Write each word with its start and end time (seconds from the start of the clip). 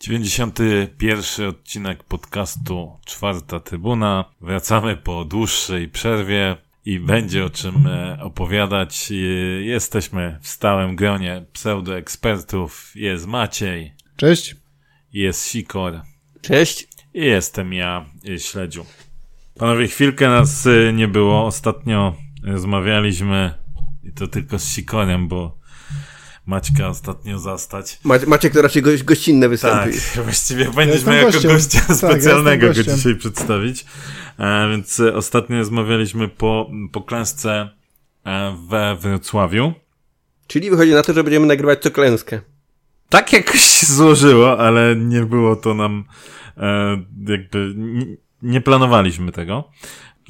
Dziewięćdziesiąty 0.00 0.88
pierwszy 0.98 1.46
odcinek 1.46 2.04
podcastu 2.04 2.98
Czwarta 3.04 3.60
Trybuna. 3.60 4.24
Wracamy 4.40 4.96
po 4.96 5.24
dłuższej 5.24 5.88
przerwie 5.88 6.56
i 6.84 7.00
będzie 7.00 7.44
o 7.44 7.50
czym 7.50 7.86
e, 7.86 8.18
opowiadać. 8.22 9.12
Jesteśmy 9.60 10.38
w 10.42 10.48
stałym 10.48 10.96
gronie 10.96 11.44
pseudoekspertów. 11.52 12.92
Jest 12.94 13.26
Maciej. 13.26 13.92
Cześć. 14.16 14.56
Jest 15.12 15.46
Sikor. 15.46 16.00
Cześć. 16.42 16.88
I 17.14 17.20
jestem 17.20 17.72
ja, 17.72 18.06
Śledziu. 18.38 18.86
Panowie, 19.58 19.88
chwilkę 19.88 20.28
nas 20.28 20.66
e, 20.66 20.92
nie 20.92 21.08
było. 21.08 21.46
Ostatnio 21.46 22.16
rozmawialiśmy 22.44 23.54
i 24.02 24.12
to 24.12 24.28
tylko 24.28 24.58
z 24.58 24.68
Sikorem, 24.68 25.28
bo 25.28 25.58
Maćka 26.48 26.88
ostatnio 26.88 27.38
zastać. 27.38 27.98
Maciek 28.26 28.52
to 28.54 28.62
raczej 28.62 28.82
goś, 28.82 29.02
gościnne 29.02 29.48
występy. 29.48 29.90
Tak, 29.92 30.24
właściwie 30.24 30.70
będziesz 30.70 31.04
ja 31.04 31.14
jako 31.14 31.32
gościem. 31.32 31.50
gościa 31.52 31.80
tak, 31.80 31.96
specjalnego 31.96 32.66
ja 32.66 32.74
go 32.74 32.82
dzisiaj 32.82 33.14
przedstawić. 33.14 33.84
E, 34.38 34.68
więc 34.70 35.00
ostatnio 35.00 35.58
rozmawialiśmy 35.58 36.28
po, 36.28 36.70
po 36.92 37.00
klęsce 37.00 37.68
e, 38.24 38.56
we 38.68 38.96
Wrocławiu. 38.96 39.72
Czyli 40.46 40.70
wychodzi 40.70 40.92
na 40.92 41.02
to, 41.02 41.12
że 41.12 41.24
będziemy 41.24 41.46
nagrywać 41.46 41.82
co 41.82 41.90
klęskę. 41.90 42.40
Tak 43.08 43.32
jakoś 43.32 43.60
się 43.60 43.86
złożyło, 43.86 44.58
ale 44.58 44.96
nie 44.96 45.20
było 45.20 45.56
to 45.56 45.74
nam 45.74 46.04
e, 46.56 47.02
jakby 47.28 47.74
nie 48.42 48.60
planowaliśmy 48.60 49.32
tego. 49.32 49.70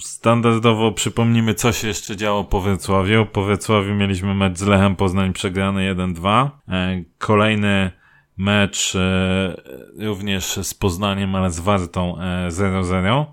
Standardowo 0.01 0.93
przypomnimy, 0.93 1.55
co 1.55 1.73
się 1.73 1.89
jeszcze 1.89 2.17
działo 2.17 2.45
po 2.45 2.61
Wrocławiu. 2.61 3.27
Po 3.27 3.43
Wrocławiu 3.43 3.95
mieliśmy 3.95 4.35
mecz 4.35 4.59
z 4.59 4.63
Lechem 4.63 4.97
Poznań 4.97 5.33
przegrany 5.33 5.95
1-2. 5.95 6.51
E, 6.69 7.03
kolejny 7.19 7.91
mecz 8.37 8.95
e, 8.95 9.57
również 9.99 10.45
z 10.63 10.75
Poznaniem, 10.75 11.35
ale 11.35 11.51
z 11.51 11.61
Wartą 11.61 12.17
0-0. 12.49 13.25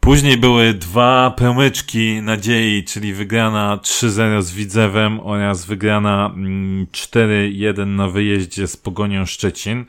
Później 0.00 0.36
były 0.36 0.74
dwa 0.74 1.30
promyczki 1.30 2.22
nadziei, 2.22 2.84
czyli 2.84 3.14
wygrana 3.14 3.76
3-0 3.76 4.42
z 4.42 4.52
Widzewem 4.52 5.20
oraz 5.20 5.64
wygrana 5.64 6.30
4-1 6.36 7.82
mm, 7.82 7.96
na 7.96 8.08
wyjeździe 8.08 8.66
z 8.66 8.76
Pogonią 8.76 9.26
Szczecin. 9.26 9.84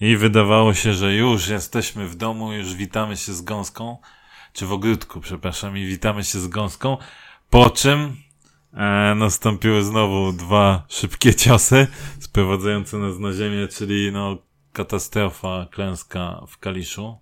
I 0.00 0.16
wydawało 0.16 0.74
się, 0.74 0.92
że 0.92 1.14
już 1.14 1.48
jesteśmy 1.48 2.08
w 2.08 2.14
domu, 2.14 2.52
już 2.52 2.74
witamy 2.74 3.16
się 3.16 3.32
z 3.32 3.42
gąską, 3.42 3.96
czy 4.56 4.66
w 4.66 4.72
ogródku, 4.72 5.20
przepraszam, 5.20 5.78
i 5.78 5.86
witamy 5.86 6.24
się 6.24 6.38
z 6.40 6.48
gąską. 6.48 6.98
Po 7.50 7.70
czym 7.70 8.16
e, 8.72 9.14
nastąpiły 9.16 9.84
znowu 9.84 10.32
dwa 10.32 10.84
szybkie 10.88 11.34
ciosy 11.34 11.86
sprowadzające 12.20 12.98
nas 12.98 13.18
na 13.18 13.32
ziemię, 13.32 13.68
czyli 13.68 14.12
no 14.12 14.38
katastrofa, 14.72 15.66
klęska 15.70 16.40
w 16.48 16.58
Kaliszu 16.58 17.18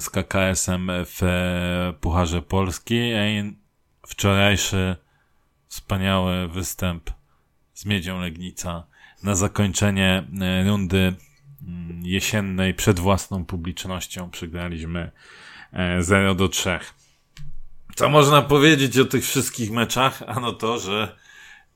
z 0.00 0.10
KKS-em 0.10 0.90
w 1.06 1.22
e, 1.22 1.94
Pucharze 2.00 2.42
Polski 2.42 2.94
i 2.94 3.56
wczorajszy 4.06 4.96
wspaniały 5.68 6.48
występ 6.48 7.10
z 7.74 7.86
Miedzią 7.86 8.20
Legnica 8.20 8.86
na 9.22 9.34
zakończenie 9.34 10.26
e, 10.40 10.64
rundy 10.64 11.14
mm, 11.68 12.02
jesiennej 12.06 12.74
przed 12.74 13.00
własną 13.00 13.44
publicznością 13.44 14.30
przegraliśmy 14.30 15.10
0 16.00 16.30
e, 16.30 16.34
do 16.34 16.48
3. 16.48 16.78
Co 17.94 18.08
można 18.08 18.42
powiedzieć 18.42 18.98
o 18.98 19.04
tych 19.04 19.24
wszystkich 19.24 19.70
meczach? 19.70 20.22
Ano 20.26 20.52
to, 20.52 20.78
że 20.78 21.16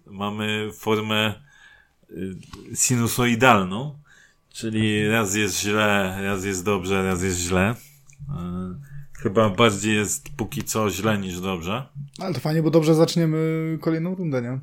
mamy 0.07 0.71
formę 0.73 1.35
sinusoidalną, 2.75 3.99
czyli 4.53 5.09
raz 5.09 5.35
jest 5.35 5.61
źle, 5.61 6.19
raz 6.23 6.45
jest 6.45 6.65
dobrze, 6.65 7.03
raz 7.03 7.23
jest 7.23 7.39
źle. 7.39 7.75
E, 8.31 8.75
chyba 9.19 9.51
bardziej 9.51 9.95
jest 9.97 10.29
póki 10.37 10.65
co 10.65 10.91
źle 10.91 11.19
niż 11.19 11.41
dobrze. 11.41 11.87
Ale 12.19 12.35
to 12.35 12.41
fajnie, 12.41 12.63
bo 12.63 12.71
dobrze 12.71 12.95
zaczniemy 12.95 13.79
kolejną 13.81 14.15
rundę, 14.15 14.43
nie? 14.43 14.59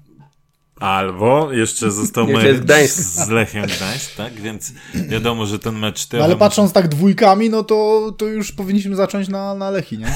Albo 0.80 1.52
jeszcze 1.52 1.92
został 1.92 2.28
mecz 2.28 2.88
z 2.88 3.30
Lechem 3.30 3.66
Gdańsk, 3.66 4.16
tak? 4.16 4.34
Więc 4.34 4.74
wiadomo, 4.94 5.46
że 5.46 5.60
ten 5.60 5.80
mecz... 5.80 6.12
No, 6.12 6.24
ale 6.24 6.36
patrząc 6.36 6.74
tak 6.74 6.88
dwójkami, 6.88 7.50
no 7.50 7.64
to, 7.64 8.12
to 8.18 8.26
już 8.26 8.52
powinniśmy 8.52 8.96
zacząć 8.96 9.28
na, 9.28 9.56
na 9.56 9.70
Lechi, 9.70 9.98
nie? 9.98 10.16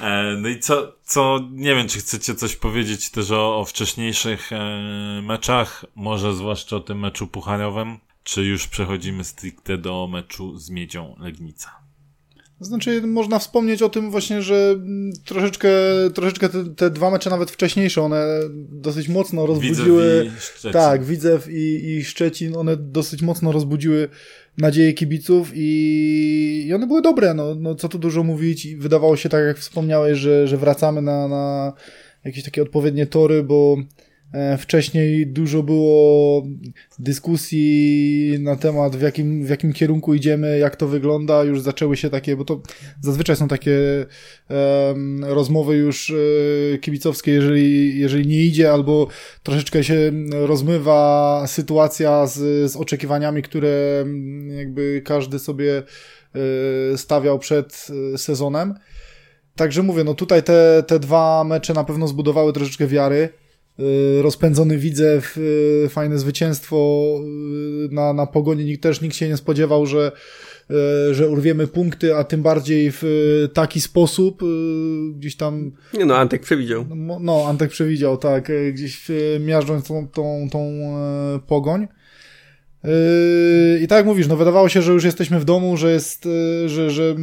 E, 0.00 0.36
no 0.36 0.48
i 0.48 0.60
co, 0.60 0.96
co, 1.04 1.38
nie 1.50 1.74
wiem, 1.74 1.88
czy 1.88 1.98
chcecie 1.98 2.34
coś 2.34 2.56
powiedzieć 2.56 3.10
też 3.10 3.30
o, 3.30 3.60
o 3.60 3.64
wcześniejszych 3.64 4.52
e, 4.52 4.58
meczach, 5.22 5.84
może 5.94 6.34
zwłaszcza 6.34 6.76
o 6.76 6.80
tym 6.80 6.98
meczu 7.00 7.26
pucharowym, 7.26 7.98
czy 8.22 8.44
już 8.44 8.68
przechodzimy 8.68 9.24
stricte 9.24 9.78
do 9.78 10.08
meczu 10.12 10.58
z 10.58 10.70
Miedzią 10.70 11.16
Legnica? 11.18 11.83
Znaczy, 12.64 13.02
można 13.06 13.38
wspomnieć 13.38 13.82
o 13.82 13.88
tym 13.88 14.10
właśnie, 14.10 14.42
że 14.42 14.80
troszeczkę, 15.24 15.68
troszeczkę 16.14 16.48
te, 16.48 16.64
te 16.64 16.90
dwa 16.90 17.10
mecze 17.10 17.30
nawet 17.30 17.50
wcześniejsze, 17.50 18.02
one 18.02 18.26
dosyć 18.72 19.08
mocno 19.08 19.46
rozbudziły. 19.46 20.24
Widzew 20.24 20.72
tak, 20.72 21.04
Widzew 21.04 21.48
i, 21.50 21.88
i 21.88 22.04
Szczecin, 22.04 22.56
one 22.56 22.76
dosyć 22.76 23.22
mocno 23.22 23.52
rozbudziły 23.52 24.08
nadzieję 24.58 24.92
kibiców 24.92 25.50
i, 25.54 26.64
i 26.66 26.74
one 26.74 26.86
były 26.86 27.02
dobre, 27.02 27.34
no, 27.34 27.54
no 27.54 27.74
co 27.74 27.88
tu 27.88 27.98
dużo 27.98 28.22
mówić. 28.22 28.66
I 28.66 28.76
wydawało 28.76 29.16
się, 29.16 29.28
tak 29.28 29.44
jak 29.44 29.58
wspomniałeś, 29.58 30.18
że, 30.18 30.48
że 30.48 30.56
wracamy 30.56 31.02
na, 31.02 31.28
na 31.28 31.72
jakieś 32.24 32.44
takie 32.44 32.62
odpowiednie 32.62 33.06
tory, 33.06 33.42
bo 33.42 33.76
wcześniej 34.58 35.26
dużo 35.26 35.62
było 35.62 36.46
dyskusji 36.98 38.36
na 38.40 38.56
temat, 38.56 38.96
w 38.96 39.02
jakim, 39.02 39.46
w 39.46 39.48
jakim 39.48 39.72
kierunku 39.72 40.14
idziemy, 40.14 40.58
jak 40.58 40.76
to 40.76 40.88
wygląda. 40.88 41.44
Już 41.44 41.60
zaczęły 41.60 41.96
się 41.96 42.10
takie, 42.10 42.36
bo 42.36 42.44
to 42.44 42.62
zazwyczaj 43.00 43.36
są 43.36 43.48
takie 43.48 44.06
um, 44.50 45.24
rozmowy 45.24 45.76
już 45.76 46.10
e, 46.10 46.78
kibicowskie, 46.78 47.32
jeżeli, 47.32 47.98
jeżeli 47.98 48.26
nie 48.26 48.40
idzie, 48.40 48.72
albo 48.72 49.08
troszeczkę 49.42 49.84
się 49.84 50.12
rozmywa 50.32 51.42
sytuacja 51.46 52.26
z, 52.26 52.72
z 52.72 52.76
oczekiwaniami, 52.76 53.42
które 53.42 54.04
jakby 54.56 55.02
każdy 55.04 55.38
sobie 55.38 55.82
e, 56.92 56.98
stawiał 56.98 57.38
przed 57.38 57.88
sezonem. 58.16 58.74
Także 59.56 59.82
mówię, 59.82 60.04
no 60.04 60.14
tutaj 60.14 60.42
te, 60.42 60.82
te 60.86 60.98
dwa 60.98 61.44
mecze 61.44 61.74
na 61.74 61.84
pewno 61.84 62.08
zbudowały 62.08 62.52
troszeczkę 62.52 62.86
wiary. 62.86 63.28
Y, 63.80 64.22
rozpędzony 64.22 64.78
widzę 64.78 65.20
y, 65.36 65.88
fajne 65.88 66.18
zwycięstwo 66.18 67.10
y, 67.20 67.94
na, 67.94 68.12
na 68.12 68.26
pogoni. 68.26 68.64
Nikt 68.64 68.82
też 68.82 69.00
nikt 69.00 69.16
się 69.16 69.28
nie 69.28 69.36
spodziewał, 69.36 69.86
że, 69.86 70.12
że 71.10 71.28
urwiemy 71.28 71.66
punkty, 71.66 72.16
a 72.16 72.24
tym 72.24 72.42
bardziej 72.42 72.90
w 72.92 73.04
taki 73.54 73.80
sposób 73.80 74.42
gdzieś 75.14 75.36
tam. 75.36 75.72
Nie 75.94 76.04
no, 76.04 76.16
Antek 76.16 76.42
przewidział. 76.42 76.84
No, 76.96 77.18
no 77.20 77.44
Antek 77.48 77.70
przewidział, 77.70 78.16
tak, 78.16 78.52
gdzieś 78.72 79.10
miażdżąc 79.40 79.88
tą, 79.88 80.08
tą, 80.08 80.48
tą 80.52 80.60
e, 80.60 81.40
pogoń. 81.46 81.86
Yy, 82.84 83.80
I 83.80 83.88
tak 83.88 83.96
jak 83.96 84.06
mówisz, 84.06 84.28
no 84.28 84.36
wydawało 84.36 84.68
się, 84.68 84.82
że 84.82 84.92
już 84.92 85.04
jesteśmy 85.04 85.40
w 85.40 85.44
domu, 85.44 85.76
że 85.76 85.92
jest, 85.92 86.24
yy, 86.24 86.68
że, 86.68 86.90
że 86.90 87.16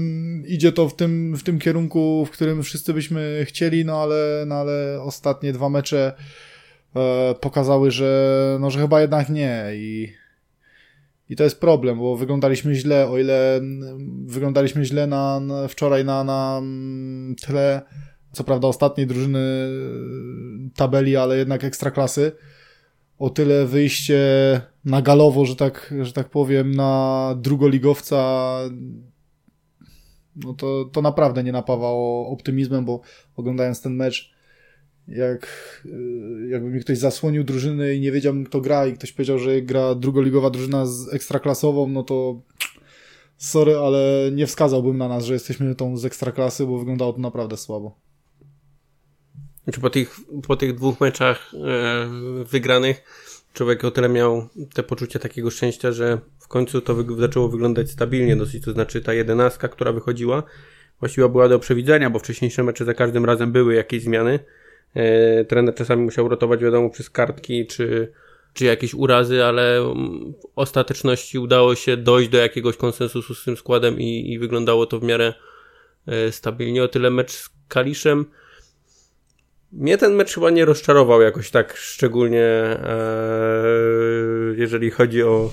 idzie 0.47 0.71
to 0.71 0.89
w 0.89 0.95
tym, 0.95 1.35
w 1.37 1.43
tym 1.43 1.59
kierunku, 1.59 2.25
w 2.25 2.31
którym 2.31 2.63
wszyscy 2.63 2.93
byśmy 2.93 3.45
chcieli, 3.47 3.85
no 3.85 4.01
ale, 4.01 4.43
no 4.47 4.55
ale 4.55 5.01
ostatnie 5.01 5.53
dwa 5.53 5.69
mecze 5.69 6.13
e, 6.95 7.35
pokazały, 7.41 7.91
że, 7.91 8.57
no, 8.61 8.71
że 8.71 8.79
chyba 8.79 9.01
jednak 9.01 9.29
nie 9.29 9.65
i, 9.73 10.13
i 11.29 11.35
to 11.35 11.43
jest 11.43 11.59
problem, 11.59 11.99
bo 11.99 12.17
wyglądaliśmy 12.17 12.75
źle, 12.75 13.07
o 13.07 13.17
ile 13.17 13.61
wyglądaliśmy 14.25 14.85
źle 14.85 15.07
na, 15.07 15.39
na 15.39 15.67
wczoraj 15.67 16.05
na, 16.05 16.23
na 16.23 16.61
tle, 17.41 17.81
co 18.31 18.43
prawda 18.43 18.67
ostatniej 18.67 19.07
drużyny 19.07 19.69
tabeli, 20.75 21.17
ale 21.17 21.37
jednak 21.37 21.63
ekstraklasy, 21.63 22.31
o 23.21 23.29
tyle 23.29 23.65
wyjście 23.65 24.21
na 24.85 25.01
galowo, 25.01 25.45
że 25.45 25.55
tak, 25.55 25.93
że 26.01 26.13
tak 26.13 26.29
powiem, 26.29 26.71
na 26.71 27.35
drugoligowca 27.37 28.59
no 30.35 30.53
to, 30.53 30.85
to 30.85 31.01
naprawdę 31.01 31.43
nie 31.43 31.51
napawało 31.51 32.27
optymizmem, 32.27 32.85
bo 32.85 33.01
oglądając 33.35 33.81
ten 33.81 33.95
mecz 33.95 34.31
jak, 35.07 35.47
jakby 36.49 36.69
mi 36.69 36.79
ktoś 36.79 36.97
zasłonił 36.97 37.43
drużyny 37.43 37.95
i 37.95 38.01
nie 38.01 38.11
wiedział, 38.11 38.33
kto 38.45 38.61
gra 38.61 38.87
i 38.87 38.93
ktoś 38.93 39.11
powiedział, 39.11 39.39
że 39.39 39.61
gra 39.61 39.95
drugoligowa 39.95 40.49
drużyna 40.49 40.85
z 40.85 41.13
ekstraklasową, 41.13 41.87
no 41.87 42.03
to 42.03 42.41
sorry, 43.37 43.77
ale 43.77 44.29
nie 44.31 44.47
wskazałbym 44.47 44.97
na 44.97 45.07
nas, 45.07 45.25
że 45.25 45.33
jesteśmy 45.33 45.75
tą 45.75 45.97
z 45.97 46.05
ekstraklasy, 46.05 46.65
bo 46.65 46.77
wyglądało 46.77 47.13
to 47.13 47.19
naprawdę 47.19 47.57
słabo. 47.57 48.10
Znaczy 49.63 49.81
po 49.81 49.89
tych, 49.89 50.15
po 50.47 50.55
tych 50.55 50.75
dwóch 50.75 51.01
meczach 51.01 51.51
e, 51.53 52.45
wygranych 52.45 53.03
człowiek 53.53 53.85
o 53.85 53.91
tyle 53.91 54.09
miał 54.09 54.49
te 54.73 54.83
poczucie 54.83 55.19
takiego 55.19 55.49
szczęścia, 55.51 55.91
że 55.91 56.17
w 56.39 56.47
końcu 56.47 56.81
to 56.81 56.95
wy 56.95 57.15
zaczęło 57.21 57.49
wyglądać 57.49 57.91
stabilnie 57.91 58.35
dosyć, 58.35 58.63
to 58.63 58.71
znaczy 58.71 59.01
ta 59.01 59.13
jedenastka, 59.13 59.67
która 59.67 59.91
wychodziła, 59.91 60.43
właściwie 60.99 61.29
była 61.29 61.49
do 61.49 61.59
przewidzenia, 61.59 62.09
bo 62.09 62.19
wcześniejsze 62.19 62.63
mecze 62.63 62.85
za 62.85 62.93
każdym 62.93 63.25
razem 63.25 63.51
były 63.51 63.75
jakieś 63.75 64.03
zmiany. 64.03 64.39
E, 64.93 65.45
trener 65.45 65.75
czasami 65.75 66.03
musiał 66.03 66.27
rotować, 66.27 66.61
wiadomo, 66.61 66.89
przez 66.89 67.09
kartki 67.09 67.67
czy, 67.67 68.11
czy 68.53 68.65
jakieś 68.65 68.93
urazy, 68.93 69.45
ale 69.45 69.77
mm, 69.77 70.33
w 70.33 70.45
ostateczności 70.55 71.39
udało 71.39 71.75
się 71.75 71.97
dojść 71.97 72.29
do 72.29 72.37
jakiegoś 72.37 72.77
konsensusu 72.77 73.33
z 73.35 73.43
tym 73.43 73.57
składem 73.57 73.99
i, 73.99 74.33
i 74.33 74.39
wyglądało 74.39 74.85
to 74.85 74.99
w 74.99 75.03
miarę 75.03 75.33
e, 76.07 76.31
stabilnie. 76.31 76.83
O 76.83 76.87
tyle 76.87 77.09
mecz 77.09 77.31
z 77.31 77.49
Kaliszem 77.67 78.25
mnie 79.71 79.97
ten 79.97 80.13
mecz 80.13 80.33
chyba 80.33 80.49
nie 80.49 80.65
rozczarował 80.65 81.21
jakoś 81.21 81.51
tak 81.51 81.77
szczególnie, 81.77 82.43
e, 82.43 82.77
jeżeli 84.55 84.91
chodzi 84.91 85.23
o, 85.23 85.51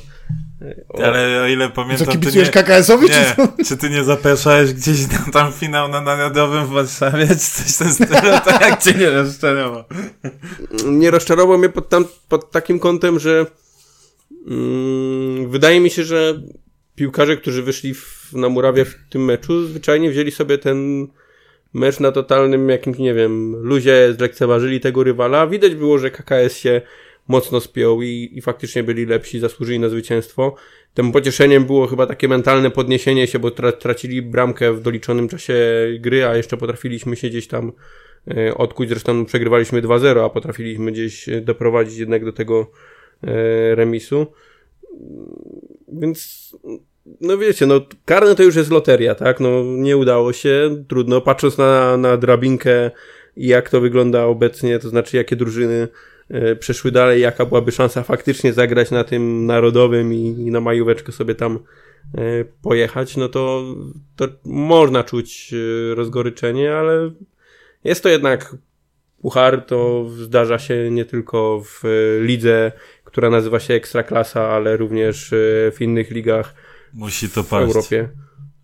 o... 0.88 1.04
Ale 1.04 1.42
o 1.42 1.46
ile 1.46 1.70
pamiętam, 1.70 2.06
co, 2.06 2.12
kibicujesz 2.12 2.54
nie... 2.54 2.62
KKS-owi, 2.62 3.06
nie, 3.06 3.14
czy 3.14 3.36
co? 3.36 3.64
Czy 3.66 3.76
ty 3.76 3.90
nie 3.90 4.04
zapraszałeś 4.04 4.74
gdzieś 4.74 5.12
na 5.12 5.32
tam 5.32 5.52
finał 5.52 5.88
na 5.88 6.00
Narodowym 6.00 6.66
w 6.66 6.70
Warszawie, 6.70 7.26
czy 7.26 7.36
coś 7.36 7.76
ten 7.76 7.92
stylu, 7.92 8.30
tak 8.44 8.60
jak 8.60 8.82
cię 8.82 8.94
nie 8.94 9.10
rozczarował? 9.10 9.84
Nie 10.84 11.10
rozczarował 11.10 11.58
mnie 11.58 11.68
pod, 11.68 11.88
tam, 11.88 12.04
pod 12.28 12.50
takim 12.50 12.78
kątem, 12.78 13.18
że 13.18 13.46
mm, 14.46 15.50
wydaje 15.50 15.80
mi 15.80 15.90
się, 15.90 16.04
że 16.04 16.42
piłkarze, 16.94 17.36
którzy 17.36 17.62
wyszli 17.62 17.94
w, 17.94 18.32
na 18.32 18.48
murawie 18.48 18.84
w 18.84 18.94
tym 19.10 19.24
meczu, 19.24 19.66
zwyczajnie 19.66 20.10
wzięli 20.10 20.30
sobie 20.30 20.58
ten 20.58 21.08
mecz 21.74 22.00
na 22.00 22.12
totalnym 22.12 22.68
jakimś, 22.68 22.98
nie 22.98 23.14
wiem, 23.14 23.56
luzie 23.56 24.12
zlekceważyli 24.12 24.80
tego 24.80 25.04
rywala. 25.04 25.46
Widać 25.46 25.74
było, 25.74 25.98
że 25.98 26.10
KKS 26.10 26.56
się 26.56 26.80
mocno 27.28 27.60
spiął 27.60 28.02
i, 28.02 28.30
i 28.32 28.40
faktycznie 28.40 28.82
byli 28.82 29.06
lepsi, 29.06 29.40
zasłużyli 29.40 29.78
na 29.78 29.88
zwycięstwo. 29.88 30.54
Tym 30.94 31.12
pocieszeniem 31.12 31.64
było 31.64 31.86
chyba 31.86 32.06
takie 32.06 32.28
mentalne 32.28 32.70
podniesienie 32.70 33.26
się, 33.26 33.38
bo 33.38 33.50
tra 33.50 33.72
tracili 33.72 34.22
bramkę 34.22 34.72
w 34.72 34.80
doliczonym 34.80 35.28
czasie 35.28 35.54
gry, 36.00 36.26
a 36.26 36.36
jeszcze 36.36 36.56
potrafiliśmy 36.56 37.16
się 37.16 37.28
gdzieś 37.28 37.48
tam 37.48 37.72
e, 38.30 38.54
odkuć. 38.54 38.88
Zresztą 38.88 39.24
przegrywaliśmy 39.24 39.82
2-0, 39.82 40.24
a 40.24 40.30
potrafiliśmy 40.30 40.92
gdzieś 40.92 41.28
doprowadzić 41.42 41.98
jednak 41.98 42.24
do 42.24 42.32
tego 42.32 42.70
e, 43.22 43.74
remisu. 43.74 44.26
Więc 45.92 46.50
no 47.20 47.38
wiecie, 47.38 47.66
no 47.66 47.80
karne 48.04 48.34
to 48.34 48.42
już 48.42 48.56
jest 48.56 48.70
loteria, 48.70 49.14
tak? 49.14 49.40
No 49.40 49.62
nie 49.64 49.96
udało 49.96 50.32
się, 50.32 50.84
trudno. 50.88 51.20
Patrząc 51.20 51.58
na, 51.58 51.96
na 51.96 52.16
drabinkę 52.16 52.90
i 53.36 53.46
jak 53.46 53.70
to 53.70 53.80
wygląda 53.80 54.24
obecnie, 54.24 54.78
to 54.78 54.88
znaczy 54.88 55.16
jakie 55.16 55.36
drużyny 55.36 55.88
e, 56.30 56.56
przeszły 56.56 56.90
dalej, 56.90 57.22
jaka 57.22 57.46
byłaby 57.46 57.72
szansa 57.72 58.02
faktycznie 58.02 58.52
zagrać 58.52 58.90
na 58.90 59.04
tym 59.04 59.46
narodowym 59.46 60.14
i, 60.14 60.26
i 60.26 60.50
na 60.50 60.60
majóweczkę 60.60 61.12
sobie 61.12 61.34
tam 61.34 61.58
e, 62.14 62.44
pojechać, 62.62 63.16
no 63.16 63.28
to, 63.28 63.74
to 64.16 64.28
można 64.44 65.04
czuć 65.04 65.54
e, 65.54 65.94
rozgoryczenie, 65.94 66.74
ale 66.74 67.10
jest 67.84 68.02
to 68.02 68.08
jednak 68.08 68.56
puchar, 69.22 69.64
to 69.66 70.06
zdarza 70.08 70.58
się 70.58 70.90
nie 70.90 71.04
tylko 71.04 71.62
w 71.64 71.82
lidze, 72.20 72.72
która 73.04 73.30
nazywa 73.30 73.60
się 73.60 73.74
Ekstraklasa, 73.74 74.48
ale 74.48 74.76
również 74.76 75.34
w 75.72 75.76
innych 75.80 76.10
ligach 76.10 76.54
Musi 76.94 77.28
to 77.28 77.44
paść. 77.44 77.72
w 77.72 77.76
Europie. 77.76 78.08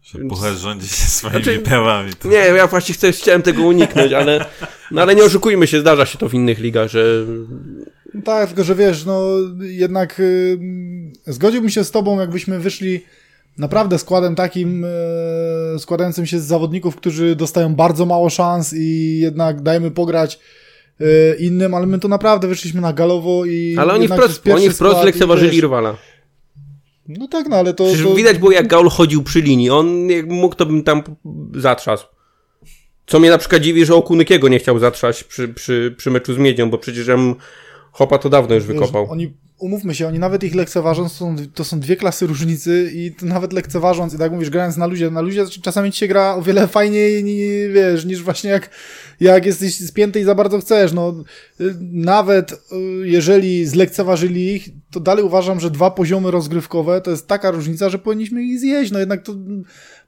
Że 0.03 0.19
puchar 0.19 0.55
rządzi 0.55 0.89
się 0.89 1.07
swoimi 1.07 1.45
znaczy, 1.45 1.59
pełami. 1.59 2.13
To... 2.15 2.29
Nie, 2.29 2.37
ja 2.37 2.67
właśnie 2.67 2.95
chcę, 2.95 3.13
chciałem 3.13 3.43
tego 3.43 3.63
uniknąć, 3.63 4.13
ale, 4.13 4.45
no 4.91 5.03
ale 5.03 5.15
nie 5.15 5.25
oszukujmy 5.25 5.67
się, 5.67 5.81
zdarza 5.81 6.07
się 6.07 6.19
to 6.19 6.29
w 6.29 6.35
innych 6.35 6.59
ligach, 6.59 6.91
że... 6.91 7.25
Tak, 8.25 8.49
tylko 8.49 8.65
że 8.65 8.75
wiesz, 8.75 9.05
no 9.05 9.23
jednak 9.61 10.21
y, 10.21 10.59
zgodziłbym 11.27 11.71
się 11.71 11.85
z 11.85 11.91
tobą, 11.91 12.21
jakbyśmy 12.21 12.61
wyszli 12.61 13.05
naprawdę 13.59 13.99
składem 13.99 14.35
takim, 14.35 14.85
y, 14.85 15.79
składającym 15.79 16.27
się 16.27 16.41
z 16.41 16.45
zawodników, 16.45 16.97
którzy 16.97 17.37
dostają 17.37 17.75
bardzo 17.75 18.07
mało 18.07 18.31
szans 18.31 18.73
i 18.73 19.19
jednak 19.19 19.63
dajmy 19.63 19.91
pograć 19.91 20.39
y, 21.01 21.37
innym, 21.39 21.75
ale 21.75 21.87
my 21.87 21.99
to 21.99 22.09
naprawdę 22.09 22.49
wyszliśmy 22.49 22.81
na 22.81 22.93
galowo 22.93 23.45
i... 23.45 23.77
Ale 23.79 23.93
oni 23.93 24.09
wprost, 24.09 24.49
oni 24.49 24.71
wprost 24.71 25.05
lekceważyli 25.05 25.61
rywala. 25.61 25.97
No 27.09 27.29
tak, 27.29 27.49
no 27.49 27.57
ale 27.57 27.75
to, 27.75 27.85
Przecież 27.85 28.03
to... 28.03 28.15
widać 28.15 28.39
było 28.39 28.53
jak 28.53 28.69
Gaul 28.69 28.89
chodził 28.89 29.23
przy 29.23 29.41
linii. 29.41 29.71
On 29.71 30.11
jak 30.11 30.27
mógł, 30.27 30.55
to 30.55 30.67
bym 30.67 30.83
tam 30.83 31.03
zatrzasł. 31.55 32.07
Co 33.07 33.21
mnie 33.21 33.31
na 33.31 33.39
przykład 33.39 33.63
dziwi, 33.63 33.85
że 33.85 33.95
Okunykiego 33.95 34.49
nie 34.49 34.59
chciał 34.59 34.79
zatrzać 34.79 35.25
przy, 35.25 35.49
przy, 35.49 35.95
przy 35.99 36.11
meczu 36.11 36.35
z 36.35 36.39
Miedzią, 36.39 36.71
bo 36.71 36.79
przecież 36.79 37.07
ja 37.07 37.17
Hopa 37.93 38.19
to 38.19 38.29
dawno 38.29 38.55
już 38.55 38.65
wykopał. 38.65 39.11
Oni, 39.11 39.33
umówmy 39.65 39.95
się, 39.95 40.09
oni 40.09 40.19
nawet 40.19 40.45
ich 40.45 40.55
lekceważąc, 40.55 41.13
to 41.13 41.19
są, 41.19 41.37
to 41.55 41.65
są 41.65 41.81
dwie 41.81 41.97
klasy 41.97 42.27
różnicy 42.27 42.91
i 42.95 43.13
to 43.13 43.27
nawet 43.27 43.53
lekceważąc, 43.53 44.15
i 44.15 44.19
tak 44.19 44.33
mówisz, 44.33 44.51
grając 44.51 44.77
na 44.77 44.87
luzie, 44.87 45.11
na 45.11 45.21
luzie 45.21 45.45
czasami 45.63 45.93
ci 45.93 45.99
się 45.99 46.09
gra 46.09 46.35
o 46.35 46.43
wiele 46.43 46.69
fajniej, 46.69 47.25
wiesz, 47.73 48.05
niż 48.05 48.23
właśnie 48.23 48.51
jak, 48.51 48.71
jak 49.21 49.47
jesteś 49.47 49.87
spięty 49.87 50.21
i 50.21 50.25
za 50.25 50.35
bardzo 50.35 50.59
chcesz, 50.59 50.93
no. 50.93 51.25
Nawet 51.93 52.53
y, 52.53 52.57
jeżeli 53.09 53.67
zlekceważyli 53.67 54.55
ich, 54.55 54.69
to 54.91 55.01
dalej 55.01 55.25
uważam, 55.25 55.61
że 55.61 55.71
dwa 55.71 55.91
poziomy 55.91 56.31
rozgrywkowe 56.31 57.01
to 57.01 57.11
jest 57.11 57.27
taka 57.27 57.51
różnica, 57.51 57.89
że 57.89 57.99
powinniśmy 57.99 58.43
ich 58.43 58.61
zjeść, 58.61 58.93
no 58.93 58.99
jednak 58.99 59.23
to 59.23 59.35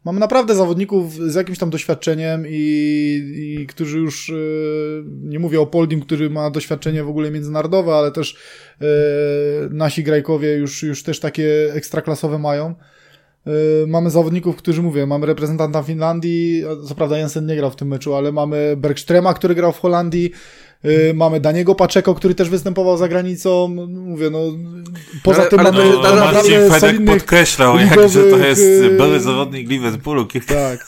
mamy 0.06 0.20
naprawdę 0.20 0.54
zawodników 0.54 1.14
z 1.14 1.34
jakimś 1.34 1.58
tam 1.58 1.70
doświadczeniem 1.70 2.44
i, 2.48 3.58
i 3.60 3.66
którzy 3.66 3.98
już, 3.98 4.28
y, 4.28 5.04
nie 5.06 5.38
mówię 5.38 5.60
o 5.60 5.66
Poldim, 5.66 6.00
który 6.00 6.30
ma 6.30 6.50
doświadczenie 6.50 7.04
w 7.04 7.08
ogóle 7.08 7.30
międzynarodowe, 7.30 7.94
ale 7.94 8.12
też 8.12 8.36
E, 8.80 8.86
nasi 9.70 10.04
grajkowie 10.04 10.56
już, 10.56 10.82
już 10.82 11.02
też 11.02 11.20
takie 11.20 11.72
ekstraklasowe 11.74 12.38
mają. 12.38 12.74
E, 13.46 13.50
mamy 13.86 14.10
zawodników, 14.10 14.56
którzy 14.56 14.82
mówię, 14.82 15.06
mamy 15.06 15.26
reprezentanta 15.26 15.82
Finlandii, 15.82 16.64
co 16.88 16.94
prawda 16.94 17.18
Jensen 17.18 17.46
nie 17.46 17.56
grał 17.56 17.70
w 17.70 17.76
tym 17.76 17.88
meczu, 17.88 18.14
ale 18.14 18.32
mamy 18.32 18.74
Bergstrema, 18.76 19.34
który 19.34 19.54
grał 19.54 19.72
w 19.72 19.80
Holandii, 19.80 20.30
mamy 21.14 21.40
Daniego 21.40 21.74
Paczeko, 21.74 22.14
który 22.14 22.34
też 22.34 22.48
występował 22.48 22.96
za 22.96 23.08
granicą. 23.08 23.68
Mówię, 23.88 24.30
no 24.30 24.38
poza 25.22 25.40
ale, 25.40 25.50
tym 25.50 25.60
ale 25.60 25.72
mamy 25.72 25.84
no, 25.84 26.02
no, 26.02 26.14
naprawdę 26.14 26.68
Marcin 26.68 27.06
podkreślał, 27.06 27.78
jak, 27.78 28.08
że 28.08 28.24
to 28.24 28.38
jest 28.38 28.62
były 28.96 29.20
zawodnik 29.20 29.68
Liverpoolu. 29.68 30.26
Tak. 30.46 30.86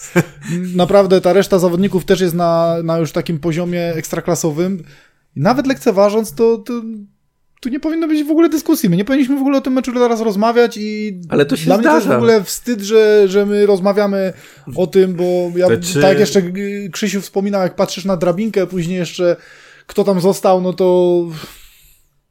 Naprawdę 0.75 1.21
ta 1.21 1.33
reszta 1.33 1.59
zawodników 1.59 2.05
też 2.05 2.21
jest 2.21 2.35
na, 2.35 2.77
na 2.85 2.99
już 2.99 3.13
takim 3.13 3.39
poziomie 3.39 3.95
ekstraklasowym. 3.95 4.83
Nawet 5.37 5.67
lekceważąc, 5.67 6.35
to, 6.35 6.59
to 6.59 6.73
tu 7.61 7.69
nie 7.69 7.81
powinno 7.81 8.09
być 8.09 8.25
w 8.25 8.31
ogóle 8.31 8.49
dyskusji. 8.49 8.91
My 8.91 8.97
nie 8.97 9.05
powinniśmy 9.05 9.37
w 9.37 9.41
ogóle 9.41 9.59
o 9.59 9.61
tym 9.61 9.73
meczu 9.73 9.93
teraz 9.93 10.21
rozmawiać 10.21 10.77
i 10.77 11.21
Ale 11.29 11.47
to 11.47 11.57
się 11.57 11.65
dla 11.65 11.79
zdarza. 11.79 11.91
mnie 11.91 12.01
to 12.01 12.05
jest 12.05 12.09
w 12.09 12.17
ogóle 12.17 12.45
wstyd, 12.45 12.81
że, 12.81 13.29
że 13.29 13.47
my 13.47 13.67
rozmawiamy 13.67 14.33
o 14.77 14.87
tym, 14.87 15.15
bo 15.15 15.53
ja, 15.57 15.67
czy... 15.77 16.01
tak 16.01 16.19
jeszcze 16.19 16.43
Krzysiu 16.93 17.21
wspominał, 17.21 17.63
jak 17.63 17.75
patrzysz 17.75 18.05
na 18.05 18.17
drabinkę, 18.17 18.67
później 18.67 18.99
jeszcze 18.99 19.37
kto 19.89 20.05
tam 20.05 20.21
został, 20.21 20.61
no 20.61 20.73
to... 20.73 21.23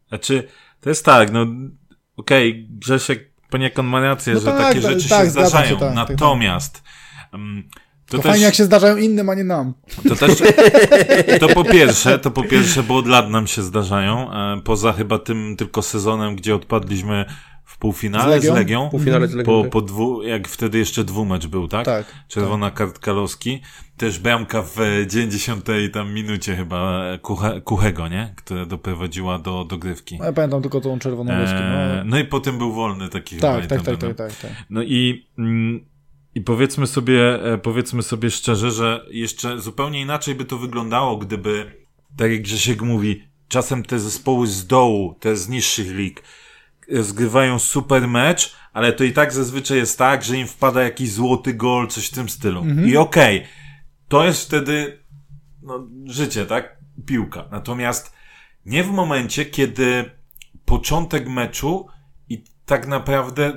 Znaczy, 0.08 0.48
to 0.82 0.90
jest 0.90 1.06
tak, 1.06 1.32
no 1.32 1.42
okej, 2.18 2.52
okay, 2.52 2.66
Grzesiek 2.70 3.32
poniekąd 3.50 3.90
ma 3.90 4.02
rację, 4.02 4.34
no 4.34 4.40
że 4.40 4.46
tak, 4.46 4.58
takie 4.58 4.82
rzeczy 4.82 5.10
tak, 5.10 5.26
się 5.26 5.30
zdarzają. 5.32 5.70
Się, 5.70 5.80
tak, 5.80 5.96
tak, 5.96 6.10
Natomiast 6.10 6.84
um, 7.34 7.70
to, 8.06 8.18
to 8.18 8.24
też, 8.24 8.32
fajnie, 8.32 8.46
jak 8.46 8.56
się 8.56 8.64
zdarzają 8.64 8.98
innym, 8.98 9.30
a 9.30 9.36
nie 9.36 9.44
nam. 9.44 9.74
To 10.10 10.16
też, 10.16 10.32
to 11.42 11.48
po 11.48 11.64
pierwsze, 11.64 12.20
to 12.20 12.32
po 12.32 12.44
pierwsze, 12.44 12.84
bo 12.84 12.98
od 12.98 13.08
lat 13.08 13.30
nam 13.30 13.48
się 13.48 13.64
zdarzają, 13.64 14.32
e, 14.32 14.62
poza 14.62 14.94
chyba 14.94 15.20
tym 15.20 15.56
tylko 15.58 15.82
sezonem, 15.82 16.36
gdzie 16.36 16.56
odpadliśmy 16.56 17.26
w 17.77 17.79
półfinale 17.79 18.41
z 18.41 18.43
Legią, 18.43 18.53
z 18.53 18.55
Legią 18.55 18.89
półfinale 18.89 19.27
z 19.27 19.34
Legią 19.34 19.46
po, 19.46 19.62
tak. 19.62 19.72
po 19.72 19.81
dwu, 19.81 20.24
jak 20.24 20.48
wtedy 20.48 20.77
jeszcze 20.77 21.03
dwumecz 21.03 21.48
był, 21.48 21.67
tak? 21.67 21.86
Tak. 21.86 22.05
Czerwona 22.27 22.65
tak. 22.65 22.74
kartka 22.74 23.12
Loski, 23.12 23.62
też 23.98 24.19
bramka 24.19 24.62
w 24.62 24.77
90 25.07 25.67
tam 25.93 26.13
minucie 26.13 26.55
chyba 26.55 27.03
Kuche, 27.22 27.62
Kuchego, 27.62 28.07
nie? 28.07 28.34
Która 28.36 28.65
doprowadziła 28.65 29.39
do 29.39 29.65
dogrywki. 29.65 30.17
No, 30.19 30.25
ja 30.25 30.34
pamiętam 30.34 30.62
tylko 30.62 30.81
tą 30.81 31.00
czerwoną 31.00 31.39
Loską. 31.39 31.60
No. 31.60 32.03
no 32.05 32.19
i 32.19 32.25
potem 32.25 32.57
był 32.57 32.74
wolny 32.74 33.10
taki 33.10 33.38
tak, 33.38 33.67
tak, 33.67 33.81
tak, 33.81 33.98
tak, 33.98 34.15
tak, 34.15 34.36
tak. 34.36 34.51
No 34.69 34.84
i... 34.84 35.27
Mm, 35.38 35.86
i 36.36 36.41
powiedzmy 36.41 36.88
sobie, 36.88 37.43
e, 37.53 37.57
powiedzmy 37.57 38.03
sobie 38.03 38.31
szczerze, 38.31 38.72
że 38.72 39.05
jeszcze 39.12 39.60
zupełnie 39.60 40.01
inaczej 40.01 40.36
by 40.36 40.46
to 40.46 40.57
wyglądało, 40.57 41.17
gdyby, 41.17 41.72
tak 42.17 42.31
jak 42.31 42.41
Grzesiek 42.41 42.81
mówi, 42.81 43.24
czasem 43.48 43.84
te 43.84 44.00
zespoły 44.00 44.48
z 44.48 44.67
dołu, 44.67 45.15
te 45.19 45.36
z 45.36 45.50
niższych 45.50 45.96
lig, 45.96 46.19
e, 46.19 46.47
zgrywają 46.89 47.60
super 47.60 48.08
mecz, 48.08 48.56
ale 48.74 48.94
to 48.94 49.03
i 49.03 49.13
tak 49.13 49.34
zazwyczaj 49.34 49.77
jest 49.77 49.98
tak, 49.98 50.24
że 50.24 50.38
im 50.38 50.48
wpada 50.48 50.84
jakiś 50.84 51.12
złoty 51.12 51.53
gol, 51.53 51.88
coś 51.88 52.08
w 52.08 52.13
tym 52.13 52.29
stylu. 52.29 52.62
Mhm. 52.62 52.89
I 52.89 52.98
okej, 52.98 53.38
okay, 53.38 53.50
to 54.08 54.25
jest 54.25 54.46
wtedy 54.46 55.03
no, 55.62 55.88
życie, 56.06 56.46
tak? 56.46 56.77
Piłka. 57.06 57.46
Natomiast 57.51 58.13
nie 58.65 58.84
w 58.84 58.91
momencie, 58.91 59.46
kiedy 59.46 60.12
początek 60.65 61.27
meczu 61.27 61.88
i 62.29 62.44
tak 62.65 62.88
naprawdę 62.88 63.53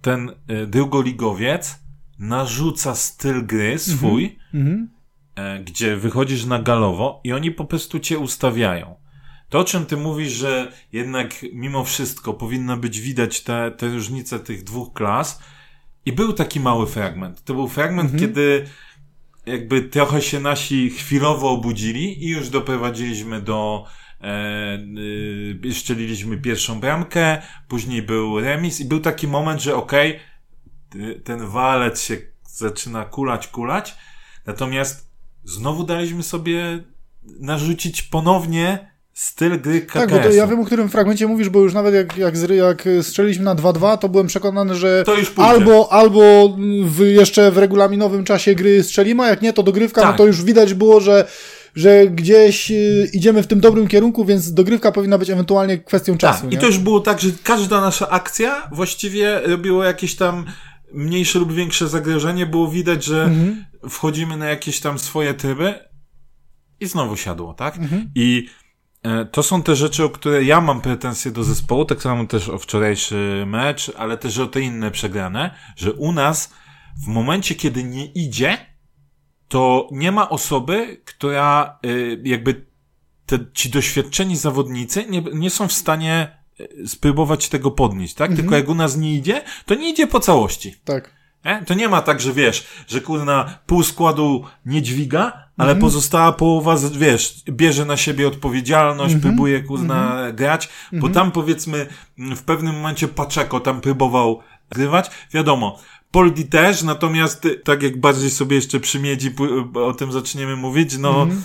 ten 0.00 0.30
y, 0.50 0.66
drugoligowiec 0.66 1.78
narzuca 2.18 2.94
styl 2.94 3.46
gry 3.46 3.78
swój, 3.78 4.38
mm 4.54 4.88
-hmm. 5.36 5.64
gdzie 5.64 5.96
wychodzisz 5.96 6.44
na 6.44 6.58
galowo 6.58 7.20
i 7.24 7.32
oni 7.32 7.50
po 7.50 7.64
prostu 7.64 8.00
cię 8.00 8.18
ustawiają. 8.18 9.01
To, 9.52 9.58
o 9.58 9.64
czym 9.64 9.86
ty 9.86 9.96
mówisz, 9.96 10.32
że 10.32 10.72
jednak 10.92 11.34
mimo 11.52 11.84
wszystko 11.84 12.34
powinno 12.34 12.76
być 12.76 13.00
widać 13.00 13.40
te, 13.40 13.70
te 13.70 13.88
różnice 13.88 14.40
tych 14.40 14.64
dwóch 14.64 14.92
klas. 14.92 15.42
I 16.06 16.12
był 16.12 16.32
taki 16.32 16.60
mały 16.60 16.86
fragment. 16.86 17.44
To 17.44 17.54
był 17.54 17.68
fragment, 17.68 18.12
-hmm. 18.12 18.18
kiedy 18.18 18.66
jakby 19.46 19.82
trochę 19.82 20.22
się 20.22 20.40
nasi 20.40 20.90
chwilowo 20.90 21.50
obudzili 21.50 22.24
i 22.24 22.28
już 22.28 22.48
doprowadziliśmy 22.48 23.42
do 23.42 23.86
e, 24.20 24.78
y, 25.64 25.74
szczeliliśmy 25.74 26.38
pierwszą 26.38 26.80
bramkę, 26.80 27.42
później 27.68 28.02
był 28.02 28.40
remis 28.40 28.80
i 28.80 28.84
był 28.84 29.00
taki 29.00 29.28
moment, 29.28 29.62
że 29.62 29.76
okej, 29.76 30.20
okay, 30.90 31.20
ten 31.20 31.46
walec 31.46 32.02
się 32.02 32.16
zaczyna 32.46 33.04
kulać, 33.04 33.48
kulać, 33.48 33.94
natomiast 34.46 35.12
znowu 35.44 35.84
daliśmy 35.84 36.22
sobie 36.22 36.84
narzucić 37.22 38.02
ponownie 38.02 38.91
styl 39.12 39.60
gry 39.60 39.80
KKS. 39.80 39.92
Tak, 39.92 40.10
bo 40.10 40.18
to 40.18 40.30
ja 40.30 40.46
wiem, 40.46 40.60
o 40.60 40.64
którym 40.64 40.88
fragmencie 40.88 41.26
mówisz, 41.26 41.48
bo 41.48 41.60
już 41.60 41.74
nawet 41.74 41.94
jak, 41.94 42.16
jak, 42.16 42.34
jak 42.50 42.88
strzeliśmy 43.02 43.44
na 43.44 43.54
2-2, 43.54 43.98
to 43.98 44.08
byłem 44.08 44.26
przekonany, 44.26 44.74
że 44.74 45.04
albo, 45.36 45.92
albo 45.92 46.56
w, 46.84 47.00
jeszcze 47.00 47.50
w 47.50 47.58
regulaminowym 47.58 48.24
czasie 48.24 48.54
gry 48.54 48.82
strzelimy, 48.82 49.22
a 49.22 49.28
jak 49.28 49.42
nie, 49.42 49.52
to 49.52 49.62
dogrywka, 49.62 50.00
no 50.00 50.06
tak. 50.06 50.14
no 50.14 50.18
to 50.18 50.26
już 50.26 50.42
widać 50.42 50.74
było, 50.74 51.00
że 51.00 51.28
że 51.74 52.06
gdzieś 52.06 52.70
y, 52.70 53.10
idziemy 53.12 53.42
w 53.42 53.46
tym 53.46 53.60
dobrym 53.60 53.88
kierunku, 53.88 54.24
więc 54.24 54.54
dogrywka 54.54 54.92
powinna 54.92 55.18
być 55.18 55.30
ewentualnie 55.30 55.78
kwestią 55.78 56.18
czasu. 56.18 56.42
Tak, 56.42 56.52
i 56.52 56.58
to 56.58 56.66
już 56.66 56.78
było 56.78 57.00
tak, 57.00 57.20
że 57.20 57.28
każda 57.42 57.80
nasza 57.80 58.08
akcja 58.08 58.68
właściwie 58.72 59.40
robiło 59.40 59.84
jakieś 59.84 60.16
tam 60.16 60.44
mniejsze 60.92 61.38
lub 61.38 61.52
większe 61.52 61.88
zagrożenie. 61.88 62.46
Było 62.46 62.68
widać, 62.68 63.04
że 63.04 63.24
mhm. 63.24 63.64
wchodzimy 63.88 64.36
na 64.36 64.46
jakieś 64.46 64.80
tam 64.80 64.98
swoje 64.98 65.34
tryby 65.34 65.74
i 66.80 66.86
znowu 66.86 67.16
siadło, 67.16 67.54
tak? 67.54 67.76
Mhm. 67.76 68.10
I 68.14 68.48
to 69.32 69.42
są 69.42 69.62
te 69.62 69.76
rzeczy, 69.76 70.04
o 70.04 70.10
które 70.10 70.44
ja 70.44 70.60
mam 70.60 70.80
pretensje 70.80 71.30
do 71.30 71.44
zespołu, 71.44 71.84
tak 71.84 72.02
samo 72.02 72.26
też 72.26 72.48
o 72.48 72.58
wczorajszy 72.58 73.44
mecz, 73.46 73.92
ale 73.98 74.18
też 74.18 74.38
o 74.38 74.46
te 74.46 74.60
inne 74.60 74.90
przegrane, 74.90 75.54
że 75.76 75.92
u 75.92 76.12
nas 76.12 76.52
w 77.04 77.06
momencie, 77.06 77.54
kiedy 77.54 77.84
nie 77.84 78.06
idzie, 78.06 78.58
to 79.48 79.88
nie 79.92 80.12
ma 80.12 80.28
osoby, 80.28 81.00
która 81.04 81.78
y, 81.86 82.20
jakby 82.24 82.66
te, 83.26 83.38
ci 83.54 83.70
doświadczeni 83.70 84.36
zawodnicy 84.36 85.06
nie, 85.10 85.22
nie 85.34 85.50
są 85.50 85.68
w 85.68 85.72
stanie 85.72 86.38
y, 86.60 86.88
spróbować 86.88 87.48
tego 87.48 87.70
podnieść, 87.70 88.14
tak? 88.14 88.30
Mhm. 88.30 88.36
Tylko 88.36 88.56
jak 88.56 88.68
u 88.68 88.74
nas 88.74 88.96
nie 88.96 89.14
idzie, 89.14 89.42
to 89.66 89.74
nie 89.74 89.90
idzie 89.90 90.06
po 90.06 90.20
całości. 90.20 90.74
Tak. 90.84 91.21
Nie? 91.44 91.62
To 91.66 91.74
nie 91.74 91.88
ma 91.88 92.02
tak, 92.02 92.20
że 92.20 92.32
wiesz, 92.32 92.66
że 92.86 93.00
kurna 93.00 93.58
pół 93.66 93.82
składu 93.82 94.44
nie 94.66 94.82
dźwiga, 94.82 95.32
ale 95.56 95.70
mhm. 95.70 95.80
pozostała 95.80 96.32
połowa, 96.32 96.76
wiesz, 96.92 97.42
bierze 97.50 97.84
na 97.84 97.96
siebie 97.96 98.28
odpowiedzialność, 98.28 99.14
mhm. 99.14 99.34
próbuje 99.34 99.62
kurna 99.62 100.12
mhm. 100.12 100.36
grać, 100.36 100.68
bo 100.92 100.96
mhm. 100.96 101.12
tam 101.12 101.30
powiedzmy 101.30 101.86
w 102.18 102.42
pewnym 102.42 102.74
momencie 102.74 103.08
Paczeko 103.08 103.60
tam 103.60 103.80
próbował 103.80 104.40
grywać. 104.70 105.10
Wiadomo, 105.34 105.78
Poldi 106.10 106.44
też, 106.44 106.82
natomiast 106.82 107.48
tak 107.64 107.82
jak 107.82 108.00
bardziej 108.00 108.30
sobie 108.30 108.56
jeszcze 108.56 108.80
przymiedzi, 108.80 109.34
o 109.74 109.92
tym 109.92 110.12
zaczniemy 110.12 110.56
mówić, 110.56 110.98
no 110.98 111.22
mm 111.22 111.42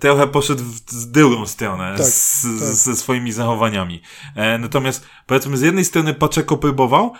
trochę 0.00 0.26
poszedł 0.26 0.64
w 0.64 1.06
drugą 1.06 1.46
stronę 1.46 1.94
tak, 1.96 2.06
z, 2.06 2.42
tak. 2.42 2.52
ze 2.74 2.96
swoimi 2.96 3.32
zachowaniami. 3.32 4.02
E, 4.36 4.58
natomiast 4.58 5.06
powiedzmy 5.26 5.56
z 5.56 5.60
jednej 5.60 5.84
strony 5.84 6.14
Paczeko 6.14 6.56
próbował, 6.56 7.12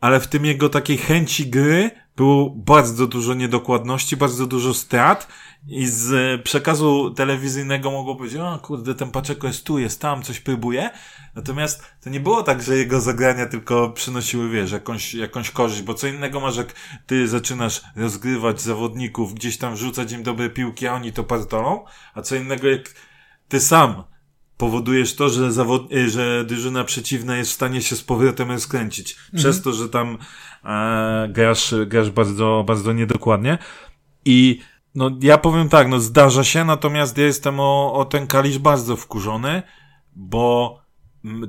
ale 0.00 0.20
w 0.20 0.26
tym 0.26 0.44
jego 0.44 0.68
takiej 0.68 0.98
chęci 0.98 1.50
gry 1.50 1.90
było 2.16 2.50
bardzo 2.50 3.06
dużo 3.06 3.34
niedokładności, 3.34 4.16
bardzo 4.16 4.46
dużo 4.46 4.74
strat 4.74 5.28
i 5.68 5.86
z 5.86 6.42
przekazu 6.42 7.10
telewizyjnego 7.10 7.90
mogło 7.90 8.16
powiedzieć, 8.16 8.38
o 8.40 8.58
kurde, 8.58 8.94
ten 8.94 9.10
Paczeko 9.10 9.46
jest 9.46 9.64
tu, 9.64 9.78
jest 9.78 10.00
tam, 10.00 10.22
coś 10.22 10.40
próbuje. 10.40 10.90
Natomiast 11.34 11.82
to 12.04 12.10
nie 12.10 12.20
było 12.20 12.42
tak, 12.42 12.62
że 12.62 12.76
jego 12.76 13.00
zagrania 13.00 13.46
tylko 13.46 13.90
przynosiły, 13.90 14.48
wiesz, 14.50 14.72
jakąś, 14.72 15.14
jakąś 15.14 15.50
korzyść, 15.50 15.82
bo 15.82 15.94
co 15.94 16.06
innego 16.06 16.40
masz, 16.40 16.56
jak 16.56 16.74
ty 17.06 17.28
zaczynasz 17.28 17.82
rozgrywać 17.96 18.60
zawodników, 18.60 19.34
gdzieś 19.34 19.58
tam 19.58 19.74
wrzucać 19.74 20.12
im 20.12 20.22
dobre 20.22 20.50
piłki, 20.50 20.86
a 20.86 20.94
oni 20.94 21.12
to 21.12 21.24
partolą, 21.24 21.84
a 22.14 22.22
co 22.22 22.36
innego 22.36 22.68
jak 22.68 22.94
ty 23.48 23.60
sam 23.60 24.04
powodujesz 24.58 25.14
to, 25.14 25.28
że, 25.28 25.52
zawod... 25.52 25.92
Y, 25.92 26.10
że 26.10 26.44
drużyna 26.44 26.84
przeciwna 26.84 27.36
jest 27.36 27.50
w 27.50 27.54
stanie 27.54 27.82
się 27.82 27.96
z 27.96 28.02
powrotem 28.02 28.50
rozkręcić. 28.50 29.12
Mhm. 29.12 29.38
Przez 29.38 29.62
to, 29.62 29.72
że 29.72 29.88
tam 29.88 30.18
e, 30.64 31.28
grasz, 31.32 31.74
grasz 31.86 32.10
bardzo, 32.10 32.64
bardzo 32.66 32.92
niedokładnie. 32.92 33.58
I 34.24 34.60
no 34.94 35.10
ja 35.20 35.38
powiem 35.38 35.68
tak, 35.68 35.88
no 35.88 36.00
zdarza 36.00 36.44
się, 36.44 36.64
natomiast 36.64 37.18
ja 37.18 37.24
jestem 37.24 37.60
o, 37.60 37.92
o 37.94 38.04
ten 38.04 38.26
kalisz 38.26 38.58
bardzo 38.58 38.96
wkurzony, 38.96 39.62
bo 40.16 40.80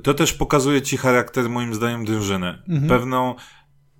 to 0.02 0.14
też 0.14 0.32
pokazuje 0.32 0.82
ci 0.82 0.96
charakter, 0.96 1.48
moim 1.48 1.74
zdaniem, 1.74 2.04
drużyny. 2.04 2.62
Mhm. 2.68 2.88
Pewną, 2.88 3.34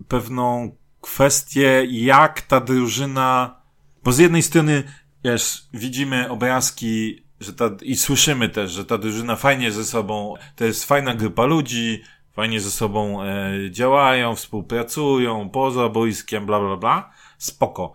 pewną 0.09 0.77
kwestię, 1.01 1.87
jak 1.91 2.41
ta 2.41 2.61
drużyna, 2.61 3.61
bo 4.05 4.13
z 4.13 4.19
jednej 4.19 4.43
strony, 4.43 4.83
wiesz, 5.25 5.69
widzimy 5.75 6.31
obrazki, 6.31 7.25
że 7.41 7.53
ta, 7.53 7.71
i 7.83 7.97
słyszymy 7.97 8.49
też, 8.49 8.71
że 8.71 8.85
ta 8.85 8.99
drużyna 8.99 9.37
fajnie 9.37 9.73
ze 9.73 9.85
sobą, 9.85 10.35
to 10.57 10.65
jest 10.65 10.85
fajna 10.85 11.15
grupa 11.15 11.45
ludzi, 11.45 12.03
fajnie 12.33 12.61
ze 12.61 12.71
sobą 12.71 13.23
e, 13.23 13.53
działają, 13.71 14.35
współpracują, 14.35 15.51
poza 15.51 15.89
boiskiem, 15.89 16.47
bla, 16.47 16.61
bla, 16.61 16.77
bla. 16.77 17.11
Spoko. 17.39 17.95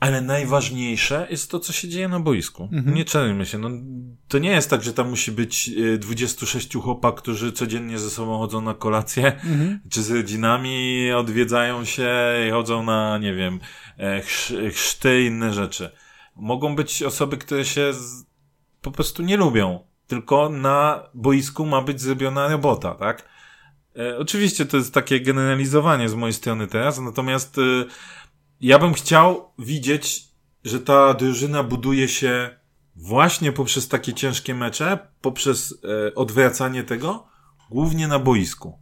Ale 0.00 0.20
najważniejsze 0.20 1.26
jest 1.30 1.50
to, 1.50 1.60
co 1.60 1.72
się 1.72 1.88
dzieje 1.88 2.08
na 2.08 2.20
boisku. 2.20 2.68
Mhm. 2.72 2.96
Nie 2.96 3.04
czarujmy 3.04 3.46
się. 3.46 3.58
No, 3.58 3.70
to 4.28 4.38
nie 4.38 4.50
jest 4.50 4.70
tak, 4.70 4.82
że 4.82 4.92
tam 4.92 5.10
musi 5.10 5.32
być 5.32 5.70
26 5.98 6.76
y, 6.76 6.80
chłopak, 6.80 7.14
którzy 7.14 7.52
codziennie 7.52 7.98
ze 7.98 8.10
sobą 8.10 8.38
chodzą 8.38 8.60
na 8.60 8.74
kolację, 8.74 9.26
mhm. 9.26 9.80
czy 9.90 10.02
z 10.02 10.10
rodzinami 10.10 11.12
odwiedzają 11.12 11.84
się 11.84 12.10
i 12.48 12.50
chodzą 12.50 12.82
na, 12.82 13.18
nie 13.18 13.34
wiem, 13.34 13.60
e, 13.98 14.22
chrzty 14.72 15.22
i 15.22 15.26
inne 15.26 15.52
rzeczy. 15.52 15.90
Mogą 16.36 16.76
być 16.76 17.02
osoby, 17.02 17.36
które 17.36 17.64
się 17.64 17.92
z... 17.92 18.24
po 18.80 18.90
prostu 18.90 19.22
nie 19.22 19.36
lubią. 19.36 19.86
Tylko 20.06 20.48
na 20.48 21.08
boisku 21.14 21.66
ma 21.66 21.82
być 21.82 22.00
zrobiona 22.00 22.48
robota, 22.48 22.94
tak? 22.94 23.28
E, 23.98 24.18
oczywiście 24.18 24.66
to 24.66 24.76
jest 24.76 24.94
takie 24.94 25.20
generalizowanie 25.20 26.08
z 26.08 26.14
mojej 26.14 26.32
strony 26.32 26.66
teraz, 26.66 26.98
natomiast 27.00 27.58
e, 27.58 27.62
ja 28.60 28.78
bym 28.78 28.94
chciał 28.94 29.52
widzieć, 29.58 30.24
że 30.64 30.80
ta 30.80 31.14
drużyna 31.14 31.62
buduje 31.62 32.08
się 32.08 32.58
właśnie 32.96 33.52
poprzez 33.52 33.88
takie 33.88 34.14
ciężkie 34.14 34.54
mecze, 34.54 34.98
poprzez 35.20 35.74
e, 36.08 36.14
odwracanie 36.14 36.84
tego, 36.84 37.26
głównie 37.70 38.08
na 38.08 38.18
boisku. 38.18 38.78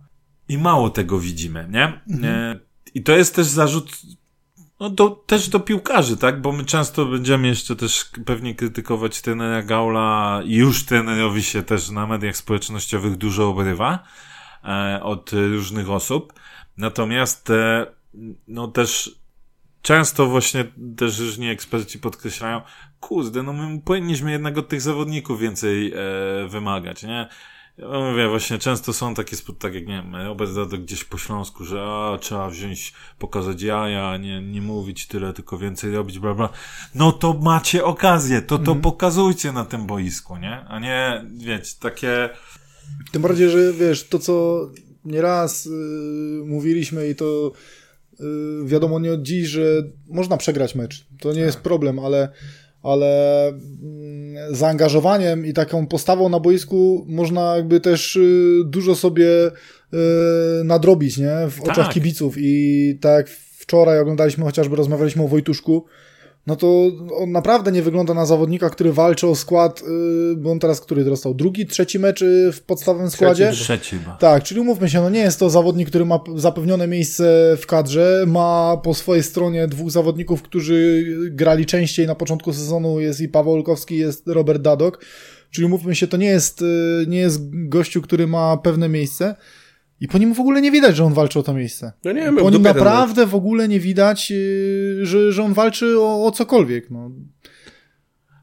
I 0.48 0.58
mało 0.58 0.90
tego 0.90 1.18
widzimy, 1.18 1.68
nie? 1.70 2.02
Mhm. 2.10 2.24
E, 2.24 2.60
I 2.94 3.02
to 3.02 3.12
jest 3.12 3.34
też 3.34 3.46
zarzut 3.46 3.90
no 4.80 4.90
do, 4.90 5.10
też 5.10 5.48
do 5.48 5.60
piłkarzy, 5.60 6.16
tak? 6.16 6.40
Bo 6.40 6.52
my 6.52 6.64
często 6.64 7.06
będziemy 7.06 7.48
jeszcze 7.48 7.76
też 7.76 8.10
pewnie 8.26 8.54
krytykować 8.54 9.22
trenera 9.22 9.62
Gaula 9.62 10.40
i 10.44 10.54
już 10.54 10.84
trenerowi 10.84 11.42
się 11.42 11.62
też 11.62 11.90
na 11.90 12.06
mediach 12.06 12.36
społecznościowych 12.36 13.16
dużo 13.16 13.48
obrywa 13.48 14.04
e, 14.64 15.00
od 15.02 15.30
różnych 15.32 15.90
osób. 15.90 16.32
Natomiast 16.76 17.50
e, 17.50 17.86
no 18.48 18.68
też 18.68 19.18
często 19.82 20.26
właśnie 20.26 20.64
też 20.96 21.18
różni 21.18 21.48
eksperci 21.48 21.98
podkreślają, 21.98 22.62
kurde, 23.00 23.42
no 23.42 23.52
my 23.52 23.80
powinniśmy 23.80 24.32
jednak 24.32 24.58
od 24.58 24.68
tych 24.68 24.80
zawodników 24.80 25.40
więcej 25.40 25.92
e, 25.92 25.96
wymagać, 26.48 27.02
nie? 27.02 27.28
Ja 27.78 28.10
mówię, 28.10 28.28
właśnie 28.28 28.58
często 28.58 28.92
są 28.92 29.14
takie, 29.14 29.36
tak 29.58 29.74
jak 29.74 29.86
nie 29.86 29.94
wiem, 29.94 30.16
Robert 30.16 30.50
Zadok 30.50 30.80
gdzieś 30.80 31.04
po 31.04 31.18
Śląsku, 31.18 31.64
że 31.64 31.82
a, 31.82 32.18
trzeba 32.20 32.50
wziąć, 32.50 32.92
pokazać 33.18 33.62
jaja, 33.62 34.16
nie, 34.16 34.42
nie 34.42 34.62
mówić 34.62 35.06
tyle, 35.06 35.32
tylko 35.32 35.58
więcej 35.58 35.92
robić, 35.92 36.18
bla, 36.18 36.34
bla. 36.34 36.48
No 36.94 37.12
to 37.12 37.32
macie 37.32 37.84
okazję, 37.84 38.42
to 38.42 38.58
to 38.58 38.70
mm. 38.70 38.82
pokazujcie 38.82 39.52
na 39.52 39.64
tym 39.64 39.86
boisku, 39.86 40.36
nie? 40.36 40.64
A 40.68 40.78
nie, 40.78 41.24
wiecie, 41.36 41.74
takie... 41.80 42.30
Tym 43.12 43.22
bardziej, 43.22 43.50
że 43.50 43.72
wiesz, 43.72 44.08
to 44.08 44.18
co 44.18 44.60
nieraz 45.04 45.64
yy, 45.64 45.72
mówiliśmy 46.46 47.08
i 47.08 47.14
to 47.14 47.52
Y, 48.20 48.64
wiadomo 48.66 49.00
nie 49.00 49.12
od 49.12 49.22
dziś, 49.22 49.48
że 49.48 49.62
można 50.08 50.36
przegrać 50.36 50.74
mecz. 50.74 51.06
To 51.20 51.32
nie 51.32 51.40
jest 51.40 51.56
tak. 51.56 51.62
problem, 51.62 51.98
ale, 51.98 52.28
ale 52.84 53.48
mm, 53.48 54.54
zaangażowaniem 54.54 55.46
i 55.46 55.52
taką 55.52 55.86
postawą 55.86 56.28
na 56.28 56.40
boisku 56.40 57.04
można 57.08 57.56
jakby 57.56 57.80
też 57.80 58.16
y, 58.16 58.62
dużo 58.66 58.94
sobie 58.94 59.46
y, 59.46 60.64
nadrobić, 60.64 61.18
nie? 61.18 61.34
W 61.50 61.62
oczach 61.62 61.76
tak. 61.76 61.94
kibiców 61.94 62.34
i 62.38 62.98
tak 63.00 63.28
wczoraj 63.58 63.98
oglądaliśmy, 63.98 64.44
chociażby 64.44 64.76
rozmawialiśmy 64.76 65.22
o 65.22 65.28
Wojtuszku, 65.28 65.84
no 66.46 66.56
to 66.56 66.90
on 67.16 67.32
naprawdę 67.32 67.72
nie 67.72 67.82
wygląda 67.82 68.14
na 68.14 68.26
zawodnika, 68.26 68.70
który 68.70 68.92
walczy 68.92 69.26
o 69.26 69.34
skład, 69.34 69.82
yy, 69.82 70.36
bo 70.36 70.50
on 70.50 70.58
teraz 70.58 70.80
który 70.80 71.04
dostał? 71.04 71.34
Drugi, 71.34 71.66
trzeci 71.66 71.98
mecz 71.98 72.22
y, 72.22 72.52
w 72.52 72.62
podstawowym 72.62 73.10
składzie? 73.10 73.52
Trzeci, 73.52 73.64
trzeci 73.64 73.98
Tak, 74.18 74.42
czyli 74.42 74.60
umówmy 74.60 74.90
się, 74.90 75.00
no 75.00 75.10
nie 75.10 75.20
jest 75.20 75.38
to 75.38 75.50
zawodnik, 75.50 75.88
który 75.88 76.04
ma 76.04 76.20
zapewnione 76.34 76.88
miejsce 76.88 77.56
w 77.60 77.66
kadrze, 77.66 78.24
ma 78.26 78.76
po 78.82 78.94
swojej 78.94 79.22
stronie 79.22 79.68
dwóch 79.68 79.90
zawodników, 79.90 80.42
którzy 80.42 81.04
grali 81.30 81.66
częściej 81.66 82.06
na 82.06 82.14
początku 82.14 82.52
sezonu, 82.52 83.00
jest 83.00 83.20
i 83.20 83.28
Paweł 83.28 83.52
Olkowski, 83.52 83.96
jest 83.96 84.22
Robert 84.26 84.62
Dadok, 84.62 85.04
czyli 85.50 85.66
umówmy 85.66 85.94
się, 85.94 86.06
to 86.06 86.16
nie 86.16 86.26
jest, 86.26 86.62
y, 86.62 87.04
nie 87.08 87.18
jest 87.18 87.68
gościu, 87.68 88.02
który 88.02 88.26
ma 88.26 88.56
pewne 88.56 88.88
miejsce, 88.88 89.34
I 90.00 90.08
po 90.08 90.18
nim 90.18 90.34
w 90.34 90.40
ogóle 90.40 90.62
nie 90.62 90.70
widać, 90.70 90.96
że 90.96 91.04
on 91.04 91.14
walczy 91.14 91.38
o 91.38 91.42
to 91.42 91.54
miejsce. 91.54 91.92
No 92.04 92.12
nie 92.12 92.20
wiem, 92.22 92.36
Po 92.36 92.50
nim 92.50 92.62
ten 92.62 92.74
naprawdę 92.74 93.26
w 93.26 93.34
ogóle 93.34 93.68
nie 93.68 93.80
widać, 93.80 94.30
yy, 94.30 95.06
że, 95.06 95.32
że 95.32 95.42
on 95.42 95.54
walczy 95.54 96.00
o, 96.00 96.26
o 96.26 96.30
cokolwiek. 96.30 96.90
No. 96.90 97.10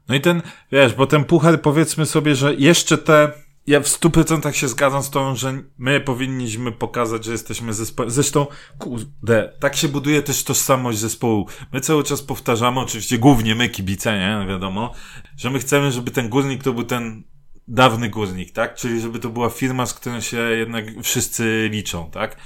No 0.08 0.14
i 0.14 0.20
ten, 0.20 0.42
wiesz, 0.72 0.94
bo 0.94 1.06
ten 1.06 1.24
puchar 1.24 1.60
powiedzmy 1.60 2.06
sobie, 2.06 2.34
że 2.34 2.54
jeszcze 2.54 2.98
te, 2.98 3.32
ja 3.66 3.80
w 3.80 3.88
stu 3.88 4.10
procentach 4.10 4.56
się 4.56 4.68
zgadzam 4.68 5.02
z 5.02 5.10
tą, 5.10 5.36
że 5.36 5.62
my 5.78 6.00
powinniśmy 6.00 6.72
pokazać, 6.72 7.24
że 7.24 7.32
jesteśmy 7.32 7.74
zespołem. 7.74 8.10
Zresztą, 8.10 8.46
kurde, 8.78 9.52
tak 9.60 9.76
się 9.76 9.88
buduje 9.88 10.22
też 10.22 10.44
tożsamość 10.44 10.98
zespołu. 10.98 11.46
My 11.72 11.80
cały 11.80 12.04
czas 12.04 12.22
powtarzamy, 12.22 12.80
oczywiście 12.80 13.18
głównie 13.18 13.54
my 13.54 13.68
kibice, 13.68 14.18
nie, 14.18 14.46
wiadomo, 14.48 14.92
że 15.36 15.50
my 15.50 15.58
chcemy, 15.58 15.92
żeby 15.92 16.10
ten 16.10 16.28
górnik 16.28 16.62
to 16.62 16.72
był 16.72 16.84
ten 16.84 17.24
dawny 17.68 18.08
górnik, 18.08 18.52
tak? 18.52 18.74
Czyli 18.74 19.00
żeby 19.00 19.18
to 19.18 19.28
była 19.28 19.50
firma, 19.50 19.86
z 19.86 19.94
którą 19.94 20.20
się 20.20 20.36
jednak 20.36 20.84
wszyscy 21.02 21.68
liczą, 21.72 22.10
tak? 22.10 22.36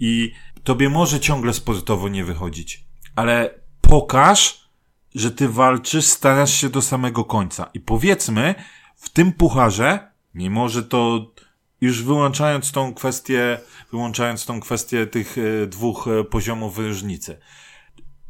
I 0.00 0.32
tobie 0.64 0.88
może 0.88 1.20
ciągle 1.20 1.52
sportowo 1.52 2.08
nie 2.08 2.24
wychodzić, 2.24 2.84
ale 3.16 3.54
pokaż, 3.80 4.68
że 5.14 5.30
ty 5.30 5.48
walczysz, 5.48 6.04
starasz 6.04 6.54
się 6.54 6.68
do 6.68 6.82
samego 6.82 7.24
końca. 7.24 7.70
I 7.74 7.80
powiedzmy, 7.80 8.54
w 8.96 9.08
tym 9.08 9.32
pucharze, 9.32 10.10
mimo 10.34 10.68
że 10.68 10.82
to 10.82 11.32
już 11.80 12.02
wyłączając 12.02 12.72
tą 12.72 12.94
kwestię, 12.94 13.58
wyłączając 13.92 14.46
tą 14.46 14.60
kwestię 14.60 15.06
tych 15.06 15.36
e, 15.38 15.66
dwóch 15.66 16.08
e, 16.08 16.24
poziomów 16.24 16.78
różnicy, 16.78 17.38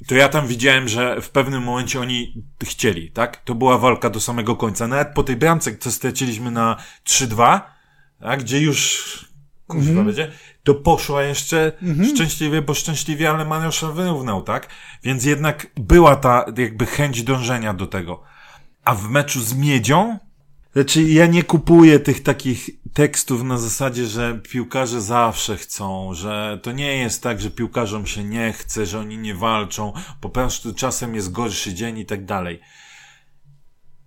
to 0.07 0.15
ja 0.15 0.29
tam 0.29 0.47
widziałem, 0.47 0.89
że 0.89 1.21
w 1.21 1.31
pewnym 1.31 1.63
momencie 1.63 2.01
oni 2.01 2.43
chcieli, 2.65 3.11
tak? 3.11 3.37
To 3.37 3.55
była 3.55 3.79
walka 3.79 4.11
do 4.11 4.21
samego 4.21 4.57
końca. 4.57 4.89
Nawet 4.89 5.09
po 5.15 5.23
tej 5.23 5.37
bramce, 5.37 5.77
co 5.77 5.91
straciliśmy 5.91 6.51
na 6.51 6.77
3-2, 7.05 7.61
tak? 8.21 8.41
Gdzie 8.41 8.61
już 8.61 9.37
kurwa 9.67 10.03
będzie, 10.03 10.33
to 10.63 10.75
poszła 10.75 11.23
jeszcze 11.23 11.73
szczęśliwie, 12.15 12.63
bo 12.63 12.75
szczęśliwie, 12.75 13.31
ale 13.31 13.45
Mariusza 13.45 13.93
wyrównał, 13.93 14.43
tak? 14.43 14.69
Więc 15.03 15.25
jednak 15.25 15.67
była 15.77 16.17
ta 16.17 16.45
jakby 16.57 16.87
chęć 16.87 17.23
dążenia 17.23 17.75
do 17.75 17.87
tego. 17.87 18.23
A 18.85 18.95
w 18.95 19.11
meczu 19.11 19.41
z 19.41 19.55
Miedzią, 19.55 20.19
znaczy 20.77 21.03
ja 21.03 21.27
nie 21.27 21.43
kupuję 21.43 21.99
tych 21.99 22.23
takich 22.23 22.71
tekstów 22.93 23.43
na 23.43 23.59
zasadzie, 23.59 24.07
że 24.07 24.41
piłkarze 24.51 25.01
zawsze 25.01 25.57
chcą, 25.57 26.15
że 26.15 26.61
to 26.63 26.73
nie 26.73 26.97
jest 26.97 27.23
tak, 27.23 27.41
że 27.41 27.51
piłkarzom 27.51 28.07
się 28.07 28.25
nie 28.25 28.53
chce, 28.53 28.87
że 28.87 28.99
oni 28.99 29.19
nie 29.19 29.35
walczą, 29.35 29.93
po 30.21 30.31
prostu 30.31 30.75
czasem 30.75 31.15
jest 31.15 31.33
gorszy 31.33 31.75
dzień 31.75 31.99
i 31.99 32.07
tak 32.07 32.25
dalej. 32.25 32.61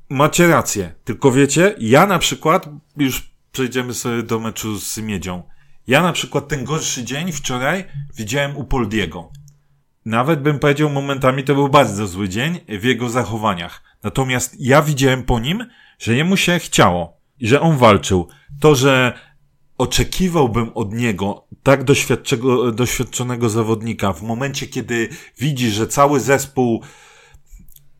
Macie 0.09 0.47
rację, 0.47 0.93
tylko 1.03 1.31
wiecie, 1.31 1.75
ja 1.79 2.05
na 2.05 2.19
przykład, 2.19 2.69
już 2.97 3.31
przejdziemy 3.51 3.93
sobie 3.93 4.23
do 4.23 4.39
meczu 4.39 4.79
z 4.79 4.97
Miedzią, 4.97 5.43
ja 5.87 6.01
na 6.01 6.13
przykład 6.13 6.47
ten 6.47 6.63
gorszy 6.63 7.03
dzień 7.03 7.31
wczoraj 7.31 7.85
widziałem 8.15 8.57
u 8.57 8.63
Poldiego. 8.63 9.31
Nawet 10.05 10.41
bym 10.41 10.59
powiedział 10.59 10.89
momentami 10.89 11.43
to 11.43 11.55
był 11.55 11.69
bardzo 11.69 12.07
zły 12.07 12.29
dzień 12.29 12.59
w 12.67 12.83
jego 12.83 13.09
zachowaniach. 13.09 13.83
Natomiast 14.03 14.55
ja 14.59 14.81
widziałem 14.81 15.23
po 15.23 15.39
nim, 15.39 15.65
że 15.99 16.15
jemu 16.15 16.37
się 16.37 16.59
chciało 16.59 17.17
i 17.39 17.47
że 17.47 17.61
on 17.61 17.77
walczył. 17.77 18.27
To, 18.59 18.75
że 18.75 19.13
oczekiwałbym 19.77 20.71
od 20.75 20.93
niego 20.93 21.45
tak 21.63 21.83
doświadczonego 22.73 23.49
zawodnika 23.49 24.13
w 24.13 24.21
momencie, 24.21 24.67
kiedy 24.67 25.09
widzi, 25.39 25.69
że 25.71 25.87
cały 25.87 26.19
zespół 26.19 26.81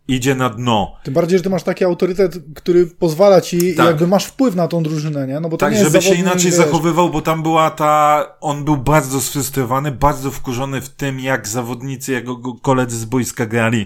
idzie 0.07 0.35
na 0.35 0.49
dno. 0.49 0.93
Tym 1.03 1.13
bardziej, 1.13 1.39
że 1.39 1.43
ty 1.43 1.49
masz 1.49 1.63
taki 1.63 1.83
autorytet, 1.85 2.37
który 2.55 2.85
pozwala 2.87 3.41
ci, 3.41 3.75
Tak. 3.75 3.85
jakby 3.85 4.07
masz 4.07 4.25
wpływ 4.25 4.55
na 4.55 4.67
tą 4.67 4.83
drużynę, 4.83 5.27
nie? 5.27 5.39
No 5.39 5.49
bo 5.49 5.57
Tak, 5.57 5.73
nie 5.73 5.83
żeby 5.83 6.01
się 6.01 6.15
inaczej 6.15 6.45
wiesz, 6.45 6.53
zachowywał, 6.53 7.09
bo 7.09 7.21
tam 7.21 7.43
była 7.43 7.71
ta. 7.71 8.25
On 8.41 8.65
był 8.65 8.77
bardzo 8.77 9.21
sfrustrowany, 9.21 9.91
bardzo 9.91 10.31
wkurzony 10.31 10.81
w 10.81 10.89
tym, 10.89 11.19
jak 11.19 11.47
zawodnicy, 11.47 12.11
jego 12.11 12.35
go- 12.37 12.53
koledzy 12.61 12.97
z 12.97 13.05
boiska 13.05 13.45
grali. 13.45 13.85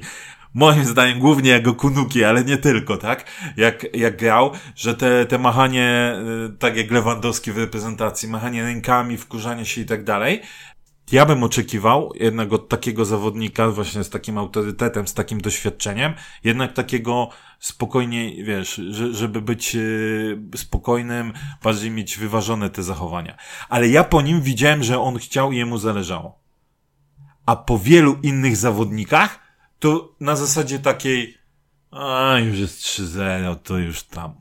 Moim 0.53 0.85
zdaniem 0.85 1.19
głównie 1.19 1.49
jako 1.49 1.73
kunuki, 1.73 2.23
ale 2.23 2.43
nie 2.43 2.57
tylko, 2.57 2.97
tak? 2.97 3.25
Jak, 3.57 3.95
jak 3.95 4.17
grał, 4.17 4.51
że 4.75 4.95
te, 4.95 5.25
te 5.25 5.37
machanie, 5.37 6.15
y, 6.49 6.57
tak 6.57 6.77
jak 6.77 6.91
Lewandowski 6.91 7.51
w 7.51 7.57
reprezentacji, 7.57 8.29
machanie 8.29 8.63
rękami, 8.63 9.17
wkurzanie 9.17 9.65
się 9.65 9.81
i 9.81 9.85
tak 9.85 10.03
dalej. 10.03 10.41
Ja 11.11 11.25
bym 11.25 11.43
oczekiwał 11.43 12.13
jednak 12.15 12.53
od 12.53 12.69
takiego 12.69 13.05
zawodnika, 13.05 13.69
właśnie 13.69 14.03
z 14.03 14.09
takim 14.09 14.37
autorytetem, 14.37 15.07
z 15.07 15.13
takim 15.13 15.41
doświadczeniem, 15.41 16.13
jednak 16.43 16.73
takiego 16.73 17.29
spokojnie, 17.59 18.43
wiesz, 18.43 18.75
że, 18.75 19.13
żeby 19.13 19.41
być 19.41 19.75
e, 19.75 19.79
spokojnym, 20.57 21.33
bardziej 21.63 21.91
mieć 21.91 22.17
wyważone 22.17 22.69
te 22.69 22.83
zachowania. 22.83 23.37
Ale 23.69 23.87
ja 23.87 24.03
po 24.03 24.21
nim 24.21 24.41
widziałem, 24.41 24.83
że 24.83 24.99
on 24.99 25.17
chciał 25.17 25.51
i 25.51 25.57
jemu 25.57 25.77
zależało. 25.77 26.39
A 27.45 27.55
po 27.55 27.79
wielu 27.79 28.17
innych 28.23 28.57
zawodnikach, 28.57 29.42
to 29.83 30.15
na 30.19 30.35
zasadzie 30.35 30.79
takiej, 30.79 31.37
a 31.91 32.35
już 32.39 32.59
jest 32.59 32.79
3-0, 32.81 33.55
to 33.63 33.77
już 33.77 34.03
tam, 34.03 34.33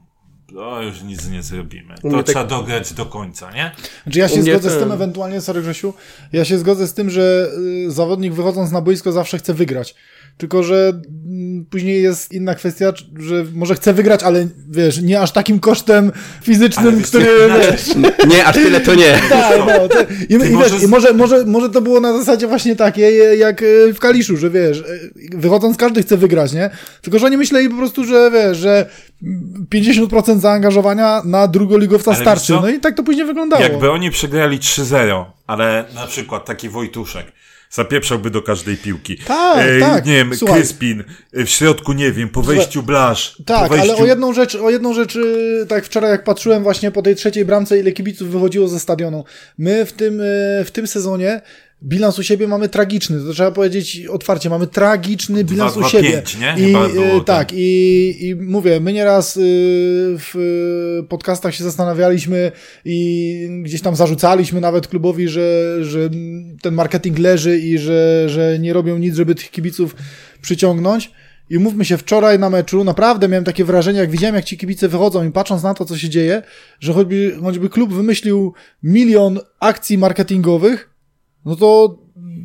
to 0.55 0.83
już 0.83 1.03
nic 1.03 1.29
nie 1.29 1.43
zrobimy. 1.43 1.95
To 2.03 2.11
tak- 2.11 2.27
trzeba 2.27 2.45
dograć 2.45 2.93
do 2.93 3.07
końca, 3.07 3.53
nie? 3.53 3.71
Znaczy 4.03 4.19
ja 4.19 4.29
się 4.29 4.43
zgodzę 4.43 4.71
z 4.71 4.73
ten- 4.73 4.83
tym 4.83 4.93
ewentualnie, 4.93 5.41
sorry 5.41 5.63
Grzesiu, 5.63 5.95
ja 6.33 6.45
się 6.45 6.59
zgodzę 6.59 6.87
z 6.87 6.95
tym, 6.95 7.11
że 7.11 7.51
y, 7.87 7.91
zawodnik 7.91 8.33
wychodząc 8.33 8.71
na 8.71 8.81
boisko 8.81 9.13
zawsze 9.13 9.39
chce 9.39 9.55
wygrać. 9.55 9.95
Tylko, 10.37 10.63
że 10.63 10.93
mm, 11.27 11.67
później 11.71 12.03
jest 12.03 12.33
inna 12.33 12.55
kwestia, 12.55 12.93
że 13.19 13.45
może 13.55 13.75
chce 13.75 13.93
wygrać, 13.95 14.23
ale 14.23 14.49
wiesz, 14.71 15.03
nie 15.03 15.21
aż 15.21 15.33
takim 15.33 15.61
kosztem 15.61 16.13
fizycznym, 16.43 16.99
wiesz, 16.99 17.07
który... 17.09 17.27
inaczej- 17.47 17.73
Wiesz, 17.73 17.97
Nie, 18.29 18.45
aż 18.47 18.55
tyle 18.55 18.81
to 18.81 18.95
nie. 18.95 19.21
tak, 19.29 19.59
no, 19.59 19.85
i, 20.29 20.39
Ty 20.39 20.49
i, 20.49 20.51
możesz- 20.51 20.73
wiesz, 20.73 20.83
i 20.83 20.87
może, 20.89 21.13
może, 21.13 21.45
może 21.45 21.71
to 21.71 21.81
było 21.81 22.01
na 22.01 22.19
zasadzie 22.19 22.47
właśnie 22.47 22.77
takie, 22.77 23.11
jak 23.37 23.63
y, 23.63 23.95
w 23.95 23.99
Kaliszu, 23.99 24.37
że 24.37 24.51
wiesz, 24.51 24.79
y, 24.79 25.11
wychodząc 25.37 25.77
każdy 25.77 26.03
chce 26.03 26.17
wygrać, 26.17 26.53
nie? 26.53 26.71
Tylko, 27.03 27.19
że 27.19 27.27
oni 27.27 27.37
myśleli 27.37 27.69
po 27.69 27.77
prostu, 27.77 28.05
że 28.05 28.31
wiesz, 28.33 28.59
że 28.59 28.87
50% 29.75 30.39
zaangażowania 30.39 31.23
na 31.25 31.49
drugoligowca 31.49 32.11
Ale 32.11 32.21
starczy. 32.21 32.53
No 32.53 32.69
i 32.69 32.81
tak 32.81 32.97
to 32.97 33.03
później 33.03 33.27
wyglądało. 33.27 33.63
Jakby 33.63 33.91
oni 33.91 34.11
przegrali 34.11 34.59
3-0, 34.59 35.25
ale 35.47 35.85
na 35.95 36.07
przykład 36.07 36.45
taki 36.45 36.69
Wojtuszek 36.69 37.27
zapieprzałby 37.73 38.31
do 38.31 38.43
każdej 38.43 38.77
piłki. 38.77 39.17
Tak, 39.17 39.67
tak. 39.81 40.07
Nie 40.07 40.13
wiem, 40.13 40.37
Słuchaj. 40.37 40.57
Kryspin, 40.57 41.05
w 41.33 41.49
środku 41.49 41.93
nie 41.93 42.13
wiem, 42.13 42.29
po 42.29 42.43
wejściu 42.43 42.83
Blasz. 42.83 43.43
Tak, 43.47 43.71
wejściu... 43.71 43.93
ale 43.93 44.03
o 44.03 44.07
jedną 44.07 44.33
rzecz, 44.33 44.55
o 44.55 44.71
jedną 44.71 44.95
rzecz, 44.95 45.15
yy, 45.15 45.67
tak 45.69 45.85
wczoraj 45.85 46.11
jak 46.11 46.25
patrzyłem 46.25 46.63
właśnie 46.63 46.91
po 46.91 47.03
tej 47.03 47.17
trzeciej 47.17 47.45
bramce, 47.45 47.79
ile 47.79 47.93
kibiców 47.93 48.29
wychodziło 48.29 48.69
ze 48.69 48.81
stadionu. 48.81 49.25
My 49.59 49.87
w 49.87 49.93
tym, 49.93 50.19
yy, 50.19 50.65
w 50.65 50.71
tym 50.71 50.87
sezonie 50.87 51.41
bilans 51.85 52.19
u 52.19 52.23
siebie 52.23 52.49
mamy 52.49 52.69
tragiczny, 52.69 53.21
to 53.21 53.33
trzeba 53.33 53.51
powiedzieć 53.51 54.07
otwarcie, 54.07 54.51
mamy 54.51 54.67
tragiczny 54.67 55.45
bilans 55.45 55.77
u 55.77 55.85
siebie. 55.85 56.13
pięć, 56.13 56.39
nie? 56.39 56.55
I, 56.59 56.67
Chyba 56.67 56.89
było 56.89 57.21
tam. 57.21 57.25
tak, 57.25 57.53
i, 57.53 58.17
i 58.29 58.35
mówię, 58.35 58.81
my 58.81 58.93
nieraz 58.93 59.37
yy, 59.37 59.43
w 60.19 60.33
yy, 60.35 61.09
podcastach 61.09 61.55
się 61.55 61.65
zastanawialiśmy 61.65 62.53
i 62.85 63.49
gdzieś 63.63 63.81
tam 63.81 63.97
zarzucaliśmy 63.97 64.61
nawet 64.61 64.89
klubowi, 64.89 65.29
że, 65.29 65.77
że 65.85 66.11
ten 66.63 66.75
marketing 66.75 67.19
leży 67.19 67.59
i 67.59 67.79
że, 67.79 68.29
że 68.29 68.59
nie 68.59 68.73
robią 68.73 68.99
nic, 68.99 69.17
żeby 69.17 69.35
tych 69.35 69.51
kibiców 69.51 69.97
przyciągnąć. 70.43 71.11
I 71.51 71.59
mówmy 71.59 71.85
się, 71.85 71.97
wczoraj 71.99 72.39
na 72.39 72.51
meczu 72.51 72.85
naprawdę 72.85 73.29
miałem 73.29 73.45
takie 73.45 73.65
wrażenie, 73.65 73.99
jak 73.99 74.11
widziałem, 74.11 74.35
jak 74.35 74.45
ci 74.45 74.59
kibice 74.59 74.89
wychodzą 74.89 75.29
i 75.29 75.33
patrząc 75.33 75.63
na 75.63 75.75
to, 75.75 75.85
co 75.85 75.99
się 75.99 76.09
dzieje, 76.09 76.43
że 76.81 76.93
choćby, 76.93 77.37
choćby 77.43 77.69
klub 77.69 77.95
wymyślił 77.95 78.55
milion 78.83 79.41
akcji 79.61 79.99
marketingowych, 79.99 80.92
no 81.45 81.57
to 81.57 81.99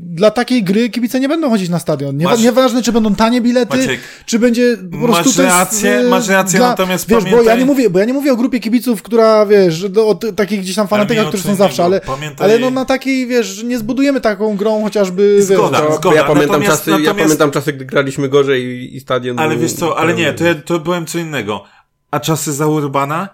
dla 0.09 0.31
takiej 0.31 0.63
gry 0.63 0.89
kibice 0.89 1.19
nie 1.19 1.29
będą 1.29 1.49
chodzić 1.49 1.69
na 1.69 1.79
stadion. 1.79 2.17
Nie, 2.17 2.25
Masz- 2.25 2.41
Nieważne, 2.41 2.81
czy 2.83 2.91
będą 2.91 3.15
tanie 3.15 3.41
bilety, 3.41 3.77
Maciek, 3.77 3.99
czy 4.25 4.39
będzie 4.39 4.77
po 4.91 4.97
masz 4.97 5.21
prostu 5.21 5.41
jest, 5.41 5.53
rację, 5.55 5.99
e, 5.99 6.09
masz 6.09 6.27
rację, 6.27 6.59
natomiast 6.59 7.09
wiesz, 7.09 7.23
bo 7.23 7.29
ja 7.29 7.35
pamiętaj- 7.37 7.59
nie 7.59 7.65
mówię, 7.65 7.89
bo 7.89 7.99
ja 7.99 8.05
nie 8.05 8.13
mówię 8.13 8.33
o 8.33 8.35
grupie 8.35 8.59
kibiców, 8.59 9.01
która, 9.01 9.45
wiesz, 9.45 9.73
że 9.73 9.89
do, 9.89 10.07
o 10.07 10.15
takich 10.15 10.59
gdzieś 10.61 10.75
tam 10.75 10.87
fanatykach, 10.87 11.27
którzy 11.27 11.43
są 11.43 11.55
zawsze, 11.55 11.83
ale, 11.83 11.97
innego. 11.97 12.11
Pamiętaj- 12.17 12.43
ale 12.43 12.59
no 12.59 12.69
na 12.69 12.85
takiej, 12.85 13.27
wiesz, 13.27 13.45
że 13.47 13.63
nie 13.63 13.77
zbudujemy 13.77 14.21
taką 14.21 14.55
grą 14.55 14.83
chociażby, 14.83 15.43
Zgoda, 15.43 15.81
wiesz, 15.81 15.89
To, 15.89 15.95
zgoda. 15.95 16.15
ja, 16.15 16.23
pamiętam 16.23 16.49
Natomiast- 16.61 16.77
czasy, 16.79 16.91
ja 16.91 16.97
natomiast- 16.97 17.23
pamiętam 17.23 17.51
czasy, 17.51 17.73
gdy 17.73 17.85
graliśmy 17.85 18.29
gorzej 18.29 18.63
i, 18.63 18.95
i 18.95 18.99
stadion 18.99 19.39
Ale 19.39 19.57
wiesz 19.57 19.73
co, 19.73 19.97
ale 19.97 20.13
nie, 20.13 20.33
to, 20.33 20.43
ja, 20.43 20.55
to 20.55 20.79
byłem 20.79 21.05
co 21.05 21.19
innego. 21.19 21.63
A 22.11 22.19
czasy 22.19 22.53
za 22.53 22.67
Urbana, 22.67 23.29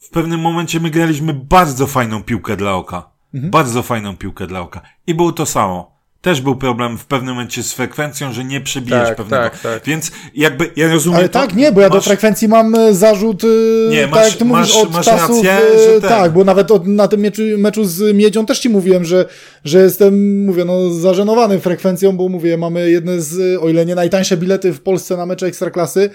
w 0.00 0.10
pewnym 0.10 0.40
momencie 0.40 0.80
my 0.80 0.90
graliśmy 0.90 1.34
bardzo 1.34 1.86
fajną 1.86 2.22
piłkę 2.22 2.56
dla 2.56 2.74
oka. 2.74 3.11
Mhm. 3.34 3.50
Bardzo 3.50 3.82
fajną 3.82 4.16
piłkę 4.16 4.46
dla 4.46 4.60
oka. 4.60 4.80
I 5.06 5.14
było 5.14 5.32
to 5.32 5.46
samo. 5.46 5.92
Też 6.20 6.40
był 6.40 6.56
problem 6.56 6.98
w 6.98 7.04
pewnym 7.06 7.34
momencie 7.34 7.62
z 7.62 7.72
frekwencją, 7.72 8.32
że 8.32 8.44
nie 8.44 8.60
przebijesz 8.60 9.08
Tak, 9.08 9.16
pewnego. 9.16 9.42
tak, 9.42 9.60
tak. 9.60 9.84
Więc 9.84 10.10
jakby 10.34 10.70
ja 10.76 10.88
rozumiem. 10.92 11.18
Ale 11.18 11.28
to, 11.28 11.40
tak, 11.40 11.54
nie, 11.54 11.72
bo 11.72 11.80
ja 11.80 11.88
do 11.88 11.94
masz- 11.94 12.04
frekwencji 12.04 12.48
mam 12.48 12.74
e, 12.74 12.94
zarzut, 12.94 13.42
e, 13.44 13.46
Nie, 13.90 14.02
tak 14.02 14.10
masz- 14.10 14.28
jak 14.28 14.36
ty 14.36 14.44
mówisz, 14.44 14.74
masz- 14.74 14.82
od 14.82 14.92
masz 14.92 15.04
czasów, 15.06 15.36
rację, 15.44 15.52
e, 15.52 15.78
że 15.94 16.00
ten- 16.00 16.10
tak, 16.10 16.32
bo 16.32 16.44
nawet 16.44 16.70
od, 16.70 16.86
na 16.86 17.08
tym 17.08 17.20
meczu, 17.20 17.42
meczu 17.58 17.84
z 17.84 18.16
Miedzią 18.16 18.46
też 18.46 18.58
ci 18.58 18.68
mówiłem, 18.68 19.04
że, 19.04 19.24
że 19.64 19.82
jestem, 19.82 20.44
mówię, 20.44 20.64
no, 20.64 20.90
zażenowany 20.90 21.60
frekwencją, 21.60 22.16
bo 22.16 22.28
mówię, 22.28 22.56
mamy 22.56 22.90
jedne 22.90 23.20
z, 23.20 23.62
o 23.62 23.68
ile 23.68 23.86
nie 23.86 23.94
najtańsze 23.94 24.36
bilety 24.36 24.72
w 24.72 24.80
Polsce 24.80 25.16
na 25.16 25.26
mecze 25.26 25.46
Ekstraklasy 25.46 26.10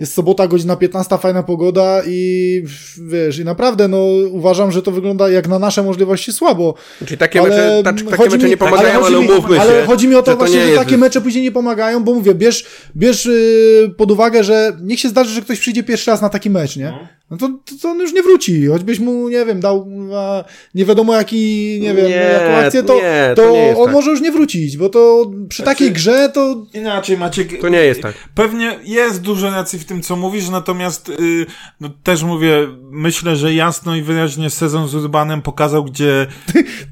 jest 0.00 0.14
sobota, 0.14 0.46
godzina 0.48 0.76
15, 0.76 1.18
fajna 1.18 1.42
pogoda 1.42 2.02
i 2.06 2.62
wiesz, 3.08 3.38
i 3.38 3.44
naprawdę, 3.44 3.88
no 3.88 3.98
uważam, 4.30 4.72
że 4.72 4.82
to 4.82 4.90
wygląda 4.92 5.28
jak 5.28 5.48
na 5.48 5.58
nasze 5.58 5.82
możliwości 5.82 6.32
słabo. 6.32 6.74
Czyli 7.06 7.18
takie 7.18 7.42
mecze, 7.42 7.80
ta, 7.84 7.92
takie 7.92 8.24
mecze 8.24 8.38
mi, 8.38 8.50
nie 8.50 8.56
pomagają, 8.56 8.94
ale, 8.94 9.06
ale 9.06 9.18
umówmy 9.18 9.56
się. 9.56 9.60
Ale 9.62 9.86
chodzi 9.86 10.08
mi 10.08 10.14
o 10.14 10.22
to, 10.22 10.30
że 10.30 10.36
właśnie, 10.36 10.56
nie 10.56 10.62
że 10.62 10.68
jest- 10.68 10.82
takie 10.84 10.96
mecze 10.98 11.20
później 11.20 11.44
nie 11.44 11.52
pomagają, 11.52 12.04
bo 12.04 12.14
mówię, 12.14 12.34
bierz, 12.34 12.66
bierz 12.96 13.24
yy, 13.26 13.94
pod 13.96 14.10
uwagę, 14.10 14.44
że 14.44 14.76
niech 14.82 15.00
się 15.00 15.08
zdarzy, 15.08 15.30
że 15.34 15.42
ktoś 15.42 15.60
przyjdzie 15.60 15.82
pierwszy 15.82 16.10
raz 16.10 16.22
na 16.22 16.28
taki 16.28 16.50
mecz, 16.50 16.76
nie? 16.76 17.08
No 17.30 17.36
to, 17.36 17.48
to, 17.48 17.74
to 17.82 17.88
on 17.90 17.98
już 17.98 18.12
nie 18.12 18.22
wróci, 18.22 18.66
choćbyś 18.66 18.98
mu, 18.98 19.28
nie 19.28 19.44
wiem, 19.44 19.60
dał 19.60 19.88
a, 20.14 20.44
nie 20.74 20.84
wiadomo 20.84 21.14
jaki, 21.14 21.78
nie 21.82 21.94
wiem, 21.94 22.06
Nie, 22.06 22.10
jaką 22.10 22.56
akcję, 22.56 22.82
to, 22.82 22.94
nie, 22.94 23.32
to, 23.36 23.42
to 23.42 23.78
on 23.78 23.84
tak. 23.84 23.94
może 23.94 24.10
już 24.10 24.20
nie 24.20 24.32
wrócić, 24.32 24.76
bo 24.76 24.88
to 24.88 25.30
przy 25.48 25.62
Znaczy- 25.62 25.78
takiej 25.78 25.92
grze 25.92 26.30
to 26.34 26.66
Inaczej 26.74 27.18
Maciek. 27.18 27.60
To 27.60 27.68
nie 27.68 27.78
jest 27.84 28.02
tak. 28.02 28.14
Pewnie 28.34 28.78
jest 28.84 29.20
dużo 29.20 29.50
racji 29.50 29.78
w 29.78 29.84
tym, 29.86 30.02
co 30.02 30.16
mówisz, 30.16 30.48
natomiast 30.48 31.08
y, 31.08 31.46
no, 31.80 31.88
też 32.02 32.22
mówię, 32.22 32.68
myślę, 32.90 33.36
że 33.36 33.54
jasno 33.54 33.96
i 33.96 34.02
wyraźnie 34.02 34.50
sezon 34.50 34.88
z 34.88 34.94
Urbanem 34.94 35.42
pokazał, 35.42 35.84
gdzie 35.84 36.26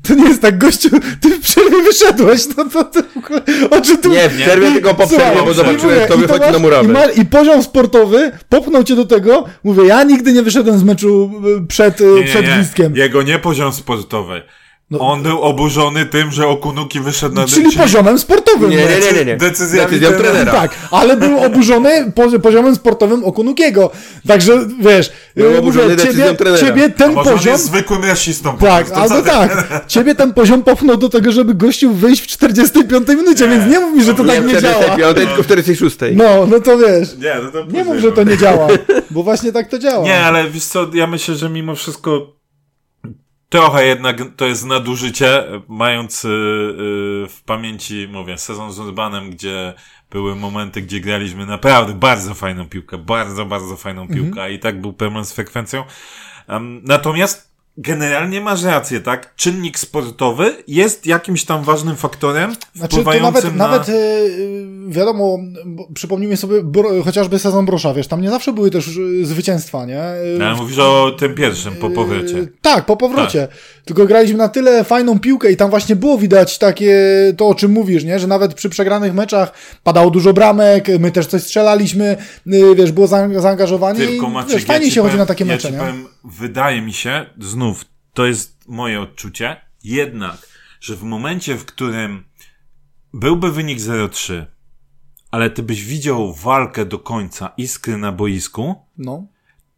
To 0.09 0.15
nie 0.15 0.29
jest 0.29 0.43
tak, 0.43 0.59
gościu, 0.59 0.89
ty 1.21 1.31
w 1.31 1.41
przerwie 1.41 1.83
wyszedłeś, 1.83 2.43
no 2.57 2.65
to, 2.65 2.85
to 2.85 3.03
w 3.03 3.17
ogóle, 3.17 3.43
o 3.71 3.81
czym 3.81 3.99
tu... 3.99 4.09
Nie, 4.11 4.29
w 4.29 4.37
przerwie 4.37 4.73
tylko 4.73 4.95
po 4.95 5.07
Słuchaj, 5.09 5.27
przerwie, 5.31 5.43
bo 5.47 5.55
zobaczyłem, 5.55 6.05
kto 6.07 6.19
wychodzi 6.19 6.41
masz- 6.41 6.53
na 6.53 6.59
murawę. 6.59 6.85
I, 6.89 6.93
ma, 6.93 7.05
I 7.05 7.25
poziom 7.27 7.63
sportowy 7.63 8.33
popchnął 8.49 8.85
cię 8.85 8.97
do 8.97 9.05
tego, 9.05 9.45
mówię, 9.65 9.85
ja 9.85 10.05
nigdy 10.05 10.33
nie 10.33 10.43
wyszedłem 10.43 10.79
z 10.79 10.83
meczu 10.85 11.31
y, 11.63 11.67
przed, 11.67 12.01
y, 12.01 12.05
Nie, 12.05 12.21
nie, 12.21 12.25
przed 12.27 12.47
nie. 12.47 12.53
gwizdkiem. 12.55 12.97
Jego 12.97 13.23
nie 13.23 13.39
poziom 13.39 13.73
sportowy. 13.73 14.43
No. 14.91 14.99
On 15.01 15.23
był 15.23 15.43
oburzony 15.43 16.07
tym, 16.07 16.31
że 16.33 16.47
Okunuki 16.49 17.01
wyszedł 17.01 17.35
na 17.35 17.45
Czyli 17.47 17.77
poziomem 17.77 18.19
sportowym. 18.19 18.71
Nie, 18.71 18.77
nie, 18.77 18.85
nie, 18.85 19.13
nie, 19.19 19.25
nie. 19.25 19.37
Decyzjami 19.37 19.91
Decyzją 19.91 20.09
trenera. 20.09 20.31
trenera. 20.33 20.53
Tak, 20.53 20.75
ale 20.91 21.17
był 21.17 21.39
oburzony 21.45 22.13
pozi- 22.15 22.41
poziomem 22.41 22.75
sportowym 22.75 23.25
Okunukiego. 23.25 23.91
Także, 24.27 24.67
wiesz, 24.81 25.13
Był 25.37 25.53
y, 25.53 25.59
oburzony 25.59 25.97
ciebie, 25.97 26.35
trenera. 26.35 26.59
ciebie 26.67 26.85
A 26.85 26.99
ten 26.99 27.13
może 27.13 27.31
on 27.31 27.37
poziom... 27.37 27.53
jest 27.53 27.65
zwykłym 27.67 28.05
rasistą 28.05 28.57
po 28.57 28.67
Tak, 28.67 28.91
albo 28.93 29.09
co? 29.17 29.23
tak. 29.23 29.85
Ciebie 29.89 30.15
ten 30.15 30.35
poziom 30.35 30.63
popchnął 30.63 30.97
do 30.97 31.09
tego, 31.09 31.33
żeby 31.33 31.55
gościu 31.55 31.93
wyjść 31.95 32.23
w 32.23 32.27
45 32.27 33.09
minucie, 33.09 33.49
więc 33.49 33.71
nie 33.73 33.81
mów 33.81 33.95
mi, 33.97 34.05
że 34.05 34.15
to 34.15 34.23
Nie, 34.25 34.33
tak 34.33 34.43
w 34.43 34.47
nie 34.47 34.61
działa. 34.61 34.75
45, 34.85 35.17
tylko 35.29 35.43
w 35.43 35.47
46. 35.47 35.97
No, 36.13 36.47
no 36.47 36.61
to 36.61 36.79
wiesz. 36.79 37.17
Nie, 37.19 37.35
no 37.45 37.51
to 37.51 37.65
Nie 37.73 37.85
mów, 37.85 37.97
że 37.99 38.13
to 38.13 38.25
nie 38.25 38.37
działa, 38.39 38.69
bo 39.11 39.23
właśnie 39.23 39.53
tak 39.53 39.69
to 39.69 39.79
działa. 39.79 40.05
Nie, 40.05 40.21
ale 40.21 40.51
wiesz 40.51 40.65
co, 40.65 40.87
ja 40.95 41.07
myślę, 41.07 41.35
że 41.35 41.51
mimo 41.51 41.75
wszystko 41.75 42.34
trochę 43.55 43.87
jednak 43.87 44.17
to 44.37 44.47
jest 44.47 44.65
nadużycie, 44.65 45.45
mając 45.69 46.25
y, 46.25 46.29
y, 46.29 46.31
w 47.29 47.43
pamięci, 47.47 48.09
mówię, 48.13 48.39
sezon 48.39 48.73
z 48.73 48.79
Urbanem, 48.79 49.31
gdzie 49.31 49.75
były 50.11 50.37
momenty, 50.37 50.83
gdzie 50.83 51.01
graliśmy 51.01 51.47
naprawdę 51.47 51.95
bardzo 51.95 52.35
fajną 52.35 52.69
piłkę, 52.69 52.99
bardzo, 52.99 53.47
bardzo 53.47 53.77
fajną 53.77 54.09
piłkę 54.09 54.43
a 54.43 54.49
i 54.49 54.59
tak 54.59 54.81
był 54.81 54.93
problem 54.93 55.25
z 55.25 55.33
frekwencją. 55.33 55.85
Natomiast 56.83 57.54
generalnie 57.79 58.41
masz 58.41 58.63
rację, 58.63 59.01
tak? 59.01 59.35
Czynnik 59.37 59.79
sportowy 59.79 60.57
jest 60.69 61.07
jakimś 61.07 61.45
tam 61.45 61.63
ważnym 61.63 61.97
faktorem 61.97 62.57
Znaczy, 62.75 62.97
to 62.97 63.03
wpływającym 63.03 63.57
nawet, 63.57 63.57
na... 63.57 63.69
nawet 63.69 63.89
y, 63.89 64.65
wiadomo, 64.89 65.39
przypomnijmy 65.95 66.37
sobie 66.37 66.63
bro, 66.63 67.03
chociażby 67.05 67.39
sezon 67.39 67.67
Brosza, 67.67 67.95
wiesz, 67.95 68.09
tam 68.09 68.21
nie 68.21 68.31
zawsze 68.31 68.53
były 68.53 68.71
też 68.71 68.97
y, 68.97 69.27
zwycięstwa, 69.27 69.87
nie? 69.87 70.03
Y, 70.35 70.39
No, 70.39 70.47
ale 70.47 70.57
mówisz 70.57 70.79
o 70.79 71.11
tym 71.19 71.35
pierwszym, 71.35 71.77
po 71.77 71.91
powrocie. 71.91 72.37
Yy, 72.37 72.53
Tak, 72.63 72.87
po 72.87 72.97
powrocie. 72.97 73.49
Tylko 73.85 74.07
graliśmy 74.07 74.39
na 74.39 74.49
tyle 74.49 74.85
fajną 74.85 75.19
piłkę 75.21 75.53
i 75.53 75.57
tam 75.57 75.71
właśnie 75.71 75.97
było 75.97 76.19
widać 76.19 76.59
takie, 76.59 76.97
to 77.37 77.49
o 77.49 77.55
czym 77.55 77.73
mówisz, 77.73 78.05
nie? 78.05 78.19
Że 78.19 78.27
nawet 78.27 78.55
przy 78.55 78.69
przegranych 78.69 79.15
meczach 79.15 79.53
padało 79.83 80.11
dużo 80.11 80.33
bramek, 80.33 80.87
my 81.01 81.11
też 81.13 81.27
coś 81.27 81.43
strzelaliśmy, 81.43 82.17
yy, 82.47 82.75
wiesz, 82.75 82.93
było 82.93 83.07
za- 83.07 83.41
zaangażowanie 83.41 84.07
Tylko 84.07 84.27
i 84.27 84.31
Maciek, 84.31 84.53
wiesz, 84.53 84.65
fajnie 84.65 84.87
ja 84.87 84.93
się 84.93 85.01
chodzi 85.01 85.11
powiem- 85.11 85.19
na 85.19 85.27
takie 85.27 85.45
ja 85.45 85.53
mecze, 85.53 85.73
nie? 85.73 85.79
powiem, 85.79 86.07
wydaje 86.25 86.83
mi 86.83 86.93
się, 86.93 87.27
znów, 87.39 87.85
to 88.15 88.27
jest 88.27 88.57
moje 88.69 89.01
odczucie, 89.01 89.57
jednak, 89.85 90.37
że 90.81 90.97
w 90.97 91.03
momencie, 91.03 91.55
w 91.57 91.65
którym 91.65 92.25
byłby 93.15 93.53
wynik 93.53 93.79
0-3, 93.79 94.45
ale 95.31 95.51
ty 95.51 95.63
byś 95.63 95.85
widział 95.85 96.33
walkę 96.35 96.85
do 96.85 96.99
końca, 96.99 97.53
iskry 97.57 97.97
na 97.97 98.13
boisku, 98.13 98.75
No. 98.99 99.27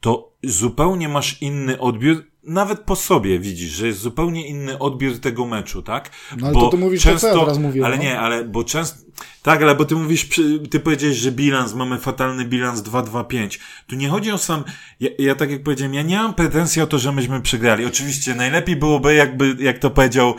to 0.00 0.32
zupełnie 0.44 1.08
masz 1.08 1.42
inny 1.42 1.80
odbiór, 1.80 2.24
nawet 2.46 2.80
po 2.80 2.96
sobie 2.96 3.38
widzisz, 3.38 3.70
że 3.70 3.86
jest 3.86 3.98
zupełnie 3.98 4.48
inny 4.48 4.78
odbiór 4.78 5.18
tego 5.18 5.46
meczu, 5.46 5.82
tak? 5.82 6.10
No 6.36 6.46
ale 6.46 6.54
to 6.54 6.68
ty 6.68 6.76
mówisz 6.76 7.02
to, 7.02 7.18
co 7.18 7.28
ja 7.28 7.34
teraz 7.34 7.58
mówię, 7.58 7.84
Ale 7.84 7.96
no. 7.96 8.02
nie, 8.02 8.18
ale 8.18 8.44
bo 8.44 8.64
często, 8.64 8.98
tak, 9.42 9.62
ale 9.62 9.74
bo 9.74 9.84
ty 9.84 9.94
mówisz, 9.94 10.28
ty 10.70 10.80
powiedziałeś, 10.80 11.16
że 11.16 11.32
bilans, 11.32 11.74
mamy 11.74 11.98
fatalny 11.98 12.44
bilans 12.44 12.80
2-2-5. 12.80 13.58
Tu 13.86 13.96
nie 13.96 14.08
chodzi 14.08 14.32
o 14.32 14.38
sam, 14.38 14.64
ja, 15.00 15.10
ja 15.18 15.34
tak 15.34 15.50
jak 15.50 15.62
powiedziałem, 15.62 15.94
ja 15.94 16.02
nie 16.02 16.16
mam 16.16 16.34
pretensji 16.34 16.82
o 16.82 16.86
to, 16.86 16.98
że 16.98 17.12
myśmy 17.12 17.40
przegrali. 17.40 17.86
Oczywiście 17.86 18.34
najlepiej 18.34 18.76
byłoby, 18.76 19.14
jakby, 19.14 19.56
jak 19.60 19.78
to 19.78 19.90
powiedział 19.90 20.34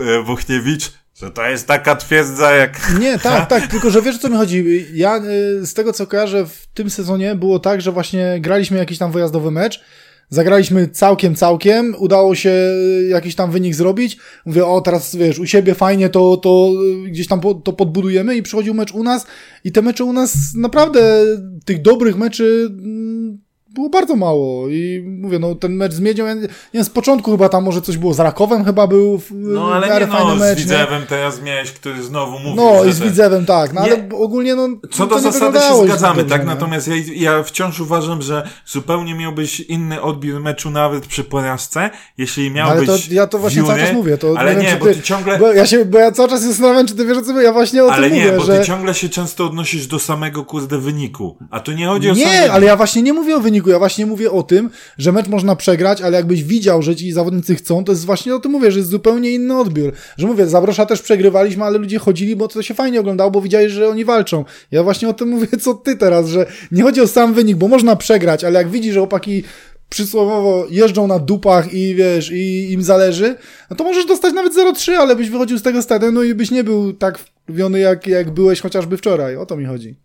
e, 0.00 0.22
Wuchniewicz, 0.22 0.92
że 1.22 1.30
to 1.30 1.46
jest 1.48 1.66
taka 1.66 1.96
twierdza 1.96 2.52
jak... 2.52 3.00
Nie, 3.00 3.18
tak, 3.28 3.48
tak, 3.48 3.66
tylko 3.66 3.90
że 3.90 4.02
wiesz 4.02 4.16
o 4.16 4.18
co 4.18 4.28
mi 4.28 4.36
chodzi. 4.36 4.86
Ja 4.92 5.16
y, 5.16 5.66
z 5.66 5.74
tego 5.74 5.92
co 5.92 6.06
kojarzę 6.06 6.46
w 6.46 6.66
tym 6.74 6.90
sezonie 6.90 7.34
było 7.34 7.58
tak, 7.58 7.80
że 7.80 7.92
właśnie 7.92 8.38
graliśmy 8.40 8.78
jakiś 8.78 8.98
tam 8.98 9.12
wyjazdowy 9.12 9.50
mecz, 9.50 9.84
zagraliśmy 10.32 10.88
całkiem, 10.88 11.34
całkiem, 11.34 11.94
udało 11.98 12.34
się 12.34 12.50
y, 12.50 13.08
jakiś 13.08 13.34
tam 13.34 13.50
wynik 13.50 13.74
zrobić. 13.74 14.16
Mówię, 14.46 14.66
o 14.66 14.80
teraz 14.80 15.16
wiesz, 15.16 15.38
u 15.38 15.46
siebie 15.46 15.74
fajnie 15.74 16.08
to, 16.08 16.36
to 16.36 16.70
y, 17.06 17.10
gdzieś 17.10 17.26
tam 17.26 17.40
po, 17.40 17.54
to 17.54 17.72
podbudujemy 17.72 18.36
i 18.36 18.42
przychodził 18.42 18.74
mecz 18.74 18.92
u 18.92 19.04
nas 19.04 19.26
i 19.64 19.72
te 19.72 19.82
mecze 19.82 20.04
u 20.04 20.12
nas 20.12 20.34
naprawdę 20.56 21.24
tych 21.64 21.82
dobrych 21.82 22.16
meczy 22.16 22.68
mm, 22.70 23.38
było 23.74 23.88
bardzo 23.88 24.16
mało 24.16 24.68
i 24.68 25.04
mówię, 25.20 25.38
no 25.38 25.54
ten 25.54 25.72
mecz 25.72 25.92
z 25.92 26.00
Miedzią, 26.00 26.26
ja 26.26 26.34
nie 26.74 26.84
z 26.84 26.90
początku 26.90 27.30
chyba 27.30 27.48
tam 27.48 27.64
może 27.64 27.82
coś 27.82 27.96
było 27.96 28.14
z 28.14 28.20
Rakowem 28.20 28.64
chyba 28.64 28.86
był 28.86 29.18
w, 29.18 29.30
No 29.30 29.74
ale 29.74 30.00
nie 30.00 30.06
no, 30.06 30.34
mecz, 30.36 30.58
z 30.58 30.60
nie? 30.60 30.64
Widzewem 30.64 31.02
teraz 31.08 31.42
miałeś, 31.42 31.72
który 31.72 32.02
znowu 32.02 32.38
mówił, 32.38 32.54
No 32.56 32.84
i 32.84 32.92
z 32.92 33.00
Widzewem, 33.00 33.46
tak, 33.46 33.72
no 33.72 33.86
Nie. 33.86 33.92
ale 33.92 34.08
ogólnie 34.12 34.54
no... 34.54 34.68
Co 34.90 35.06
to 35.06 35.06
do 35.06 35.16
nie 35.16 35.20
zasady 35.22 35.58
się 35.58 35.84
zgadzamy, 35.84 36.24
tak? 36.24 36.40
nie? 36.40 36.46
Natomiast 36.46 36.88
ja, 36.88 36.94
ja 37.14 37.42
wciąż 37.42 37.80
uważam, 37.80 38.22
że 38.22 38.48
zupełnie 38.66 39.14
miałbyś 39.14 39.60
inny 39.60 40.02
odbiór 40.02 40.40
meczu 40.40 40.70
nawet 40.70 41.06
przy 41.06 41.24
porażce, 41.24 41.90
jeśli 42.18 42.50
No, 42.50 42.62
ale 42.62 42.74
miałbyś 42.74 43.08
to 43.08 43.14
ja 43.14 43.26
to 43.26 43.38
właśnie 43.38 43.62
cały 43.62 43.80
czas 43.80 43.92
mówię, 43.92 44.18
to 44.18 44.34
ale 44.38 44.54
nie, 44.54 44.62
nie, 44.62 44.66
wiem, 44.66 44.78
bo 44.78 44.86
ty 44.86 45.02
ciągle... 45.02 45.38
Bo 45.38 45.52
ja, 45.52 45.66
się, 45.66 45.84
bo 45.84 45.98
ja 45.98 46.12
cały 46.12 46.28
czas 46.28 46.40
się 46.40 46.48
zastanawiam, 46.48 46.86
czy 46.86 46.94
ty 46.94 47.06
wiesz 47.06 47.18
co 47.26 47.40
ja 47.40 47.52
właśnie 47.52 47.84
o 47.84 47.92
ale 47.92 48.08
tym 48.08 48.18
nie, 48.18 48.24
mówię, 48.24 48.38
bo 48.38 48.44
że... 48.44 48.58
ty 48.58 48.66
ciągle 48.66 48.94
się 48.94 49.08
często 49.08 49.46
odnosisz 49.46 49.86
do 49.86 49.98
samego 49.98 50.44
kurde 50.44 50.78
wyniku. 50.78 51.36
A 51.50 51.60
tu 51.60 51.72
nie 51.72 51.86
chodzi 51.86 52.10
o 52.10 52.14
Nie, 52.14 52.52
ale 52.52 52.66
ja 52.66 52.76
właśnie 52.76 53.02
nie 53.02 53.12
mówię 53.12 53.36
o 53.36 53.40
wyniku, 53.40 53.61
ja 53.70 53.78
właśnie 53.78 54.06
mówię 54.06 54.30
o 54.30 54.42
tym, 54.42 54.70
że 54.98 55.12
mecz 55.12 55.28
można 55.28 55.56
przegrać, 55.56 56.02
ale 56.02 56.16
jakbyś 56.16 56.44
widział, 56.44 56.82
że 56.82 56.96
ci 56.96 57.12
zawodnicy 57.12 57.54
chcą, 57.54 57.84
to 57.84 57.92
jest 57.92 58.04
właśnie 58.04 58.34
o 58.34 58.40
tym 58.40 58.52
mówię, 58.52 58.72
że 58.72 58.78
jest 58.78 58.90
zupełnie 58.90 59.30
inny 59.30 59.58
odbiór. 59.58 59.92
Że 60.16 60.26
mówię, 60.26 60.46
Zabrosza 60.46 60.86
też 60.86 61.02
przegrywaliśmy, 61.02 61.64
ale 61.64 61.78
ludzie 61.78 61.98
chodzili, 61.98 62.36
bo 62.36 62.48
to 62.48 62.62
się 62.62 62.74
fajnie 62.74 63.00
oglądało, 63.00 63.30
bo 63.30 63.40
widzieli, 63.40 63.70
że 63.70 63.88
oni 63.88 64.04
walczą. 64.04 64.44
Ja 64.70 64.82
właśnie 64.82 65.08
o 65.08 65.12
tym 65.12 65.28
mówię, 65.34 65.48
co 65.60 65.74
ty 65.74 65.96
teraz, 65.96 66.28
że 66.28 66.46
nie 66.72 66.82
chodzi 66.82 67.00
o 67.00 67.06
sam 67.06 67.34
wynik, 67.34 67.56
bo 67.56 67.68
można 67.68 67.96
przegrać, 67.96 68.44
ale 68.44 68.58
jak 68.58 68.70
widzisz, 68.70 68.94
że 68.94 69.00
chłopaki 69.00 69.42
przysłowiowo 69.88 70.66
jeżdżą 70.70 71.06
na 71.06 71.18
dupach 71.18 71.74
i 71.74 71.94
wiesz, 71.94 72.30
i 72.32 72.72
im 72.72 72.82
zależy, 72.82 73.36
no 73.70 73.76
to 73.76 73.84
możesz 73.84 74.06
dostać 74.06 74.34
nawet 74.34 74.54
0-3, 74.54 74.92
ale 74.92 75.16
byś 75.16 75.30
wychodził 75.30 75.58
z 75.58 75.62
tego 75.62 75.82
stadionu 75.82 76.22
i 76.22 76.34
byś 76.34 76.50
nie 76.50 76.64
był 76.64 76.92
tak 76.92 77.18
wkurwiony, 77.18 77.78
jak, 77.78 78.06
jak 78.06 78.30
byłeś 78.30 78.60
chociażby 78.60 78.96
wczoraj. 78.96 79.36
O 79.36 79.46
to 79.46 79.56
mi 79.56 79.64
chodzi. 79.64 79.96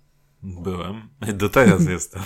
Byłem. 0.43 1.01
Do 1.33 1.49
teraz 1.49 1.87
jestem. 1.95 2.21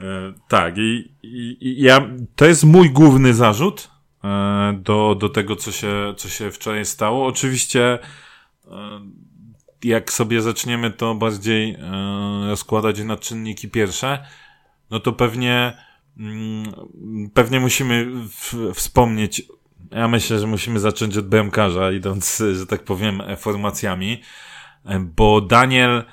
E, 0.00 0.32
tak, 0.48 0.78
i, 0.78 1.12
i, 1.22 1.56
i 1.60 1.82
ja, 1.82 2.08
to 2.36 2.46
jest 2.46 2.64
mój 2.64 2.90
główny 2.90 3.34
zarzut 3.34 3.90
e, 4.24 4.78
do, 4.82 5.16
do 5.20 5.28
tego, 5.28 5.56
co 5.56 5.72
się, 5.72 6.14
co 6.16 6.28
się 6.28 6.50
wczoraj 6.50 6.84
stało. 6.84 7.26
Oczywiście, 7.26 7.98
e, 8.70 9.00
jak 9.84 10.12
sobie 10.12 10.42
zaczniemy 10.42 10.90
to 10.90 11.14
bardziej 11.14 11.76
rozkładać 12.48 13.00
na 13.00 13.16
czynniki 13.16 13.68
pierwsze, 13.68 14.26
no 14.90 15.00
to 15.00 15.12
pewnie, 15.12 15.78
mm, 16.18 16.72
pewnie 17.34 17.60
musimy 17.60 18.06
w, 18.28 18.72
wspomnieć, 18.74 19.42
ja 19.90 20.08
myślę, 20.08 20.38
że 20.38 20.46
musimy 20.46 20.80
zacząć 20.80 21.16
od 21.16 21.28
bramkarza, 21.28 21.92
idąc, 21.92 22.42
że 22.54 22.66
tak 22.66 22.84
powiem, 22.84 23.22
formacjami, 23.36 24.22
bo 25.16 25.40
Daniel 25.40 26.04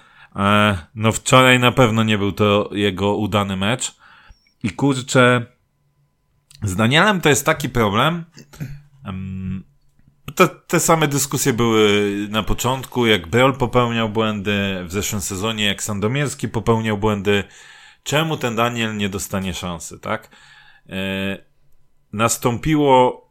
no 0.96 1.12
wczoraj 1.12 1.60
na 1.60 1.72
pewno 1.72 2.04
nie 2.04 2.18
był 2.18 2.32
to 2.32 2.70
jego 2.72 3.16
udany 3.16 3.58
mecz. 3.58 3.96
I 4.64 4.70
kurczę, 4.70 5.46
z 6.64 6.76
Danielem 6.76 7.22
to 7.22 7.30
jest 7.30 7.46
taki 7.46 7.70
problem. 7.70 8.26
em, 9.06 9.64
Te, 10.36 10.48
te 10.48 10.80
same 10.80 11.08
dyskusje 11.08 11.54
były 11.54 12.12
na 12.30 12.44
początku, 12.44 13.06
jak 13.06 13.28
Brol 13.28 13.58
popełniał 13.58 14.10
błędy 14.10 14.84
w 14.86 14.92
zeszłym 14.92 15.22
sezonie, 15.22 15.66
jak 15.66 15.84
Sandomierski 15.84 16.50
popełniał 16.50 16.98
błędy. 16.98 17.44
Czemu 18.04 18.38
ten 18.38 18.56
Daniel 18.56 18.98
nie 18.98 19.10
dostanie 19.10 19.54
szansy, 19.54 20.00
tak? 20.00 20.30
E, 20.90 21.38
nastąpiło 22.14 23.26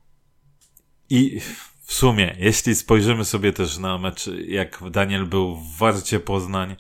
i 1.10 1.40
w 1.84 1.92
sumie, 1.92 2.36
jeśli 2.38 2.74
spojrzymy 2.74 3.24
sobie 3.24 3.52
też 3.52 3.78
na 3.78 3.98
mecz, 3.98 4.30
jak 4.46 4.90
Daniel 4.90 5.26
był 5.26 5.56
w 5.56 5.76
Warcie 5.78 6.20
Poznań, 6.20 6.76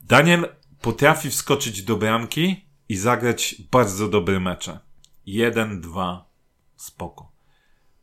Daniel 0.00 0.48
potrafi 0.80 1.30
wskoczyć 1.30 1.82
do 1.82 1.96
bramki 1.96 2.68
i 2.88 2.96
zagrać 2.96 3.54
bardzo 3.70 4.08
dobre 4.08 4.40
mecze. 4.40 4.78
Jeden, 5.26 5.80
dwa, 5.80 6.30
spoko. 6.76 7.32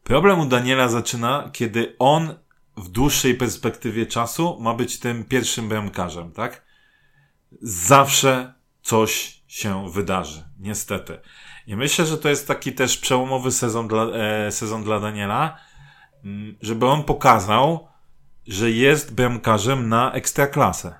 Problem 0.04 0.39
u 0.39 0.45
Daniela 0.45 0.88
zaczyna, 0.88 1.50
kiedy 1.54 1.95
on 2.00 2.36
w 2.78 2.89
dłuższej 2.89 3.36
perspektywie 3.36 4.06
czasu 4.06 4.58
ma 4.60 4.74
być 4.74 5.00
tym 5.00 5.24
pierwszym 5.24 5.69
bramkarzem, 5.69 6.32
tak? 6.32 6.65
Zawsze 7.62 8.54
coś 8.82 9.41
się 9.48 9.91
wydarzy, 9.91 10.43
niestety. 10.60 11.19
I 11.67 11.76
myślę, 11.76 12.06
że 12.06 12.17
to 12.17 12.30
jest 12.30 12.48
taki 12.48 12.74
też 12.74 12.98
przełomowy 12.98 13.52
sezon 13.52 13.88
dla, 13.88 14.04
e, 14.04 14.52
sezon 14.52 14.84
dla 14.84 15.00
Daniela, 15.00 15.58
żeby 16.61 16.85
on 16.85 17.03
pokazał, 17.03 17.88
że 18.47 18.71
jest 18.71 19.15
bramkarzem 19.15 19.89
na 19.89 20.11
ekstraklasę. 20.11 20.95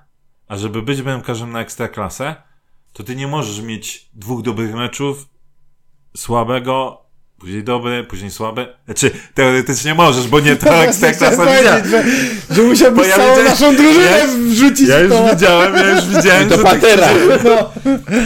A 0.48 0.56
żeby 0.56 0.82
być 0.82 1.02
bramkarzem 1.02 1.52
na 1.52 1.60
ekstraklasę, 1.60 2.36
to 2.92 3.04
ty 3.04 3.16
nie 3.16 3.26
możesz 3.26 3.60
mieć 3.60 4.10
dwóch 4.14 4.42
dobrych 4.42 4.74
meczów, 4.74 5.28
słabego, 6.16 7.05
później 7.38 7.64
dobry, 7.64 8.04
później 8.04 8.30
słaby. 8.30 8.74
Znaczy, 8.84 9.10
teoretycznie 9.34 9.94
możesz, 9.94 10.28
bo 10.28 10.40
nie 10.40 10.56
to 10.56 10.74
ekstraklasa 10.84 11.46
widziałem. 11.46 11.88
że, 11.90 12.04
że 12.50 12.62
musiałbyś 12.62 13.08
ja 13.08 13.16
całą 13.16 13.42
naszą 13.44 13.76
drużynę 13.76 14.04
ja- 14.10 14.26
wrzucić 14.26 14.88
Ja 14.88 14.98
już 15.00 15.12
to. 15.12 15.28
widziałem, 15.34 15.74
ja 15.74 15.90
już 15.90 16.04
widziałem, 16.16 16.48
To 16.48 16.56
że 16.56 16.62
tak 16.62 16.72
patera. 16.80 17.08
No. 17.44 17.72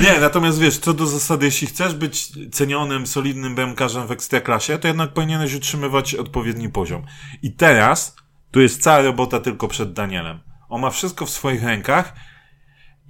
Nie, 0.02 0.20
natomiast 0.20 0.58
wiesz, 0.58 0.78
co 0.78 0.94
do 0.94 1.06
zasady, 1.06 1.46
jeśli 1.46 1.66
chcesz 1.66 1.94
być 1.94 2.28
cenionym, 2.52 3.06
solidnym 3.06 3.54
bramkarzem 3.54 4.06
w 4.06 4.10
ekstraklasie, 4.12 4.78
to 4.78 4.88
jednak 4.88 5.12
powinieneś 5.12 5.54
utrzymywać 5.54 6.14
odpowiedni 6.14 6.68
poziom. 6.68 7.02
I 7.42 7.52
teraz, 7.52 8.16
tu 8.50 8.60
jest 8.60 8.82
cała 8.82 9.00
robota 9.02 9.40
tylko 9.40 9.68
przed 9.68 9.92
Danielem. 9.92 10.38
On 10.68 10.80
ma 10.80 10.90
wszystko 10.90 11.26
w 11.26 11.30
swoich 11.30 11.64
rękach 11.64 12.12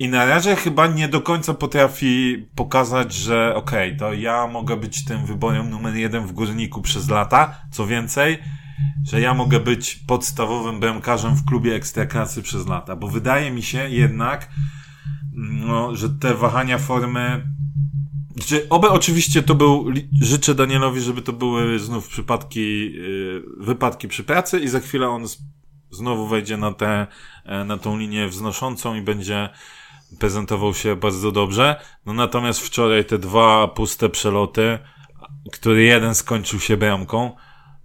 i 0.01 0.09
na 0.09 0.25
razie 0.25 0.57
chyba 0.57 0.87
nie 0.87 1.09
do 1.09 1.21
końca 1.21 1.55
potrafi 1.55 2.47
pokazać, 2.55 3.15
że 3.15 3.55
okej, 3.55 3.97
to 3.97 4.13
ja 4.13 4.47
mogę 4.47 4.77
być 4.77 5.05
tym 5.05 5.27
wyborem 5.27 5.71
numer 5.71 5.97
jeden 5.97 6.27
w 6.27 6.33
górniku 6.33 6.83
przez 6.83 7.09
lata. 7.09 7.61
Co 7.71 7.87
więcej, 7.87 8.39
że 9.05 9.21
ja 9.21 9.35
mogę 9.35 9.61
być 9.61 9.95
podstawowym 9.95 10.81
bramkarzem 10.81 11.35
w 11.35 11.45
klubie 11.45 11.75
ekstraklasy 11.75 12.43
przez 12.43 12.67
lata. 12.67 12.97
Bo 12.97 13.09
wydaje 13.09 13.51
mi 13.51 13.63
się 13.63 13.91
jednak, 13.91 14.51
no, 15.67 15.97
że 15.97 16.11
te 16.11 16.35
wahania 16.35 16.79
formy. 16.79 17.47
Znaczy, 18.37 18.69
oby 18.69 18.91
oczywiście 18.91 19.43
to 19.43 19.55
był. 19.55 19.87
Życzę 20.21 20.55
Danielowi, 20.55 21.01
żeby 21.01 21.23
to 21.23 21.33
były 21.33 21.79
znów 21.79 22.09
przypadki, 22.09 22.93
yy, 22.93 23.43
wypadki 23.59 24.09
przy 24.09 24.25
pracy 24.25 24.61
i 24.61 24.69
za 24.69 24.81
chwilę 24.81 25.09
on 25.09 25.27
znowu 25.91 26.27
wejdzie 26.27 26.57
na 26.57 26.73
tę, 26.73 27.07
e, 27.45 27.65
na 27.65 27.77
tą 27.77 27.99
linię 27.99 28.29
wznoszącą 28.29 28.95
i 28.95 29.03
będzie 29.03 29.49
prezentował 30.19 30.75
się 30.75 30.97
bardzo 30.97 31.33
dobrze. 31.33 31.81
No 32.07 32.13
natomiast 32.13 32.61
wczoraj 32.61 33.05
te 33.05 33.19
dwa 33.19 33.69
puste 33.69 34.09
przeloty, 34.09 34.79
który 35.53 35.83
jeden 35.83 36.15
skończył 36.15 36.61
się 36.61 36.77
bramką, 36.77 37.37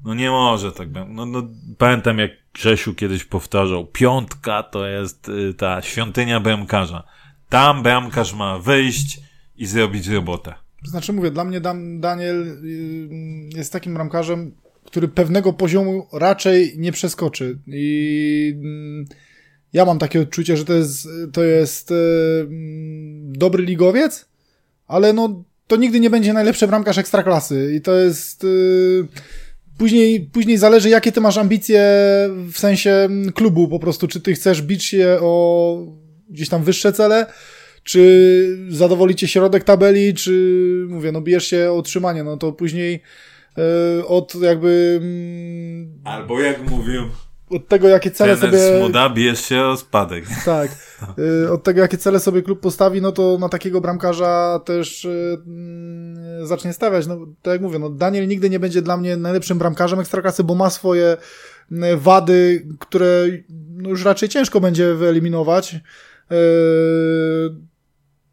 no 0.06 0.14
nie 0.14 0.30
może 0.30 0.72
tak 0.72 0.90
być. 0.90 1.04
No, 1.08 1.26
no, 1.26 1.44
pamiętam 1.78 2.20
jak 2.20 2.32
Grzesiu 2.54 2.94
kiedyś 2.94 3.24
powtarzał, 3.24 3.86
piątka 3.86 4.64
to 4.64 4.88
jest 4.88 5.30
y, 5.30 5.54
ta 5.54 5.82
świątynia 5.82 6.40
bramkarza. 6.40 7.04
Tam 7.50 7.84
bramkarz 7.84 8.34
ma 8.34 8.60
wyjść 8.60 9.20
i 9.58 9.66
zrobić 9.66 10.08
robotę. 10.08 10.54
Znaczy 10.84 11.14
mówię, 11.14 11.32
dla 11.32 11.44
mnie 11.44 11.62
Dan, 11.62 12.00
Daniel 12.00 12.42
y, 12.42 13.58
jest 13.58 13.74
takim 13.74 13.94
bramkarzem, 13.94 14.52
który 14.86 15.08
pewnego 15.08 15.54
poziomu 15.54 16.08
raczej 16.14 16.74
nie 16.78 16.92
przeskoczy. 16.92 17.60
I 17.68 18.54
mm, 18.56 19.06
ja 19.76 19.86
mam 19.86 20.00
takie 20.00 20.22
odczucie, 20.22 20.58
że 20.58 20.66
to 20.66 20.74
jest, 20.74 21.08
to 21.34 21.44
jest 21.44 21.92
y, 21.92 21.96
mm, 22.42 23.34
dobry 23.38 23.64
ligowiec, 23.64 24.26
ale 24.88 25.14
no 25.14 25.44
to 25.68 25.76
nigdy 25.76 26.00
nie 26.00 26.10
będzie 26.10 26.34
najlepszy 26.34 26.68
bramkarz 26.68 26.98
ekstraklasy. 26.98 27.74
I 27.76 27.82
to 27.82 27.96
jest. 27.96 28.44
y, 28.44 29.08
Później, 29.78 30.22
później 30.34 30.58
zależy, 30.58 30.90
jakie 30.90 31.12
ty 31.12 31.22
masz 31.22 31.38
ambicje 31.38 31.82
w 32.52 32.54
sensie 32.56 32.92
mm, 32.92 33.32
klubu, 33.32 33.68
po 33.68 33.80
prostu, 33.80 34.08
czy 34.08 34.22
ty 34.22 34.34
chcesz 34.34 34.62
bić 34.62 34.84
się 34.84 35.18
o 35.22 35.78
gdzieś 36.30 36.50
tam 36.50 36.64
wyższe 36.64 36.94
cele, 36.94 37.26
czy 37.84 38.58
zadowolicie 38.70 39.28
środek 39.28 39.64
tabeli, 39.64 40.14
czy 40.14 40.32
mówię, 40.90 41.12
no 41.12 41.22
bijesz 41.22 41.48
się 41.48 41.72
o 41.72 41.74
utrzymanie, 41.74 42.24
no 42.24 42.38
to 42.38 42.52
później 42.52 43.02
e, 43.58 44.06
od 44.06 44.36
jakby 44.36 45.00
mm, 45.02 46.02
Albo 46.04 46.42
jak 46.42 46.70
mówił 46.70 47.04
od 47.50 47.68
tego, 47.68 47.88
jakie 47.88 48.12
cele 48.12 48.38
trener 48.38 48.60
sobie 48.60 48.80
Smuda, 48.80 49.10
bijesz 49.10 49.46
się 49.46 49.62
o 49.62 49.78
spadek. 49.78 50.26
tak, 50.46 50.72
e, 51.46 51.52
od 51.52 51.64
tego, 51.64 51.82
jakie 51.82 51.98
cele 51.98 52.20
sobie 52.20 52.42
klub 52.42 52.60
postawi, 52.60 53.02
no 53.02 53.12
to 53.12 53.38
na 53.38 53.50
takiego 53.50 53.82
bramkarza 53.82 54.60
też 54.66 55.06
e, 55.06 55.10
mm, 55.48 56.48
zacznie 56.48 56.74
stawiać. 56.74 57.08
No, 57.08 57.18
tak 57.42 57.52
jak 57.52 57.62
mówię, 57.62 57.80
no 57.80 57.90
Daniel 57.90 58.28
nigdy 58.28 58.50
nie 58.50 58.60
będzie 58.60 58.82
dla 58.82 58.98
mnie 58.98 59.18
najlepszym 59.18 59.58
bramkarzem 59.58 60.00
ekstraklasy, 60.00 60.44
bo 60.44 60.56
ma 60.56 60.70
swoje 60.70 61.18
mm, 61.72 62.00
wady, 62.00 62.68
które 62.80 63.26
no, 63.50 63.90
już 63.90 64.06
raczej 64.06 64.30
ciężko 64.30 64.60
będzie 64.60 64.94
wyeliminować. 64.94 65.76
E, 66.32 66.36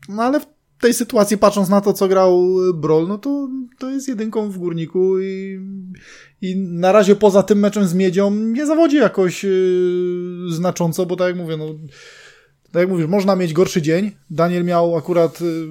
No 0.09 0.23
ale 0.23 0.41
tej 0.83 0.95
sytuacji, 0.95 1.39
patrząc 1.39 1.69
na 1.69 1.81
to, 1.81 1.93
co 1.93 2.09
grał 2.09 2.57
Brol, 2.75 3.09
no 3.09 3.19
to, 3.19 3.49
to 3.79 3.91
jest 3.91 4.09
jedynką 4.09 4.51
w 4.51 4.59
górniku 4.59 5.21
i, 5.21 5.61
i 6.41 6.57
na 6.57 6.93
razie 6.93 7.17
poza 7.17 7.43
tym 7.43 7.59
meczem 7.59 7.87
z 7.87 7.95
Miedzią 7.95 8.31
nie 8.31 8.67
zawodzi 8.67 8.97
jakoś 8.97 9.45
yy, 9.45 9.51
znacząco, 10.51 11.07
bo 11.07 11.17
tak 11.17 11.27
jak 11.27 11.37
mówię, 11.37 11.57
no 11.57 11.67
tak 12.73 12.81
jak 12.81 12.89
mówisz, 12.89 13.07
można 13.07 13.37
mieć 13.37 13.53
gorszy 13.53 13.83
dzień. 13.83 14.11
Daniel 14.31 14.65
miał 14.65 14.97
akurat 14.97 15.41
yy, 15.41 15.69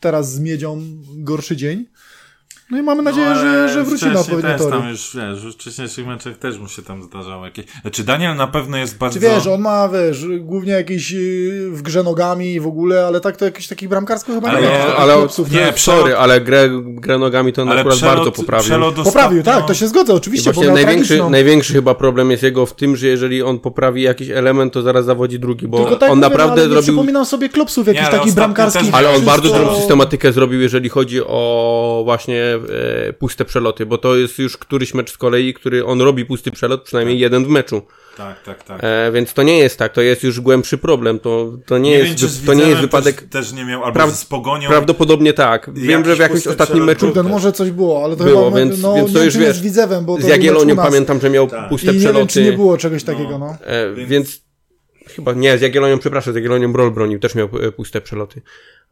teraz 0.00 0.32
z 0.32 0.40
Miedzią 0.40 0.82
gorszy 1.16 1.56
dzień. 1.56 1.86
No 2.74 2.80
i 2.80 2.82
mamy 2.82 3.02
nadzieję, 3.02 3.26
No, 3.28 3.34
że, 3.34 3.40
ale 3.50 3.68
że 3.68 3.84
wróci 3.84 4.06
na 4.06 4.20
odpowiednie 4.20 4.50
też 4.50 4.58
tory. 4.60 4.70
tam 4.70 4.88
już, 4.88 5.16
wiesz, 5.16 5.46
w 5.46 5.52
wcześniejszych 5.52 6.06
meczach 6.06 6.36
też 6.38 6.58
mu 6.58 6.68
się 6.68 6.82
tam 6.82 7.02
zdarzało 7.02 7.44
jakieś... 7.44 7.64
Znaczy 7.82 8.04
Daniel 8.04 8.36
na 8.36 8.46
pewno 8.46 8.76
jest 8.76 8.98
bardzo... 8.98 9.14
Czy 9.14 9.20
wiesz, 9.20 9.46
on 9.46 9.60
ma, 9.60 9.88
wiesz, 9.88 10.26
głównie 10.40 10.72
jakieś 10.72 11.10
yy, 11.10 11.70
w 11.70 11.82
grze 11.82 12.02
nogami 12.02 12.52
i 12.52 12.60
w 12.60 12.66
ogóle, 12.66 13.06
ale 13.06 13.20
tak 13.20 13.36
to 13.36 13.44
jakiś 13.44 13.68
takich 13.68 13.88
bramkarsko 13.88 14.32
chyba 14.32 14.48
Ale 14.48 14.62
nie 14.62 14.68
ma. 14.68 14.96
ale 14.96 15.14
chłopców, 15.14 15.50
nie, 15.50 15.58
nie, 15.60 15.72
Sorry, 15.76 16.16
ale 16.16 16.40
grę, 16.40 16.68
grę 16.84 17.18
nogami 17.18 17.52
to 17.52 17.62
on 17.62 17.68
ale 17.68 17.80
akurat 17.80 17.96
przelot, 17.98 18.16
bardzo 18.16 18.32
poprawił. 18.32 18.64
przelot 18.64 18.94
Poprawił, 18.94 19.40
ostatnio- 19.42 19.44
tak, 19.58 19.66
to 19.66 19.74
się 19.74 19.88
zgodzę, 19.88 20.14
oczywiście, 20.14 20.52
właśnie 20.52 20.72
największy, 20.72 21.08
tragiczną. 21.08 21.30
największy 21.30 21.72
chyba 21.72 21.94
problem 21.94 22.30
jest 22.30 22.42
jego 22.42 22.66
w 22.66 22.74
tym, 22.74 22.96
że 22.96 23.06
jeżeli 23.06 23.42
on 23.42 23.58
poprawi 23.58 24.02
jakiś 24.02 24.30
element, 24.30 24.72
to 24.72 24.82
zaraz 24.82 25.04
zawodzi 25.04 25.38
drugi, 25.38 25.68
bo 25.68 25.78
Tylko 25.78 25.96
tak 25.96 26.10
on 26.10 26.18
mówię, 26.18 26.28
naprawdę 26.28 26.56
no, 26.56 26.60
ale 26.62 26.68
zrobił... 26.68 26.82
przypominam 26.82 27.24
sobie 27.26 27.48
klopsów 27.48 27.86
jakichś 27.86 28.02
Nie, 28.02 28.08
ale 28.08 28.18
takich 28.18 28.32
ostatnio 28.32 28.54
bramkarskich. 28.54 28.82
też- 28.90 28.94
Ale 28.94 29.10
on 29.10 29.22
bardzo 29.22 29.48
dobrą 29.48 29.74
systematykę 29.76 30.32
zrobił, 30.32 30.60
jeżeli 30.60 30.88
chodzi 30.88 31.20
o 31.26 32.02
właśnie 32.04 32.42
e, 33.08 33.12
puste 33.12 33.44
przeloty, 33.44 33.86
bo 33.86 33.98
to 33.98 34.16
jest 34.16 34.38
już 34.38 34.56
któryś 34.56 34.94
mecz 34.94 35.12
z 35.12 35.18
kolei, 35.18 35.54
który 35.54 35.84
on 35.84 36.00
robi 36.00 36.24
pusty 36.24 36.50
przelot, 36.50 36.82
przynajmniej 36.82 37.18
jeden 37.18 37.44
w 37.44 37.48
meczu. 37.48 37.82
Tak, 38.16 38.42
tak, 38.42 38.64
tak. 38.64 38.80
E, 38.84 39.12
więc 39.12 39.34
to 39.34 39.42
nie 39.42 39.58
jest 39.58 39.78
tak, 39.78 39.92
to 39.92 40.00
jest 40.00 40.22
już 40.22 40.40
głębszy 40.40 40.78
problem. 40.78 41.18
To, 41.18 41.52
to 41.66 41.78
nie, 41.78 41.90
nie 41.90 41.98
jest, 41.98 42.20
wiem, 42.20 42.46
to 42.46 42.54
nie 42.54 42.68
jest 42.70 42.80
wypadek. 42.80 43.20
Też, 43.20 43.28
też 43.30 43.52
nie 43.52 43.64
miał, 43.64 43.84
albo 43.84 44.00
Praw- 44.00 44.10
z 44.16 44.24
Pogonią. 44.24 44.68
Prawdopodobnie 44.68 45.32
tak. 45.32 45.70
Wiem, 45.74 46.04
że 46.04 46.16
w 46.16 46.18
jakimś 46.18 46.46
ostatnim 46.46 46.84
meczu 46.84 47.12
no 47.14 47.22
może 47.22 47.52
coś 47.52 47.70
było, 47.70 48.04
ale 48.04 48.16
to 48.16 48.24
Było, 48.24 48.44
chyba, 48.44 48.58
więc- 48.58 48.82
no, 48.82 48.94
więc 48.94 49.12
to 49.12 49.18
nie 49.18 49.24
już 49.24 49.36
wiesz, 49.36 49.56
z 49.56 49.60
Widzewem, 49.60 50.04
bo 50.04 50.16
to 50.16 50.22
z 50.22 50.26
Jagiellonią 50.26 50.76
pamiętam, 50.76 51.20
że 51.20 51.30
miał 51.30 51.46
Tak. 51.48 51.68
puste 51.68 51.90
I 51.90 51.94
nie 51.94 52.00
przeloty. 52.00 52.18
wiem, 52.18 52.28
czy 52.28 52.42
nie 52.42 52.52
było 52.52 52.78
czegoś 52.78 53.04
takiego, 53.04 53.38
no. 53.38 53.56
E, 53.64 53.94
Więc- 53.94 54.08
więc... 54.10 54.42
chyba 55.06 55.32
nie, 55.32 55.58
z 55.58 55.60
Jagiellonią, 55.60 55.98
przepraszam, 55.98 56.32
z 56.32 56.36
Jagiellonią 56.36 56.72
Brol 56.72 56.90
bronił, 56.90 57.18
też 57.18 57.34
miał 57.34 57.48
e, 57.62 57.72
puste 57.72 58.00
przeloty. 58.00 58.42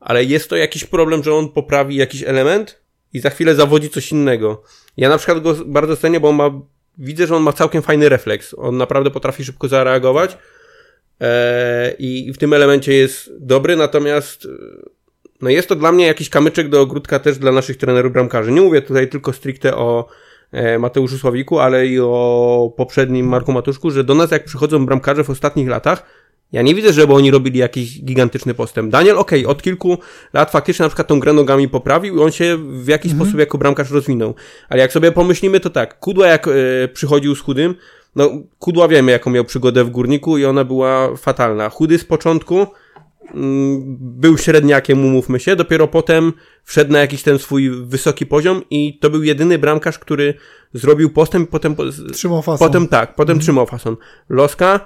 Ale 0.01 0.25
jest 0.25 0.51
to 0.51 0.57
jakiś 0.57 0.85
problem, 0.85 1.23
że 1.25 1.35
on 1.35 1.49
poprawi 1.49 1.97
jakiś 1.97 2.23
element 2.23 2.82
i 3.13 3.21
za 3.21 3.31
chwilę 3.31 3.55
zawodzi 3.55 3.91
coś 3.91 4.13
innego. 4.13 4.63
Ja 4.97 5.09
na 5.09 5.19
przykład 5.19 5.43
go 5.43 5.55
bardzo 5.67 5.97
cenię, 5.97 6.21
bo 6.21 6.33
ma, 6.33 6.51
widzę, 6.99 7.27
że 7.27 7.37
on 7.37 7.43
ma 7.43 7.53
całkiem 7.53 7.83
fajny 7.83 8.09
refleks. 8.09 8.55
On 8.59 8.77
naprawdę 8.77 9.11
potrafi 9.11 9.45
szybko 9.45 9.69
zareagować 9.69 10.39
e, 11.21 11.95
i 11.99 12.33
w 12.33 12.39
tym 12.39 12.53
elemencie 12.53 12.95
jest 12.95 13.31
dobry, 13.41 13.77
natomiast 13.77 14.45
e, 14.45 14.49
no 15.43 15.51
jest 15.51 15.69
to 15.69 15.77
dla 15.77 15.93
mnie 15.93 16.07
jakiś 16.07 16.29
kamyczek 16.31 16.69
do 16.69 16.81
ogródka 16.81 17.19
też 17.19 17.39
dla 17.39 17.53
naszych 17.53 17.77
trenerów 17.77 18.13
bramkarzy. 18.13 18.53
Nie 18.53 18.61
mówię 18.61 18.83
tutaj 18.83 19.09
tylko 19.09 19.33
stricte 19.33 19.77
o 19.77 20.09
e, 20.53 20.79
Mateuszu 20.79 21.19
Sławiku, 21.19 21.59
ale 21.59 21.87
i 21.87 22.01
o 22.01 22.75
poprzednim 22.77 23.27
Marku 23.27 23.53
Matuszku, 23.53 23.91
że 23.91 24.05
do 24.05 24.15
nas 24.15 24.31
jak 24.31 24.45
przychodzą 24.45 24.87
bramkarze 24.87 25.25
w 25.25 25.31
ostatnich 25.31 25.69
latach, 25.69 26.22
ja 26.53 26.63
nie 26.63 26.75
widzę, 26.75 26.93
żeby 26.93 27.15
oni 27.15 27.31
robili 27.31 27.59
jakiś 27.59 28.03
gigantyczny 28.05 28.55
postęp. 28.55 28.93
Daniel, 28.93 29.19
okej, 29.19 29.47
od 29.47 29.63
kilku 29.63 29.99
lat 30.33 30.51
faktycznie 30.51 30.83
na 30.83 30.89
przykład 30.89 31.09
tą 31.09 31.21
grę 31.21 31.33
nogami 31.33 31.69
poprawił 31.69 32.17
i 32.17 32.21
on 32.21 32.33
się 32.33 32.59
w 32.83 32.89
jakiś 32.89 33.13
sposób 33.13 33.39
jako 33.39 33.59
bramkarz 33.59 33.91
rozwinął. 33.91 34.35
Ale 34.69 34.81
jak 34.81 34.93
sobie 34.93 35.13
pomyślimy, 35.13 35.61
to 35.61 35.71
tak, 35.71 35.99
Kudła 35.99 36.27
jak 36.27 36.49
e, 36.49 36.53
przychodził 36.93 37.35
z 37.37 37.41
Chudym, 37.41 37.75
no 38.17 38.31
Kudła 38.59 38.89
wiemy 38.89 39.13
jaką 39.13 39.31
miał 39.31 39.45
przygodę 39.45 39.85
w 39.85 39.91
Górniku 39.91 40.39
i 40.39 40.45
ona 40.45 40.65
była 40.65 41.17
fatalna. 41.17 41.69
Chudy 41.69 41.99
z 41.99 42.05
początku 42.05 42.67
mm, 43.35 43.97
był 44.01 44.39
średniakiem, 44.39 45.05
umówmy 45.05 45.41
się, 45.41 45.57
dopiero 45.57 45.89
potem 45.89 46.33
wszedł 46.65 46.93
na 46.93 46.99
jakiś 46.99 47.23
ten 47.23 47.39
swój 47.39 47.71
wysoki 47.71 48.27
poziom 48.27 48.63
i 48.71 48.99
to 48.99 49.11
był 49.11 49.23
jedyny 49.23 49.59
bramkarz, 49.59 49.99
który 49.99 50.35
zrobił 50.75 51.11
postęp 51.11 51.49
i 51.49 51.51
potem, 51.53 51.77
Trzymał 52.13 52.43
fason. 52.43 52.69
potem 52.69 52.89
tak, 52.89 53.15
potem 53.15 53.39
trzymał 53.39 53.67
fason. 53.67 53.97
Loska 54.29 54.81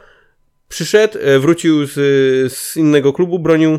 przyszedł, 0.68 1.18
e, 1.20 1.38
wrócił 1.38 1.86
z, 1.86 1.92
z 2.52 2.76
innego 2.76 3.12
klubu, 3.12 3.38
bronił 3.38 3.78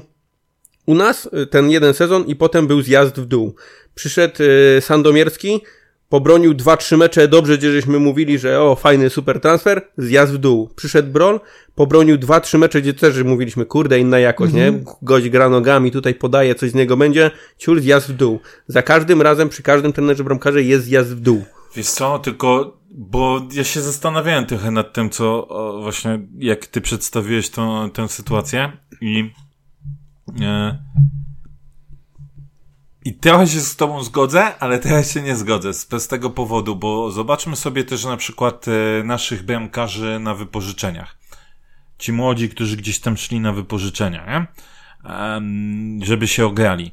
u 0.88 0.96
nas 0.96 1.30
y, 1.44 1.48
ten 1.48 1.70
jeden 1.70 1.94
sezon 1.94 2.26
i 2.26 2.36
potem 2.36 2.68
był 2.68 2.82
zjazd 2.82 3.20
w 3.20 3.26
dół. 3.26 3.56
Przyszedł 3.96 4.44
y, 4.78 4.82
Sandomierski, 4.82 5.62
pobronił 6.10 6.54
dwa, 6.54 6.78
trzy 6.78 6.98
mecze 6.98 7.28
dobrze, 7.28 7.58
gdzie 7.58 7.72
żeśmy 7.72 8.00
mówili, 8.00 8.40
że 8.40 8.62
o, 8.62 8.76
fajny 8.76 9.10
super 9.10 9.40
transfer, 9.40 9.82
zjazd 9.98 10.34
w 10.34 10.38
dół. 10.38 10.70
Przyszedł 10.76 11.12
Brol, 11.12 11.40
pobronił 11.76 12.18
dwa, 12.18 12.40
trzy 12.40 12.58
mecze, 12.58 12.82
gdzie 12.82 12.94
też 12.94 13.24
mówiliśmy, 13.24 13.66
kurde, 13.66 14.00
inna 14.00 14.20
jakość, 14.20 14.54
nie? 14.54 14.74
Gość 15.02 15.30
gra 15.30 15.50
nogami, 15.50 15.92
tutaj 15.92 16.14
podaje, 16.14 16.56
coś 16.56 16.72
z 16.72 16.76
niego 16.76 16.98
będzie, 16.98 17.32
ciul, 17.58 17.82
zjazd 17.82 18.10
w 18.10 18.14
dół. 18.14 18.40
Za 18.68 18.82
każdym 18.82 19.22
razem, 19.22 19.50
przy 19.50 19.64
każdym 19.64 19.94
trenerze 19.94 20.24
bramkarze 20.24 20.64
jest 20.64 20.86
zjazd 20.86 21.16
w 21.16 21.20
dół. 21.20 21.44
Wiesz 21.78 21.90
co, 21.90 22.20
tylko, 22.20 22.78
bo 22.92 23.42
ja 23.54 23.64
się 23.64 23.82
zastanawiałem 23.82 24.46
trochę 24.46 24.72
nad 24.72 24.94
tym, 24.94 25.10
co 25.10 25.48
właśnie, 25.82 26.20
jak 26.38 26.66
ty 26.66 26.82
przedstawiłeś 26.82 27.50
tą, 27.50 27.90
tę 27.90 28.08
sytuację 28.08 28.72
i 29.02 29.32
e, 30.42 30.78
i 33.06 33.14
trochę 33.14 33.48
się 33.48 33.60
z 33.60 33.76
tobą 33.76 34.04
zgodzę, 34.04 34.60
ale 34.60 34.80
trochę 34.80 35.04
się 35.04 35.22
nie 35.22 35.36
zgodzę 35.36 35.74
z, 35.74 35.88
z 35.90 36.08
tego 36.08 36.30
powodu, 36.30 36.76
bo 36.76 37.12
zobaczmy 37.12 37.56
sobie 37.56 37.84
też 37.84 38.06
na 38.06 38.18
przykład 38.18 38.66
e, 38.68 39.04
naszych 39.04 39.46
bramkarzy 39.46 40.20
na 40.20 40.34
wypożyczeniach. 40.34 41.18
Ci 41.98 42.14
młodzi, 42.14 42.50
którzy 42.50 42.78
gdzieś 42.78 43.00
tam 43.00 43.18
szli 43.18 43.40
na 43.40 43.54
wypożyczenia, 43.54 44.26
nie? 44.26 44.48
Em, 45.12 46.00
żeby 46.04 46.28
się 46.28 46.46
ograli. 46.46 46.92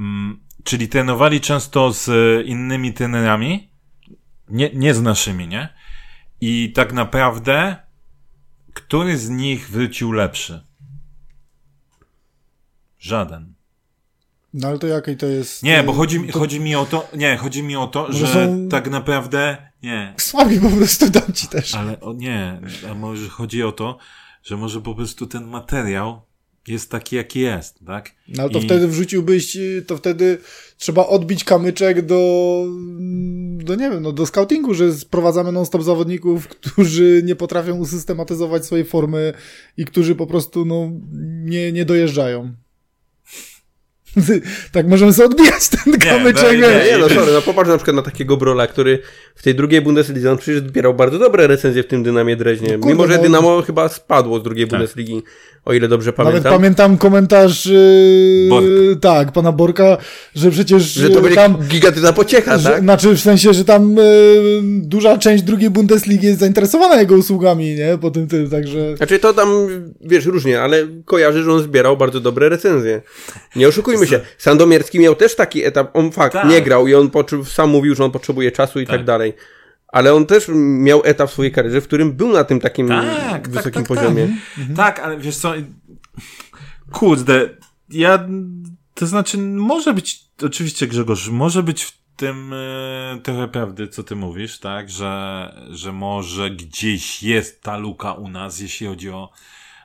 Mm, 0.00 0.40
czyli 0.64 0.88
trenowali 0.88 1.40
często 1.40 1.92
z 1.92 2.08
e, 2.08 2.42
innymi 2.42 2.92
trenerami, 2.92 3.71
nie, 4.52 4.70
nie 4.74 4.94
z 4.94 5.02
naszymi, 5.02 5.48
nie? 5.48 5.68
I 6.40 6.72
tak 6.72 6.92
naprawdę, 6.92 7.76
który 8.72 9.18
z 9.18 9.28
nich 9.28 9.70
wrócił 9.70 10.12
lepszy? 10.12 10.64
Żaden. 12.98 13.54
No 14.54 14.68
ale 14.68 14.78
to 14.78 14.86
jakiej 14.86 15.16
to 15.16 15.26
jest... 15.26 15.62
Nie, 15.62 15.80
y, 15.80 15.82
bo 15.82 15.92
chodzi, 15.92 16.20
mi- 16.20 16.32
to 16.32 16.38
chodzi 16.38 16.60
mi 16.60 16.74
o 16.74 16.86
to, 16.86 17.08
nie, 17.16 17.36
chodzi 17.36 17.62
mi 17.62 17.76
o 17.76 17.86
to, 17.86 18.02
Może 18.02 18.26
że 18.26 18.32
są- 18.46 18.68
tak 18.68 18.90
naprawdę, 18.90 19.70
nie, 19.82 20.14
Słabi 20.18 20.60
po 20.60 20.70
prostu 20.70 21.10
dam 21.10 21.32
ci 21.32 21.48
też. 21.48 21.74
ale 21.74 22.00
o, 22.00 22.12
nie, 22.12 22.60
a 22.90 22.94
może 22.94 23.28
chodzi 23.28 23.62
o 23.62 23.72
to, 23.72 23.98
że 24.42 24.56
może 24.56 24.80
po 24.80 24.94
prostu 24.94 25.26
ten 25.26 25.46
materiał 25.46 26.22
jest 26.68 26.90
taki, 26.90 27.16
jaki 27.16 27.40
jest, 27.40 27.78
tak? 27.86 28.10
No 28.28 28.42
ale 28.42 28.52
to 28.52 28.58
I- 28.58 28.64
wtedy 28.64 28.88
wrzuciłbyś, 28.88 29.56
y, 29.56 29.84
to 29.86 29.96
wtedy 29.96 30.38
trzeba 30.78 31.06
odbić 31.06 31.44
kamyczek 31.44 32.02
do, 32.06 32.64
do 33.56 33.74
nie 33.74 33.90
wiem, 33.90 34.02
no 34.02 34.12
do 34.12 34.26
scoutingu, 34.26 34.74
że 34.74 34.92
sprowadzamy 34.94 35.52
non-stop 35.52 35.82
zawodników, 35.82 36.48
którzy 36.48 37.22
nie 37.24 37.36
potrafią 37.36 37.76
usystematyzować 37.76 38.64
swojej 38.66 38.84
formy 38.84 39.32
i 39.76 39.84
którzy 39.84 40.14
po 40.14 40.26
prostu, 40.26 40.64
no, 40.64 40.90
nie, 41.44 41.72
nie 41.72 41.84
dojeżdżają. 41.84 42.52
tak 44.72 44.88
możemy 44.88 45.12
sobie 45.12 45.26
odbijać 45.26 45.68
ten 45.68 45.98
kamyczek. 45.98 46.42
no 46.44 46.52
i 46.52 46.58
wiesz. 46.60 46.90
Nie, 46.90 46.98
no 46.98 47.08
sorry, 47.08 47.32
no 47.32 47.42
popatrz 47.42 47.68
na 47.70 47.76
przykład 47.76 47.96
na 47.96 48.02
takiego 48.02 48.36
Brola, 48.36 48.66
który 48.66 48.98
w 49.34 49.42
tej 49.42 49.54
drugiej 49.54 49.80
Bundesliga, 49.80 50.30
on 50.30 50.38
przecież 50.38 50.60
zbierał 50.60 50.94
bardzo 50.94 51.18
dobre 51.18 51.46
recenzje 51.46 51.82
w 51.82 51.86
tym 51.86 52.02
Dynamie 52.02 52.36
Dreźnie. 52.36 52.68
kurde, 52.68 52.86
Mimo, 52.88 53.06
że 53.06 53.16
no- 53.16 53.22
Dynamo 53.22 53.62
chyba 53.62 53.88
spadło 53.88 54.40
z 54.40 54.42
drugiej 54.42 54.66
Tak. 54.68 54.70
Bundesligi, 54.78 55.22
o 55.64 55.72
ile 55.72 55.88
dobrze 55.88 56.12
Nawet 56.18 56.26
pamiętam. 56.30 56.52
pamiętam 56.52 56.98
komentarz, 56.98 57.66
yy, 57.66 58.96
tak, 59.00 59.32
pana 59.32 59.52
Borka, 59.52 59.96
że 60.34 60.50
przecież 60.50 60.82
że 60.82 61.08
to 61.08 61.14
yy, 61.14 61.20
będzie 61.20 61.36
tam 61.36 61.58
gigantyczna 61.68 62.12
pociecha, 62.12 62.58
Że, 62.58 62.70
tak? 62.70 62.82
Znaczy 62.82 63.16
w 63.16 63.20
sensie, 63.20 63.54
że 63.54 63.64
tam 63.64 63.98
e, 63.98 64.02
duża 64.62 65.18
część 65.18 65.42
drugiej 65.42 65.70
Bundesligi 65.70 66.26
jest 66.26 66.40
zainteresowana 66.40 67.00
jego 67.00 67.14
usługami, 67.14 67.74
nie? 67.74 67.98
Po 68.00 68.10
tym 68.10 68.26
tym, 68.28 68.50
także... 68.50 68.96
Znaczy 68.96 69.18
to 69.18 69.32
tam, 69.34 69.48
wiesz, 70.00 70.26
różnie, 70.26 70.60
ale 70.62 70.86
kojarzy, 71.04 71.42
że 71.42 71.52
on 71.52 71.62
zbierał 71.62 71.96
bardzo 71.96 72.20
dobre 72.20 72.48
recenzje. 72.48 73.02
Nie 73.56 73.68
oszukujmy 73.68 74.06
się. 74.06 74.20
Sandomierski 74.38 75.00
miał 75.00 75.14
też 75.14 75.34
taki 75.36 75.64
etap, 75.64 75.90
on 75.96 76.12
fakt, 76.12 76.32
Tak. 76.32 76.48
nie 76.50 76.62
grał 76.62 76.86
i 76.86 76.94
on 76.94 77.08
poczu- 77.08 77.44
sam 77.44 77.70
mówił, 77.70 77.94
że 77.94 78.04
on 78.04 78.10
potrzebuje 78.10 78.52
czasu 78.52 78.80
i 78.80 78.86
tak, 78.86 78.96
Tak. 78.96 79.04
dalej. 79.06 79.32
Ale 79.92 80.14
on 80.14 80.26
też 80.26 80.50
miał 80.54 81.02
etap 81.04 81.30
w 81.30 81.32
swojej 81.32 81.52
karierze, 81.52 81.80
w 81.80 81.86
którym 81.86 82.12
był 82.12 82.32
na 82.32 82.44
tym 82.44 82.60
takim 82.60 82.88
Tak, 82.88 83.48
wysokim 83.48 83.72
tak, 83.72 83.88
tak, 83.88 83.98
poziomie. 83.98 84.28
Tak, 84.76 85.00
ale 85.00 85.18
wiesz 85.18 85.36
co, 85.36 85.52
kurde, 86.92 87.48
ja, 87.88 88.28
to 88.94 89.06
znaczy, 89.06 89.38
może 89.38 89.94
być, 89.94 90.20
oczywiście 90.42 90.86
Grzegorz, 90.86 91.28
może 91.28 91.62
być 91.62 91.84
w 91.84 92.02
tym 92.16 92.52
e, 92.52 93.20
trochę 93.22 93.48
prawdy, 93.48 93.88
co 93.88 94.02
ty 94.02 94.16
mówisz, 94.16 94.58
tak, 94.58 94.90
że, 94.90 95.54
że 95.70 95.92
może 95.92 96.50
gdzieś 96.50 97.22
jest 97.22 97.62
ta 97.62 97.76
luka 97.76 98.12
u 98.12 98.28
nas, 98.28 98.60
jeśli 98.60 98.86
chodzi 98.86 99.10
o, 99.10 99.30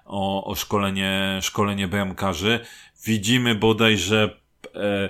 o, 0.05 0.45
o 0.45 0.55
szkolenie, 0.55 1.39
szkolenie 1.41 1.87
bramkarzy. 1.87 2.59
Widzimy 3.05 3.55
bodaj, 3.55 3.97
że 3.97 4.39
e, 4.75 5.09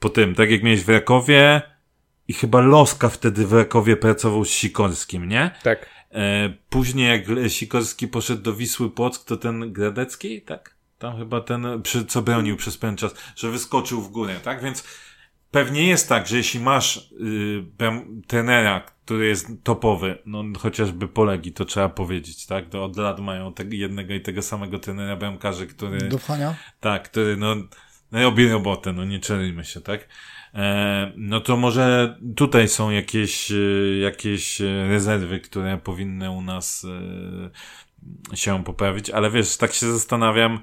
po 0.00 0.08
tym, 0.08 0.34
tak 0.34 0.50
jak 0.50 0.62
miałeś 0.62 0.84
w 0.84 0.88
Rakowie 0.88 1.62
i 2.30 2.32
chyba 2.32 2.60
Loska 2.60 3.08
wtedy 3.08 3.46
w 3.46 3.52
Rakowie 3.52 3.96
pracował 3.96 4.44
z 4.44 4.50
Sikorskim, 4.50 5.28
nie? 5.28 5.50
Tak. 5.62 5.86
E, 6.10 6.48
później 6.68 7.08
jak 7.08 7.50
Sikorski 7.50 8.08
poszedł 8.08 8.42
do 8.42 8.54
Wisły 8.54 8.90
Płock, 8.90 9.24
to 9.24 9.36
ten 9.36 9.72
Gradecki, 9.72 10.42
tak? 10.42 10.76
Tam 10.98 11.18
chyba 11.18 11.40
ten, 11.40 11.82
przy, 11.82 12.04
co 12.04 12.22
bronił 12.22 12.56
przez 12.56 12.78
pewien 12.78 12.96
czas, 12.96 13.14
że 13.36 13.50
wyskoczył 13.50 14.02
w 14.02 14.10
górę, 14.10 14.34
tak? 14.42 14.62
Więc 14.62 14.84
pewnie 15.50 15.88
jest 15.88 16.08
tak, 16.08 16.26
że 16.26 16.36
jeśli 16.36 16.60
masz 16.60 16.96
y, 16.96 17.64
trenera, 18.26 18.80
który 18.80 19.26
jest 19.26 19.46
topowy, 19.62 20.18
no 20.26 20.44
chociażby 20.58 21.08
Polegi, 21.08 21.52
to 21.52 21.64
trzeba 21.64 21.88
powiedzieć, 21.88 22.46
tak? 22.46 22.68
To 22.68 22.84
od 22.84 22.96
lat 22.96 23.20
mają 23.20 23.54
te, 23.54 23.64
jednego 23.64 24.14
i 24.14 24.20
tego 24.20 24.42
samego 24.42 24.78
trenera 24.78 25.16
bramkarzy, 25.16 25.66
który... 25.66 25.98
Do 25.98 26.18
pchania? 26.18 26.54
Tak, 26.80 27.10
który 27.10 27.36
no, 27.36 27.54
no 28.12 28.22
robi 28.22 28.48
robotę, 28.48 28.92
no 28.92 29.04
nie 29.04 29.20
czerujmy 29.20 29.64
się, 29.64 29.80
tak? 29.80 30.08
E, 30.54 31.12
no 31.16 31.40
to 31.40 31.56
może 31.56 32.18
tutaj 32.36 32.68
są 32.68 32.90
jakieś, 32.90 33.52
e, 33.52 33.54
jakieś 34.00 34.60
e, 34.60 34.88
rezerwy, 34.88 35.40
które 35.40 35.78
powinny 35.78 36.30
u 36.30 36.42
nas 36.42 36.86
się 38.34 38.64
poprawić, 38.64 39.10
ale 39.10 39.30
wiesz, 39.30 39.56
tak 39.56 39.72
się 39.72 39.92
zastanawiam 39.92 40.60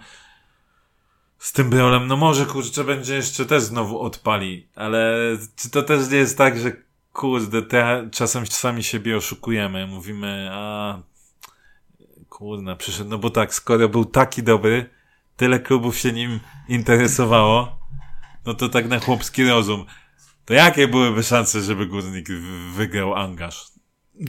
z 1.38 1.54
tym 1.54 1.70
Brolem, 1.70 2.08
no 2.08 2.18
może 2.18 2.46
kurczę 2.46 2.84
będzie 2.84 3.16
jeszcze 3.16 3.46
też 3.46 3.64
znowu 3.64 4.00
odpali, 4.00 4.68
ale 4.76 5.18
czy 5.56 5.70
to 5.70 5.84
też 5.84 6.10
nie 6.10 6.18
jest 6.18 6.38
tak, 6.38 6.60
że 6.60 6.72
kurde, 7.14 7.62
te, 7.62 8.10
czasem 8.12 8.48
sami 8.48 8.84
siebie 8.84 9.18
oszukujemy, 9.18 9.88
mówimy, 9.88 10.50
a 10.52 11.00
kurde, 12.30 12.76
przyszedł, 12.76 13.10
no 13.10 13.18
bo 13.18 13.30
tak, 13.30 13.54
skoro 13.54 13.90
był 13.90 14.06
taki 14.06 14.44
dobry, 14.44 14.90
tyle 15.38 15.60
klubów 15.60 15.98
się 15.98 16.12
nim 16.12 16.40
interesowało, 16.70 17.77
no 18.48 18.54
to 18.54 18.70
tak 18.70 18.88
na 18.88 19.00
chłopski 19.00 19.44
rozum. 19.44 19.86
To 20.46 20.54
jakie 20.54 20.88
byłyby 20.88 21.24
szanse, 21.24 21.62
żeby 21.62 21.86
Górnik 21.86 22.28
wygrał 22.76 23.16
angaż? 23.16 23.66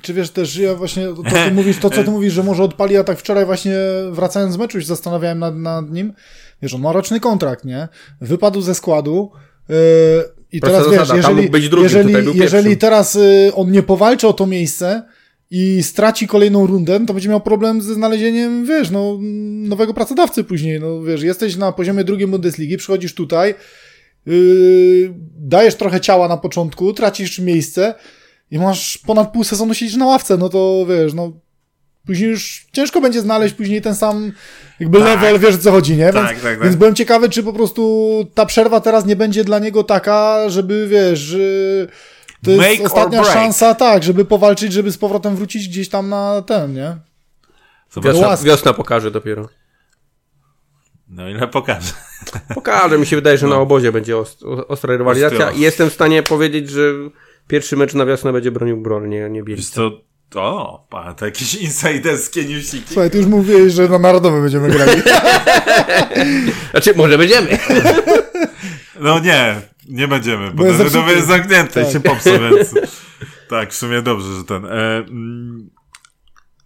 Czy 0.02 0.14
wiesz 0.14 0.30
też, 0.30 0.56
ja 0.56 0.74
właśnie 0.74 1.06
to, 1.06 1.14
to, 1.14 1.30
ty 1.30 1.50
mówisz, 1.50 1.78
to 1.78 1.90
co 1.90 2.04
ty 2.04 2.10
mówisz, 2.10 2.32
że 2.32 2.42
może 2.42 2.62
odpali, 2.62 2.96
a 2.96 3.04
tak 3.04 3.18
wczoraj 3.18 3.46
właśnie 3.46 3.76
wracając 4.10 4.54
z 4.54 4.56
meczu 4.56 4.80
się 4.80 4.86
zastanawiałem 4.86 5.38
nad, 5.38 5.56
nad 5.56 5.90
nim. 5.90 6.12
Wiesz, 6.62 6.74
on 6.74 6.80
ma 6.80 6.92
roczny 6.92 7.20
kontrakt, 7.20 7.64
nie? 7.64 7.88
Wypadł 8.20 8.60
ze 8.60 8.74
składu 8.74 9.30
yy, 9.68 9.76
i 10.52 10.60
Prosta 10.60 10.78
teraz 10.78 10.92
wiesz, 10.92 11.00
zasada, 11.00 11.22
tam 11.22 11.30
jeżeli, 11.30 11.36
mógł 11.36 11.52
być 11.52 11.68
drugim, 11.68 11.84
jeżeli, 11.84 12.08
tutaj 12.08 12.22
był 12.22 12.34
jeżeli 12.34 12.76
teraz 12.76 13.16
y, 13.16 13.52
on 13.54 13.70
nie 13.70 13.82
powalczy 13.82 14.28
o 14.28 14.32
to 14.32 14.46
miejsce 14.46 15.02
i 15.50 15.82
straci 15.82 16.26
kolejną 16.26 16.66
rundę, 16.66 16.98
no 16.98 17.06
to 17.06 17.14
będzie 17.14 17.28
miał 17.28 17.40
problem 17.40 17.82
ze 17.82 17.94
znalezieniem, 17.94 18.66
wiesz, 18.66 18.90
no, 18.90 19.18
nowego 19.68 19.94
pracodawcy 19.94 20.44
później, 20.44 20.80
no 20.80 21.02
wiesz, 21.02 21.22
jesteś 21.22 21.56
na 21.56 21.72
poziomie 21.72 22.04
drugiej 22.04 22.26
Bundesligi, 22.26 22.76
przychodzisz 22.76 23.14
tutaj, 23.14 23.54
yy, 24.26 25.14
dajesz 25.36 25.74
trochę 25.74 26.00
ciała 26.00 26.28
na 26.28 26.36
początku, 26.36 26.92
tracisz 26.92 27.38
miejsce 27.38 27.94
i 28.50 28.58
masz 28.58 28.98
ponad 28.98 29.32
pół 29.32 29.44
sezonu 29.44 29.74
siedzieć 29.74 29.96
na 29.96 30.06
ławce, 30.06 30.36
no 30.36 30.48
to 30.48 30.86
wiesz, 30.88 31.14
no 31.14 31.32
później 32.06 32.30
już 32.30 32.66
ciężko 32.72 33.00
będzie 33.00 33.20
znaleźć 33.20 33.54
później 33.54 33.82
ten 33.82 33.94
sam 33.94 34.32
jakby 34.80 34.98
Tak. 34.98 35.06
level, 35.06 35.38
wiesz 35.38 35.56
co 35.56 35.70
chodzi, 35.70 35.96
nie? 35.96 36.12
Tak, 36.12 36.14
więc, 36.14 36.42
tak, 36.42 36.52
tak. 36.52 36.62
więc 36.62 36.76
byłem 36.76 36.94
ciekawy, 36.94 37.28
czy 37.28 37.42
po 37.42 37.52
prostu 37.52 38.24
ta 38.34 38.46
przerwa 38.46 38.80
teraz 38.80 39.06
nie 39.06 39.16
będzie 39.16 39.44
dla 39.44 39.58
niego 39.58 39.84
taka, 39.84 40.48
żeby 40.48 40.88
wiesz, 40.88 41.18
że 41.18 41.38
to 42.44 42.50
jest 42.50 42.62
Make 42.62 42.86
ostatnia 42.86 43.24
szansa, 43.24 43.74
tak, 43.74 44.02
żeby 44.02 44.24
powalczyć, 44.24 44.72
żeby 44.72 44.92
z 44.92 44.98
powrotem 44.98 45.36
wrócić 45.36 45.68
gdzieś 45.68 45.88
tam 45.88 46.08
na 46.08 46.42
ten, 46.42 46.74
nie? 46.74 46.96
Zobacz, 47.90 48.14
Wiosna, 48.16 48.36
wiosna 48.36 48.72
pokaże 48.72 49.10
dopiero. 49.10 49.48
no 51.08 51.28
ile 51.28 51.48
pokaże. 51.48 51.92
Pokaże, 52.54 52.98
mi 52.98 53.06
się 53.06 53.16
wydaje, 53.16 53.38
że 53.38 53.46
na 53.46 53.56
obozie 53.56 53.92
będzie 53.92 54.16
ostra 54.68 54.96
rywalizacja 54.96 55.50
i 55.50 55.60
jestem 55.60 55.90
w 55.90 55.92
stanie 55.92 56.22
powiedzieć, 56.22 56.70
że 56.70 56.92
pierwszy 57.48 57.76
mecz 57.76 57.94
na 57.94 58.06
wiosnę 58.06 58.32
będzie 58.32 58.50
bronił 58.50 58.76
Brol, 58.76 59.08
nie, 59.08 59.30
nie 59.30 59.42
Wiesz 59.42 59.46
Bielica. 59.46 59.74
co, 60.30 60.40
o, 60.40 60.86
pa, 60.90 61.14
to 61.14 61.24
jakieś 61.24 61.54
insiderskie 61.54 62.44
newsiki. 62.44 62.84
Słuchaj, 62.86 63.10
ty 63.10 63.18
już 63.18 63.26
mówiłeś, 63.26 63.72
że 63.72 63.88
na 63.88 63.98
Narodowy 63.98 64.40
będziemy 64.42 64.68
grali. 64.68 65.02
Znaczy, 66.70 66.94
może 66.96 67.18
będziemy. 67.18 67.58
No 69.00 69.18
nie, 69.20 69.54
nie 69.88 70.08
będziemy, 70.08 70.50
bo 70.50 70.56
Bo 70.56 70.66
jest 70.66 70.78
ten 70.78 71.22
zamknięty 71.26 71.80
i 71.80 71.84
Tak. 71.84 71.92
się 71.92 72.00
popsuł, 72.00 72.32
więc 72.32 72.74
tak, 73.50 73.72
w 73.72 73.76
sumie 73.76 74.02
dobrze, 74.02 74.34
że 74.34 74.44
ten. 74.44 74.64
E, 74.66 74.96
mm, 74.96 75.70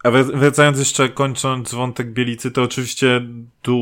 a 0.02 0.10
wracając 0.10 0.78
jeszcze, 0.78 1.08
kończąc 1.08 1.74
wątek 1.74 2.12
Bielicy, 2.12 2.50
to 2.50 2.62
oczywiście 2.62 3.20
tu 3.62 3.76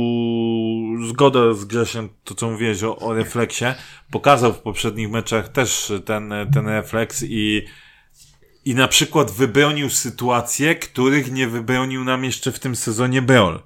zgoda 1.09 1.55
z 1.55 1.65
Grzesiem, 1.65 2.09
to 2.25 2.35
co 2.35 2.51
mówiłeś 2.51 2.83
o, 2.83 2.97
o 2.97 3.15
refleksie, 3.15 3.65
pokazał 4.11 4.53
w 4.53 4.59
poprzednich 4.59 5.11
meczach 5.11 5.49
też 5.49 5.93
ten, 6.05 6.35
ten 6.53 6.69
refleks 6.69 7.23
i 7.23 7.67
i 8.65 8.75
na 8.75 8.89
przykład 8.89 9.31
wybronił 9.31 9.91
sytuacje, 9.91 10.75
których 10.75 11.33
nie 11.33 11.49
wybronił 11.49 12.05
nam 12.05 12.25
jeszcze 12.25 12.53
w 12.53 12.59
tym 12.59 12.77
sezonie 12.77 13.23
Beol. 13.23 13.61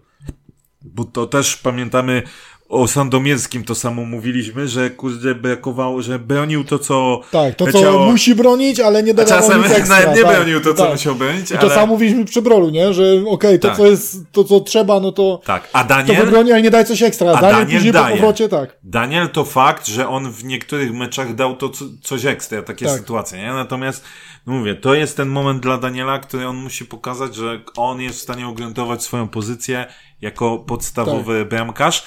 Bo 0.82 1.04
to 1.04 1.26
też 1.26 1.56
pamiętamy 1.56 2.22
o 2.68 2.88
Sandomierskim 2.88 3.64
to 3.64 3.74
samo 3.74 4.04
mówiliśmy, 4.04 4.68
że 4.68 4.90
kurde 4.90 5.34
brakowało, 5.34 6.02
że 6.02 6.18
bronił 6.18 6.64
to, 6.64 6.78
co 6.78 7.20
Tak, 7.30 7.54
to 7.54 7.72
co 7.72 7.98
musi 7.98 8.34
bronić, 8.34 8.80
ale 8.80 9.02
nie 9.02 9.14
dawał 9.14 9.40
czasem 9.40 9.62
nic 9.62 9.70
ekstra. 9.72 10.00
nawet 10.00 10.16
nie 10.16 10.22
tak, 10.22 10.36
bronił 10.36 10.60
to, 10.60 10.74
co 10.74 10.82
tak. 10.82 10.92
musiał 10.92 11.14
bronić, 11.14 11.50
I 11.50 11.54
ale... 11.54 11.68
to 11.68 11.74
samo 11.74 11.86
mówiliśmy 11.86 12.24
przy 12.24 12.42
Brolu, 12.42 12.70
nie? 12.70 12.92
Że 12.92 13.02
okej, 13.12 13.26
okay, 13.28 13.58
to 13.58 13.68
Tak. 13.68 13.76
co 13.76 13.86
jest, 13.86 14.16
to 14.32 14.44
co 14.44 14.60
trzeba, 14.60 15.00
no 15.00 15.12
to, 15.12 15.40
Tak, 15.44 15.68
a 15.72 15.82
to 15.82 15.88
Daniel... 15.88 16.24
wybroni, 16.24 16.52
ale 16.52 16.62
nie 16.62 16.70
daj 16.70 16.84
coś 16.84 17.02
ekstra. 17.02 17.30
A 17.30 17.40
Daniel, 17.40 17.52
Daniel 17.52 17.76
później 17.76 17.92
po 17.92 17.98
daje. 17.98 18.16
powrocie, 18.16 18.48
tak. 18.48 18.76
Daniel 18.82 19.28
to 19.28 19.44
fakt, 19.44 19.86
że 19.86 20.08
on 20.08 20.32
w 20.32 20.44
niektórych 20.44 20.92
meczach 20.92 21.34
dał 21.34 21.56
to 21.56 21.68
co, 21.68 21.84
coś 22.02 22.24
ekstra, 22.24 22.62
takie 22.62 22.86
Tak. 22.86 22.98
sytuacje, 22.98 23.38
nie? 23.38 23.52
Natomiast, 23.52 24.04
no 24.46 24.52
mówię, 24.52 24.74
to 24.74 24.94
jest 24.94 25.16
ten 25.16 25.28
moment 25.28 25.62
dla 25.62 25.78
Daniela, 25.78 26.18
który 26.18 26.46
on 26.48 26.56
musi 26.56 26.84
pokazać, 26.84 27.34
że 27.34 27.60
on 27.76 28.00
jest 28.00 28.18
w 28.18 28.22
stanie 28.22 28.48
ugruntować 28.48 29.02
swoją 29.02 29.28
pozycję 29.28 29.86
jako 30.20 30.58
podstawowy 30.58 31.38
Tak. 31.40 31.48
bramkarz, 31.48 32.04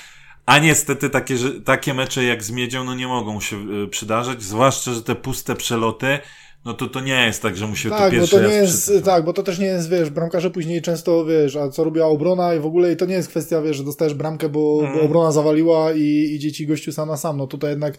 a 0.47 0.59
niestety 0.59 1.09
takie, 1.09 1.35
takie 1.65 1.93
mecze 1.93 2.23
jak 2.23 2.43
z 2.43 2.51
Miedzią, 2.51 2.83
no 2.83 2.95
nie 2.95 3.07
mogą 3.07 3.39
się 3.39 3.55
y, 3.83 3.87
przydarzać, 3.87 4.41
zwłaszcza, 4.43 4.93
że 4.93 5.03
te 5.03 5.15
puste 5.15 5.55
przeloty, 5.55 6.19
no 6.65 6.73
to 6.73 6.87
to 6.87 6.99
nie 6.99 7.25
jest 7.25 7.41
tak, 7.41 7.57
że 7.57 7.67
mu 7.67 7.75
się 7.75 7.89
to 7.89 7.95
Tak, 7.97 8.11
bo 8.13 8.19
pierwszy 8.19 8.35
to 8.35 8.47
nie 8.47 8.53
jest, 8.53 8.91
tak, 9.05 9.25
bo 9.25 9.33
to 9.33 9.43
też 9.43 9.59
nie 9.59 9.65
jest, 9.65 9.89
wiesz, 9.89 10.09
bramkarze 10.09 10.49
później 10.51 10.81
często, 10.81 11.25
wiesz, 11.25 11.55
a 11.55 11.69
co 11.69 11.83
robiła 11.83 12.05
obrona 12.05 12.55
i 12.55 12.59
w 12.59 12.65
ogóle 12.65 12.91
i 12.91 12.97
to 12.97 13.05
nie 13.05 13.13
jest 13.15 13.29
kwestia, 13.29 13.61
wiesz, 13.61 13.77
że 13.77 13.83
dostajesz 13.83 14.13
bramkę, 14.13 14.49
bo, 14.49 14.77
Mhm. 14.81 14.99
bo 14.99 15.05
obrona 15.05 15.31
zawaliła 15.31 15.93
i 15.93 16.31
idzie 16.35 16.51
ci 16.51 16.67
gościu 16.67 16.91
sam 16.91 17.07
na 17.09 17.17
sam, 17.17 17.37
no 17.37 17.47
tutaj 17.47 17.69
jednak, 17.69 17.97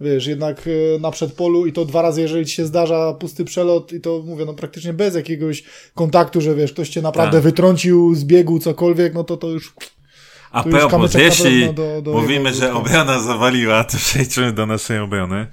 wiesz, 0.00 0.26
jednak 0.26 0.62
e, 0.66 0.98
na 1.00 1.10
przedpolu 1.10 1.66
i 1.66 1.72
to 1.72 1.84
dwa 1.84 2.02
razy, 2.02 2.20
jeżeli 2.20 2.46
ci 2.46 2.54
się 2.54 2.66
zdarza 2.66 3.14
pusty 3.14 3.44
przelot 3.44 3.92
i 3.92 4.00
to, 4.00 4.22
mówię, 4.26 4.44
no 4.44 4.54
praktycznie 4.54 4.92
bez 4.92 5.14
jakiegoś 5.14 5.64
kontaktu, 5.94 6.40
że 6.40 6.54
wiesz, 6.54 6.72
ktoś 6.72 6.88
cię 6.88 7.02
naprawdę 7.02 7.36
Tak. 7.36 7.44
wytrącił 7.44 8.14
z 8.14 8.24
biegu, 8.24 8.58
cokolwiek, 8.58 9.14
no 9.14 9.24
to 9.24 9.36
to 9.36 9.48
już, 9.48 9.74
A 10.52 10.62
propos, 10.62 11.14
jeśli 11.14 11.74
do- 11.74 12.02
do 12.02 12.12
mówimy, 12.12 12.50
jego 12.50 12.60
że 12.60 12.74
obrona 12.74 13.18
zawaliła, 13.20 13.84
to 13.84 13.96
przejdźmy 13.96 14.52
do 14.52 14.66
naszej 14.66 14.98
obrony. 14.98 15.46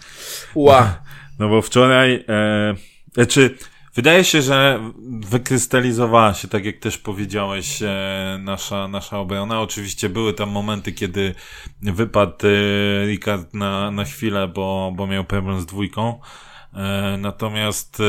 Ła. 0.55 0.83
No 1.39 1.49
bo 1.49 1.61
wczoraj, 1.61 2.25
e, 2.29 2.75
znaczy, 3.13 3.57
wydaje 3.95 4.23
się, 4.23 4.41
że 4.41 4.79
wykrystalizowała 5.19 6.33
się, 6.33 6.47
tak 6.47 6.65
jak 6.65 6.77
też 6.79 6.97
powiedziałeś, 6.97 7.81
e, 7.81 8.37
nasza, 8.39 8.87
nasza 8.87 9.19
obrona. 9.19 9.61
Oczywiście 9.61 10.09
były 10.09 10.33
tam 10.33 10.49
momenty, 10.49 10.91
kiedy 10.91 11.35
wypadł 11.81 12.47
e, 12.47 13.05
Ricard 13.07 13.53
na, 13.53 13.91
na 13.91 14.05
chwilę, 14.05 14.47
bo, 14.47 14.93
bo 14.95 15.07
miał 15.07 15.23
problem 15.23 15.61
z 15.61 15.65
dwójką. 15.65 16.19
E, 16.73 17.17
natomiast 17.17 17.99
e, 17.99 18.03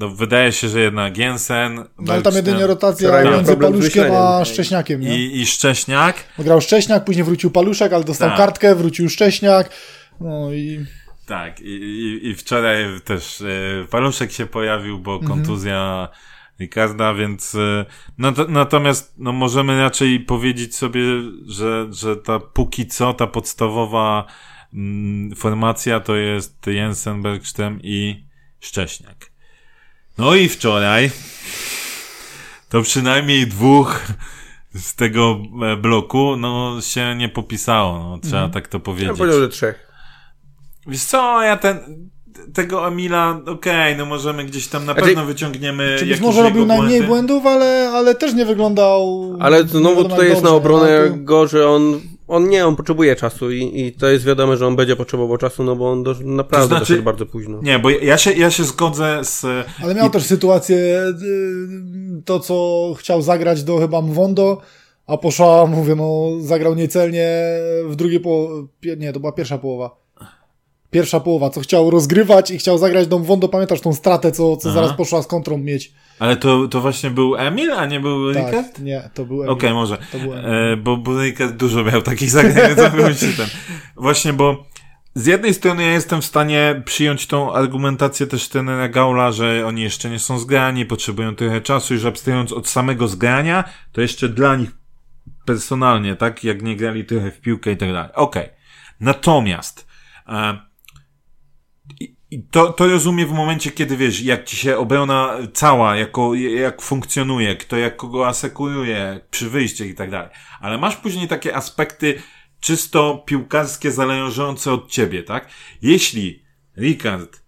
no, 0.00 0.08
wydaje 0.08 0.52
się, 0.52 0.68
że 0.68 0.80
jednak 0.80 1.18
Jensen, 1.18 1.84
no 1.98 2.12
ale 2.12 2.22
tam 2.22 2.34
jedynie 2.34 2.66
rotacja 2.66 3.22
między 3.24 3.56
Paluszkiem 3.56 4.12
a 4.12 4.44
Szcześniakiem, 4.44 5.00
nie? 5.00 5.18
i, 5.18 5.40
i 5.40 5.46
Szcześniak. 5.46 6.16
Grał 6.38 6.60
Szcześniak, 6.60 7.04
później 7.04 7.24
wrócił 7.24 7.50
Paluszek, 7.50 7.92
ale 7.92 8.04
dostał 8.04 8.28
Tak. 8.28 8.38
kartkę, 8.38 8.74
wrócił 8.74 9.08
Szcześniak, 9.08 9.70
no 10.20 10.52
i... 10.52 10.84
Tak, 11.26 11.60
i, 11.60 11.64
i, 11.64 12.28
i 12.28 12.34
wczoraj 12.34 12.84
też 13.04 13.40
e, 13.40 13.46
Paluszek 13.90 14.32
się 14.32 14.46
pojawił, 14.46 14.98
bo 14.98 15.14
Mhm. 15.14 15.30
kontuzja 15.32 16.08
Ricarda, 16.60 17.14
więc 17.14 17.54
e, 17.54 17.84
no, 18.18 18.32
to, 18.32 18.46
natomiast 18.48 19.14
no, 19.18 19.32
możemy 19.32 19.80
raczej 19.80 20.20
powiedzieć 20.20 20.76
sobie, 20.76 21.02
że, 21.46 21.86
że 21.90 22.16
ta 22.16 22.40
póki 22.40 22.86
co, 22.86 23.14
ta 23.14 23.26
podstawowa 23.26 24.26
mm, 24.74 25.36
formacja 25.36 26.00
to 26.00 26.16
jest 26.16 26.66
Jensen, 26.66 27.22
Bergström 27.22 27.78
i 27.82 28.24
Szcześniak. 28.60 29.29
No 30.18 30.34
i 30.34 30.48
wczoraj 30.48 31.10
to 32.68 32.82
przynajmniej 32.82 33.46
dwóch 33.46 34.06
z 34.74 34.94
tego 34.94 35.38
e, 35.72 35.76
bloku 35.76 36.36
no, 36.36 36.76
się 36.80 37.14
nie 37.16 37.28
popisało, 37.28 37.98
no, 37.98 38.18
trzeba 38.18 38.36
Mhm. 38.44 38.50
tak 38.52 38.68
to 38.68 38.78
Ja 38.78 38.82
powiedzieć. 38.84 39.08
bym 39.08 39.16
powiedział, 39.16 39.40
że 39.40 39.48
trzech. 39.48 39.86
Wiesz 40.86 41.04
co, 41.04 41.42
ja 41.42 41.56
ten, 41.56 41.78
tego 42.54 42.88
Emila, 42.88 43.40
okej, 43.46 43.96
no 43.96 44.06
możemy 44.06 44.44
gdzieś 44.44 44.68
tam 44.68 44.84
na 44.86 44.92
Znaczy, 44.92 45.08
pewno 45.08 45.24
wyciągniemy 45.24 45.94
Czy 45.98 46.04
być 46.04 46.10
jakieś 46.10 46.26
może 46.26 46.42
robił 46.42 46.62
jego 46.62 46.66
najmniej 46.66 46.88
błędy. 47.02 47.06
błędów, 47.06 47.46
ale, 47.46 47.90
ale 47.94 48.14
też 48.14 48.34
nie 48.34 48.44
wyglądał. 48.46 49.20
Ale 49.40 49.64
znowu 49.68 49.88
wiadomo 49.96 50.08
tutaj 50.08 50.28
jest 50.28 50.42
na 50.42 50.50
obronę 50.50 51.06
no, 51.10 51.16
go, 51.16 51.46
że 51.48 51.68
on, 51.68 52.00
on 52.30 52.48
nie, 52.48 52.66
on 52.66 52.76
potrzebuje 52.76 53.16
czasu 53.16 53.50
i, 53.50 53.80
i 53.80 53.92
to 53.92 54.08
jest 54.08 54.24
wiadome, 54.24 54.56
że 54.56 54.66
on 54.66 54.76
będzie 54.76 54.96
potrzebował 54.96 55.36
czasu, 55.36 55.64
no 55.64 55.76
bo 55.76 55.90
on 55.90 56.02
do, 56.02 56.14
naprawdę 56.24 56.62
To 56.62 56.66
znaczy- 56.68 56.80
doszedł 56.80 57.02
bardzo 57.02 57.26
późno. 57.26 57.58
Nie, 57.62 57.78
bo 57.78 57.90
ja 57.90 58.18
się, 58.18 58.32
ja 58.32 58.50
się 58.50 58.64
zgodzę 58.64 59.18
z... 59.22 59.44
Ale 59.82 59.94
miał 59.94 60.08
i- 60.08 60.10
też 60.10 60.22
sytuację, 60.26 60.76
y, 60.78 62.22
to 62.24 62.40
co 62.40 62.94
chciał 62.98 63.22
zagrać 63.22 63.62
do 63.64 63.78
chyba 63.78 64.00
Mwondo, 64.02 64.60
a 65.06 65.16
poszła, 65.16 65.66
mówię, 65.66 65.94
no 65.94 66.28
zagrał 66.40 66.74
niecelnie 66.74 67.28
w 67.86 67.96
drugiej 67.96 68.20
połowie, 68.20 68.66
nie, 68.98 69.12
to 69.12 69.20
była 69.20 69.32
pierwsza 69.32 69.58
połowa. 69.58 69.99
Pierwsza 70.90 71.20
połowa, 71.20 71.50
co 71.50 71.60
chciał 71.60 71.90
rozgrywać 71.90 72.50
i 72.50 72.58
chciał 72.58 72.78
zagrać 72.78 73.06
do 73.06 73.18
Mwondo, 73.18 73.48
pamiętasz 73.48 73.80
tą 73.80 73.92
stratę, 73.92 74.32
co, 74.32 74.56
co 74.56 74.68
Aha. 74.68 74.80
zaraz 74.80 74.96
poszła 74.96 75.22
z 75.22 75.26
kontrą 75.26 75.58
mieć. 75.58 75.92
Ale 76.18 76.36
to, 76.36 76.68
to 76.68 76.80
właśnie 76.80 77.10
był 77.10 77.36
Emil, 77.36 77.72
a 77.72 77.86
nie 77.86 78.00
był 78.00 78.34
Tak, 78.34 78.78
nie, 78.78 79.10
to 79.14 79.24
był 79.24 79.50
Okej, 79.50 79.70
Emil. 79.70 79.80
może. 79.80 79.98
To 80.12 80.18
był 80.18 80.34
Emil. 80.34 80.50
E, 80.50 80.76
bo, 80.76 80.96
bo 80.96 81.12
dużo 81.52 81.84
miał 81.84 82.02
takich 82.02 82.30
zagrań, 82.30 82.74
więc 82.98 83.20
ten... 83.36 83.46
Właśnie, 83.96 84.32
bo 84.32 84.64
z 85.14 85.26
jednej 85.26 85.54
strony 85.54 85.82
ja 85.82 85.92
jestem 85.92 86.20
w 86.20 86.24
stanie 86.24 86.82
przyjąć 86.84 87.26
tą 87.26 87.52
argumentację 87.52 88.26
też 88.26 88.48
trenera 88.48 88.88
Gaula, 88.88 89.32
że 89.32 89.66
oni 89.66 89.82
jeszcze 89.82 90.10
nie 90.10 90.18
są 90.18 90.38
zgrani, 90.38 90.86
potrzebują 90.86 91.36
trochę 91.36 91.60
czasu, 91.60 91.94
już 91.94 92.04
abstrahując 92.04 92.52
od 92.52 92.68
samego 92.68 93.08
zgrania, 93.08 93.64
to 93.92 94.00
jeszcze 94.00 94.28
dla 94.28 94.56
nich 94.56 94.70
personalnie, 95.44 96.16
tak, 96.16 96.44
jak 96.44 96.62
nie 96.62 96.76
grali 96.76 97.04
trochę 97.04 97.30
w 97.30 97.40
piłkę 97.40 97.72
i 97.72 97.76
tak 97.76 97.92
dalej. 97.92 98.10
Okej. 98.14 98.48
Natomiast 99.00 99.86
e, 100.28 100.69
i, 102.30 102.42
to, 102.42 102.72
to 102.72 102.86
rozumiem 102.86 103.28
w 103.28 103.32
momencie, 103.32 103.70
kiedy 103.70 103.96
wiesz, 103.96 104.22
jak 104.22 104.44
ci 104.44 104.56
się 104.56 104.76
obrona 104.76 105.38
cała, 105.52 105.96
jako, 105.96 106.34
jak 106.34 106.82
funkcjonuje, 106.82 107.56
kto 107.56 107.76
jak 107.76 107.96
kogo 107.96 108.28
asekuruje 108.28 109.20
przy 109.30 109.50
wyjściach 109.50 109.88
i 109.88 109.94
tak 109.94 110.10
dalej. 110.10 110.30
Ale 110.60 110.78
masz 110.78 110.96
później 110.96 111.28
takie 111.28 111.56
aspekty 111.56 112.22
czysto 112.60 113.22
piłkarskie 113.26 113.92
zależące 113.92 114.72
od 114.72 114.90
ciebie, 114.90 115.22
tak? 115.22 115.48
Jeśli 115.82 116.42
Ricard 116.76 117.42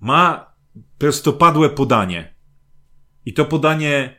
ma 0.00 0.54
prostopadłe 0.98 1.70
podanie 1.70 2.34
i 3.26 3.32
to 3.34 3.44
podanie 3.44 4.16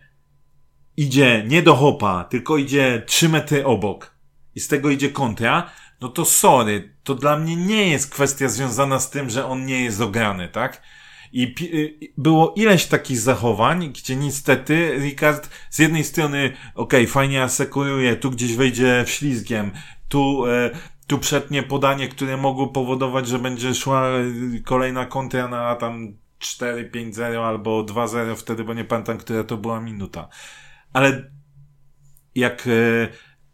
idzie 0.97 1.43
nie 1.47 1.61
do 1.61 1.75
hopa, 1.75 2.23
tylko 2.23 2.57
idzie 2.57 3.03
3 3.05 3.29
metry 3.29 3.65
obok 3.65 4.15
i 4.55 4.59
z 4.59 4.67
tego 4.67 4.89
idzie 4.89 5.09
kontra, 5.09 5.71
no 6.01 6.09
to 6.09 6.25
sorry, 6.25 6.95
to 7.03 7.15
dla 7.15 7.37
mnie 7.37 7.55
nie 7.55 7.89
jest 7.89 8.11
kwestia 8.11 8.49
związana 8.49 8.99
z 8.99 9.09
tym, 9.09 9.29
że 9.29 9.45
on 9.45 9.65
nie 9.65 9.83
jest 9.83 10.01
ograny, 10.01 10.47
tak? 10.47 10.81
I 11.31 11.55
y, 11.61 12.13
było 12.17 12.53
ileś 12.57 12.85
takich 12.85 13.19
zachowań, 13.19 13.89
gdzie 13.89 14.15
niestety 14.15 14.99
Ricard 14.99 15.49
z 15.69 15.79
jednej 15.79 16.03
strony, 16.03 16.53
okej, 16.75 17.07
fajnie 17.07 17.43
asekuruje, 17.43 18.15
tu 18.15 18.31
gdzieś 18.31 18.55
wejdzie 18.55 19.03
ślizgiem, 19.07 19.71
tu, 20.07 20.45
e, 20.45 20.69
tu 21.07 21.19
przetnie 21.19 21.63
podanie, 21.63 22.07
które 22.07 22.37
mogło 22.37 22.67
powodować, 22.67 23.27
że 23.27 23.39
będzie 23.39 23.75
szła 23.75 24.09
e, 24.09 24.23
kolejna 24.65 25.05
kontra 25.05 25.47
na 25.47 25.75
tam 25.75 26.17
4-5-0 26.39 27.47
albo 27.47 27.83
2-0 27.83 28.35
wtedy, 28.35 28.63
bo 28.63 28.73
nie 28.73 28.85
pamiętam, 28.85 29.17
która 29.17 29.43
to 29.43 29.57
była 29.57 29.81
minuta. 29.81 30.27
Ale 30.93 31.31
jak, 32.35 32.67
e, 32.67 33.07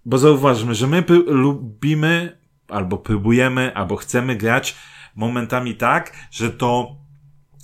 bo 0.06 0.18
zauważmy, 0.18 0.76
że 0.76 0.88
my 0.88 1.04
lubimy, 1.28 2.38
albo 2.68 2.98
próbujemy, 2.98 3.76
albo 3.76 3.96
chcemy 3.96 4.36
grać 4.36 4.76
momentami 5.16 5.76
tak, 5.76 6.14
że 6.32 6.52
to 6.52 6.96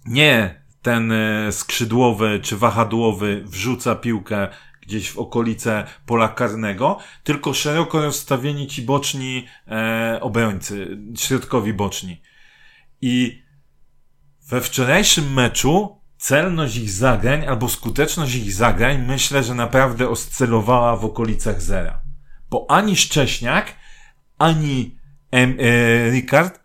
nie 0.06 0.62
ten 0.82 1.12
e, 1.12 1.52
skrzydłowy 1.52 2.40
czy 2.44 2.58
wahadłowy 2.58 3.44
wrzuca 3.46 3.96
piłkę 3.96 4.48
gdzieś 4.82 5.12
w 5.12 5.18
okolice 5.18 5.84
pola 6.06 6.28
karnego, 6.28 6.98
tylko 7.24 7.54
szeroko 7.54 8.02
rozstawieni 8.02 8.68
ci 8.68 8.82
boczni 8.82 9.48
e, 9.68 10.18
obrońcy, 10.22 10.98
środkowi 11.18 11.74
boczni. 11.74 12.22
I 13.02 13.42
we 14.48 14.62
wczorajszym 14.62 15.34
meczu 15.34 16.02
celność 16.18 16.78
ich 16.78 16.92
zagrań 16.92 17.46
albo 17.48 17.70
skuteczność 17.70 18.36
ich 18.36 18.54
zagrań 18.54 19.06
myślę, 19.08 19.44
że 19.44 19.56
naprawdę 19.56 20.10
oscylowała 20.10 20.96
w 20.96 21.06
okolicach 21.06 21.62
zera. 21.62 22.11
Bo 22.52 22.66
ani 22.70 22.96
Szcześniak, 22.96 23.74
ani 24.38 24.98
em, 25.32 25.58
e, 25.60 26.12
Ricard 26.12 26.60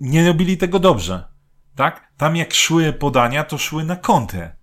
nie 0.00 0.26
robili 0.26 0.56
tego 0.56 0.78
dobrze. 0.78 1.24
Tak? 1.74 2.12
Tam 2.16 2.36
jak 2.36 2.54
szły 2.54 2.92
podania, 2.92 3.44
to 3.44 3.58
szły 3.58 3.84
na 3.84 3.96
kontrę. 3.96 4.56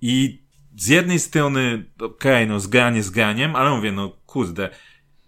I 0.00 0.42
z 0.76 0.86
jednej 0.86 1.18
strony, 1.18 1.84
okej, 1.96 2.44
okay, 2.44 2.46
no 2.46 2.60
zgranie 2.60 3.02
zgraniem, 3.02 3.56
ale 3.56 3.70
mówię, 3.70 3.92
no 3.92 4.08
kurde, 4.26 4.68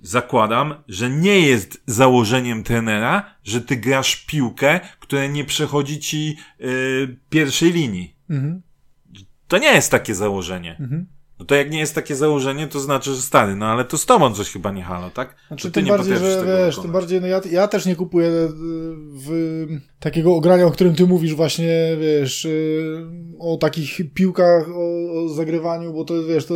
zakładam, 0.00 0.74
że 0.88 1.10
nie 1.10 1.40
jest 1.40 1.82
założeniem 1.86 2.62
trenera, 2.62 3.34
że 3.44 3.60
ty 3.60 3.76
grasz 3.76 4.16
piłkę, 4.16 4.80
która 5.00 5.26
nie 5.26 5.44
przechodzi 5.44 6.00
ci 6.00 6.36
yy, 6.58 7.16
pierwszej 7.30 7.72
linii. 7.72 8.16
Mhm. 8.30 8.62
To 9.48 9.58
nie 9.58 9.72
jest 9.72 9.90
takie 9.90 10.14
założenie. 10.14 10.76
Mhm. 10.80 11.06
No 11.42 11.46
to 11.46 11.54
jak 11.54 11.70
nie 11.70 11.78
jest 11.78 11.94
takie 11.94 12.16
założenie, 12.16 12.66
to 12.66 12.80
znaczy, 12.80 13.14
że 13.14 13.22
stary, 13.22 13.56
no 13.56 13.66
ale 13.66 13.84
to 13.84 13.98
z 13.98 14.06
tobą 14.06 14.34
coś 14.34 14.50
chyba 14.50 14.72
nie 14.72 14.82
halo, 14.82 15.10
tak? 15.10 15.36
Znaczy, 15.48 15.70
tym 15.70 15.86
bardziej, 15.86 16.16
że 16.16 16.44
wiesz, 16.46 16.78
tym 16.78 16.92
bardziej, 16.92 17.20
no 17.20 17.26
ja, 17.26 17.40
ja 17.50 17.68
też 17.68 17.86
nie 17.86 17.96
kupuję 17.96 18.28
e, 18.28 18.48
w 19.26 19.66
takiego 20.00 20.34
ogrania, 20.34 20.66
o 20.66 20.70
którym 20.70 20.94
ty 20.94 21.06
mówisz 21.06 21.34
właśnie, 21.34 21.96
wiesz, 22.00 22.46
e, 22.46 22.48
o 23.38 23.56
takich 23.56 24.00
piłkach, 24.14 24.68
o, 24.68 25.12
o 25.24 25.28
zagrywaniu, 25.28 25.92
bo 25.92 26.04
to, 26.04 26.24
wiesz, 26.24 26.46
to, 26.46 26.54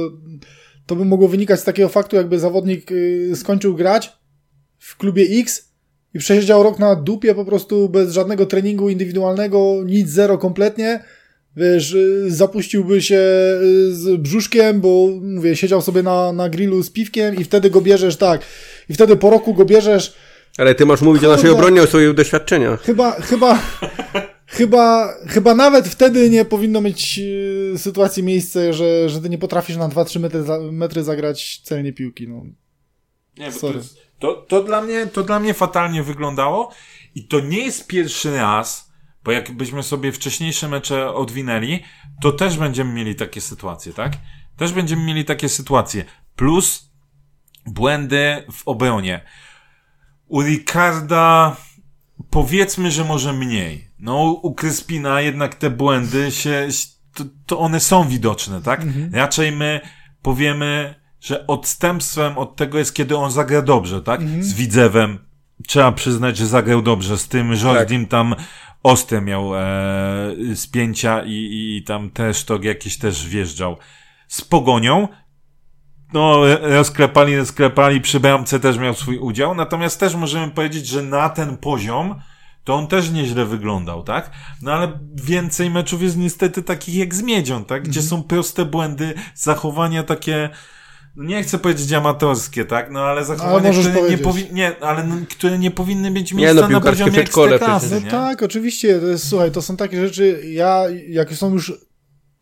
to 0.87 0.97
by 0.97 1.05
mogło 1.05 1.29
wynikać 1.29 1.61
z 1.61 1.65
takiego 1.65 1.89
faktu, 1.89 2.17
jakby 2.17 2.39
zawodnik 2.39 2.93
e, 2.93 3.37
skończył 3.37 3.75
grać 3.75 4.13
w 4.79 4.97
klubie 4.97 5.27
X 5.41 5.73
i 6.15 6.19
przesiedział 6.19 6.63
rok 6.63 6.79
na 6.79 6.97
dupie 6.97 7.35
po 7.35 7.45
prostu 7.45 7.89
bez 7.89 8.13
żadnego 8.13 8.47
treningu 8.47 8.89
indywidualnego, 8.89 9.83
nic, 9.87 10.09
zero 10.09 10.39
kompletnie, 10.39 11.05
wiesz, 11.57 11.93
y, 11.93 12.25
zapuściłby 12.29 13.03
się 13.03 13.17
y, 13.17 13.95
z 13.95 14.21
brzuszkiem, 14.21 14.81
bo 14.81 15.09
mówię, 15.23 15.57
siedział 15.57 15.83
sobie 15.83 16.03
na, 16.03 16.33
na 16.33 16.49
grillu 16.49 16.83
z 16.83 16.91
piwkiem 16.91 17.37
i 17.37 17.45
wtedy 17.45 17.71
go 17.71 17.81
bierzesz, 17.81 18.17
tak. 18.17 18.43
I 18.89 18.95
wtedy 18.95 19.17
po 19.17 19.31
roku 19.31 19.55
go 19.55 19.65
bierzesz. 19.65 20.15
Ale 20.59 20.75
ty 20.75 20.87
masz 20.87 21.01
mówić 21.01 21.21
Kurde, 21.21 21.33
o 21.33 21.37
naszej 21.37 21.51
obronie, 21.51 21.83
o 21.83 21.87
swoich 21.87 22.15
doświadczeniach. 22.15 22.83
Chyba, 22.83 23.13
chyba, 23.13 23.59
chyba, 24.47 25.15
chyba 25.29 25.55
nawet 25.55 25.89
wtedy 25.89 26.31
nie 26.31 26.45
powinno 26.45 26.81
mieć 26.81 27.19
y, 27.19 27.79
sytuacji 27.79 28.23
miejsce, 28.23 28.73
że, 28.73 29.09
że 29.09 29.21
ty 29.21 29.29
nie 29.29 29.39
potrafisz 29.39 29.77
na 29.77 29.89
2-3 29.89 30.21
metry, 30.21 30.45
metry 30.73 31.03
zagrać 31.03 31.61
celnie 31.65 31.93
piłki, 31.93 32.29
no. 32.29 32.47
Nie, 33.39 33.53
Sorry. 33.53 33.73
To, 33.73 33.79
jest, 33.79 33.97
to, 34.19 34.35
to, 34.35 34.63
dla 34.63 34.83
mnie, 34.83 35.07
to 35.07 35.23
dla 35.23 35.41
mnie 35.41 35.55
fatalnie 35.55 36.03
wyglądało 36.03 36.73
i 37.15 37.25
to 37.25 37.41
nie 37.41 37.65
jest 37.65 37.87
pierwszy 37.87 38.37
raz, 38.37 38.86
bo 39.27 39.33
jakbyśmy 39.33 39.83
sobie 39.83 40.13
wcześniejsze 40.13 40.69
mecze 40.69 41.15
odwinęli, 41.15 41.83
to 42.23 42.33
też 42.33 42.59
będziemy 42.59 42.93
mieli 42.93 43.15
takie 43.15 43.41
sytuacje, 43.41 43.93
tak? 43.93 44.13
Też 44.57 44.73
będziemy 44.73 45.03
mieli 45.03 45.25
takie 45.25 45.49
sytuacje. 45.49 46.05
Plus 46.37 46.91
błędy 47.67 48.45
w 48.53 48.69
obronie. 48.69 49.21
U 50.27 50.43
Ricarda 50.43 51.57
powiedzmy, 52.31 52.91
że 52.91 53.05
może 53.05 53.33
mniej. 53.33 53.91
No, 53.99 54.23
u 54.23 54.55
Kryspina 54.55 55.21
jednak 55.21 55.55
te 55.55 55.71
błędy 55.71 56.31
się, 56.31 56.69
to, 57.15 57.25
to 57.47 57.59
one 57.59 57.81
są 57.81 58.09
widoczne, 58.09 58.63
tak? 58.63 58.83
Mhm. 58.83 59.15
Raczej 59.15 59.53
my 59.53 59.81
powiemy, 60.23 60.95
że 61.21 61.47
odstępstwem 61.47 62.39
od 62.39 62.57
tego 62.57 62.79
jest, 62.79 62.95
kiedy 62.95 63.17
on 63.17 63.31
zagra 63.31 63.63
dobrze, 63.63 64.03
tak? 64.03 64.21
Mhm. 64.21 64.45
Z 64.45 64.53
Widzewem. 64.53 65.19
Trzeba 65.67 65.93
przyznać, 65.93 66.37
że 66.37 66.47
zagrał 66.47 66.83
dobrze. 66.83 67.19
Z 67.19 67.29
tym 67.29 67.53
Jordim 67.53 68.03
tak. 68.03 68.11
tam 68.11 68.35
ostre 68.87 69.21
miał 69.21 69.57
e, 69.57 69.63
spięcia 70.55 71.23
i, 71.25 71.77
i 71.77 71.83
tam 71.87 72.11
też 72.11 72.45
to 72.45 72.59
jakiś 72.63 72.99
też 72.99 73.29
wjeżdżał. 73.29 73.77
Z 74.29 74.43
Pogonią 74.43 75.09
no, 76.13 76.41
rozklepali, 76.61 77.37
rozklepali, 77.37 78.01
przy 78.01 78.21
bramce 78.21 78.61
też 78.61 78.79
miał 78.79 78.95
swój 78.95 79.19
udział, 79.19 79.55
natomiast 79.55 80.01
też 80.01 80.15
możemy 80.15 80.53
powiedzieć, 80.53 80.87
że 80.87 81.03
na 81.03 81.29
ten 81.29 81.57
poziom 81.57 82.21
to 82.65 82.75
on 82.75 82.87
też 82.87 83.11
nieźle 83.11 83.45
wyglądał, 83.45 84.03
tak? 84.03 84.31
No 84.63 84.73
ale 84.73 84.99
więcej 85.15 85.71
meczów 85.71 86.03
jest 86.03 86.17
niestety 86.17 86.63
takich 86.63 86.95
jak 86.95 87.15
z 87.15 87.23
Miedzią, 87.23 87.65
tak? 87.65 87.83
Gdzie 87.83 88.01
mm 88.01 88.07
-hmm. 88.07 88.11
są 88.11 88.23
proste 88.23 88.65
błędy, 88.65 89.15
zachowania 89.35 90.03
takie 90.03 90.51
nie 91.17 91.43
chcę 91.43 91.59
powiedzieć 91.59 91.93
amatorskie, 91.93 92.65
tak? 92.65 92.91
No 92.91 93.01
ale 93.01 93.25
zachowania, 93.25 93.71
ale 93.71 93.81
które, 93.81 94.11
nie 94.11 94.19
powi- 94.19 94.53
nie, 94.53 94.79
ale 94.81 95.05
no, 95.07 95.17
które 95.31 95.59
nie 95.59 95.71
powinny 95.71 96.11
mieć 96.11 96.33
miejsca 96.33 96.55
nie, 96.55 96.61
no, 96.61 96.69
na 96.69 96.81
poziomie 96.81 97.21
ekstraklasy. 97.21 98.01
No 98.05 98.11
tak, 98.11 98.43
oczywiście. 98.43 99.01
To 99.01 99.07
jest, 99.07 99.29
słuchaj, 99.29 99.51
to 99.51 99.63
są 99.63 99.77
takie 99.77 100.01
rzeczy, 100.01 100.43
ja, 100.53 100.85
jak 101.09 101.33
są 101.33 101.53
już 101.53 101.73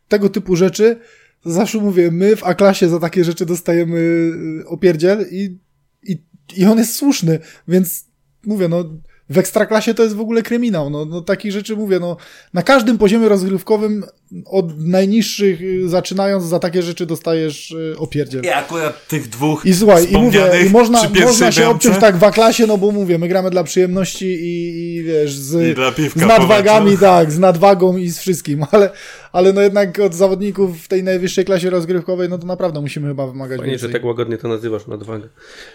tego 0.09 0.29
typu 0.29 0.57
rzeczy, 0.57 1.01
to 1.43 1.51
zawsze 1.51 1.79
mówię, 1.79 2.11
my 2.11 2.37
w 2.37 2.45
A-klasie 2.45 2.89
za 2.89 3.01
takie 3.01 3.25
rzeczy 3.25 3.47
dostajemy 3.47 3.99
y, 3.99 4.67
opierdziel 4.67 5.27
i, 5.31 5.59
i, 6.03 6.23
i 6.57 6.67
on 6.67 6.79
jest 6.79 6.97
słuszny, 6.97 7.39
więc 7.69 8.05
mówię, 8.47 8.69
no 8.69 8.85
w 9.31 9.39
ekstraklasie 9.39 9.95
to 9.95 10.03
jest 10.03 10.17
w 10.17 10.21
ogóle 10.21 10.43
kryminał. 10.43 10.91
No, 10.91 11.05
no 11.05 11.21
takich 11.21 11.53
rzeczy 11.53 11.77
mówię, 11.77 11.99
no 12.01 12.17
na 12.55 12.63
każdym 12.63 12.99
poziomie 12.99 13.29
rozgrywkowym 13.29 14.05
od 14.47 14.79
najniższych 14.79 15.63
y, 15.63 15.89
zaczynając 15.89 16.45
za 16.45 16.59
takie 16.59 16.83
rzeczy 16.83 17.07
dostajesz 17.07 17.71
y, 17.71 17.95
opierdziel. 17.99 18.45
I 18.45 18.49
akurat 18.49 19.09
tych 19.09 19.29
dwóch 19.29 19.67
I 19.67 19.75
słuchaj, 19.75 20.13
i 20.13 20.17
mówię, 20.17 20.51
i 20.67 20.71
można, 20.71 21.03
można 21.25 21.53
się 21.53 21.69
obciąć 21.69 21.99
tak 21.99 22.17
w 22.17 22.31
klasie, 22.31 22.67
no 22.67 22.79
bo 22.79 22.91
mówię, 22.91 23.19
my 23.19 23.29
gramy 23.29 23.51
dla 23.51 23.65
przyjemności 23.65 24.27
i, 24.27 24.97
i 24.97 25.03
wiesz, 25.03 25.35
z, 25.35 25.79
I 25.99 26.11
z 26.11 26.17
nadwagami, 26.17 26.99
tak, 26.99 27.33
z 27.33 27.39
nadwagą 27.39 27.97
i 27.97 28.09
z 28.09 28.19
wszystkim, 28.19 28.65
ale, 28.73 28.91
ale 29.33 29.53
no 29.53 29.61
jednak 29.61 29.99
od 29.99 30.15
zawodników 30.15 30.83
w 30.83 30.89
tej 30.89 31.03
najwyższej 31.03 31.45
klasie 31.45 31.71
rozgrywkowej, 31.71 32.29
no 32.29 32.39
to 32.39 32.47
naprawdę 32.47 32.81
musimy 32.81 33.09
chyba 33.09 33.27
wymagać 33.27 33.59
Fajnie, 33.59 33.71
więcej. 33.71 33.89
że 33.89 33.93
tak 33.93 34.05
łagodnie 34.05 34.39
to 34.39 34.49
nazywasz, 34.49 34.87
nadwagę. 34.87 35.29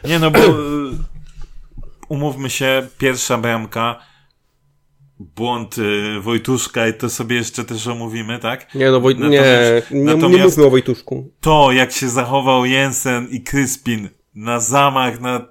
Nie 0.08 0.20
no, 0.20 0.32
bo 0.32 0.40
umówmy 2.10 2.50
się, 2.50 2.88
pierwsza 2.98 3.38
bramka, 3.38 4.00
błąd 5.20 5.78
y, 5.78 6.20
Wojtuszka 6.22 6.88
i 6.88 6.94
to 6.94 7.10
sobie 7.10 7.36
jeszcze 7.36 7.64
też 7.64 7.88
omówimy, 7.88 8.40
tak? 8.40 8.76
Nie, 8.76 8.92
no 8.92 9.00
Woj... 9.00 9.16
natomiast, 9.16 9.92
nie, 9.92 10.16
nie, 10.16 10.16
nie 10.38 10.44
mówmy 10.44 10.66
o 10.66 10.70
Wojtuszku. 10.70 11.32
To, 11.40 11.72
jak 11.72 11.92
się 11.92 12.10
zachował 12.10 12.66
Jensen 12.66 13.28
i 13.32 13.42
Kryspin 13.42 14.10
na 14.36 14.60
zamach, 14.60 15.22
na... 15.22 15.46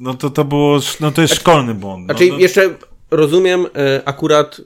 no 0.00 0.14
to 0.14 0.30
to 0.30 0.44
było, 0.44 0.80
no 1.00 1.10
to 1.10 1.20
jest 1.20 1.34
znaczy, 1.34 1.34
szkolny 1.34 1.74
błąd. 1.74 2.04
Znaczy 2.04 2.28
no, 2.28 2.38
jeszcze 2.38 2.74
rozumiem 3.10 3.66
e, 3.76 4.02
akurat 4.04 4.60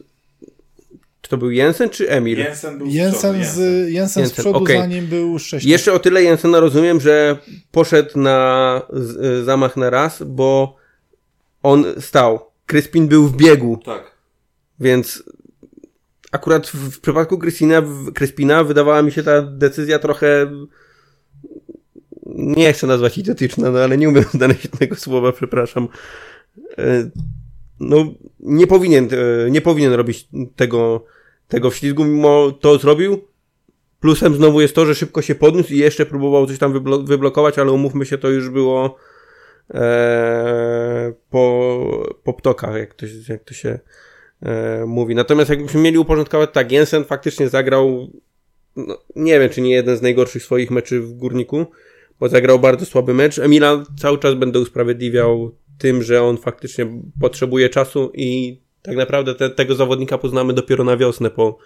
czy 1.21 1.31
to 1.31 1.39
był 1.39 1.51
Jensen 1.51 1.91
czy 1.91 2.11
Emil? 2.11 2.39
Jensen 2.39 2.79
był 2.79 2.87
Jensen, 2.87 3.45
z, 3.45 3.59
Jensen. 3.59 3.93
Jensen 3.93 4.27
z 4.27 4.33
przodu, 4.33 4.59
okay. 4.59 4.77
zanim 4.77 5.07
był 5.07 5.39
wcześniej. 5.39 5.73
Jeszcze 5.73 5.93
o 5.93 5.99
tyle 5.99 6.23
Jensena 6.23 6.61
rozumiem, 6.61 7.01
że 7.01 7.39
poszedł 7.71 8.19
na 8.19 8.83
z, 8.93 9.45
zamach 9.45 9.77
na 9.77 9.91
raz, 9.91 10.23
bo 10.23 10.77
on 11.69 11.85
stał. 12.01 12.41
Kryspin 12.67 13.09
był 13.09 13.27
w 13.27 13.37
biegu. 13.37 13.81
Tak. 13.85 14.13
Więc 14.81 15.23
akurat 16.33 16.67
w, 16.67 16.75
w 16.75 17.01
przypadku 17.01 17.39
Kryspina, 17.39 17.83
Kryspina 18.15 18.65
wydawała 18.65 19.03
mi 19.03 19.13
się 19.13 19.23
ta 19.23 19.43
decyzja 19.43 19.99
trochę 19.99 20.51
nie 22.27 22.73
chcę 22.73 22.87
nazwać 22.87 23.19
idiotyczna, 23.19 23.71
no 23.71 23.79
ale 23.79 23.99
nie 23.99 24.09
umiem 24.09 24.25
znaleźć 24.35 24.69
tego 24.79 24.97
słowa, 24.97 25.33
przepraszam. 25.33 25.89
E, 26.79 27.11
no, 27.81 28.15
nie 28.41 28.67
powinien, 28.67 29.09
e, 29.13 29.51
nie 29.51 29.61
powinien 29.61 29.93
robić 29.93 30.29
tego, 30.57 31.05
tego 31.49 31.71
wślizgu, 31.71 32.05
mimo 32.05 32.53
to 32.53 32.79
zrobił. 32.79 33.21
Plusem 34.01 34.35
znowu 34.35 34.61
jest 34.61 34.75
to, 34.75 34.87
że 34.87 34.95
szybko 34.95 35.23
się 35.23 35.35
podniósł 35.35 35.73
i 35.73 35.79
jeszcze 35.79 36.07
próbował 36.07 36.47
coś 36.47 36.59
tam 36.59 36.73
wyblokować, 37.05 37.59
ale 37.59 37.73
umówmy 37.73 38.07
się, 38.07 38.19
to 38.19 38.29
już 38.29 38.51
było 38.51 38.97
e, 39.75 41.13
po, 41.31 42.17
po 42.25 42.35
ptokach, 42.35 42.77
jak 42.77 42.95
to, 42.95 43.07
jak 43.29 43.45
to 43.45 43.55
się 43.55 43.79
e, 44.43 44.85
mówi. 44.87 45.15
Natomiast 45.15 45.51
jakbyśmy 45.51 45.81
mieli 45.81 45.99
uporządkować 45.99 46.51
tak, 46.53 46.73
Jensen 46.73 47.05
faktycznie 47.05 47.49
zagrał, 47.49 48.11
no, 48.77 48.99
nie 49.17 49.41
wiem, 49.41 49.51
czy 49.51 49.61
nie 49.61 49.71
jeden 49.71 49.97
z 49.97 50.03
najgorszych 50.03 50.43
swoich 50.43 50.71
meczy 50.71 51.01
w 51.01 51.13
Górniku, 51.13 51.67
bo 52.21 52.29
zagrał 52.29 52.59
bardzo 52.59 52.87
słaby 52.87 53.15
mecz. 53.15 53.39
Emila 53.39 53.85
cały 53.99 54.19
czas 54.19 54.35
będę 54.35 54.61
usprawiedliwiał 54.61 55.55
tym, 55.79 56.03
że 56.03 56.23
on 56.23 56.39
faktycznie 56.39 56.87
potrzebuje 57.21 57.69
czasu 57.69 58.13
i 58.15 58.61
tak 58.83 58.97
naprawdę 58.97 59.35
te, 59.35 59.51
tego 59.51 59.75
zawodnika 59.75 60.19
poznamy 60.19 60.53
dopiero 60.53 60.85
na 60.85 60.97
wiosnę 60.97 61.31
po, 61.31 61.59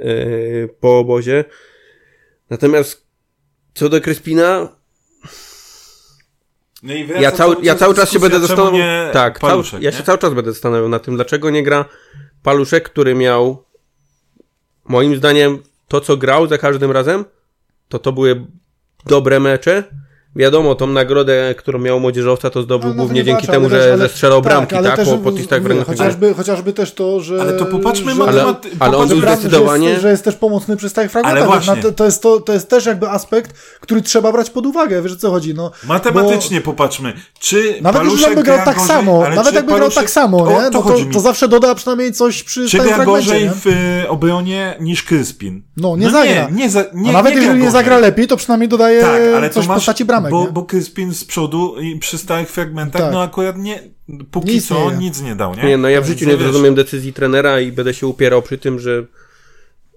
yy, 0.00 0.68
po 0.80 0.98
obozie. 0.98 1.44
Natomiast 2.50 3.06
co 3.74 3.88
do 3.88 4.00
Kryspina, 4.00 4.77
no 6.82 6.94
ja, 7.20 7.32
cały, 7.32 7.56
ja 7.62 7.74
cały 7.74 7.94
czas 7.94 8.10
się 8.10 8.18
będę 8.18 8.40
zastanawiał. 8.40 9.12
Tak, 9.12 9.38
paluszek, 9.38 9.82
ja 9.82 9.92
się 9.92 10.02
cały 10.02 10.18
czas 10.18 10.34
będę 10.34 10.52
zastanawiał 10.52 10.88
na 10.88 10.98
tym, 10.98 11.14
dlaczego 11.16 11.50
nie 11.50 11.62
gra 11.62 11.84
paluszek, 12.42 12.90
który 12.90 13.14
miał 13.14 13.64
moim 14.84 15.16
zdaniem 15.16 15.62
to, 15.88 16.00
co 16.00 16.16
grał 16.16 16.46
za 16.46 16.58
każdym 16.58 16.90
razem, 16.90 17.24
to 17.88 17.98
to 17.98 18.12
były 18.12 18.46
dobre 19.06 19.40
mecze, 19.40 19.84
wiadomo, 20.38 20.74
tą 20.74 20.86
nagrodę, 20.86 21.54
którą 21.58 21.78
miał 21.78 22.00
młodzieżowca, 22.00 22.50
to 22.50 22.62
zdobył 22.62 22.88
No, 22.88 22.94
no, 22.94 23.02
głównie 23.02 23.20
nie 23.20 23.24
dzięki 23.24 23.46
temu, 23.46 23.68
że 23.68 23.76
wiesz, 23.76 23.86
ale- 23.86 23.98
zestrzelał 23.98 24.42
bramki, 24.42 24.76
tak, 24.82 24.96
też, 24.96 25.08
po, 25.08 25.18
po 25.18 25.30
listach 25.30 25.62
mówię, 25.62 25.74
wręcz. 25.74 25.86
chociażby, 25.86 26.34
chociażby 26.34 26.72
też 26.72 26.92
to, 26.92 27.20
że... 27.20 27.40
Ale 27.40 27.52
to 27.52 27.66
popatrzmy 27.66 28.14
że, 28.14 28.20
matemat- 28.20 28.66
Ale, 28.66 28.76
ale 28.80 28.96
on 28.96 29.08
był 29.08 29.20
że, 29.20 29.36
zdecydowanie... 29.36 29.88
jest, 29.88 30.02
że 30.02 30.10
jest 30.10 30.24
też 30.24 30.36
pomocny 30.36 30.76
przy 30.76 30.88
stałych 30.88 31.10
fragmentach. 31.10 31.68
Ale 31.68 31.82
to, 31.82 31.92
to, 31.92 32.04
jest 32.04 32.22
to, 32.22 32.40
to 32.40 32.52
jest 32.52 32.68
też 32.68 32.86
jakby 32.86 33.08
aspekt, 33.08 33.52
który 33.80 34.02
trzeba 34.02 34.32
brać 34.32 34.50
pod 34.50 34.66
uwagę, 34.66 35.02
wiesz 35.02 35.12
o 35.12 35.16
co 35.16 35.30
chodzi, 35.30 35.54
no. 35.54 35.70
Matematycznie 35.86 36.60
popatrzmy, 36.60 37.12
czy 37.40 37.78
Nawet 37.80 38.02
Paluszek 38.02 38.32
grał 38.32 38.44
gra 38.44 38.64
tak 38.64 38.74
gorzej, 38.76 38.88
samo, 38.88 39.24
nawet 39.34 39.54
jakby 39.54 39.72
grał 39.72 39.88
Paluszek- 39.88 39.94
tak 39.94 40.10
samo, 40.10 40.38
o 40.38 40.62
nie? 40.62 40.70
to 40.70 40.82
No 40.84 40.90
to, 40.90 40.98
to 41.12 41.20
zawsze 41.20 41.48
doda 41.48 41.74
przynajmniej 41.74 42.12
coś 42.12 42.42
przy 42.42 42.62
Czy 42.68 42.68
stałym 42.68 42.86
gra 42.86 42.96
fragmencie, 42.96 43.26
gorzej 43.30 43.50
w 43.50 43.66
y, 44.04 44.08
obronie 44.08 44.74
niż 44.80 45.02
Kryspin? 45.02 45.62
No, 45.76 45.96
nie 45.96 46.10
zagra. 46.10 46.48
Nie, 46.50 46.56
nie, 46.56 46.70
za, 46.70 46.84
nie, 46.94 47.10
A 47.10 47.12
nawet 47.12 47.34
jeżeli 47.34 47.60
nie 47.62 47.70
zagra 47.70 47.98
lepiej, 47.98 48.26
to 48.26 48.36
przynajmniej 48.36 48.68
dodaje 48.68 49.00
tak, 49.00 49.52
coś 49.52 49.64
w 49.64 49.68
postaci 49.68 50.04
bramek, 50.04 50.27
bo, 50.30 50.44
nie? 50.44 50.52
bo 50.52 50.62
Kryspin 50.62 51.14
z 51.14 51.24
przodu 51.24 51.76
i 51.80 51.98
przy 51.98 52.18
stałych 52.18 52.50
fragmentach, 52.50 53.02
Tak. 53.02 53.12
no 53.12 53.22
akurat 53.22 53.58
nie, 53.58 53.82
póki 54.30 54.54
Nic 54.54 54.68
co 54.68 54.90
nie. 54.90 54.96
nic 54.96 55.22
nie 55.22 55.34
dał, 55.36 55.54
nie? 55.54 55.62
Nie, 55.62 55.76
no 55.76 55.88
ja 55.88 56.00
w 56.00 56.06
życiu 56.06 56.26
nie 56.26 56.36
zrozumiem 56.36 56.74
decyzji 56.74 57.12
trenera 57.12 57.60
i 57.60 57.72
będę 57.72 57.94
się 57.94 58.06
upierał 58.06 58.42
przy 58.42 58.58
tym, 58.58 58.78
że, 58.78 59.06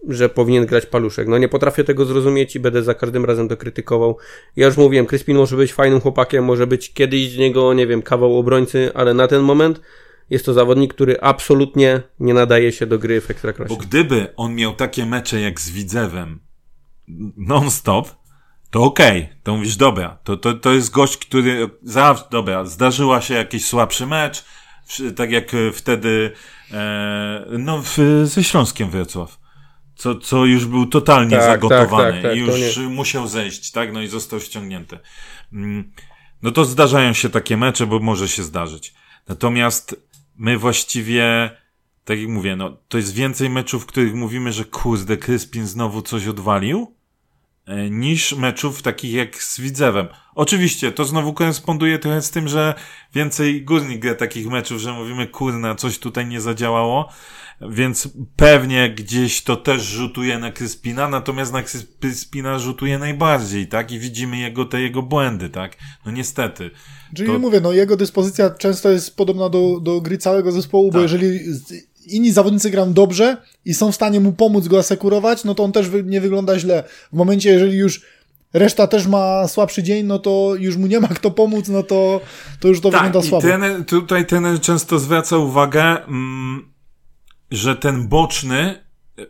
że 0.07 0.29
powinien 0.29 0.65
grać 0.65 0.85
paluszek. 0.85 1.27
No 1.27 1.37
nie 1.37 1.49
potrafię 1.49 1.83
tego 1.83 2.05
zrozumieć 2.05 2.55
i 2.55 2.59
będę 2.59 2.83
za 2.83 2.93
każdym 2.93 3.25
razem 3.25 3.49
to 3.49 3.57
krytykował. 3.57 4.17
Ja 4.55 4.65
już 4.67 4.77
mówiłem, 4.77 5.05
Crispin 5.05 5.37
może 5.37 5.57
być 5.57 5.73
fajnym 5.73 6.01
chłopakiem, 6.01 6.45
może 6.45 6.67
być 6.67 6.93
kiedyś 6.93 7.31
z 7.31 7.37
niego, 7.37 7.73
nie 7.73 7.87
wiem, 7.87 8.01
kawał 8.01 8.37
obrońcy, 8.39 8.91
ale 8.93 9.13
na 9.13 9.27
ten 9.27 9.41
moment 9.41 9.81
jest 10.29 10.45
to 10.45 10.53
zawodnik, 10.53 10.93
który 10.93 11.21
absolutnie 11.21 12.01
nie 12.19 12.33
nadaje 12.33 12.71
się 12.71 12.85
do 12.85 12.99
gry 12.99 13.21
w 13.21 13.29
Ekstraklasie. 13.31 13.69
Bo 13.69 13.81
gdyby 13.81 14.27
on 14.35 14.55
miał 14.55 14.73
takie 14.73 15.05
mecze 15.05 15.41
jak 15.41 15.61
z 15.61 15.69
Widzewem 15.69 16.39
non-stop, 17.37 18.07
to 18.71 18.83
okej, 18.83 19.29
to 19.43 19.55
mówisz, 19.55 19.75
dobra, 19.75 20.17
to, 20.23 20.37
to, 20.37 20.53
to 20.53 20.71
jest 20.71 20.91
gość, 20.91 21.17
który 21.17 21.69
zawsze, 21.83 22.25
dobra, 22.31 22.65
zdarzyła 22.65 23.21
się 23.21 23.33
jakiś 23.33 23.65
słabszy 23.65 24.07
mecz, 24.07 24.45
tak 25.15 25.31
jak 25.31 25.53
e, 25.53 25.71
wtedy, 25.71 26.31
e, 26.71 27.45
no, 27.59 27.81
w, 27.81 27.97
ze 28.23 28.43
Śląskiem 28.43 28.89
Wrocław. 28.89 29.41
Co, 29.95 30.15
co 30.15 30.45
już 30.45 30.65
był 30.65 30.85
totalnie 30.85 31.37
Tak, 31.37 31.45
zagotowany 31.45 32.11
tak, 32.11 32.21
tak, 32.21 32.23
tak, 32.23 32.35
i 32.35 32.39
już 32.39 32.77
musiał 32.77 33.27
zejść, 33.27 33.71
tak, 33.71 33.93
no 33.93 34.01
i 34.01 34.07
został 34.07 34.39
ściągnięty. 34.39 34.99
Mm, 35.53 35.91
No 36.41 36.51
to 36.51 36.65
zdarzają 36.65 37.13
się 37.13 37.29
takie 37.29 37.57
mecze, 37.57 37.87
bo 37.87 37.99
może 37.99 38.27
się 38.27 38.43
zdarzyć. 38.43 38.93
Natomiast 39.27 39.95
my 40.35 40.57
właściwie, 40.57 41.51
tak 42.05 42.19
jak 42.19 42.29
mówię, 42.29 42.55
no 42.55 42.77
to 42.87 42.97
jest 42.97 43.13
więcej 43.13 43.49
meczów, 43.49 43.83
w 43.83 43.85
których 43.85 44.13
mówimy, 44.13 44.53
że 44.53 44.65
kurde, 44.65 45.17
Kryspin 45.17 45.67
znowu 45.67 46.01
coś 46.01 46.27
odwalił, 46.27 46.95
niż 47.89 48.33
meczów 48.35 48.81
takich 48.81 49.13
jak 49.13 49.43
z 49.43 49.59
Widzewem. 49.59 50.07
Oczywiście, 50.35 50.91
to 50.91 51.05
znowu 51.05 51.33
koresponduje 51.33 51.99
trochę 51.99 52.21
z 52.21 52.31
tym, 52.31 52.47
że 52.47 52.73
więcej 53.15 53.63
Górnik 53.65 53.99
gra 54.01 54.15
takich 54.15 54.47
meczów, 54.47 54.81
że 54.81 54.93
mówimy, 54.93 55.27
kurna, 55.27 55.75
coś 55.75 55.99
tutaj 55.99 56.25
nie 56.25 56.41
zadziałało, 56.41 57.09
więc 57.69 58.09
pewnie 58.35 58.89
gdzieś 58.89 59.41
to 59.43 59.55
też 59.55 59.81
rzutuje 59.83 60.39
na 60.39 60.51
Kryspina, 60.51 61.07
natomiast 61.09 61.53
na 61.53 61.61
Krys- 61.63 61.85
Kryspina 61.99 62.59
rzutuje 62.59 62.99
najbardziej, 62.99 63.67
tak? 63.67 63.91
I 63.91 63.99
widzimy 63.99 64.37
jego, 64.37 64.65
te 64.65 64.81
jego 64.81 65.01
błędy, 65.01 65.49
tak? 65.49 65.77
No 66.05 66.11
niestety. 66.11 66.71
Czyli 67.15 67.29
to- 67.29 67.39
mówię, 67.39 67.61
no 67.61 67.71
jego 67.71 67.97
dyspozycja 67.97 68.49
często 68.49 68.89
jest 68.89 69.15
podobna 69.17 69.49
do, 69.49 69.79
do 69.79 70.01
gry 70.01 70.17
całego 70.17 70.51
zespołu, 70.51 70.87
bo 70.91 70.93
Tak. 70.93 71.01
jeżeli 71.01 71.39
z- 71.53 71.90
inni 72.07 72.31
zawodnicy 72.31 72.69
grają 72.69 72.93
dobrze 72.93 73.37
i 73.65 73.73
są 73.73 73.91
w 73.91 73.95
stanie 73.95 74.19
mu 74.19 74.31
pomóc 74.33 74.67
go 74.67 74.79
asekurować, 74.79 75.43
no 75.43 75.55
to 75.55 75.63
on 75.63 75.71
też 75.71 75.87
nie 76.03 76.21
wygląda 76.21 76.59
źle. 76.59 76.83
W 77.13 77.15
momencie, 77.15 77.49
jeżeli 77.49 77.77
już 77.77 78.01
reszta 78.53 78.87
też 78.87 79.07
ma 79.07 79.47
słabszy 79.47 79.83
dzień, 79.83 80.05
no 80.05 80.19
to 80.19 80.53
już 80.59 80.77
mu 80.77 80.87
nie 80.87 80.99
ma 80.99 81.07
kto 81.07 81.31
pomóc, 81.31 81.67
no 81.67 81.83
to, 81.83 82.21
to 82.59 82.67
już 82.67 82.81
to 82.81 82.89
tak, 82.89 83.03
wygląda 83.03 83.29
słabo. 83.29 83.41
trener, 83.41 83.85
tutaj 83.85 84.25
trener 84.25 84.59
często 84.59 84.99
zwraca 84.99 85.37
uwagę, 85.37 86.05
mm, 86.05 86.71
że 87.51 87.75
ten 87.75 88.07
boczny 88.07 88.75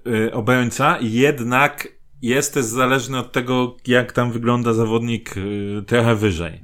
y, 0.07 0.33
obrońca 0.33 0.97
jednak 1.01 1.87
jest 2.21 2.53
też 2.53 2.65
zależny 2.65 3.17
od 3.17 3.31
tego, 3.31 3.77
jak 3.87 4.11
tam 4.11 4.31
wygląda 4.31 4.73
zawodnik 4.73 5.37
y, 5.37 5.83
trochę 5.87 6.15
wyżej. 6.15 6.61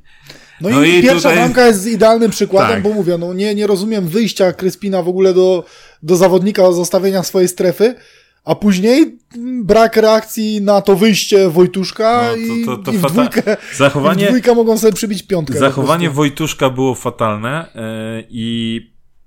No, 0.62 0.70
No 0.70 0.84
i, 0.84 0.90
i 0.90 1.02
pierwsza 1.02 1.18
tutaj- 1.30 1.36
bramka 1.36 1.68
jest 1.68 1.88
idealnym 1.88 2.32
przykładem, 2.32 2.72
Tak. 2.72 2.84
bo 2.84 2.90
mówię, 2.90 3.18
no 3.18 3.34
nie, 3.34 3.56
nie 3.56 3.68
rozumiem 3.68 4.08
wyjścia 4.08 4.54
Kryspina 4.54 5.04
w 5.04 5.08
ogóle 5.08 5.34
do, 5.34 5.64
do 6.04 6.16
zawodnika, 6.16 6.72
zostawienia 6.72 7.24
swojej 7.24 7.48
strefy, 7.48 7.96
a 8.44 8.56
później 8.56 9.18
brak 9.64 9.96
reakcji 9.98 10.62
na 10.62 10.82
to 10.82 10.96
wyjście 10.96 11.50
Wojtuszka 11.50 12.24
No, 12.24 12.34
to- 12.34 12.38
i, 12.38 12.66
to- 12.66 12.78
to 12.78 12.92
i 12.92 12.98
w 12.98 13.02
fata- 13.02 13.10
dwójkę, 13.14 13.58
Zachowanie- 13.78 14.24
i 14.24 14.26
w 14.26 14.28
dwójkę 14.28 14.56
mogą 14.56 14.78
sobie 14.78 14.94
przybić 14.94 15.24
piątkę. 15.24 15.60
Zachowanie. 15.60 16.10
Wojtuszka 16.10 16.70
było 16.70 16.96
fatalne 16.96 17.74
e, 17.76 18.24
i 18.30 18.80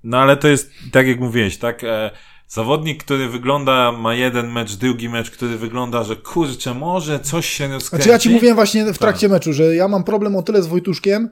no 0.03 0.17
ale 0.17 0.37
to 0.37 0.47
jest 0.47 0.71
tak 0.91 1.07
jak 1.07 1.19
mówiłeś, 1.19 1.57
tak? 1.57 1.83
E, 1.83 2.11
zawodnik, 2.47 3.03
który 3.03 3.29
wygląda, 3.29 3.91
ma 3.91 4.15
jeden 4.15 4.51
mecz, 4.51 4.73
drugi 4.75 5.09
mecz, 5.09 5.31
który 5.31 5.57
wygląda, 5.57 6.03
że 6.03 6.15
kurczę, 6.15 6.73
może 6.73 7.19
coś 7.19 7.49
się 7.49 7.67
rozkręci. 7.67 8.03
Znaczy 8.03 8.09
ja 8.09 8.19
ci 8.19 8.29
mówiłem 8.29 8.55
właśnie 8.55 8.93
w 8.93 8.97
trakcie 8.97 9.29
meczu, 9.29 9.53
że 9.53 9.75
ja 9.75 9.87
mam 9.87 10.03
problem 10.03 10.35
o 10.35 10.41
tyle 10.43 10.63
z 10.63 10.67
Wojtuszkiem, 10.67 11.29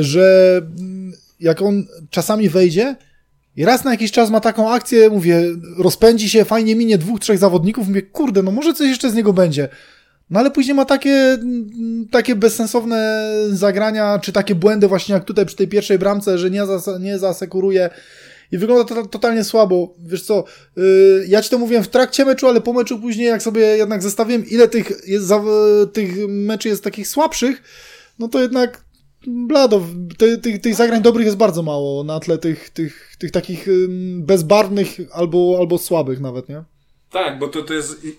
że 0.00 0.56
mm, 0.78 1.12
jak 1.40 1.62
on 1.62 1.84
czasami 2.10 2.48
wejdzie 2.48 2.96
i 3.56 3.64
raz 3.64 3.84
na 3.84 3.90
jakiś 3.90 4.12
czas 4.12 4.30
ma 4.30 4.40
taką 4.40 4.70
akcję, 4.70 5.10
mówię, 5.10 5.42
rozpędzi 5.78 6.28
się, 6.28 6.44
fajnie 6.44 6.76
minie 6.76 6.98
dwóch, 6.98 7.20
trzech 7.20 7.38
zawodników, 7.38 7.88
mówię, 7.88 8.02
kurde, 8.02 8.42
no 8.42 8.50
może 8.50 8.74
coś 8.74 8.88
jeszcze 8.88 9.10
z 9.10 9.14
niego 9.14 9.32
będzie. 9.32 9.68
No 10.30 10.40
ale 10.40 10.50
później 10.50 10.74
ma 10.74 10.84
takie, 10.84 11.38
takie 12.10 12.36
bezsensowne 12.36 13.30
zagrania, 13.50 14.18
czy 14.18 14.32
takie 14.32 14.54
błędy 14.54 14.88
właśnie 14.88 15.14
jak 15.14 15.24
tutaj 15.24 15.46
przy 15.46 15.56
tej 15.56 15.68
pierwszej 15.68 15.98
bramce, 15.98 16.38
że 16.38 16.50
nie, 16.50 16.66
zas 16.66 16.90
nie 17.00 17.18
zasekuruje 17.18 17.90
i 18.52 18.58
wygląda 18.58 18.84
to 18.84 19.06
totalnie 19.06 19.44
słabo. 19.44 19.94
Wiesz 20.06 20.22
co, 20.22 20.44
yy, 20.76 21.24
ja 21.28 21.42
ci 21.42 21.50
to 21.50 21.58
mówiłem 21.58 21.84
w 21.84 21.88
trakcie 21.88 22.24
meczu, 22.24 22.48
ale 22.48 22.60
po 22.60 22.72
meczu 22.72 23.00
później, 23.00 23.26
jak 23.26 23.42
sobie 23.42 23.62
jednak 23.62 24.02
zestawiłem, 24.02 24.46
ile 24.46 24.68
tych, 24.68 24.92
jest 25.06 25.32
tych 25.92 26.28
meczy 26.28 26.68
jest 26.68 26.84
takich 26.84 27.08
słabszych, 27.08 27.62
no 28.18 28.28
to 28.28 28.40
jednak 28.40 28.84
blado, 29.26 29.82
tych, 30.18 30.40
tych, 30.40 30.60
tych 30.60 30.74
zagrań 30.74 31.02
dobrych 31.02 31.26
jest 31.26 31.38
bardzo 31.38 31.62
mało 31.62 32.04
na 32.04 32.20
tle 32.20 32.38
tych, 32.38 32.70
tych, 32.70 33.16
tych 33.18 33.30
takich 33.30 33.66
bezbarwnych 34.18 34.88
albo, 35.12 35.56
albo 35.58 35.78
słabych 35.78 36.20
nawet, 36.20 36.48
nie? 36.48 36.64
Tak, 37.10 37.38
bo 37.38 37.48
to, 37.48 37.62
to 37.62 37.74
jest 37.74 38.04
i, 38.04 38.16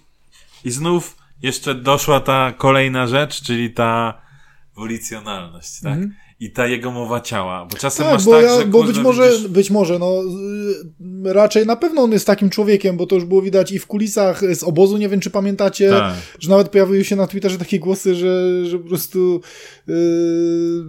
i 0.67 0.71
znów 0.71 1.17
jeszcze 1.41 1.75
doszła 1.75 2.19
ta 2.19 2.53
kolejna 2.57 3.07
rzecz, 3.07 3.41
czyli 3.41 3.73
ta 3.73 4.21
wolicjonalność, 4.75 5.81
tak? 5.81 5.99
I 6.43 6.51
ta 6.51 6.67
jego 6.67 6.91
mowa 6.91 7.21
ciała, 7.21 7.67
bo 7.71 7.77
czasem 7.77 8.05
Tak, 8.05 8.13
masz 8.13 8.25
bo, 8.25 8.31
tak, 8.31 8.43
ja, 8.43 8.59
że 8.59 8.65
bo 8.65 8.83
być 8.83 8.99
może, 8.99 9.31
widzisz, 9.31 9.47
być 9.47 9.71
może, 9.71 9.99
no 9.99 10.21
y, 11.25 11.33
raczej 11.33 11.65
na 11.65 11.75
pewno 11.75 12.01
on 12.01 12.11
jest 12.11 12.27
takim 12.27 12.49
człowiekiem, 12.49 12.97
bo 12.97 13.05
to 13.05 13.15
już 13.15 13.25
było 13.25 13.41
widać 13.41 13.71
i 13.71 13.79
w 13.79 13.87
kulisach 13.87 14.55
z 14.55 14.63
obozu, 14.63 14.97
nie 14.97 15.09
wiem 15.09 15.19
czy 15.19 15.29
pamiętacie, 15.29 15.89
Tak. 15.89 16.13
że 16.39 16.49
nawet 16.49 16.69
pojawiły 16.69 17.03
się 17.03 17.15
na 17.15 17.27
Twitterze 17.27 17.57
takie 17.57 17.79
głosy, 17.79 18.15
że, 18.15 18.65
że 18.65 18.79
po 18.79 18.87
prostu 18.87 19.41
yy, 19.87 19.95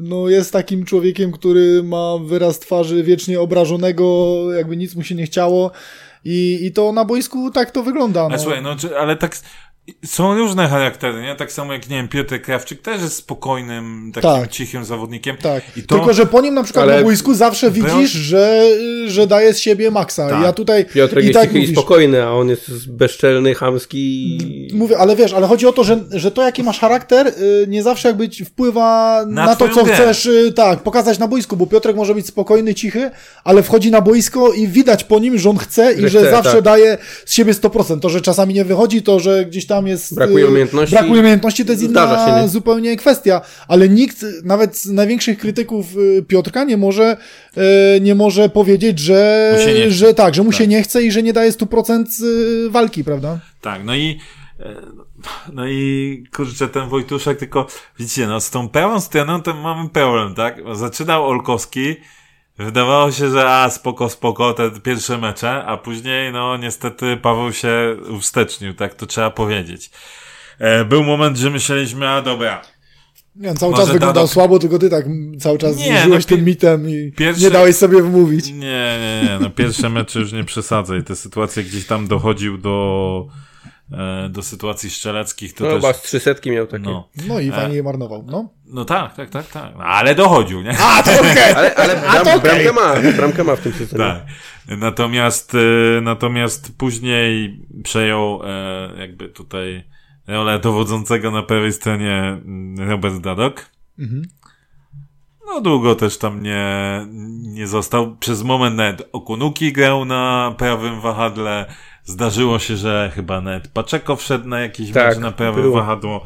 no 0.02 0.28
jest 0.28 0.52
takim 0.52 0.84
człowiekiem, 0.84 1.32
który 1.32 1.82
ma 1.82 2.18
wyraz 2.24 2.58
twarzy 2.58 3.02
wiecznie 3.02 3.40
obrażonego, 3.40 4.38
jakby 4.52 4.76
nic 4.76 4.94
mu 4.94 5.02
się 5.02 5.14
nie 5.14 5.26
chciało 5.26 5.70
i, 6.24 6.58
i 6.62 6.72
to 6.72 6.92
na 6.92 7.04
boisku 7.04 7.50
tak 7.50 7.70
to 7.70 7.82
wygląda. 7.82 8.28
No. 8.28 8.38
słuchaj, 8.38 8.62
no, 8.62 8.76
ale 8.98 9.16
tak 9.16 9.36
są 10.06 10.34
różne 10.38 10.68
charaktery, 10.68 11.22
nie? 11.22 11.34
Tak 11.36 11.52
samo 11.52 11.72
jak, 11.72 11.88
nie 11.88 11.96
wiem, 11.96 12.08
Piotr 12.08 12.40
Krawczyk 12.42 12.82
też 12.82 13.02
jest 13.02 13.16
spokojnym, 13.16 14.10
takim 14.14 14.30
Tak. 14.30 14.50
cichym 14.50 14.84
zawodnikiem. 14.84 15.36
Tak, 15.36 15.62
I 15.76 15.82
to, 15.82 15.94
tylko 15.96 16.12
że 16.14 16.26
po 16.26 16.40
nim 16.40 16.54
na 16.54 16.62
przykład 16.62 16.82
Ale- 16.82 16.96
na 16.96 17.02
boisku 17.02 17.34
zawsze 17.34 17.70
widzisz, 17.70 18.10
że, 18.10 18.62
że 19.06 19.26
daje 19.26 19.54
z 19.54 19.58
siebie 19.60 19.90
maksa. 19.90 20.28
Tak. 20.28 20.42
Ja 20.42 20.52
tutaj 20.52 20.84
Piotrek 20.84 21.24
i 21.24 21.28
jest 21.28 21.40
tak 21.40 21.48
cichy 21.52 21.58
i 21.58 21.72
spokojny, 21.72 22.22
a 22.22 22.30
on 22.30 22.48
jest 22.48 22.90
bezczelny, 22.92 23.54
chamski. 23.54 24.38
Mówię, 24.74 24.98
ale 24.98 25.16
wiesz, 25.16 25.32
ale 25.32 25.46
chodzi 25.46 25.66
o 25.66 25.72
to, 25.72 25.84
że, 25.84 26.04
że 26.10 26.30
to 26.30 26.42
jaki 26.42 26.62
masz 26.62 26.78
charakter 26.80 27.26
y, 27.26 27.32
nie 27.68 27.82
zawsze 27.82 28.08
jakby 28.08 28.28
wpływa 28.44 29.20
Na 29.28 29.46
na, 29.46 29.56
to, 29.56 29.68
co 29.68 29.84
grę. 29.84 29.94
chcesz 29.94 30.26
y, 30.26 30.52
tak, 30.52 30.82
pokazać 30.82 31.18
na 31.18 31.28
boisku, 31.28 31.56
bo 31.56 31.66
Piotrek 31.66 31.96
może 31.96 32.14
być 32.14 32.26
spokojny, 32.26 32.74
cichy, 32.74 33.10
ale 33.44 33.62
wchodzi 33.62 33.90
na 33.90 34.00
boisko 34.00 34.52
i 34.52 34.68
widać 34.68 35.04
po 35.04 35.18
nim, 35.18 35.38
że 35.38 35.50
on 35.50 35.58
chce 35.58 35.92
i 35.92 36.00
Że 36.00 36.08
że 36.08 36.18
chce, 36.20 36.30
zawsze 36.30 36.52
tak. 36.52 36.62
daje 36.62 36.98
z 37.26 37.32
siebie 37.32 37.52
100%. 37.54 38.00
To, 38.00 38.08
że 38.08 38.20
czasami 38.20 38.54
nie 38.54 38.64
wychodzi, 38.64 39.02
to, 39.02 39.20
że 39.20 39.44
gdzieś 39.44 39.66
tam 39.66 39.73
jest... 39.82 40.14
Brakuje 40.14 40.44
y, 40.44 40.48
umiejętności. 40.48 40.94
Brakuje 40.96 41.20
umiejętności, 41.20 41.64
to 41.64 41.72
jest 41.72 41.84
inna 41.84 42.26
się, 42.26 42.42
nie? 42.42 42.48
zupełnie 42.48 42.96
kwestia, 42.96 43.40
ale 43.68 43.88
nikt, 43.88 44.24
nawet 44.44 44.76
z 44.76 44.86
największych 44.86 45.38
krytyków 45.38 45.86
y, 45.96 46.24
Piotrka 46.28 46.64
nie 46.64 46.76
może, 46.76 47.16
y, 47.96 48.00
nie 48.00 48.14
może 48.14 48.48
powiedzieć, 48.48 48.98
że, 48.98 49.50
Mu 49.58 49.64
się 49.64 49.74
nie 49.74 49.80
chce. 49.80 49.90
że 49.90 50.14
tak, 50.14 50.34
że 50.34 50.42
mu 50.42 50.50
Tak. 50.50 50.58
się 50.58 50.66
nie 50.66 50.82
chce 50.82 51.02
i 51.02 51.10
że 51.10 51.22
nie 51.22 51.32
daje 51.32 51.52
100% 51.52 52.04
y, 52.24 52.70
walki, 52.70 53.04
prawda? 53.04 53.38
Tak, 53.60 53.84
no 53.84 53.96
i 53.96 54.18
no 55.52 55.68
i 55.68 56.24
kurczę, 56.36 56.68
ten 56.68 56.88
Wojtuszek, 56.88 57.38
tylko 57.38 57.66
widzicie, 57.98 58.26
no 58.26 58.40
z 58.40 58.50
tą 58.50 58.68
prawą 58.68 59.00
stroną 59.00 59.42
to 59.42 59.54
mamy 59.54 59.88
problem, 59.88 60.34
tak? 60.34 60.56
Zaczynał 60.72 61.26
Olkowski, 61.26 61.96
wydawało 62.58 63.12
się, 63.12 63.30
że 63.30 63.50
a, 63.50 63.70
spoko, 63.70 64.08
spoko, 64.08 64.54
te 64.54 64.70
pierwsze 64.70 65.18
mecze, 65.18 65.64
a 65.64 65.76
później, 65.76 66.32
no 66.32 66.56
niestety 66.56 67.16
Paweł 67.16 67.52
się 67.52 67.96
uwstecznił, 68.10 68.74
tak? 68.74 68.94
To 68.94 69.06
trzeba 69.06 69.30
powiedzieć. 69.30 69.90
E, 70.58 70.84
był 70.84 71.02
moment, 71.02 71.36
że 71.36 71.50
myśleliśmy, 71.50 72.08
a 72.08 72.22
dobra, 72.22 72.62
Nie, 73.36 73.50
on 73.50 73.56
cały 73.56 73.72
Może 73.72 73.82
czas 73.82 73.92
wyglądał 73.92 74.28
słabo, 74.28 74.58
tylko 74.58 74.78
ty 74.78 74.90
tak 74.90 75.04
cały 75.40 75.58
czas 75.58 75.76
Nie, 75.76 76.06
no, 76.08 76.18
tym 76.20 76.44
mitem 76.44 76.90
i 76.90 77.12
nie 77.38 77.50
dałeś 77.50 77.76
sobie 77.76 78.02
wmówić. 78.02 78.46
Nie, 78.46 78.98
nie, 79.00 79.20
nie, 79.24 79.38
no 79.40 79.50
pierwsze 79.50 79.88
mecze 79.88 80.20
już 80.20 80.32
nie 80.32 80.44
przesadzaj. 80.44 81.04
Te 81.04 81.16
sytuacje 81.16 81.64
gdzieś 81.64 81.86
tam 81.86 82.08
dochodził 82.08 82.58
do, 82.58 83.26
do 84.30 84.42
sytuacji 84.42 84.90
strzeleckich, 84.90 85.54
to 85.54 85.64
No 85.64 85.70
też... 85.70 85.80
chyba 85.80 85.92
z 85.92 86.02
trzysetki 86.02 86.50
miał 86.50 86.66
takie. 86.66 86.84
No, 86.84 87.08
No 87.28 87.40
i 87.40 87.48
E. 87.48 87.52
fajnie 87.52 87.76
je 87.76 87.82
marnował, 87.82 88.24
no. 88.26 88.48
no 88.66 88.84
tak, 88.84 89.14
tak, 89.14 89.30
tak, 89.30 89.46
tak. 89.46 89.72
No, 89.78 89.84
ale 89.84 90.14
dochodził, 90.14 90.62
nie? 90.62 90.78
A, 90.78 91.02
to 91.02 91.10
okej! 91.20 91.52
Ale, 91.56 91.74
ale 91.74 91.96
bram, 91.96 92.24
to 92.24 92.34
okej. 92.34 92.40
bramkę 92.40 92.72
ma, 92.72 93.12
bramkę 93.12 93.44
ma 93.44 93.56
w 93.56 93.60
tym 93.60 93.72
sezonie. 93.72 94.04
Tak. 94.04 94.22
Natomiast, 94.78 95.54
e, 95.54 96.00
natomiast 96.00 96.78
później 96.78 97.60
przejął 97.84 98.40
e, 98.44 98.90
jakby 98.98 99.28
tutaj 99.28 99.84
rolę 100.26 100.58
dowodzącego 100.58 101.30
na 101.30 101.42
prawej 101.42 101.72
stronie 101.72 102.18
mm, 102.18 102.90
Robert 102.90 103.18
Dadok. 103.18 103.70
Mhm. 103.98 104.22
No 105.46 105.60
długo 105.60 105.94
też 105.94 106.18
tam 106.18 106.42
nie, 106.42 106.66
nie 107.42 107.66
został. 107.66 108.16
Przez 108.16 108.42
moment 108.42 108.76
nawet 108.76 109.08
Okunuki 109.12 109.72
grał 109.72 110.04
na 110.04 110.54
prawym 110.58 111.00
wahadle. 111.00 111.66
Zdarzyło 112.04 112.58
się, 112.58 112.76
że 112.76 113.10
chyba 113.14 113.40
nawet 113.40 113.68
Paczeko 113.68 114.16
wszedł 114.16 114.48
na 114.48 114.60
jakiś 114.60 114.92
Tak, 114.92 115.08
mecz 115.08 115.18
na 115.18 115.32
prawe 115.32 115.62
było. 115.62 115.76
wahadło. 115.76 116.24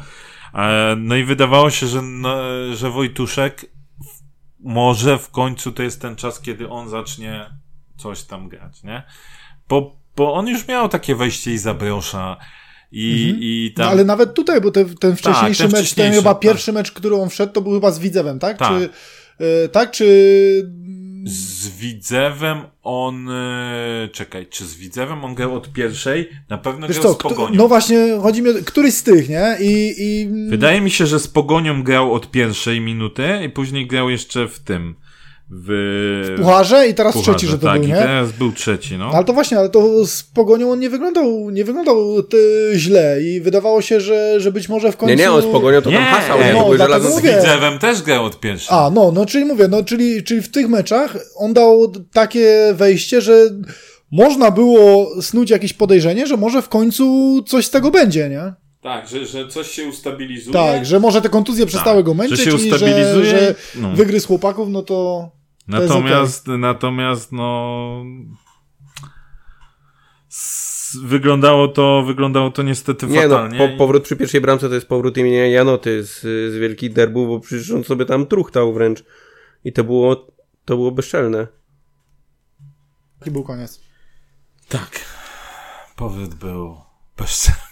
E, 0.54 0.96
No 0.98 1.16
i 1.16 1.24
wydawało 1.24 1.70
się, 1.70 1.86
że, 1.86 2.02
no, 2.02 2.36
że 2.74 2.90
Wojtuszek 2.90 3.66
może 4.60 5.18
w 5.18 5.30
końcu 5.30 5.72
to 5.72 5.82
jest 5.82 6.02
ten 6.02 6.16
czas, 6.16 6.40
kiedy 6.40 6.68
on 6.68 6.88
zacznie 6.88 7.46
coś 7.96 8.22
tam 8.22 8.48
grać, 8.48 8.82
nie? 8.82 9.02
Bo, 9.68 9.96
bo 10.16 10.34
on 10.34 10.48
już 10.48 10.68
miał 10.68 10.88
takie 10.88 11.14
wejście 11.14 11.52
i 11.52 11.58
zabrosza 11.58 12.36
i, 12.92 13.34
i 13.40 13.74
No, 13.76 13.84
tam... 13.84 13.92
ale 13.92 14.04
nawet 14.04 14.34
tutaj, 14.34 14.60
bo 14.60 14.70
te, 14.70 14.84
ten 14.84 15.16
wcześniejszy 15.16 15.62
ten 15.62 15.72
mecz, 15.72 15.94
ten 15.94 16.12
chyba 16.12 16.34
tak. 16.34 16.42
pierwszy 16.42 16.72
mecz, 16.72 16.92
który 16.92 17.16
on 17.16 17.28
wszedł, 17.30 17.52
to 17.52 17.60
był 17.60 17.72
chyba 17.72 17.90
z 17.90 17.98
Widzewem, 17.98 18.38
tak? 18.38 18.58
Tak. 18.58 18.68
Czy, 18.68 18.88
e, 19.44 19.68
tak, 19.68 19.90
czy... 19.90 20.72
Z 21.28 21.68
Widzewem 21.68 22.58
on. 22.82 23.28
e, 23.30 24.08
Czekaj, 24.12 24.46
czy 24.46 24.66
z 24.66 24.74
Widzewem 24.74 25.24
on 25.24 25.34
grał 25.34 25.54
od 25.54 25.72
pierwszej? 25.72 26.28
Na 26.48 26.58
pewno 26.58 26.88
Wiesz 26.88 26.98
grał 27.00 27.12
co, 27.14 27.18
z 27.20 27.22
Pogonią. 27.22 27.54
no 27.56 27.68
właśnie, 27.68 28.18
chodzi 28.22 28.42
mi 28.42 28.50
o 28.50 28.52
któryś 28.66 28.94
z 28.94 29.02
tych, 29.02 29.28
nie? 29.28 29.56
I, 29.60 29.94
i 29.98 30.28
Wydaje 30.48 30.80
mi 30.80 30.90
się, 30.90 31.06
że 31.06 31.20
z 31.20 31.28
Pogonią 31.28 31.82
grał 31.82 32.14
od 32.14 32.30
pierwszej 32.30 32.80
minuty 32.80 33.28
i 33.46 33.48
później 33.48 33.86
grał 33.86 34.10
jeszcze 34.10 34.48
w 34.48 34.58
tym. 34.58 34.94
W, 35.50 36.34
w 36.36 36.40
Pucharze 36.40 36.88
i 36.88 36.94
teraz 36.94 37.12
Pucharze, 37.14 37.32
trzeci, 37.32 37.46
że 37.46 37.58
to 37.58 37.66
tak, 37.66 37.80
był, 37.80 37.88
i 37.88 37.92
nie? 37.92 37.98
teraz 37.98 38.32
był 38.32 38.52
trzeci, 38.52 38.98
no. 38.98 39.10
Ale 39.14 39.24
to 39.24 39.32
właśnie, 39.32 39.58
ale 39.58 39.68
to 39.68 40.06
z 40.06 40.22
Pogonią 40.22 40.72
on 40.72 40.80
nie 40.80 40.90
wyglądał, 40.90 41.50
nie 41.50 41.64
wyglądał 41.64 42.22
ty, 42.22 42.70
źle 42.74 43.22
i 43.22 43.40
wydawało 43.40 43.82
się, 43.82 44.00
że, 44.00 44.40
że 44.40 44.52
być 44.52 44.68
może 44.68 44.92
w 44.92 44.96
końcu... 44.96 45.10
Nie, 45.10 45.16
nie, 45.16 45.32
on 45.32 45.42
z 45.42 45.46
Pogonią 45.46 45.82
to 45.82 45.90
tam 45.90 45.92
Nie, 45.92 46.06
hasał, 46.06 46.38
nie, 46.38 46.44
nie, 46.44 46.52
no, 46.52 46.74
dlatego 46.74 46.98
żelazne 46.98 47.32
Z. 47.32 47.36
Widzewem 47.36 47.78
też 47.78 48.02
grał 48.02 48.24
od 48.24 48.40
pierwszej. 48.40 48.78
A, 48.78 48.90
no, 48.90 49.12
no, 49.12 49.26
czyli 49.26 49.44
mówię, 49.44 49.68
no, 49.68 49.84
czyli, 49.84 50.22
czyli 50.22 50.42
w 50.42 50.50
tych 50.50 50.68
meczach 50.68 51.16
on 51.36 51.52
dał 51.52 51.92
takie 52.12 52.74
wejście, 52.74 53.20
że 53.20 53.50
można 54.12 54.50
było 54.50 55.08
snuć 55.22 55.50
jakieś 55.50 55.72
podejrzenie, 55.72 56.26
że 56.26 56.36
może 56.36 56.62
w 56.62 56.68
końcu 56.68 57.36
coś 57.46 57.66
z 57.66 57.70
tego 57.70 57.90
będzie, 57.90 58.28
nie? 58.28 58.52
Tak, 58.80 59.08
że, 59.08 59.26
że 59.26 59.48
coś 59.48 59.70
się 59.70 59.88
ustabilizuje. 59.88 60.52
Tak, 60.52 60.86
że 60.86 61.00
może 61.00 61.22
te 61.22 61.28
kontuzje 61.28 61.66
przestały 61.66 62.04
go 62.04 62.14
męczyć 62.14 62.38
że 62.38 62.44
się 62.44 62.50
i 62.50 62.54
ustabilizuje. 62.54 63.24
że, 63.24 63.38
że 63.38 63.54
no. 63.74 63.92
wygryzł 63.92 64.28
chłopaków, 64.28 64.68
no 64.68 64.82
to... 64.82 65.30
to 65.76 65.82
jest 65.82 65.94
Natomiast, 65.94 66.46
natomiast, 66.46 67.32
no. 67.32 68.04
s- 70.30 70.98
Wyglądało 71.04 71.68
to, 71.68 72.02
wyglądało 72.06 72.50
to 72.50 72.62
niestety 72.62 73.06
Nie 73.06 73.28
no, 73.28 73.34
fatalnie. 73.36 73.58
po, 73.58 73.76
powrót 73.78 74.02
przy 74.04 74.16
pierwszej 74.16 74.40
bramce 74.40 74.68
to 74.68 74.74
jest 74.74 74.88
powrót 74.88 75.16
imienia 75.18 75.46
Janoty 75.46 76.04
z, 76.04 76.20
z 76.52 76.56
Wielkich 76.56 76.92
Derbów, 76.92 77.28
bo 77.28 77.40
przecież 77.40 77.70
on 77.70 77.84
sobie 77.84 78.04
tam 78.04 78.26
truchtał 78.26 78.72
wręcz. 78.72 79.04
I 79.64 79.72
to 79.72 79.84
było, 79.84 80.16
to 80.64 80.76
było 80.76 80.90
bezczelne. 80.92 81.46
Taki 83.18 83.30
był 83.30 83.44
koniec. 83.44 83.80
Tak. 84.68 84.90
Powrót 85.96 86.34
był 86.34 86.76
bezczelny. 87.16 87.60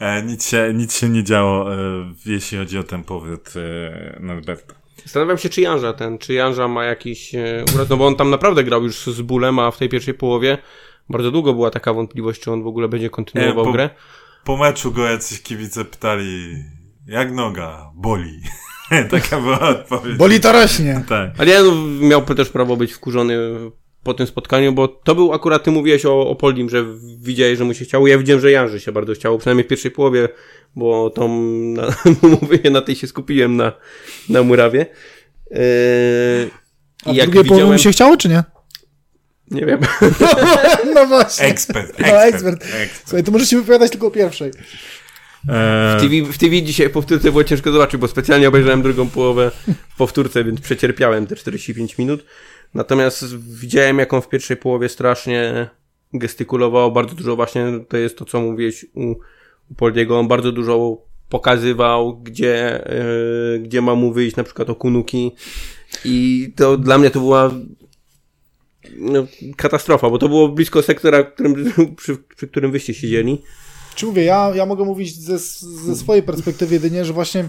E, 0.00 0.22
nic, 0.22 0.46
się, 0.48 0.72
nic 0.74 0.96
się 0.96 1.08
nie 1.08 1.24
działo, 1.24 1.74
e, 1.74 1.78
jeśli 2.26 2.58
chodzi 2.58 2.78
o 2.78 2.82
ten 2.84 3.04
powrót 3.04 3.52
e, 3.56 4.20
Norberta. 4.20 4.74
Zastanawiam 5.10 5.38
się, 5.38 5.48
czy 5.48 5.60
Janża 5.60 5.92
ten, 5.92 6.18
czy 6.18 6.34
Janża 6.34 6.68
ma 6.68 6.84
jakiś 6.84 7.34
e, 7.34 7.64
uraz, 7.74 7.88
no 7.88 7.96
bo 7.96 8.06
on 8.06 8.16
tam 8.16 8.30
naprawdę 8.30 8.64
grał 8.64 8.82
już 8.82 9.06
z 9.06 9.20
bólem, 9.20 9.58
a 9.58 9.70
w 9.70 9.78
tej 9.78 9.88
pierwszej 9.88 10.14
połowie 10.14 10.58
bardzo 11.08 11.30
długo 11.30 11.54
była 11.54 11.70
taka 11.70 11.92
wątpliwość, 11.92 12.40
czy 12.40 12.52
on 12.52 12.62
w 12.62 12.66
ogóle 12.66 12.88
będzie 12.88 13.10
kontynuował 13.10 13.64
po- 13.64 13.72
grę. 13.72 13.90
Po 14.44 14.56
meczu 14.56 14.92
go 14.92 15.04
jacyś 15.10 15.42
kibice 15.42 15.84
pytali, 15.84 16.54
jak 17.06 17.32
noga? 17.32 17.90
Boli. 17.94 18.40
Taka 19.10 19.40
była 19.40 19.60
odpowiedź. 19.60 20.16
Boli 20.16 20.40
to 20.40 20.52
rośnie. 20.52 21.04
Tak. 21.08 21.30
Ale 21.38 21.50
ja 21.50 21.62
no, 21.62 21.72
miał 22.00 22.22
też 22.22 22.48
prawo 22.48 22.76
być 22.76 22.92
wkurzony 22.92 23.38
po 24.02 24.14
tym 24.14 24.26
spotkaniu, 24.26 24.72
bo 24.72 24.88
to 24.88 25.14
był 25.14 25.32
akurat, 25.32 25.64
ty 25.64 25.70
mówiłeś 25.70 26.04
o, 26.06 26.20
o 26.20 26.36
Poldim, 26.36 26.70
że 26.70 26.84
widziałeś, 27.20 27.58
że 27.58 27.64
mu 27.64 27.74
się 27.74 27.84
chciało. 27.84 28.06
Ja 28.06 28.18
widziałem, 28.18 28.40
że 28.40 28.50
Janży 28.50 28.80
się 28.80 28.92
bardzo 28.92 29.14
chciało, 29.14 29.38
przynajmniej 29.38 29.64
w 29.64 29.68
pierwszej 29.68 29.90
połowie, 29.90 30.28
bo 30.76 31.10
tą, 31.10 31.28
na, 31.50 31.94
mówię, 32.42 32.70
na 32.70 32.80
tej 32.80 32.96
się 32.96 33.06
skupiłem 33.06 33.56
na, 33.56 33.72
na 34.28 34.42
Murawie. 34.42 34.86
Yy, 35.50 35.58
A 37.04 37.10
I 37.10 37.14
w 37.14 37.16
jak 37.16 37.30
drugiej 37.30 37.44
połowie 37.44 37.62
widziałem, 37.62 37.72
mu 37.72 37.78
się 37.78 37.92
chciało, 37.92 38.16
czy 38.16 38.28
nie? 38.28 38.44
nie 39.50 39.66
wiem, 39.66 39.80
no 40.94 41.06
właśnie. 41.06 41.46
Ekspert, 41.46 41.98
No, 41.98 42.06
ekspert, 42.06 42.34
ekspert. 42.34 42.62
ekspert. 42.62 43.02
Słuchaj, 43.04 43.24
to 43.24 43.32
możesz 43.32 43.48
się 43.48 43.56
wypowiadać 43.56 43.90
tylko 43.90 44.06
o 44.06 44.10
pierwszej. 44.10 44.50
E, 45.48 45.96
w 45.98 46.00
TV, 46.02 46.32
w 46.32 46.38
TV 46.38 46.62
dzisiaj 46.62 46.90
powtórce 46.90 47.30
było 47.30 47.44
ciężko 47.44 47.72
zobaczyć, 47.72 48.00
bo 48.00 48.08
specjalnie 48.08 48.48
obejrzałem 48.48 48.82
drugą 48.82 49.08
połowę 49.08 49.50
w 49.88 49.96
powtórce, 49.96 50.44
więc 50.44 50.60
przecierpiałem 50.60 51.26
te 51.26 51.36
45 51.36 51.98
minut. 51.98 52.24
Natomiast 52.74 53.36
widziałem, 53.36 53.98
jak 53.98 54.12
on 54.14 54.22
w 54.22 54.28
pierwszej 54.28 54.56
połowie 54.56 54.88
strasznie 54.88 55.68
gestykulował, 56.12 56.92
bardzo 56.92 57.14
dużo 57.14 57.36
właśnie, 57.36 57.64
to 57.88 57.96
jest 57.96 58.18
to, 58.18 58.24
co 58.24 58.40
mówiłeś 58.40 58.86
u, 58.94 59.10
u 59.70 59.74
Poldiego, 59.76 60.18
on 60.18 60.28
bardzo 60.28 60.52
dużo 60.52 61.02
pokazywał, 61.28 62.18
gdzie, 62.18 62.84
yy, 63.52 63.60
gdzie 63.60 63.82
ma 63.82 63.94
mu 63.94 64.12
wyjść, 64.12 64.36
na 64.36 64.44
przykład 64.44 64.70
o 64.70 64.74
kunuki 64.74 65.32
i 66.04 66.48
to 66.56 66.76
dla 66.76 66.98
mnie 66.98 67.10
to 67.10 67.20
była 67.20 67.50
no, 68.96 69.26
katastrofa, 69.56 70.10
bo 70.10 70.18
to 70.18 70.28
było 70.28 70.48
blisko 70.48 70.82
sektora, 70.82 71.22
którym, 71.22 71.72
przy, 71.96 72.16
przy 72.36 72.48
którym 72.48 72.72
wyście 72.72 72.94
siedzieli. 72.94 73.42
Czy 73.94 74.06
mówię, 74.06 74.24
ja, 74.24 74.52
ja 74.54 74.66
mogę 74.66 74.84
mówić 74.84 75.16
ze, 75.16 75.38
ze 75.38 75.96
swojej 75.96 76.22
perspektywy 76.22 76.74
jedynie, 76.74 77.04
że 77.04 77.12
właśnie 77.12 77.48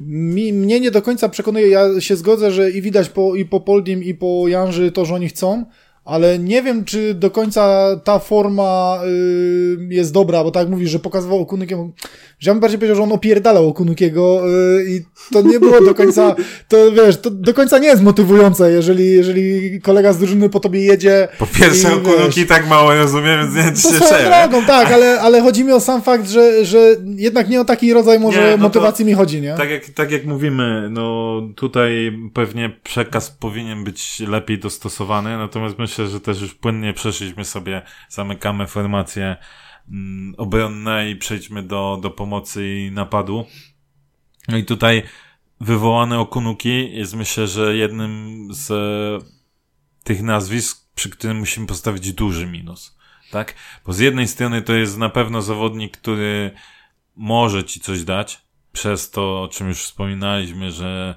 mi, 0.00 0.52
mnie 0.52 0.80
nie 0.80 0.90
do 0.90 1.02
końca 1.02 1.28
przekonuje, 1.28 1.68
ja 1.68 2.00
się 2.00 2.16
zgodzę, 2.16 2.50
że 2.50 2.70
i 2.70 2.82
widać 2.82 3.08
po, 3.08 3.36
i 3.36 3.44
po 3.44 3.60
Poldim, 3.60 4.02
i 4.02 4.14
po 4.14 4.48
Janży 4.48 4.92
to, 4.92 5.04
że 5.04 5.14
oni 5.14 5.28
chcą, 5.28 5.64
ale 6.06 6.38
nie 6.38 6.62
wiem, 6.62 6.84
czy 6.84 7.14
do 7.14 7.30
końca 7.30 7.86
ta 8.04 8.18
forma 8.18 8.98
y, 9.06 9.94
jest 9.94 10.12
dobra, 10.12 10.44
bo 10.44 10.50
tak 10.50 10.68
mówisz, 10.68 10.90
że 10.90 10.98
pokazywał 10.98 11.40
Okunukiemu, 11.40 11.92
że 12.38 12.50
ja 12.50 12.54
bym 12.54 12.60
bardziej 12.60 12.78
powiedział, 12.78 12.96
że 12.96 13.02
on 13.02 13.12
opierdalał 13.12 13.68
Okunukiego 13.68 14.42
y, 14.78 14.84
i 14.88 15.00
to 15.32 15.42
nie 15.42 15.60
było 15.60 15.80
do 15.84 15.94
końca, 15.94 16.34
to 16.68 16.92
wiesz, 16.92 17.20
to 17.20 17.30
do 17.30 17.54
końca 17.54 17.78
nie 17.78 17.88
jest 17.88 18.02
motywujące, 18.02 18.72
jeżeli, 18.72 19.12
jeżeli 19.12 19.80
kolega 19.80 20.12
z 20.12 20.18
drużyny 20.18 20.48
po 20.50 20.60
tobie 20.60 20.80
jedzie. 20.80 21.28
po 21.38 21.46
pierwsze, 21.46 21.88
i, 21.88 21.92
okunuki 21.92 22.40
wiesz, 22.40 22.48
tak 22.48 22.68
mało 22.68 22.94
rozumiem, 22.94 23.38
więc 23.40 23.54
nie 23.54 23.62
wiem, 23.62 23.74
czy 23.74 23.82
to 23.82 24.16
się 24.18 24.24
drogą, 24.24 24.66
tak, 24.66 24.92
ale, 24.92 25.20
ale 25.20 25.40
chodzi 25.40 25.64
mi 25.64 25.72
o 25.72 25.80
sam 25.80 26.02
fakt, 26.02 26.28
że, 26.28 26.64
że 26.64 26.96
jednak 27.16 27.48
nie 27.48 27.60
o 27.60 27.64
taki 27.64 27.92
rodzaj 27.92 28.20
może 28.20 28.40
Nie, 28.40 28.50
no 28.50 28.56
to- 28.56 28.62
motywacji 28.62 29.04
mi 29.04 29.14
chodzi, 29.14 29.40
nie? 29.42 29.54
Tak 29.54 29.70
jak, 29.70 29.84
tak 29.84 30.10
jak 30.10 30.24
mówimy, 30.24 30.88
no 30.90 31.40
tutaj 31.56 32.12
pewnie 32.34 32.70
przekaz 32.84 33.30
powinien 33.30 33.84
być 33.84 34.20
lepiej 34.20 34.58
dostosowany, 34.58 35.38
natomiast 35.38 35.78
myślę, 35.78 35.95
że 35.96 36.20
też 36.20 36.40
już 36.40 36.54
płynnie 36.54 36.92
przeszliśmy 36.92 37.44
sobie, 37.44 37.82
zamykamy 38.08 38.66
formację 38.66 39.36
mm, 39.88 40.34
obronne 40.38 41.10
i 41.10 41.16
przejdźmy 41.16 41.62
do, 41.62 41.98
do 42.02 42.10
pomocy 42.10 42.68
i 42.68 42.90
napadu. 42.90 43.46
No 44.48 44.56
i 44.56 44.64
tutaj 44.64 45.02
wywołane 45.60 46.18
okunuki 46.18 46.96
jest 46.96 47.14
myślę, 47.14 47.46
że 47.46 47.76
jednym 47.76 48.48
z 48.50 48.70
e, 48.70 49.26
tych 50.04 50.22
nazwisk, 50.22 50.86
przy 50.94 51.10
którym 51.10 51.38
musimy 51.38 51.66
postawić 51.66 52.12
duży 52.12 52.46
minus. 52.46 52.96
Tak? 53.30 53.54
Bo 53.86 53.92
z 53.92 53.98
jednej 53.98 54.28
strony 54.28 54.62
to 54.62 54.74
jest 54.74 54.98
na 54.98 55.08
pewno 55.08 55.42
zawodnik, 55.42 55.96
który 55.96 56.50
może 57.16 57.64
ci 57.64 57.80
coś 57.80 58.04
dać, 58.04 58.46
przez 58.72 59.10
to, 59.10 59.42
o 59.42 59.48
czym 59.48 59.68
już 59.68 59.82
wspominaliśmy, 59.82 60.70
że 60.70 61.14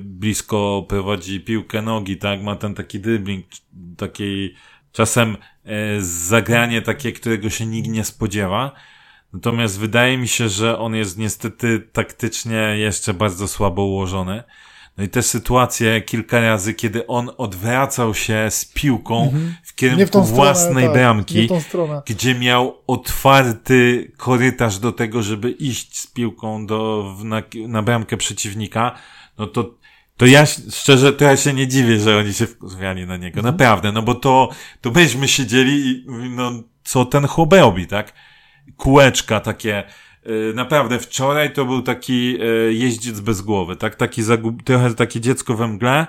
blisko 0.00 0.86
prowadzi 0.88 1.40
piłkę 1.40 1.82
nogi, 1.82 2.16
tak? 2.16 2.42
Ma 2.42 2.56
ten 2.56 2.74
taki 2.74 3.00
dribbling, 3.00 3.46
takiej 3.96 4.54
czasem 4.92 5.36
e, 5.64 5.76
zagranie 6.00 6.82
takie, 6.82 7.12
którego 7.12 7.50
się 7.50 7.66
nikt 7.66 7.88
nie 7.88 8.04
spodziewa. 8.04 8.72
Natomiast 9.32 9.78
wydaje 9.78 10.18
mi 10.18 10.28
się, 10.28 10.48
że 10.48 10.78
on 10.78 10.94
jest 10.94 11.18
niestety 11.18 11.88
taktycznie 11.92 12.56
jeszcze 12.76 13.14
bardzo 13.14 13.48
słabo 13.48 13.84
ułożony. 13.84 14.42
No 14.98 15.04
i 15.04 15.08
te 15.08 15.22
sytuacje 15.22 16.00
kilka 16.00 16.40
razy, 16.40 16.74
kiedy 16.74 17.06
on 17.06 17.30
odwracał 17.38 18.14
się 18.14 18.46
z 18.50 18.64
piłką 18.64 19.24
Mhm. 19.24 19.54
w 19.64 19.74
kierunku 19.74 20.04
w 20.04 20.08
stronę, 20.08 20.32
własnej 20.32 20.84
tak, 20.84 20.92
bramki, 20.92 21.48
gdzie 22.06 22.34
miał 22.34 22.78
otwarty 22.86 24.12
korytarz 24.16 24.78
do 24.78 24.92
tego, 24.92 25.22
żeby 25.22 25.50
iść 25.50 25.98
z 25.98 26.06
piłką 26.06 26.66
do, 26.66 27.04
na, 27.24 27.42
na 27.68 27.82
bramkę 27.82 28.16
przeciwnika, 28.16 28.94
no 29.38 29.46
to, 29.46 29.74
to 30.16 30.26
ja 30.26 30.46
szczerze, 30.70 31.12
to 31.12 31.24
ja 31.24 31.36
się 31.36 31.52
nie 31.52 31.68
dziwię, 31.68 32.00
że 32.00 32.18
oni 32.18 32.34
się 32.34 32.46
wkurwiali 32.46 33.06
na 33.06 33.16
niego. 33.16 33.42
Naprawdę, 33.42 33.92
no 33.92 34.02
bo 34.02 34.14
to, 34.14 34.48
to 34.80 34.90
myśmy 34.90 35.28
siedzieli 35.28 35.90
i 35.90 36.30
no, 36.30 36.52
co 36.84 37.04
ten 37.04 37.26
chłop 37.26 37.52
robi, 37.52 37.86
tak? 37.86 38.12
Kółeczka 38.76 39.40
takie, 39.40 39.84
y, 40.26 40.52
naprawdę 40.54 40.98
wczoraj 40.98 41.52
to 41.52 41.64
był 41.64 41.82
taki 41.82 42.42
y, 42.42 42.74
jeździec 42.74 43.20
bez 43.20 43.40
głowy, 43.40 43.76
tak? 43.76 43.94
Taki 43.96 44.22
zagub, 44.22 44.62
trochę 44.62 44.94
takie 44.94 45.20
dziecko 45.20 45.54
we 45.54 45.68
mgle, 45.68 46.06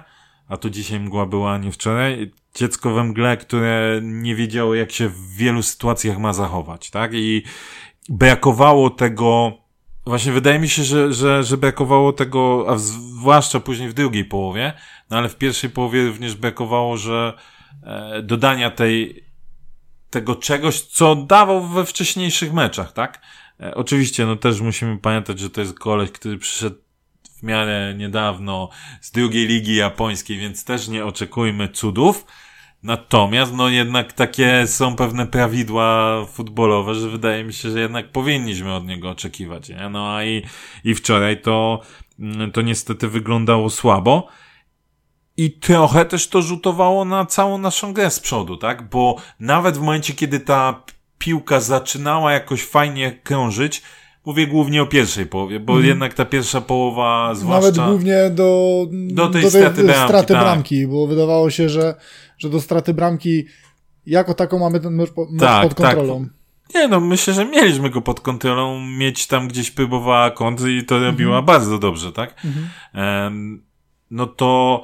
a 0.47 0.57
to 0.57 0.69
dzisiaj 0.69 0.99
mgła 0.99 1.25
była, 1.25 1.53
a 1.53 1.57
nie 1.57 1.71
wczoraj. 1.71 2.31
Dziecko 2.55 2.93
we 2.93 3.03
mgle, 3.03 3.37
które 3.37 3.99
nie 4.03 4.35
wiedziało, 4.35 4.75
jak 4.75 4.91
się 4.91 5.09
w 5.09 5.35
wielu 5.35 5.63
sytuacjach 5.63 6.17
ma 6.17 6.33
zachować, 6.33 6.89
tak? 6.89 7.11
I 7.13 7.43
brakowało 8.09 8.89
tego, 8.89 9.57
właśnie 10.05 10.31
wydaje 10.31 10.59
mi 10.59 10.69
się, 10.69 10.83
że, 10.83 11.13
że, 11.13 11.43
że 11.43 11.57
brakowało 11.57 12.13
tego, 12.13 12.65
a 12.69 12.77
zwłaszcza 12.77 13.59
później 13.59 13.89
w 13.89 13.93
drugiej 13.93 14.25
połowie, 14.25 14.73
no 15.09 15.17
ale 15.17 15.29
w 15.29 15.35
pierwszej 15.35 15.69
połowie 15.69 16.05
również 16.05 16.35
brakowało, 16.35 16.97
że 16.97 17.33
e, 17.83 18.21
dodania 18.23 18.71
tej, 18.71 19.25
tego 20.09 20.35
czegoś, 20.35 20.81
co 20.81 21.15
dawał 21.15 21.67
we 21.67 21.85
wcześniejszych 21.85 22.53
meczach, 22.53 22.93
tak? 22.93 23.21
E, 23.59 23.75
oczywiście, 23.75 24.25
no 24.25 24.35
też 24.35 24.61
musimy 24.61 24.97
pamiętać, 24.97 25.39
że 25.39 25.49
to 25.49 25.61
jest 25.61 25.79
koleś, 25.79 26.11
który 26.11 26.37
przyszedł 26.37 26.75
w 27.39 27.43
miarę 27.43 27.93
niedawno 27.97 28.69
z 29.01 29.11
drugiej 29.11 29.47
ligi 29.47 29.75
japońskiej, 29.75 30.37
więc 30.37 30.65
też 30.65 30.87
nie 30.87 31.05
oczekujmy 31.05 31.69
cudów. 31.69 32.25
Natomiast, 32.83 33.53
no 33.53 33.69
jednak 33.69 34.13
takie 34.13 34.67
są 34.67 34.95
pewne 34.95 35.27
prawidła 35.27 36.17
futbolowe, 36.25 36.95
że 36.95 37.09
wydaje 37.09 37.43
mi 37.43 37.53
się, 37.53 37.71
że 37.71 37.79
jednak 37.79 38.11
powinniśmy 38.11 38.73
od 38.73 38.85
niego 38.85 39.09
oczekiwać, 39.09 39.69
nie? 39.69 39.89
No 39.89 40.15
a 40.15 40.23
i, 40.23 40.43
i 40.83 40.95
wczoraj 40.95 41.41
to, 41.41 41.81
mm, 42.19 42.51
to 42.51 42.61
niestety 42.61 43.07
wyglądało 43.07 43.69
słabo. 43.69 44.27
I 45.37 45.51
trochę 45.51 46.05
też 46.05 46.27
to 46.27 46.41
rzutowało 46.41 47.05
na 47.05 47.25
całą 47.25 47.57
naszą 47.57 47.93
grę 47.93 48.11
z 48.11 48.19
przodu, 48.19 48.57
tak? 48.57 48.89
Bo 48.89 49.15
nawet 49.39 49.77
w 49.77 49.81
momencie, 49.81 50.13
kiedy 50.13 50.39
ta 50.39 50.83
piłka 51.17 51.59
zaczynała 51.59 52.31
jakoś 52.31 52.65
fajnie 52.65 53.11
krążyć, 53.11 53.81
mówię 54.25 54.47
głównie 54.47 54.81
o 54.81 54.85
pierwszej 54.85 55.25
połowie, 55.25 55.59
bo 55.59 55.73
Mhm. 55.73 55.87
jednak 55.89 56.13
ta 56.13 56.25
pierwsza 56.25 56.61
połowa, 56.61 57.35
zwłaszcza... 57.35 57.61
Nawet 57.81 57.89
głównie 57.91 58.29
do, 58.29 58.85
Do 58.91 59.27
tej 59.27 59.49
straty 59.49 59.83
bramki, 59.83 60.03
straty 60.07 60.33
tak. 60.33 60.43
bramki, 60.43 60.87
bo 60.87 61.07
wydawało 61.07 61.49
się, 61.49 61.69
że, 61.69 61.95
że 62.37 62.49
do 62.49 62.61
straty 62.61 62.93
bramki 62.93 63.45
jako 64.05 64.33
taką 64.33 64.59
mamy 64.59 64.79
ten 64.79 64.93
mecz, 64.95 65.09
Tak, 65.39 65.63
pod 65.63 65.73
kontrolą. 65.73 66.27
Nie 66.75 66.87
no, 66.87 66.99
myślę, 66.99 67.33
że 67.33 67.45
mieliśmy 67.45 67.89
go 67.89 68.01
pod 68.01 68.19
kontrolą, 68.19 68.79
mieć 68.79 69.27
tam 69.27 69.47
gdzieś 69.47 69.71
próbowała 69.71 70.31
kąt 70.31 70.61
i 70.67 70.85
to 70.85 70.99
robiła 70.99 71.41
bardzo 71.41 71.79
dobrze, 71.79 72.11
tak? 72.11 72.35
Mhm. 72.45 72.67
Em, 72.93 73.63
no 74.11 74.27
to, 74.27 74.83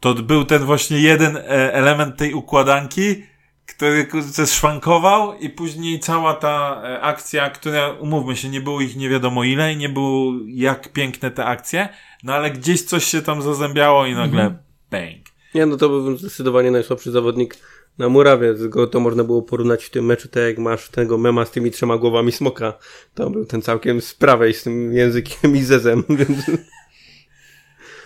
to 0.00 0.14
był 0.14 0.44
ten 0.44 0.62
właśnie 0.64 0.98
jeden 0.98 1.36
e, 1.36 1.72
element 1.72 2.16
tej 2.16 2.34
układanki, 2.34 3.22
który 3.66 4.04
kurczę 4.04 4.46
szwankował 4.46 5.38
i 5.38 5.50
później 5.50 6.00
cała 6.00 6.34
ta 6.34 6.82
e, 6.84 7.00
akcja, 7.00 7.50
która, 7.50 7.92
umówmy 7.92 8.36
się, 8.36 8.48
nie 8.48 8.60
było 8.60 8.80
ich 8.80 8.96
nie 8.96 9.08
wiadomo 9.08 9.44
ile 9.44 9.72
i 9.72 9.76
nie 9.76 9.88
było 9.88 10.32
jak 10.46 10.92
piękne 10.92 11.30
te 11.30 11.44
akcje, 11.44 11.88
no 12.22 12.34
ale 12.34 12.50
gdzieś 12.50 12.82
coś 12.82 13.04
się 13.04 13.22
tam 13.22 13.42
zazębiało 13.42 14.06
i 14.06 14.14
nagle 14.14 14.42
Mhm. 14.42 14.62
bang. 14.90 15.24
Nie, 15.54 15.66
no 15.66 15.76
to 15.76 15.88
był 15.88 16.16
zdecydowanie 16.16 16.70
najsłabszy 16.70 17.10
zawodnik 17.10 17.56
na 17.98 18.08
murawie. 18.08 18.54
Go 18.68 18.86
to 18.86 19.00
można 19.00 19.24
było 19.24 19.42
porównać 19.42 19.84
w 19.84 19.90
tym 19.90 20.04
meczu, 20.04 20.28
tak 20.28 20.42
jak 20.42 20.58
masz 20.58 20.88
tego 20.88 21.18
mema 21.18 21.44
z 21.44 21.50
tymi 21.50 21.70
trzema 21.70 21.96
głowami 21.98 22.32
smoka. 22.32 22.72
To 23.14 23.30
był 23.30 23.46
ten 23.46 23.62
całkiem 23.62 24.00
z 24.00 24.14
prawej 24.14 24.54
z 24.54 24.62
tym 24.62 24.92
językiem 24.92 25.56
i 25.56 25.62
zezem, 25.62 26.04
więc 26.18 26.50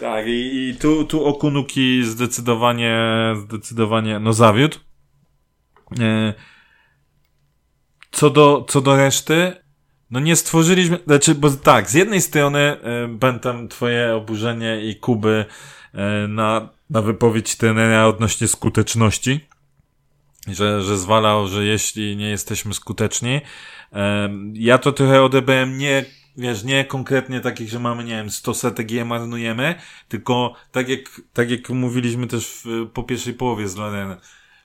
Tak, 0.00 0.26
i, 0.26 0.68
i 0.68 0.76
tu, 0.76 1.04
tu 1.04 1.24
Okunuki 1.24 2.04
zdecydowanie, 2.04 2.98
zdecydowanie, 3.48 4.18
no 4.18 4.32
zawiódł. 4.32 4.78
E, 6.00 6.34
Co 8.10 8.30
do, 8.30 8.66
co 8.68 8.80
do 8.80 8.96
reszty, 8.96 9.52
no 10.10 10.20
nie 10.20 10.36
stworzyliśmy, 10.36 10.98
znaczy, 11.06 11.34
bo 11.34 11.50
tak, 11.50 11.90
z 11.90 11.94
jednej 11.94 12.20
strony 12.20 12.76
będę 13.08 13.68
twoje 13.68 14.14
oburzenie 14.14 14.84
i 14.84 14.96
Kuby 14.96 15.44
e, 15.94 16.28
na, 16.28 16.68
na 16.90 17.02
wypowiedź 17.02 17.56
trenera 17.56 18.06
odnośnie 18.06 18.48
skuteczności, 18.48 19.48
że, 20.46 20.82
że 20.82 20.98
zwalał, 20.98 21.48
że 21.48 21.64
jeśli 21.64 22.16
nie 22.16 22.28
jesteśmy 22.28 22.74
skuteczni, 22.74 23.40
ja 24.52 24.78
to 24.78 24.92
trochę 24.92 25.22
odebrałem 25.22 25.78
nie, 25.78 26.04
wiesz, 26.36 26.64
nie 26.64 26.84
konkretnie 26.84 27.40
takich, 27.40 27.68
że 27.68 27.78
mamy, 27.78 28.04
nie 28.04 28.16
wiem, 28.16 28.30
100 28.30 28.54
setek 28.54 28.90
i 28.90 28.94
je 28.94 29.04
marnujemy, 29.04 29.74
tylko 30.08 30.54
tak 30.72 30.88
jak, 30.88 31.00
tak 31.32 31.50
jak 31.50 31.68
mówiliśmy 31.68 32.26
też 32.26 32.46
w, 32.64 32.86
po 32.86 33.02
pierwszej 33.02 33.34
połowie 33.34 33.68
z 33.68 33.76
Loren, 33.76 34.16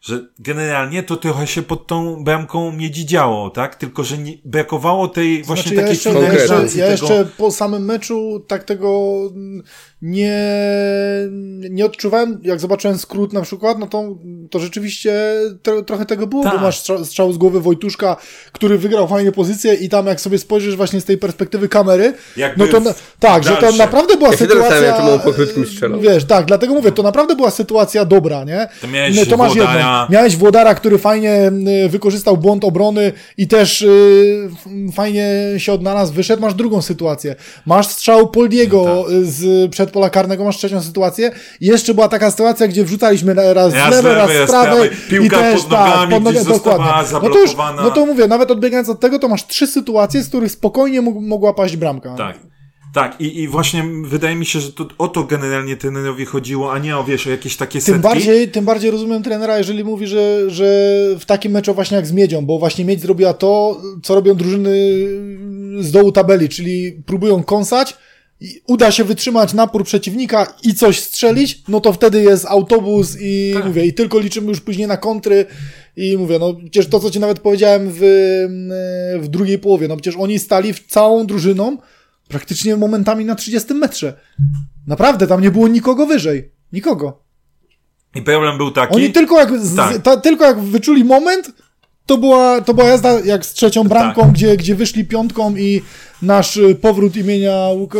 że 0.04 0.26
generalnie 0.40 1.04
to 1.04 1.18
trochę 1.18 1.48
się 1.48 1.62
pod 1.62 1.88
tą 1.88 2.24
bramką 2.24 2.72
miedzi 2.72 3.06
działo, 3.06 3.50
tak? 3.50 3.76
Tylko, 3.76 4.04
że 4.04 4.18
nie, 4.18 4.34
brakowało 4.46 5.08
tej 5.08 5.44
właśnie 5.44 5.64
Znaczy, 5.64 5.76
ja 5.76 5.82
takiej 5.82 5.94
jeszcze, 5.94 6.10
ja 6.10 6.34
jeszcze, 6.34 6.80
ja 6.80 6.88
jeszcze 6.92 7.26
po 7.38 7.52
samym 7.52 7.86
meczu 7.86 8.46
tak 8.48 8.64
tego 8.64 9.20
nie, 10.02 10.40
nie 11.70 11.86
odczuwałem. 11.86 12.40
Jak 12.44 12.60
zobaczyłem 12.60 12.98
skrót 12.98 13.34
na 13.34 13.42
przykład, 13.42 13.80
no 13.80 13.88
to, 13.88 14.16
to 14.50 14.60
rzeczywiście 14.60 15.14
tro, 15.62 15.82
trochę 15.82 16.06
tego 16.06 16.28
było, 16.28 16.44
Tak. 16.44 16.54
bo 16.54 16.60
masz 16.62 16.80
strzał, 16.80 17.06
strzał 17.06 17.34
z 17.34 17.38
głowy 17.38 17.62
Wojtuszka, 17.62 18.18
który 18.52 18.78
wygrał 18.78 19.08
fajnie 19.08 19.32
pozycję 19.32 19.74
i 19.74 19.90
tam 19.90 20.06
jak 20.08 20.22
sobie 20.22 20.38
spojrzysz 20.38 20.76
właśnie 20.76 21.02
z 21.02 21.06
tej 21.06 21.18
perspektywy 21.18 21.70
kamery, 21.70 22.14
Jakby 22.38 22.66
no 22.66 22.72
to 22.72 22.80
na, 22.80 22.94
tak, 23.20 23.44
że 23.44 23.56
to 23.56 23.62
dalsze. 23.62 23.78
naprawdę 23.78 24.18
była 24.18 24.32
Ja 24.32 24.38
się 24.38 24.46
sytuacja... 24.46 25.20
po 25.24 25.34
krótkim 25.34 25.66
strzelał. 25.66 26.00
Wiesz, 26.00 26.26
tak, 26.26 26.46
dlatego 26.46 26.74
mówię, 26.74 26.92
to 26.92 27.04
naprawdę 27.04 27.36
była 27.36 27.52
sytuacja 27.52 28.06
dobra, 28.06 28.44
nie? 28.44 28.68
To 28.82 28.88
miałeś 28.88 29.16
No, 29.16 29.26
to 29.26 29.38
masz 29.38 29.54
Włodara. 29.54 29.93
Miałeś 30.10 30.36
Włodara, 30.38 30.76
który 30.76 30.98
fajnie 30.98 31.52
y, 31.86 31.90
wykorzystał 31.90 32.38
błąd 32.38 32.64
obrony 32.64 33.12
i 33.38 33.48
też 33.48 33.82
y, 33.82 34.50
f- 34.54 34.96
fajnie 34.96 35.28
się 35.58 35.74
odnalazł, 35.74 36.14
wyszedł. 36.14 36.42
Masz 36.42 36.54
drugą 36.54 36.82
sytuację. 36.82 37.36
Masz 37.66 37.88
strzał 37.88 38.28
Poldiego 38.30 38.84
No 38.86 39.04
tak. 39.04 39.12
y, 39.14 39.26
z 39.26 39.72
przedpola 39.72 40.10
karnego, 40.10 40.44
masz 40.44 40.58
trzecią 40.58 40.82
sytuację. 40.82 41.32
I 41.62 41.66
jeszcze 41.66 41.94
była 41.94 42.08
taka 42.08 42.32
sytuacja, 42.32 42.68
gdzie 42.68 42.84
wrzucaliśmy 42.84 43.34
raz, 43.34 43.74
Raz 43.74 43.74
z 43.74 43.76
lewej, 44.04 44.14
raz 44.16 44.32
z 44.48 44.52
prawej. 44.52 44.90
Piłka 45.10 45.38
i 45.38 45.40
też, 45.54 45.62
pod 45.62 45.72
nogami 45.72 46.14
tak, 46.14 46.24
gdzieś 46.34 46.44
zostawała 46.44 47.04
dokładnie. 47.04 47.30
No 47.30 47.30
to, 47.34 47.40
już, 47.40 47.56
no 47.84 47.92
to 47.92 48.06
mówię, 48.06 48.28
nawet 48.28 48.52
odbiegając 48.52 48.90
od 48.90 49.00
tego, 49.00 49.20
to 49.20 49.28
masz 49.28 49.48
trzy 49.48 49.68
sytuacje, 49.68 50.24
z 50.24 50.28
których 50.30 50.52
spokojnie 50.52 51.02
mogła 51.02 51.54
paść 51.54 51.78
bramka. 51.78 52.16
Tak. 52.16 52.36
Tak, 52.94 53.22
i, 53.22 53.42
i 53.42 53.48
właśnie 53.48 53.84
wydaje 54.04 54.36
mi 54.36 54.46
się, 54.46 54.60
że 54.60 54.72
to, 54.72 54.88
o 54.98 55.08
to 55.08 55.24
generalnie 55.24 55.78
trenerowi 55.78 56.26
chodziło, 56.26 56.74
a 56.74 56.80
nie 56.80 56.98
o, 56.98 57.04
wiesz, 57.04 57.28
o 57.28 57.30
jakieś 57.30 57.58
takie 57.58 57.82
setki. 57.82 57.92
Tym 57.92 58.02
bardziej, 58.02 58.48
tym 58.48 58.66
bardziej 58.66 58.92
rozumiem 58.92 59.24
trenera, 59.24 59.58
jeżeli 59.58 59.84
mówi, 59.84 60.08
że, 60.08 60.50
że 60.50 60.66
w 61.20 61.26
takim 61.26 61.52
meczu 61.52 61.74
właśnie 61.74 61.98
jak 61.98 62.08
z 62.08 62.12
Miedzią, 62.12 62.46
bo 62.46 62.60
właśnie 62.60 62.86
Miedź 62.86 63.02
zrobiła 63.02 63.34
to, 63.34 63.82
co 64.04 64.16
robią 64.16 64.36
drużyny 64.36 64.78
z 65.80 65.92
dołu 65.92 66.12
tabeli, 66.12 66.50
czyli 66.50 66.92
próbują 67.06 67.44
kąsać, 67.44 67.98
i 68.42 68.62
uda 68.68 68.92
się 68.92 69.04
wytrzymać 69.04 69.54
napór 69.54 69.84
przeciwnika 69.84 70.54
i 70.64 70.74
coś 70.76 71.00
strzelić, 71.00 71.62
no 71.68 71.82
to 71.82 71.94
wtedy 71.94 72.22
jest 72.22 72.46
autobus 72.46 73.18
i 73.22 73.52
Tak. 73.54 73.66
mówię, 73.66 73.86
i 73.86 73.94
tylko 73.94 74.20
liczymy 74.20 74.50
już 74.50 74.62
później 74.62 74.88
na 74.88 74.98
kontry 74.98 75.46
i 75.98 76.18
mówię, 76.18 76.40
no 76.40 76.54
przecież 76.54 76.88
to, 76.90 77.00
co 77.00 77.12
ci 77.12 77.20
nawet 77.20 77.40
powiedziałem 77.40 77.90
w, 77.92 78.00
w 79.22 79.28
drugiej 79.28 79.60
połowie, 79.60 79.88
no 79.88 79.98
przecież 79.98 80.20
oni 80.20 80.40
stali 80.40 80.74
w 80.74 80.88
całą 80.88 81.26
drużyną 81.26 81.78
praktycznie 82.34 82.78
momentami 82.78 83.26
na 83.26 83.36
30 83.36 83.74
metrze. 83.74 84.14
Naprawdę, 84.88 85.28
tam 85.28 85.42
nie 85.42 85.52
było 85.52 85.68
nikogo 85.68 86.06
wyżej. 86.06 86.52
Nikogo. 86.72 87.24
I 88.16 88.22
problem 88.22 88.58
był 88.58 88.72
taki... 88.72 88.96
Oni 88.96 89.12
tylko 89.12 89.40
jak, 89.40 89.60
z, 89.60 89.76
Tak. 89.76 90.02
ta, 90.02 90.18
tylko 90.18 90.46
jak 90.46 90.60
wyczuli 90.60 91.04
moment, 91.04 91.52
to 92.06 92.18
była, 92.18 92.62
to 92.62 92.74
była 92.74 92.88
jazda 92.88 93.20
jak 93.20 93.46
z 93.46 93.54
trzecią 93.54 93.84
bramką, 93.84 94.22
Tak. 94.22 94.32
gdzie, 94.32 94.58
gdzie 94.58 94.76
wyszli 94.76 95.06
piątką 95.06 95.56
i 95.56 95.82
nasz 96.22 96.58
y, 96.58 96.76
powrót 96.76 97.16
imienia 97.16 97.52
Łuk- 97.52 97.98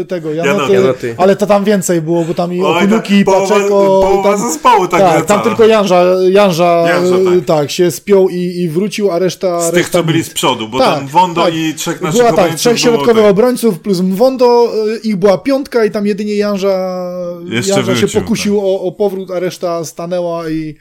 y, 0.00 0.04
tego 0.04 0.34
Janoty, 0.34 0.72
Janoty. 0.72 1.14
Ale 1.18 1.36
to 1.36 1.46
tam 1.46 1.64
więcej 1.64 2.02
było, 2.02 2.24
bo 2.24 2.34
tam 2.34 2.54
i 2.54 2.62
Oj, 2.62 2.76
Okunuki, 2.84 3.14
i 3.14 3.24
tak, 3.24 3.34
połowa- 3.34 3.48
Paczeko, 3.48 3.68
połowa 3.68 4.30
tam, 4.38 4.48
zespołu 4.52 4.88
tak 4.88 5.00
tak, 5.00 5.26
tam 5.26 5.42
tylko 5.42 5.66
Janża, 5.66 6.02
Janża, 6.30 6.84
Janża, 6.88 7.16
y, 7.16 7.36
tak. 7.36 7.44
tak. 7.58 7.70
się 7.70 7.90
spiął 7.90 8.28
i, 8.28 8.36
i 8.36 8.68
wrócił, 8.68 9.10
a 9.10 9.18
reszta... 9.18 9.60
Z 9.60 9.70
tych, 9.70 9.74
reszta 9.78 9.98
co 9.98 10.04
byli 10.04 10.24
z 10.24 10.30
przodu, 10.30 10.68
bo 10.68 10.78
Tak, 10.78 10.94
tam 10.98 11.06
Wondo 11.06 11.42
tak. 11.44 11.54
i 11.54 11.74
trzech 11.74 12.00
naszych 12.02 12.20
Była 12.20 12.32
tak, 12.32 12.54
trzech 12.54 12.80
środkowych 12.80 13.22
tak. 13.22 13.30
obrońców 13.32 13.80
plus 13.80 14.00
Mwondo, 14.00 14.72
y, 14.94 14.98
ich 14.98 15.16
była 15.16 15.38
piątka 15.38 15.84
i 15.84 15.90
tam 15.90 16.06
jedynie 16.06 16.36
Janża, 16.36 17.02
Jeszcze 17.50 17.72
Janża 17.72 17.94
się 17.94 18.00
wrócił, 18.00 18.20
pokusił 18.20 18.60
o, 18.60 18.80
o 18.80 18.92
powrót, 18.92 19.30
a 19.30 19.40
reszta 19.40 19.84
stanęła 19.84 20.50
i, 20.50 20.74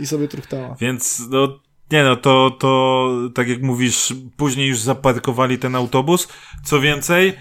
i 0.00 0.06
sobie 0.06 0.28
truchtała. 0.28 0.76
Więc 0.80 1.22
no, 1.30 1.48
nie 1.92 2.04
no, 2.04 2.16
to, 2.16 2.56
to 2.58 3.10
tak 3.34 3.48
jak 3.48 3.62
mówisz, 3.62 4.14
później 4.36 4.68
już 4.68 4.78
zaparkowali 4.78 5.58
ten 5.58 5.76
autobus. 5.76 6.28
Co 6.64 6.80
więcej, 6.80 7.32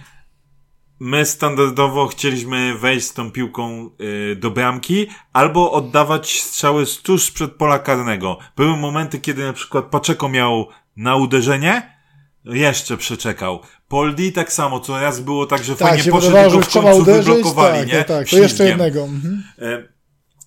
my 1.00 1.26
standardowo 1.26 2.08
chcieliśmy 2.08 2.78
wejść 2.78 3.08
z 3.08 3.14
tą 3.14 3.32
piłką 3.32 3.90
y, 4.32 4.36
do 4.36 4.52
bramki 4.52 5.08
albo 5.34 5.72
oddawać 5.72 6.42
strzały 6.42 6.86
tuż 7.04 7.32
przed 7.32 7.52
pola 7.52 7.80
karnego. 7.80 8.38
Były 8.58 8.78
momenty, 8.78 9.20
kiedy 9.20 9.44
na 9.44 9.54
przykład 9.54 9.86
Paczeko 9.86 10.30
miał 10.30 10.68
na 10.98 11.16
uderzenie, 11.16 11.98
jeszcze 12.46 12.98
przeczekał. 12.98 13.60
Poldi 13.88 14.32
tak 14.32 14.54
samo, 14.54 14.80
co 14.80 15.02
raz 15.02 15.20
było 15.20 15.46
tak, 15.46 15.64
że 15.64 15.76
Tak, 15.76 15.88
fajnie 15.88 16.12
poszedł 16.12 16.32
wydawało, 16.32 16.54
go 16.54 16.62
w 16.62 16.74
końcu 16.74 17.02
uderzyć, 17.02 17.26
wyblokowali, 17.26 17.80
tak, 17.80 17.88
nie? 17.88 17.94
tak, 17.94 18.08
tak, 18.08 18.30
to 18.30 18.38
jeszcze 18.38 18.66
jednego. 18.66 19.04
Mhm. 19.04 19.44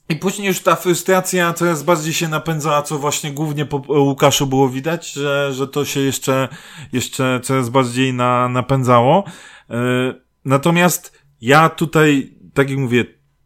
E, 0.09 0.15
I 0.15 0.17
później 0.17 0.49
już 0.49 0.61
ta 0.61 0.77
frustracja 0.77 1.53
coraz 1.53 1.83
bardziej 1.83 2.13
się 2.13 2.29
napędzała, 2.29 2.83
co 2.83 2.99
właśnie 2.99 3.33
głównie 3.33 3.67
po 3.67 3.83
Łukaszu 3.89 4.47
było 4.47 4.69
widać, 4.69 5.13
że, 5.13 5.53
że 5.53 5.69
to 5.69 5.85
się 5.85 6.01
jeszcze, 6.01 6.49
jeszcze 6.93 7.41
coraz 7.43 7.69
bardziej 7.69 8.15
na, 8.15 8.49
napędzało. 8.49 9.25
E, 9.71 10.25
Natomiast 10.45 11.19
ja 11.41 11.69
tutaj, 11.69 12.37
tak 12.55 12.71
jak 12.71 12.79
mówię, 12.79 13.05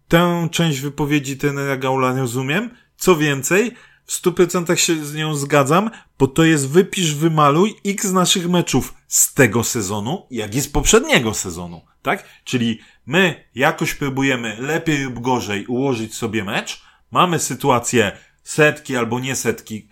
tę 0.08 0.48
część 0.50 0.80
wypowiedzi 0.80 1.36
trenera 1.36 1.76
Gaula 1.76 2.12
rozumiem. 2.12 2.70
Co 2.96 3.16
więcej, 3.16 3.74
w 4.08 4.22
100% 4.22 4.74
się 4.74 5.04
z 5.04 5.14
nią 5.14 5.34
zgadzam, 5.34 5.90
bo 6.18 6.26
to 6.26 6.44
jest 6.44 6.68
wypisz, 6.68 7.14
wymaluj 7.14 7.74
x 7.86 8.12
naszych 8.12 8.48
meczów 8.48 8.94
z 9.08 9.34
tego 9.34 9.64
sezonu, 9.64 10.26
jak 10.30 10.54
i 10.54 10.60
z 10.60 10.68
poprzedniego 10.68 11.34
sezonu, 11.34 11.80
tak? 12.02 12.24
Czyli 12.44 12.80
my 13.06 13.44
jakoś 13.54 13.94
próbujemy 13.94 14.56
lepiej 14.60 14.98
lub 14.98 15.20
gorzej 15.20 15.66
ułożyć 15.66 16.14
sobie 16.14 16.44
mecz, 16.44 16.82
mamy 17.10 17.38
sytuację 17.38 18.12
setki 18.42 18.96
albo 18.96 19.20
nie 19.20 19.36
setki, 19.36 19.88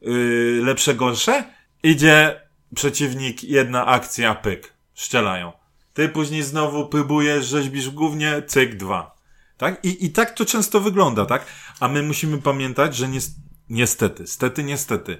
yy, 0.00 0.60
lepsze, 0.64 0.94
gorsze, 0.94 1.44
idzie 1.82 2.40
przeciwnik, 2.74 3.44
jedna 3.44 3.86
akcja, 3.86 4.34
pyk, 4.34 4.74
szczelają. 4.94 5.52
Ty 5.94 6.08
później 6.08 6.42
znowu 6.42 6.86
próbujesz, 6.86 7.46
rzeźbisz 7.46 7.90
głównie, 7.90 8.42
cyk, 8.46 8.76
dwa. 8.76 9.18
Tak? 9.56 9.84
I, 9.84 10.04
I 10.06 10.10
tak 10.10 10.30
to 10.30 10.46
często 10.46 10.80
wygląda, 10.80 11.26
tak? 11.26 11.46
A 11.80 11.88
my 11.88 12.02
musimy 12.02 12.38
pamiętać, 12.38 12.96
że 12.96 13.08
nies- 13.08 13.47
niestety, 13.70 14.26
stety, 14.26 14.64
niestety, 14.64 15.18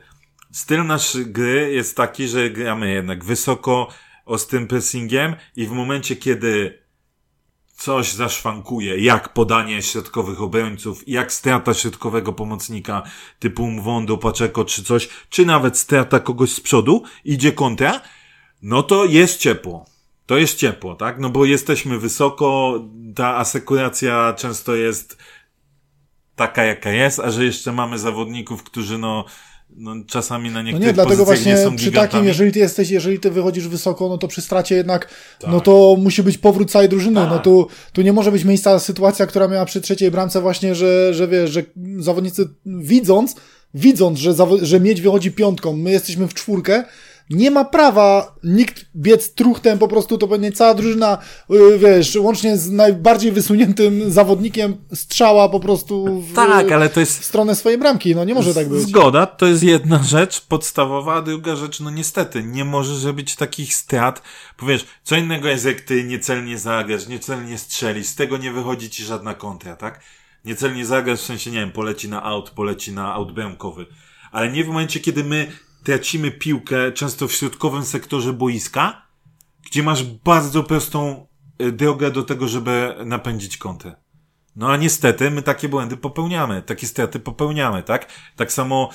styl 0.52 0.86
naszej 0.86 1.26
gry 1.26 1.72
jest 1.72 1.96
taki, 1.96 2.28
że 2.28 2.50
gramy 2.50 2.92
jednak 2.92 3.24
wysoko, 3.24 3.88
ostrym 4.26 4.66
pressingiem 4.66 5.36
i 5.56 5.66
w 5.66 5.70
momencie, 5.70 6.16
kiedy 6.16 6.82
coś 7.78 8.12
zaszwankuje, 8.12 8.98
jak 8.98 9.32
podanie 9.32 9.82
środkowych 9.82 10.42
obrońców, 10.42 11.08
jak 11.08 11.32
strata 11.32 11.74
środkowego 11.74 12.32
pomocnika 12.32 13.02
typu 13.38 13.66
Mwondo, 13.66 14.18
Paczeko 14.18 14.64
czy 14.64 14.84
coś, 14.84 15.08
czy 15.30 15.46
nawet 15.46 15.78
strata 15.78 16.20
kogoś 16.20 16.50
z 16.50 16.60
przodu, 16.60 17.02
idzie 17.24 17.52
kontra, 17.52 18.00
no 18.62 18.82
to 18.82 19.04
jest 19.04 19.40
ciepło. 19.40 19.86
To 20.26 20.36
jest 20.36 20.58
ciepło, 20.58 20.94
tak? 20.94 21.18
No 21.18 21.30
bo 21.30 21.44
jesteśmy 21.44 21.98
wysoko, 21.98 22.80
ta 23.14 23.36
asekuracja 23.36 24.34
często 24.38 24.74
jest 24.74 25.18
taka, 26.38 26.64
jaka 26.64 26.90
jest, 26.90 27.20
a 27.20 27.30
że 27.30 27.44
jeszcze 27.44 27.72
mamy 27.72 27.98
zawodników, 27.98 28.62
którzy 28.62 28.98
no, 28.98 29.24
no 29.76 29.94
czasami 30.06 30.50
na 30.50 30.54
No 30.54 30.62
niektórych 30.62 30.86
nie, 30.86 30.92
dlatego 30.92 31.24
właśnie 31.24 31.52
nie 31.52 31.58
są 31.64 31.76
przy 31.76 31.84
gigantami. 31.84 32.10
takim, 32.12 32.26
jeżeli 32.28 32.52
ty 32.52 32.58
jesteś, 32.58 32.90
jeżeli 32.90 33.20
ty 33.20 33.30
wychodzisz 33.30 33.68
wysoko, 33.68 34.08
no 34.08 34.18
to 34.18 34.28
przy 34.28 34.42
stracie 34.42 34.74
jednak, 34.74 35.08
Tak. 35.40 35.50
no 35.50 35.60
to 35.60 35.96
musi 35.98 36.22
być 36.22 36.38
powrót 36.38 36.70
całej 36.70 36.88
drużyny. 36.88 37.20
No 37.20 37.38
tu, 37.38 37.66
tu 37.92 38.02
nie 38.02 38.12
może 38.12 38.32
być 38.32 38.44
miejsca 38.44 38.78
sytuacja, 38.78 39.26
która 39.26 39.48
miała 39.48 39.64
przy 39.64 39.80
trzeciej 39.80 40.10
bramce 40.10 40.40
właśnie, 40.40 40.74
że, 40.74 41.14
że 41.14 41.28
wiesz, 41.28 41.50
że 41.50 41.62
zawodnicy 41.98 42.48
widząc, 42.66 43.34
widząc, 43.74 44.18
że, 44.18 44.34
że 44.62 44.80
miedź 44.80 45.00
wychodzi 45.00 45.32
piątką, 45.32 45.76
my 45.76 45.90
jesteśmy 45.90 46.28
w 46.28 46.34
czwórkę, 46.34 46.84
nie 47.30 47.50
ma 47.50 47.64
prawa 47.64 48.34
nikt 48.44 48.86
biec 48.96 49.34
truchtem, 49.34 49.78
po 49.78 49.88
prostu 49.88 50.18
to 50.18 50.28
pewnie 50.28 50.52
cała 50.52 50.74
drużyna, 50.74 51.18
yy, 51.50 51.78
wiesz, 51.78 52.16
łącznie 52.16 52.56
z 52.56 52.70
najbardziej 52.70 53.32
wysuniętym 53.32 54.12
zawodnikiem 54.12 54.76
strzała 54.94 55.48
po 55.48 55.60
prostu 55.60 56.22
w, 56.22 56.34
Tak, 56.34 56.72
ale 56.72 56.88
to 56.88 57.00
jest 57.00 57.20
w 57.20 57.24
stronę 57.24 57.54
swojej 57.54 57.78
bramki. 57.78 58.14
No 58.14 58.24
nie 58.24 58.34
może 58.34 58.54
tak 58.54 58.68
być. 58.68 58.82
Zgoda, 58.82 59.26
to 59.26 59.46
jest 59.46 59.62
jedna 59.62 60.02
rzecz 60.02 60.40
podstawowa, 60.40 61.14
a 61.14 61.22
druga 61.22 61.56
rzecz, 61.56 61.80
no 61.80 61.90
niestety, 61.90 62.42
nie 62.42 62.64
możesz 62.64 63.04
robić 63.04 63.36
takich 63.36 63.74
strat. 63.74 64.22
Powiesz, 64.56 64.86
co 65.02 65.16
innego 65.16 65.48
jest, 65.48 65.64
jak 65.64 65.80
ty 65.80 66.04
niecelnie 66.04 66.58
zagrasz, 66.58 67.08
niecelnie 67.08 67.58
strzelisz, 67.58 68.06
z 68.06 68.14
tego 68.14 68.36
nie 68.36 68.52
wychodzi 68.52 68.90
ci 68.90 69.04
żadna 69.04 69.34
kontra, 69.34 69.76
tak? 69.76 70.00
Niecelnie 70.44 70.86
zagrasz, 70.86 71.20
w 71.20 71.24
sensie, 71.24 71.50
nie 71.50 71.60
wiem, 71.60 71.72
poleci 71.72 72.08
na 72.08 72.22
out, 72.22 72.50
poleci 72.50 72.92
na 72.92 73.14
out 73.14 73.32
bramkowy. 73.32 73.86
Ale 74.32 74.52
nie 74.52 74.64
w 74.64 74.68
momencie, 74.68 75.00
kiedy 75.00 75.24
my 75.24 75.52
tracimy 75.88 76.30
piłkę, 76.30 76.92
często 76.92 77.28
w 77.28 77.32
środkowym 77.32 77.84
sektorze 77.84 78.32
boiska, 78.32 79.02
gdzie 79.66 79.82
masz 79.82 80.02
bardzo 80.04 80.62
prostą 80.62 81.26
y, 81.62 81.72
drogę 81.72 82.10
do 82.10 82.22
tego, 82.22 82.48
żeby 82.48 82.94
napędzić 83.04 83.56
kontrę. 83.56 83.96
No 84.56 84.70
a 84.70 84.76
niestety 84.76 85.30
my 85.30 85.42
takie 85.42 85.68
błędy 85.68 85.96
popełniamy, 85.96 86.62
takie 86.62 86.86
straty 86.86 87.20
popełniamy, 87.20 87.82
tak? 87.82 88.08
Tak 88.36 88.52
samo 88.52 88.90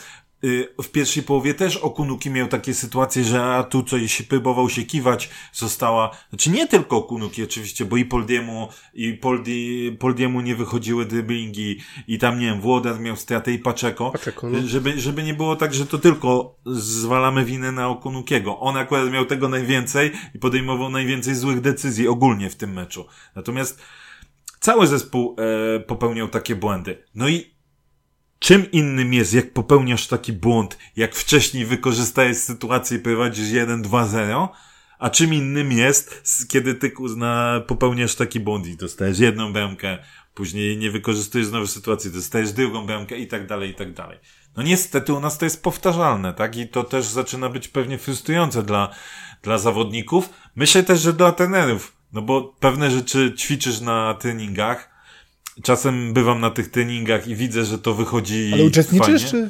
w 0.84 0.92
pierwszej 0.92 1.24
połowie 1.24 1.54
też 1.54 1.78
Okunuki 1.78 2.30
miał 2.30 2.48
takie 2.48 2.74
sytuacje, 2.74 3.24
że 3.24 3.44
a 3.44 3.64
tu 3.64 3.84
coś 3.84 4.22
próbował 4.22 4.70
się 4.70 4.84
kiwać, 4.84 5.30
została, 5.54 6.18
znaczy 6.30 6.50
nie 6.50 6.68
tylko 6.68 6.98
Okunuki 6.98 7.44
oczywiście, 7.44 7.86
bo 7.86 7.98
i 7.98 8.06
Poldiemu, 8.06 8.68
i 8.94 9.14
Poldi, 9.14 9.92
Poldiemu 10.00 10.42
nie 10.42 10.56
wychodziły 10.56 11.06
driblingi 11.06 11.80
i 12.08 12.18
tam, 12.18 12.40
nie 12.40 12.46
wiem, 12.46 12.62
Włodar 12.62 13.00
miał 13.00 13.16
stratę 13.16 13.52
i 13.52 13.60
Paczeko, 13.60 14.12
Paczeko, 14.12 14.50
no. 14.50 14.60
żeby, 14.66 15.00
żeby 15.00 15.24
nie 15.24 15.34
było 15.34 15.56
tak, 15.56 15.74
że 15.74 15.86
to 15.86 15.98
tylko 15.98 16.56
zwalamy 16.66 17.46
winę 17.46 17.72
na 17.72 17.90
Okunukiego. 17.90 18.60
On 18.60 18.78
akurat 18.78 19.12
miał 19.12 19.26
tego 19.26 19.50
najwięcej 19.50 20.12
i 20.36 20.40
podejmował 20.40 20.90
najwięcej 20.90 21.36
złych 21.36 21.62
decyzji 21.62 22.08
ogólnie 22.08 22.50
w 22.50 22.56
tym 22.56 22.74
meczu. 22.74 23.06
Natomiast 23.36 23.82
cały 24.60 24.88
zespół 24.88 25.36
e, 25.76 25.80
popełniał 25.80 26.28
takie 26.28 26.56
błędy. 26.56 27.04
No 27.16 27.30
i 27.30 27.53
czym 28.44 28.72
innym 28.72 29.14
jest, 29.14 29.34
jak 29.34 29.54
popełniasz 29.54 30.08
taki 30.08 30.34
błąd, 30.34 30.78
jak 30.96 31.16
wcześniej 31.16 31.66
wykorzystajesz 31.66 32.38
sytuację 32.38 32.98
i 32.98 33.02
prowadzisz 33.02 33.46
1-2-0, 33.46 34.48
a 35.00 35.10
czym 35.10 35.34
innym 35.34 35.72
jest, 35.72 36.24
kiedy 36.50 36.76
ty 36.76 36.92
kuzna, 36.92 37.62
popełniasz 37.68 38.16
taki 38.16 38.40
błąd 38.40 38.68
i 38.68 38.78
dostajesz 38.78 39.20
jedną 39.20 39.54
bramkę, 39.54 39.98
później 40.34 40.78
nie 40.78 40.92
wykorzystujesz 40.92 41.48
znowu 41.48 41.68
sytuacji, 41.68 42.12
dostajesz 42.12 42.52
drugą 42.52 42.86
bramkę 42.86 43.18
i 43.18 43.28
tak 43.28 43.48
dalej, 43.48 43.70
i 43.70 43.74
tak 43.74 43.94
dalej. 43.94 44.20
No 44.58 44.64
niestety 44.64 45.14
u 45.14 45.20
nas 45.20 45.38
to 45.38 45.46
jest 45.46 45.64
powtarzalne, 45.64 46.34
tak? 46.34 46.58
I 46.58 46.68
to 46.68 46.84
też 46.84 47.06
zaczyna 47.06 47.50
być 47.50 47.68
pewnie 47.68 47.98
frustrujące 47.98 48.64
dla, 48.64 48.90
dla 49.44 49.58
zawodników. 49.58 50.30
Myślę 50.56 50.84
też, 50.84 51.02
że 51.02 51.14
dla 51.14 51.32
trenerów, 51.32 51.94
no 52.14 52.22
bo 52.22 52.56
pewne 52.60 52.92
rzeczy 52.92 53.34
ćwiczysz 53.38 53.82
na 53.82 54.14
treningach, 54.14 54.93
Czasem 55.64 56.14
bywam 56.14 56.40
na 56.40 56.50
tych 56.50 56.72
treningach 56.72 57.28
i 57.28 57.36
widzę, 57.36 57.66
że 57.66 57.80
to 57.80 57.94
wychodzi. 57.94 58.52
Ale 58.54 58.64
uczestniczysz, 58.64 59.24
fajnie. 59.32 59.50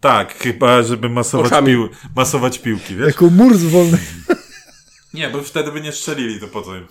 Tak, 0.00 0.34
chyba, 0.38 0.82
żeby 0.82 1.08
masować, 1.08 1.64
pił, 1.66 1.88
masować 2.16 2.58
piłki, 2.58 2.94
wiesz? 2.96 3.06
jako 3.06 3.30
mur 3.30 3.56
z 3.56 3.64
wolny? 3.64 3.98
Nie, 5.14 5.28
bo 5.30 5.42
wtedy 5.42 5.72
by 5.72 5.80
nie 5.80 5.92
strzelili, 5.92 6.40
to 6.40 6.48
po 6.48 6.62
co 6.62 6.76
im? 6.76 6.86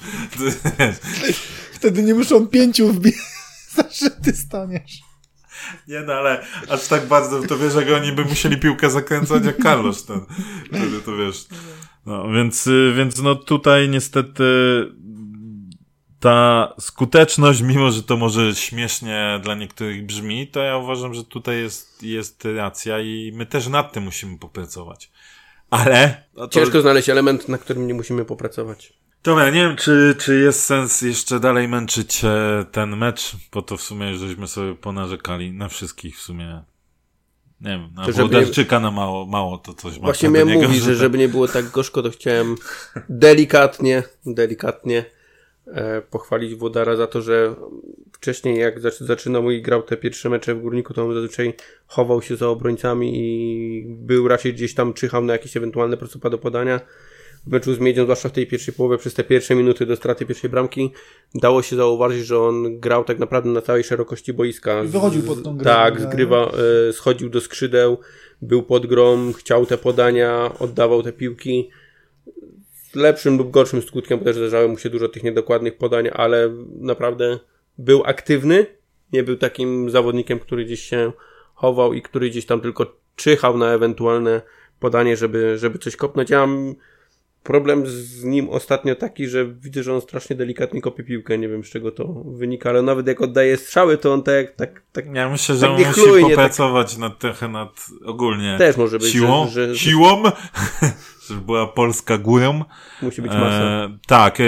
Wtedy 1.73 2.03
nie 2.03 2.13
muszą 2.13 2.47
pięciu 2.47 2.93
wbić, 2.93 3.15
zawsze 3.75 4.09
ty 4.09 4.33
staniesz. 4.33 4.99
Nie 5.87 5.99
no, 6.01 6.13
ale 6.13 6.45
aż 6.69 6.87
tak 6.87 7.07
bardzo 7.07 7.41
to 7.43 7.57
wiesz, 7.57 7.75
jak 7.75 7.89
oni 8.01 8.11
by 8.11 8.25
musieli 8.25 8.57
piłkę 8.57 8.89
zakręcać 8.89 9.45
jak 9.45 9.57
Carlos 9.63 10.05
ten. 10.05 10.21
Wtedy 10.67 11.01
to 11.05 11.15
wiesz. 11.17 11.45
No, 12.05 12.31
więc, 12.31 12.67
y, 12.67 12.93
więc 12.97 13.21
no 13.21 13.35
tutaj 13.35 13.89
niestety 13.89 14.43
ta 16.19 16.73
skuteczność, 16.79 17.61
mimo 17.61 17.91
że 17.91 18.03
to 18.03 18.17
może 18.17 18.55
śmiesznie 18.55 19.39
dla 19.43 19.55
niektórych 19.55 20.05
brzmi, 20.05 20.47
to 20.47 20.59
ja 20.59 20.77
uważam, 20.77 21.13
że 21.13 21.23
tutaj 21.23 21.61
jest, 21.61 22.03
jest 22.03 22.45
racja 22.55 22.99
i 22.99 23.31
my 23.35 23.45
też 23.45 23.67
nad 23.67 23.93
tym 23.93 24.03
musimy 24.03 24.37
popracować. 24.37 25.11
Ale... 25.69 26.23
to- 26.35 26.47
Ciężko 26.47 26.81
znaleźć 26.81 27.09
element, 27.09 27.49
na 27.49 27.57
którym 27.57 27.87
nie 27.87 27.93
musimy 27.93 28.25
popracować. 28.25 28.93
Dobra, 29.23 29.49
nie 29.49 29.61
wiem, 29.61 29.75
czy, 29.75 30.15
czy 30.19 30.39
jest 30.39 30.63
sens 30.63 31.01
jeszcze 31.01 31.39
dalej 31.39 31.67
męczyć 31.67 32.23
e, 32.23 32.65
ten 32.71 32.97
mecz, 32.97 33.31
bo 33.53 33.61
to 33.61 33.77
w 33.77 33.81
sumie 33.81 34.09
już 34.11 34.19
żeśmy 34.19 34.47
sobie 34.47 34.75
ponarzekali 34.75 35.51
na 35.51 35.69
wszystkich 35.69 36.17
w 36.17 36.21
sumie. 36.21 36.63
Nie 37.61 37.69
wiem, 37.71 37.89
na 37.93 38.11
Włodarczyka 38.11 38.79
na 38.79 38.91
mało, 38.91 39.25
mało 39.25 39.57
to 39.57 39.73
coś 39.73 39.97
ma. 39.97 40.03
Właśnie 40.03 40.29
miałem 40.29 40.47
niego, 40.47 40.61
mówić, 40.61 40.83
że 40.83 40.95
żeby 40.95 41.17
nie 41.17 41.29
było 41.29 41.47
tak 41.47 41.69
gorzko, 41.69 42.01
to 42.03 42.09
chciałem 42.09 42.55
delikatnie, 43.09 44.03
delikatnie 44.25 45.05
pochwalić 46.09 46.55
Wodara 46.55 46.95
za 46.95 47.07
to, 47.07 47.21
że 47.21 47.55
wcześniej 48.13 48.59
jak 48.59 48.79
zac- 48.79 49.03
zaczynał 49.05 49.51
i 49.51 49.61
grał 49.61 49.83
te 49.83 49.97
pierwsze 49.97 50.29
mecze 50.29 50.55
w 50.55 50.61
Górniku, 50.61 50.93
to 50.93 51.05
on 51.05 51.13
zazwyczaj 51.13 51.53
chował 51.87 52.21
się 52.21 52.35
za 52.35 52.47
obrońcami 52.49 53.11
i 53.15 53.85
był 53.87 54.27
raczej 54.27 54.53
gdzieś 54.53 54.73
tam 54.73 54.93
czyhał 54.93 55.23
na 55.23 55.33
jakieś 55.33 55.57
ewentualne 55.57 55.97
prostopa 55.97 56.29
do 56.29 56.37
podania. 56.37 56.79
W 57.47 57.51
meczu 57.51 57.73
z 57.73 57.79
Miedzią, 57.79 58.03
zwłaszcza 58.03 58.29
w 58.29 58.31
tej 58.31 58.47
pierwszej 58.47 58.73
połowie, 58.73 58.97
przez 58.97 59.13
te 59.13 59.23
pierwsze 59.23 59.55
minuty 59.55 59.85
do 59.85 59.95
straty 59.95 60.25
pierwszej 60.25 60.49
bramki, 60.49 60.91
dało 61.35 61.61
się 61.61 61.75
zauważyć, 61.75 62.25
że 62.25 62.39
on 62.39 62.79
grał 62.79 63.03
tak 63.03 63.19
naprawdę 63.19 63.49
na 63.49 63.61
całej 63.61 63.83
szerokości 63.83 64.33
boiska. 64.33 64.83
I 64.83 64.87
wychodził 64.87 65.23
pod 65.23 65.43
tą 65.43 65.57
grę. 65.57 65.65
Tak, 65.73 65.95
Nie? 65.95 66.01
zgrywa, 66.01 66.51
e, 66.89 66.93
schodził 66.93 67.29
do 67.29 67.41
skrzydeł, 67.41 67.97
był 68.41 68.63
pod 68.63 68.85
grom, 68.85 69.33
chciał 69.33 69.65
te 69.65 69.77
podania, 69.77 70.51
oddawał 70.59 71.03
te 71.03 71.13
piłki. 71.13 71.69
Z 72.91 72.95
lepszym 72.95 73.37
lub 73.37 73.51
gorszym 73.51 73.81
skutkiem, 73.81 74.19
bo 74.19 74.25
też 74.25 74.35
zdarzało 74.35 74.67
mu 74.67 74.77
się 74.77 74.89
dużo 74.89 75.09
tych 75.09 75.23
niedokładnych 75.23 75.77
podań, 75.77 76.09
ale 76.13 76.49
naprawdę 76.79 77.39
był 77.77 78.03
aktywny, 78.05 78.65
nie 79.13 79.23
był 79.23 79.37
takim 79.37 79.89
zawodnikiem, 79.89 80.39
który 80.39 80.65
gdzieś 80.65 80.83
się 80.83 81.11
chował 81.53 81.93
i 81.93 82.01
który 82.01 82.29
gdzieś 82.29 82.45
tam 82.45 82.61
tylko 82.61 82.95
czyhał 83.15 83.57
na 83.57 83.73
ewentualne 83.73 84.41
podanie, 84.79 85.17
żeby, 85.17 85.57
żeby 85.57 85.79
coś 85.79 85.95
kopnąć. 85.95 86.29
Ja 86.29 86.39
mam 86.47 86.75
problem 87.43 87.83
z 87.87 88.23
nim 88.23 88.49
ostatnio 88.49 88.95
taki, 88.95 89.27
że 89.27 89.45
widzę, 89.45 89.83
że 89.83 89.93
on 89.93 90.01
strasznie 90.01 90.35
delikatnie 90.35 90.81
kopie 90.81 91.03
piłkę. 91.03 91.37
Nie 91.37 91.49
wiem 91.49 91.63
z 91.63 91.69
czego 91.69 91.91
to 91.91 92.05
wynika, 92.25 92.69
ale 92.69 92.81
nawet 92.81 93.07
jak 93.07 93.21
oddaje 93.21 93.57
strzały, 93.57 93.97
to 93.97 94.13
on 94.13 94.23
tak. 94.23 94.55
tak, 94.55 94.81
tak 94.91 95.05
Ja 95.15 95.29
myślę, 95.29 95.55
że 95.55 95.61
Tak 95.61 95.69
on 95.69 95.79
nie 95.79 95.87
musi 95.87 96.01
chlujnie, 96.01 96.29
popracować 96.29 96.97
nad 96.97 97.19
trochę 97.19 97.47
nad 97.47 97.85
ogólnie 98.05 98.55
też 98.57 98.77
może 98.77 98.99
być, 98.99 99.07
siłą, 99.07 99.47
że, 99.47 99.75
że 99.75 99.79
siłą, 99.79 100.23
żeby 101.27 101.41
była 101.41 101.67
Polska 101.67 102.17
górą. 102.17 102.63
musi 103.01 103.21
być 103.21 103.31
masa. 103.31 103.63
E, 103.63 103.97
tak. 104.07 104.39
E, 104.39 104.43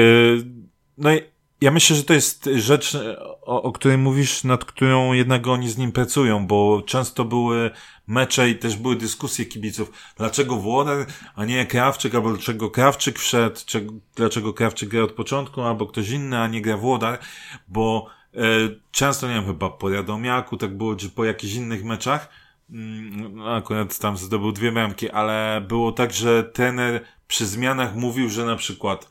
no 0.98 1.14
i 1.14 1.22
ja 1.62 1.72
myślę, 1.72 1.96
że 1.96 2.04
to 2.04 2.14
jest 2.14 2.50
rzecz, 2.56 2.98
o, 3.42 3.62
o 3.64 3.72
której 3.72 3.98
mówisz, 3.98 4.44
nad 4.44 4.66
którą 4.66 5.14
jednak 5.14 5.48
oni 5.48 5.70
z 5.70 5.78
nim 5.78 5.92
pracują, 5.92 6.48
bo 6.48 6.84
często 6.86 7.26
były 7.26 7.72
mecze 8.08 8.50
i 8.50 8.56
też 8.56 8.76
były 8.78 8.96
dyskusje 8.96 9.46
kibiców. 9.46 9.92
Dlaczego 10.18 10.56
Włoder, 10.56 11.06
a 11.36 11.46
nie 11.46 11.66
Krawczyk, 11.66 12.16
albo 12.16 12.30
dlaczego 12.30 12.70
Krawczyk 12.70 13.20
wszedł, 13.20 13.60
czy, 13.66 13.88
dlaczego 14.16 14.54
Krawczyk 14.54 14.90
gra 14.90 15.04
od 15.04 15.12
początku, 15.12 15.62
albo 15.62 15.88
ktoś 15.88 16.10
inny, 16.10 16.40
a 16.40 16.48
nie 16.48 16.62
gra 16.62 16.78
Włodar, 16.78 17.20
bo 17.68 18.08
e, 18.34 18.40
często, 18.92 19.28
nie 19.28 19.34
wiem, 19.34 19.46
chyba 19.46 19.70
po 19.70 19.90
Radomiaku 19.90 20.58
tak 20.58 20.78
było, 20.78 20.96
czy 20.96 21.10
po 21.10 21.26
jakichś 21.26 21.54
innych 21.54 21.84
meczach, 21.84 22.30
akurat 23.48 24.00
tam 24.00 24.18
zdobył 24.18 24.52
dwie 24.52 24.72
bramki, 24.72 25.10
ale 25.10 25.66
było 25.68 25.92
tak, 25.92 26.14
że 26.14 26.44
trener 26.44 27.06
przy 27.28 27.46
zmianach 27.46 27.96
mówił, 27.96 28.30
że 28.30 28.46
na 28.46 28.56
przykład 28.56 29.10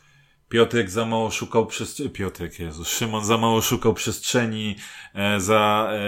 Piotrek 0.48 0.90
za 0.90 1.06
mało 1.06 1.30
szukał 1.30 1.66
przestrzeni, 1.66 2.10
Piotrek, 2.10 2.58
Jezu, 2.58 2.84
Szymon 2.84 3.24
za 3.24 3.38
mało 3.38 3.60
szukał 3.62 3.94
przestrzeni, 3.94 4.76
e, 5.14 5.40
za, 5.40 5.90
e, 5.92 5.98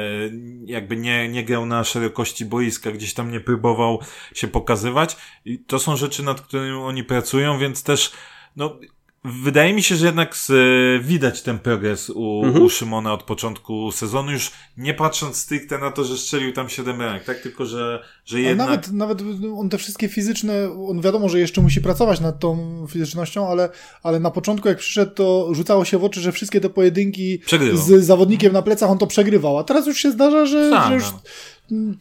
jakby 0.65 0.97
nie, 0.97 1.29
nie 1.29 1.45
grał 1.45 1.67
na 1.67 1.85
szerokości 1.85 2.45
boiska, 2.45 2.91
gdzieś 2.91 3.15
tam 3.15 3.31
nie 3.31 3.41
próbował 3.41 4.01
się 4.35 4.49
pokazywać. 4.49 5.17
I 5.45 5.59
to 5.59 5.79
są 5.79 5.97
rzeczy, 5.97 6.23
nad 6.23 6.41
którymi 6.41 6.73
oni 6.73 7.05
pracują, 7.05 7.59
więc 7.59 7.83
też, 7.83 8.13
no, 8.57 8.79
wydaje 9.25 9.73
mi 9.75 9.83
się, 9.83 9.97
że 9.97 10.07
jednak 10.07 10.37
z, 10.37 10.51
e, 10.51 11.05
widać 11.05 11.43
ten 11.43 11.59
progres 11.59 12.11
u, 12.11 12.45
Mhm. 12.45 12.64
u 12.64 12.68
Szymona 12.71 13.12
od 13.12 13.23
początku 13.23 13.93
sezonu, 13.93 14.31
już 14.33 14.51
nie 14.77 14.95
patrząc 14.95 15.37
stricte 15.37 15.79
na 15.79 15.91
to, 15.91 16.05
że 16.05 16.16
strzelił 16.18 16.53
tam 16.53 16.68
7 16.68 16.97
bramek, 16.99 17.25
tak? 17.25 17.41
Tylko, 17.41 17.66
że, 17.66 18.03
że 18.25 18.37
A 18.37 18.41
jednak... 18.41 18.68
nawet, 18.68 18.93
nawet 18.93 19.23
on 19.57 19.68
te 19.68 19.79
wszystkie 19.79 20.09
fizyczne, 20.09 20.55
on 20.89 21.01
wiadomo, 21.01 21.29
że 21.29 21.41
jeszcze 21.41 21.61
musi 21.61 21.81
pracować 21.81 22.21
nad 22.21 22.39
tą 22.39 22.87
fizycznością, 22.91 23.49
ale, 23.49 23.68
ale 24.03 24.21
na 24.21 24.31
początku 24.31 24.68
jak 24.68 24.79
przyszedł, 24.79 25.14
to 25.14 25.49
rzucało 25.55 25.85
się 25.85 25.99
w 25.99 26.05
oczy, 26.05 26.21
że 26.21 26.33
wszystkie 26.33 26.61
te 26.61 26.71
pojedynki 26.71 27.39
Przegrywał. 27.47 27.77
z 27.87 28.05
zawodnikiem 28.05 28.53
na 28.53 28.62
plecach 28.62 28.91
on 28.91 28.99
to 28.99 29.07
przegrywał, 29.07 29.59
a 29.59 29.64
teraz 29.64 29.87
już 29.87 29.99
się 29.99 30.11
zdarza, 30.11 30.47
że, 30.47 30.83
że 30.89 30.95
już 30.95 31.05
no. 31.12 31.21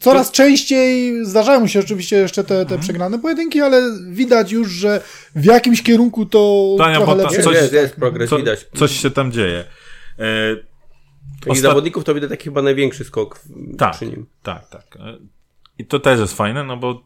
Coraz 0.00 0.30
częściej 0.30 1.24
zdarzają 1.24 1.66
się 1.66 1.80
oczywiście 1.80 2.16
jeszcze 2.16 2.44
te, 2.44 2.60
Mhm. 2.60 2.68
te 2.80 2.84
przegrane 2.84 3.18
pojedynki, 3.18 3.60
ale 3.60 3.82
widać 4.10 4.52
już, 4.52 4.70
że 4.70 5.02
w 5.34 5.44
jakimś 5.44 5.82
kierunku 5.82 6.26
to 6.26 6.74
Tania, 6.78 6.96
trochę 6.96 7.12
to 7.12 7.18
lepiej. 7.18 7.32
Jest, 7.36 7.44
coś- 7.48 7.54
jest, 7.56 7.72
jest 7.72 7.94
progres, 7.94 8.30
Co, 8.30 8.36
widać. 8.38 8.66
coś 8.76 9.00
się 9.00 9.10
tam 9.10 9.32
dzieje. 9.32 9.64
E, 10.18 10.52
I 11.46 11.50
Ostat- 11.50 11.56
zawodników 11.62 12.04
to 12.04 12.14
widać 12.14 12.30
taki 12.30 12.44
chyba 12.44 12.62
największy 12.62 13.04
skok 13.04 13.38
w- 13.38 13.76
Tak, 13.76 13.92
przy 13.96 14.06
nim. 14.06 14.26
tak, 14.42 14.68
tak. 14.68 14.96
E, 14.96 15.18
I 15.78 15.86
to 15.86 16.00
też 16.00 16.20
jest 16.20 16.34
fajne, 16.36 16.64
no 16.64 16.76
bo 16.76 17.02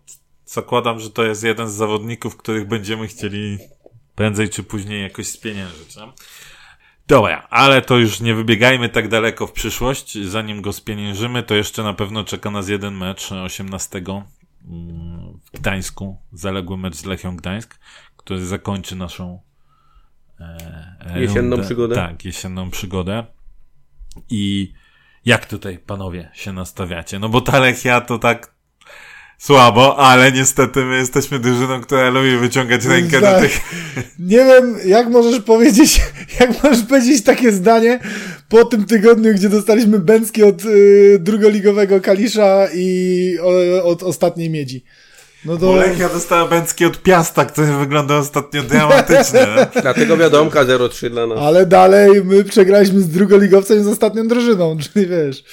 zakładam, 0.46 1.00
że 1.00 1.10
to 1.10 1.24
jest 1.24 1.44
jeden 1.44 1.68
z 1.68 1.72
zawodników, 1.72 2.36
których 2.36 2.68
będziemy 2.68 3.06
chcieli 3.08 3.58
prędzej 4.14 4.48
czy 4.48 4.62
później 4.62 5.02
jakoś 5.02 5.26
spieniężyć. 5.26 5.96
No? 5.96 6.12
Dobra, 7.08 7.46
ale 7.50 7.82
to 7.82 7.96
już 7.98 8.20
nie 8.20 8.34
wybiegajmy 8.34 8.88
tak 8.88 9.08
daleko 9.08 9.46
w 9.46 9.52
przyszłość. 9.52 10.18
Zanim 10.18 10.62
go 10.62 10.72
spieniężymy, 10.72 11.42
to 11.42 11.54
jeszcze 11.54 11.82
na 11.82 11.94
pewno 11.94 12.24
czeka 12.24 12.50
nas 12.50 12.68
jeden 12.68 12.94
mecz 12.94 13.32
18 13.32 13.98
mm, 13.98 15.38
w 15.44 15.50
Gdańsku. 15.60 16.16
Zaległy 16.32 16.76
mecz 16.76 16.94
z 16.94 17.04
Lechią 17.04 17.36
Gdańsk, 17.36 17.78
który 18.16 18.46
zakończy 18.46 18.96
naszą 18.96 19.40
e, 20.40 21.20
Jesienną 21.20 21.50
rundę. 21.50 21.66
przygodę. 21.66 21.94
Tak, 21.94 22.24
jesienną 22.24 22.70
przygodę. 22.70 23.26
I 24.30 24.72
jak 25.24 25.46
tutaj 25.46 25.78
panowie 25.78 26.30
się 26.34 26.52
nastawiacie? 26.52 27.18
No 27.18 27.28
bo 27.28 27.40
ta 27.40 27.58
Lechia 27.58 28.00
to 28.00 28.18
tak 28.18 28.53
słabo, 29.44 29.96
ale 29.98 30.32
niestety 30.32 30.84
my 30.84 30.96
jesteśmy 30.96 31.38
drużyną, 31.38 31.80
która 31.80 32.10
lubi 32.10 32.36
wyciągać 32.36 32.84
rękę 32.84 33.20
do 33.20 33.26
Tak. 33.26 33.40
tych... 33.40 33.60
Nie 34.18 34.36
wiem, 34.44 34.76
jak 34.86 35.08
możesz 35.08 35.40
powiedzieć, 35.40 36.00
jak 36.40 36.62
możesz 36.62 36.82
powiedzieć 36.82 37.22
takie 37.24 37.52
zdanie 37.52 38.00
po 38.48 38.64
tym 38.64 38.84
tygodniu, 38.84 39.34
gdzie 39.34 39.48
dostaliśmy 39.48 39.98
bęcki 39.98 40.42
od 40.42 40.64
y, 40.64 41.18
drugoligowego 41.20 42.00
Kalisza 42.00 42.66
i 42.74 43.38
o, 43.42 43.84
od 43.84 44.02
ostatniej 44.02 44.50
miedzi. 44.50 44.84
No 45.44 45.56
to 45.56 45.66
Bo 45.66 45.74
Lechia 45.76 46.08
dostała 46.08 46.48
bęcki 46.48 46.84
od 46.84 47.02
Piasta, 47.02 47.44
który 47.44 47.66
wygląda 47.72 48.16
ostatnio 48.16 48.62
dramatycznie. 48.62 49.46
no. 49.56 49.66
Dlatego 49.82 50.16
wiadomka 50.16 50.64
0-3 50.64 51.10
dla 51.10 51.26
nas. 51.26 51.38
ale 51.38 51.66
dalej 51.66 52.24
my 52.24 52.44
przegraliśmy 52.44 53.00
z 53.00 53.08
drugoligowcem 53.08 53.80
i 53.80 53.82
z 53.82 53.86
ostatnią 53.86 54.28
drużyną, 54.28 54.76
czyli 54.92 55.06
wiesz. 55.06 55.44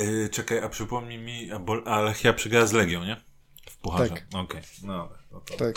Yy, 0.00 0.28
czekaj, 0.28 0.58
a 0.58 0.68
przypomnij 0.68 1.18
mi, 1.18 1.50
a, 1.52 1.58
bo, 1.58 1.82
a 1.86 2.00
Lechia 2.02 2.32
przegrała 2.32 2.66
z 2.66 2.72
Legią, 2.72 3.04
nie? 3.04 3.25
W 3.86 3.90
pucharze. 3.90 4.10
Tak. 4.10 4.24
Okej, 4.34 4.60
no, 4.82 5.08
no 5.32 5.40
to... 5.40 5.56
Tak. 5.56 5.76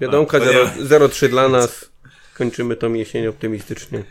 Wiadomka 0.00 0.36
A, 0.36 0.40
to 0.40 0.46
0 0.84 1.06
0-3 1.06 1.28
dla 1.28 1.48
nas. 1.48 1.90
Kończymy 2.34 2.76
tą 2.76 2.92
jesień 2.92 3.26
optymistycznie. 3.26 4.04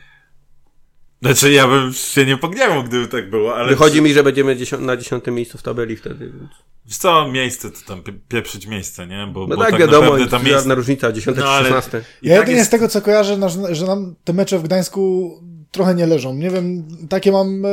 Znaczy 1.21 1.51
ja 1.51 1.67
bym 1.67 1.93
się 1.93 2.25
nie 2.25 2.37
pogniewał, 2.37 2.83
gdyby 2.83 3.07
tak 3.07 3.29
było, 3.29 3.55
ale... 3.55 3.69
Wychodzi 3.69 4.01
mi, 4.01 4.13
że 4.13 4.23
będziemy 4.23 4.57
na 4.79 4.97
dziesiątym 4.97 5.35
miejscu 5.35 5.57
w 5.57 5.61
tabeli 5.63 5.95
wtedy. 5.97 6.25
Więc... 6.25 6.51
Wiesz 6.85 6.97
co, 6.97 7.27
miejsce 7.27 7.71
to 7.71 7.77
tam 7.87 8.01
pie- 8.01 8.19
pieprzyć 8.27 8.67
miejsce, 8.67 9.07
nie? 9.07 9.27
Bo, 9.33 9.47
No 9.47 9.55
bo 9.55 9.61
tak, 9.61 9.71
tak 9.71 9.79
wiadomo, 9.79 10.01
naprawdę 10.01 10.27
tam 10.31 10.41
jest... 10.45 10.57
żadna 10.57 10.75
różnica, 10.75 11.11
10 11.11 11.37
No, 11.37 11.43
czy 11.43 11.49
ale- 11.49 11.69
16. 11.69 12.03
I 12.21 12.27
Ja 12.27 12.37
tak 12.37 12.47
jedynie 12.47 12.65
z 12.65 12.69
tego, 12.69 12.87
co 12.87 13.01
kojarzę, 13.01 13.37
że 13.71 13.85
nam 13.85 14.15
te 14.23 14.33
mecze 14.33 14.59
w 14.59 14.63
Gdańsku 14.63 15.31
trochę 15.75 15.95
nie 15.95 16.05
leżą. 16.05 16.33
Nie 16.33 16.49
wiem, 16.49 16.83
takie 17.09 17.31
mam, 17.31 17.65
e, 17.65 17.69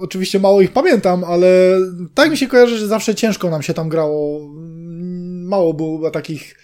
oczywiście 0.00 0.40
mało 0.40 0.60
ich 0.60 0.72
pamiętam, 0.72 1.24
ale 1.24 1.78
tak 2.14 2.30
mi 2.30 2.36
się 2.36 2.46
kojarzy, 2.46 2.78
że 2.78 2.86
zawsze 2.86 3.14
ciężko 3.14 3.50
nam 3.50 3.62
się 3.62 3.74
tam 3.74 3.88
grało. 3.88 4.40
Mało 5.48 5.74
było 5.74 6.10
takich 6.10 6.56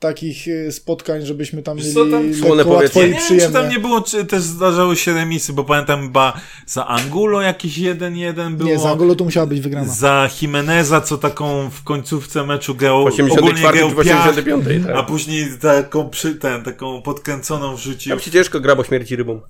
takich 0.00 0.48
e, 0.48 0.72
spotkań, 0.72 1.26
żebyśmy 1.26 1.62
tam 1.62 1.76
mieli 1.76 1.94
co, 1.94 2.06
tam 2.06 2.34
słone 2.34 2.64
powietrze. 2.64 3.08
Nie 3.08 3.14
wiem, 3.14 3.40
czy 3.40 3.52
tam 3.52 3.68
nie 3.68 3.78
było, 3.78 4.00
czy 4.00 4.24
też 4.24 4.42
zdarzały 4.42 4.96
się 4.96 5.14
remisy, 5.14 5.52
bo 5.52 5.64
pamiętam 5.64 6.02
chyba 6.02 6.40
za 6.66 6.86
Angulo 6.86 7.40
jakiś 7.40 7.78
1-1 7.78 8.54
było. 8.54 8.70
Nie, 8.70 8.78
z 8.78 8.86
Angolo 8.86 9.14
to 9.14 9.24
musiała 9.24 9.46
być 9.46 9.60
wygrana. 9.60 9.88
Za 9.88 10.28
Jimeneza, 10.40 11.00
co 11.00 11.18
taką 11.18 11.70
w 11.70 11.82
końcówce 11.82 12.46
meczu 12.46 12.74
grał, 12.74 13.04
W 13.04 13.06
ogólnie 13.06 13.32
84 13.32 13.78
grał 13.78 13.88
czy 13.88 13.94
w 13.94 14.04
piach, 14.04 14.28
85. 14.28 14.84
a 14.84 14.92
Tak. 14.92 15.06
później 15.06 15.46
taką, 15.60 16.10
przy, 16.10 16.34
ten, 16.34 16.62
taką 16.62 17.02
podkręconą 17.02 17.76
wrzucił. 17.76 18.10
Tam 18.10 18.20
się 18.20 18.30
ciężko 18.30 18.60
gra, 18.60 18.76
bo 18.76 18.84
śmierci 18.84 19.16
rybą. 19.16 19.40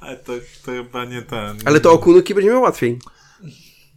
Ale 0.00 0.16
to, 0.24 0.32
to 0.64 0.72
chyba 0.72 1.04
nie 1.04 1.22
ten. 1.22 1.56
Ale 1.64 1.80
to 1.80 1.92
okunuki 1.92 2.34
będzie 2.34 2.50
miał 2.50 2.62
łatwiej. 2.62 2.98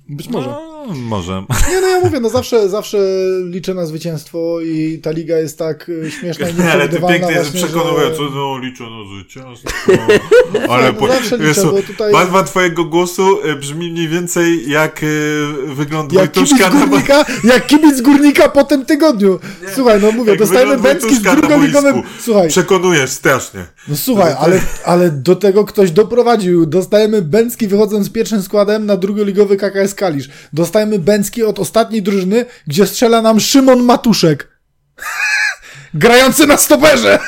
Być 0.10 0.28
może. 0.28 0.48
No, 0.48 0.77
może. 0.86 1.44
Nie, 1.70 1.82
no 1.82 1.88
ja 1.88 2.00
mówię, 2.00 2.20
no 2.20 2.30
zawsze, 2.30 2.70
zawsze 2.70 2.98
liczę 3.44 3.74
na 3.74 3.86
zwycięstwo 3.86 4.62
i 4.62 5.00
ta 5.04 5.12
liga 5.12 5.38
jest 5.38 5.58
tak 5.58 5.92
e, 6.06 6.12
śmieszna 6.12 6.50
i 6.50 6.52
Ale 6.74 6.90
ty 6.90 6.94
nieprzewidywalna 6.96 7.18
pięknie 7.18 7.36
jest 7.36 7.52
właśnie, 7.52 7.68
przekonująco, 7.68 8.24
że... 8.24 8.30
no 8.36 8.58
liczę 8.58 8.84
na 8.84 9.16
zwycięstwo. 9.16 9.70
Ale 10.74 10.94
po, 10.94 11.08
zawsze 11.08 11.38
liczę, 11.38 11.64
bo 11.64 11.82
tutaj- 11.82 12.12
barwa 12.12 12.44
twojego 12.44 12.86
głosu 12.86 13.46
y, 13.46 13.56
brzmi 13.56 13.92
mniej 13.92 14.08
więcej 14.08 14.70
jak 14.70 15.04
y, 15.04 15.48
wygląd 15.68 16.14
Jak 16.14 16.32
kibic 16.32 16.50
Wojtuszka 16.50 16.80
na 16.80 16.86
górnika, 16.86 17.26
jak 17.44 17.68
kibic 17.68 18.02
górnika 18.02 18.50
po 18.50 18.64
tym 18.64 18.86
tygodniu. 18.86 19.40
Słuchaj, 19.76 20.02
no 20.02 20.12
mówię, 20.12 20.32
Jak 20.32 20.40
dostajemy 20.40 20.78
bęcki 20.78 21.16
z 21.16 21.24
na 21.24 21.36
drugoligowym... 21.36 22.04
Słuchaj, 22.20 22.48
Przekonujesz 22.50 23.10
strasznie. 23.10 23.66
no 23.88 23.96
słuchaj, 23.96 24.34
ale, 24.40 24.62
ale 24.86 25.10
do 25.10 25.36
tego 25.36 25.66
ktoś 25.66 25.92
doprowadził. 25.92 26.66
Dostajemy 26.66 27.22
bęcki 27.22 27.68
wychodząc 27.68 28.06
z 28.06 28.10
pierwszym 28.10 28.42
składem 28.42 28.86
na 28.86 28.98
drugoligowy 28.98 29.58
KKS 29.58 29.94
Kalisz. 29.96 30.30
Dostajemy 30.54 30.67
bęcki 31.00 31.44
od 31.44 31.60
ostatniej 31.60 32.02
drużyny, 32.02 32.46
gdzie 32.68 32.88
strzela 32.88 33.22
nam 33.22 33.40
Szymon 33.40 33.84
Matuszek. 33.84 34.48
Grający 35.94 36.48
na 36.48 36.58
stoperze. 36.58 37.20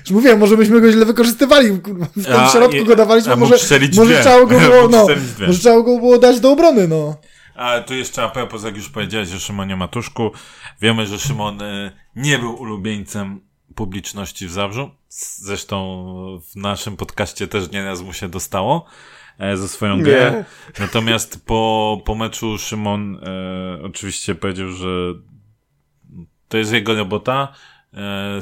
Już 0.00 0.10
mówiłem, 0.16 0.38
może 0.38 0.56
byśmy 0.56 0.80
go 0.80 0.92
źle 0.92 1.04
wykorzystywali. 1.04 1.72
W 2.16 2.24
tym 2.24 2.36
A, 2.36 2.48
środku 2.48 2.84
go 2.84 2.96
dawaliśmy, 2.96 3.36
może, 3.36 3.56
może 3.96 4.20
trzeba 4.20 4.40
go 4.46 4.60
było, 4.60 4.88
no, 4.88 5.06
może 5.46 5.58
trzeba 5.58 5.76
go 5.76 5.96
było 5.96 6.18
dać 6.18 6.40
do 6.40 6.52
obrony, 6.52 6.88
no. 6.88 7.16
A 7.54 7.80
tu 7.80 7.94
jeszcze 7.94 8.22
a 8.22 8.28
propos, 8.28 8.64
jak 8.64 8.76
już 8.76 8.88
powiedziałeś 8.88 9.34
o 9.34 9.38
Szymonie 9.38 9.76
Matuszku, 9.76 10.30
wiemy, 10.80 11.06
że 11.06 11.18
Szymon 11.18 11.62
y, 11.62 11.92
nie 12.16 12.38
był 12.38 12.54
ulubieńcem 12.54 13.40
publiczności 13.74 14.46
w 14.46 14.52
Zabrzu. 14.52 14.90
Zresztą 15.36 16.40
w 16.52 16.56
naszym 16.56 16.96
podcaście 16.96 17.48
też 17.48 17.70
nieraz 17.70 18.00
mu 18.00 18.12
się 18.12 18.28
dostało 18.28 18.86
za 19.54 19.68
swoją 19.68 19.96
Nie. 19.96 20.02
grę. 20.02 20.44
Natomiast 20.78 21.46
po, 21.46 22.02
po 22.04 22.14
meczu 22.14 22.58
Szymon 22.58 23.16
e, 23.16 23.82
oczywiście 23.82 24.34
powiedział, 24.34 24.68
że 24.68 25.14
to 26.48 26.58
jest 26.58 26.72
jego 26.72 26.94
robota. 26.94 27.52
E, 27.94 28.40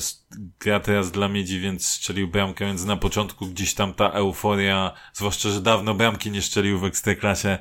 gra 0.60 0.80
teraz 0.80 1.10
dla 1.10 1.28
Miedzi, 1.28 1.60
więc 1.60 1.86
strzelił 1.86 2.28
bramkę, 2.28 2.66
więc 2.66 2.84
na 2.84 2.96
początku 2.96 3.46
gdzieś 3.46 3.74
tam 3.74 3.94
ta 3.94 4.10
euforia, 4.10 4.92
zwłaszcza, 5.12 5.50
że 5.50 5.60
dawno 5.60 5.94
bramki 5.94 6.30
nie 6.30 6.42
strzelił 6.42 6.78
w 6.78 6.84
Ekstraklasie, 6.84 7.58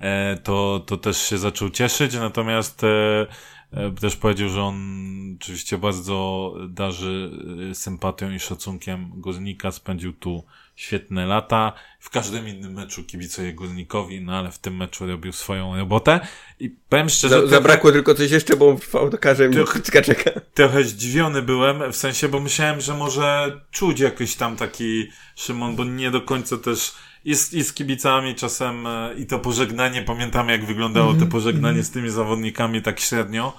e, 0.00 0.36
to, 0.36 0.84
to 0.86 0.96
też 0.96 1.16
się 1.16 1.38
zaczął 1.38 1.70
cieszyć, 1.70 2.14
natomiast 2.14 2.84
e, 2.84 3.26
e 3.72 3.90
też 3.90 4.16
powiedział, 4.16 4.48
że 4.48 4.62
on 4.62 4.76
oczywiście 5.40 5.78
bardzo 5.78 6.54
darzy 6.68 7.30
e, 7.70 7.74
sympatią 7.74 8.30
i 8.30 8.40
szacunkiem 8.40 9.10
Górnika, 9.14 9.70
spędził 9.72 10.12
tu 10.12 10.44
świetne 10.76 11.26
lata. 11.26 11.72
W 12.00 12.10
każdym 12.10 12.48
innym 12.48 12.72
meczu 12.72 13.04
kibicuję 13.04 13.52
Górnikowi, 13.52 14.20
no 14.20 14.36
ale 14.36 14.52
w 14.52 14.58
tym 14.58 14.76
meczu 14.76 15.06
robił 15.06 15.32
swoją 15.32 15.76
robotę. 15.76 16.20
I 16.60 16.70
powiem 16.88 17.08
szczerze... 17.08 17.40
Za, 17.40 17.46
zabrakło 17.46 17.92
tylko 17.92 18.14
coś 18.14 18.30
jeszcze, 18.30 18.56
bo 18.56 18.76
w 18.76 18.94
autokarze 18.94 19.48
mi 19.48 19.56
czeka. 20.02 20.30
Trochę 20.54 20.84
zdziwiony 20.84 21.42
byłem, 21.42 21.92
w 21.92 21.96
sensie, 21.96 22.28
bo 22.28 22.40
myślałem, 22.40 22.80
że 22.80 22.94
może 22.94 23.52
czuć 23.70 24.00
jakiś 24.00 24.36
tam 24.36 24.56
taki 24.56 25.08
Szymon, 25.36 25.76
bo 25.76 25.84
nie 25.84 26.10
do 26.10 26.20
końca 26.20 26.56
też 26.56 26.92
jest 27.24 27.54
i 27.54 27.64
z 27.64 27.72
kibicami 27.72 28.34
czasem 28.34 28.86
e, 28.86 29.14
i 29.18 29.26
to 29.26 29.38
pożegnanie, 29.38 30.02
pamiętam 30.02 30.48
jak 30.48 30.64
wyglądało 30.64 31.10
mm 31.10 31.20
-hmm. 31.20 31.24
to 31.24 31.30
pożegnanie 31.30 31.72
mm 31.72 31.82
-hmm. 31.82 31.86
z 31.86 31.90
tymi 31.90 32.10
zawodnikami 32.10 32.82
tak 32.82 33.00
średnio. 33.00 33.52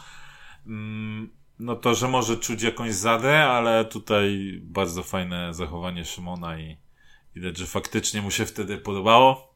Mm, 0.68 1.30
no 1.60 1.76
to, 1.76 1.96
że 1.96 2.08
może 2.08 2.38
czuć 2.38 2.62
jakąś 2.62 2.94
zadę, 2.94 3.44
ale 3.44 3.86
tutaj 3.86 4.60
bardzo 4.64 5.04
fajne 5.04 5.54
zachowanie 5.54 6.06
Szymona 6.06 6.60
i 6.60 6.78
Widać, 7.38 7.58
że 7.58 7.66
faktycznie 7.66 8.22
mu 8.22 8.32
się 8.32 8.46
wtedy 8.46 8.78
podobało. 8.78 9.54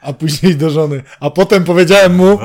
A 0.00 0.12
później 0.12 0.56
do 0.56 0.70
żony. 0.70 1.02
A 1.20 1.30
potem 1.30 1.64
powiedziałem 1.64 2.14
mu. 2.14 2.38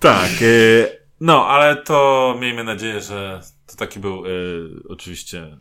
tak. 0.00 0.30
E, 0.42 0.86
no, 1.20 1.46
ale 1.46 1.76
to 1.76 2.36
miejmy 2.40 2.64
nadzieję, 2.64 3.00
że 3.00 3.40
to 3.66 3.76
taki 3.76 4.00
był 4.00 4.26
e, 4.26 4.28
oczywiście 4.88 5.56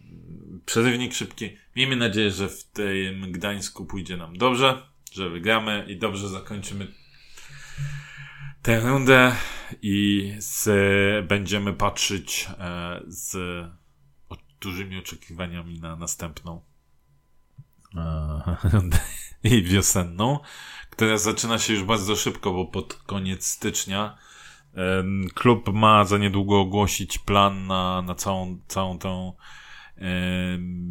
przerywnik 0.66 1.14
szybki. 1.14 1.58
Miejmy 1.76 1.96
nadzieję, 1.96 2.32
że 2.32 2.50
w 2.50 2.64
tym 2.64 3.32
Gdańsku 3.32 3.86
pójdzie 3.86 4.18
nam 4.18 4.38
dobrze, 4.38 4.82
że 5.12 5.30
wygramy 5.30 5.86
i 5.88 5.98
dobrze 5.98 6.30
zakończymy 6.30 6.88
tę 8.62 8.80
rundę 8.80 9.36
i 9.82 10.34
z, 10.38 10.68
będziemy 11.28 11.74
patrzeć 11.74 12.48
e, 12.60 13.02
z 13.08 13.38
dużymi 14.61 14.98
oczekiwaniami 14.98 15.80
na 15.80 15.95
następną 15.95 16.61
i 19.44 19.64
wiosenną, 19.64 20.40
która 20.90 21.18
zaczyna 21.18 21.60
się 21.60 21.73
już 21.73 21.84
bardzo 21.84 22.15
szybko, 22.15 22.53
bo 22.53 22.65
pod 22.65 22.94
koniec 22.94 23.48
stycznia 23.48 24.18
klub 25.34 25.73
ma 25.73 26.06
za 26.06 26.18
niedługo 26.18 26.60
ogłosić 26.60 27.18
plan 27.18 27.68
na, 27.68 28.02
na 28.02 28.15
całą, 28.15 28.60
całą 28.68 28.99
tą 28.99 29.34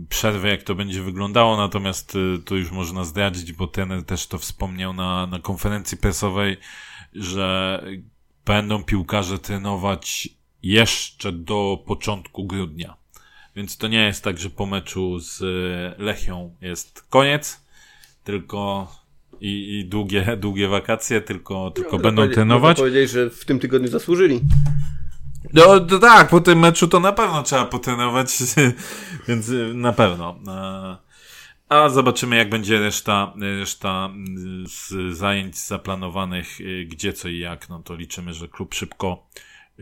przerwę, 0.09 0.49
jak 0.49 0.63
to 0.63 0.75
będzie 0.75 1.03
wyglądało, 1.03 1.57
natomiast 1.57 2.19
to 2.45 2.55
już 2.55 2.71
można 2.71 3.05
zdradzić, 3.05 3.53
bo 3.53 3.67
ten 3.67 4.05
też 4.05 4.27
to 4.27 4.39
wspomniał 4.39 4.93
na, 4.93 5.27
na 5.27 5.39
konferencji 5.39 5.99
prasowej, 5.99 6.57
że 7.13 7.83
będą 8.45 8.85
piłkarze 8.85 9.39
trenować 9.39 10.29
jeszcze 10.63 11.33
do 11.33 11.85
początku 11.87 12.47
grudnia. 12.47 12.97
Więc 13.57 13.77
to 13.77 13.89
nie 13.89 14.05
jest 14.05 14.25
tak, 14.25 14.39
że 14.39 14.51
po 14.51 14.67
meczu 14.67 15.19
z 15.19 15.43
e, 15.43 16.03
Lechią 16.03 16.55
jest 16.61 17.03
koniec, 17.11 17.61
tylko 18.25 18.93
i, 19.41 19.79
i 19.79 19.85
długie, 19.85 20.37
długie 20.37 20.69
wakacje, 20.69 21.21
tylko, 21.21 21.71
tylko 21.71 21.97
no, 21.97 22.03
będą 22.03 22.29
trenować. 22.29 22.77
Powiedzieć, 22.77 23.11
że 23.11 23.31
w 23.31 23.45
tym 23.45 23.59
tygodniu 23.59 23.89
zasłużyli. 23.89 24.41
No, 25.53 25.63
no 25.91 25.99
tak, 25.99 26.29
po 26.29 26.41
tym 26.41 26.59
meczu 26.59 26.89
to 26.89 27.01
na 27.01 27.13
pewno 27.13 27.43
trzeba 27.43 27.65
potrenować, 27.65 28.29
więc 29.29 29.51
e, 29.51 29.75
na 29.75 29.93
pewno. 29.93 30.39
E, 30.49 30.97
a 31.69 31.89
zobaczymy, 31.89 32.37
jak 32.37 32.51
będzie 32.51 32.79
reszta, 32.79 33.33
reszta 33.41 34.11
z 34.67 35.17
zajęć 35.17 35.59
zaplanowanych, 35.59 36.59
gdzie, 36.87 37.13
co 37.13 37.29
i 37.29 37.39
jak. 37.39 37.69
No 37.69 37.83
to 37.83 37.95
liczymy, 37.95 38.35
że 38.35 38.49
klub 38.49 38.75
szybko, 38.75 39.27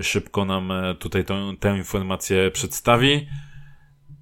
szybko 0.01 0.44
nam 0.44 0.72
tutaj 0.98 1.24
tę, 1.24 1.55
tę 1.60 1.76
informację 1.76 2.51
przedstawi. 2.51 3.26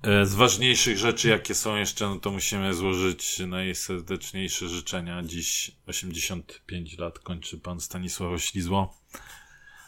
E, 0.06 0.26
z 0.26 0.34
ważniejszych 0.34 0.98
rzeczy, 0.98 1.28
jakie 1.28 1.54
są 1.54 1.76
jeszcze, 1.76 2.08
no 2.08 2.16
to 2.16 2.30
musimy 2.30 2.74
złożyć 2.74 3.38
najserdeczniejsze 3.38 4.68
życzenia. 4.68 5.22
Dziś 5.22 5.70
85 5.86 6.98
lat 6.98 7.18
kończy 7.18 7.58
pan 7.58 7.80
Stanisław 7.80 8.32
Oślizło. 8.32 8.94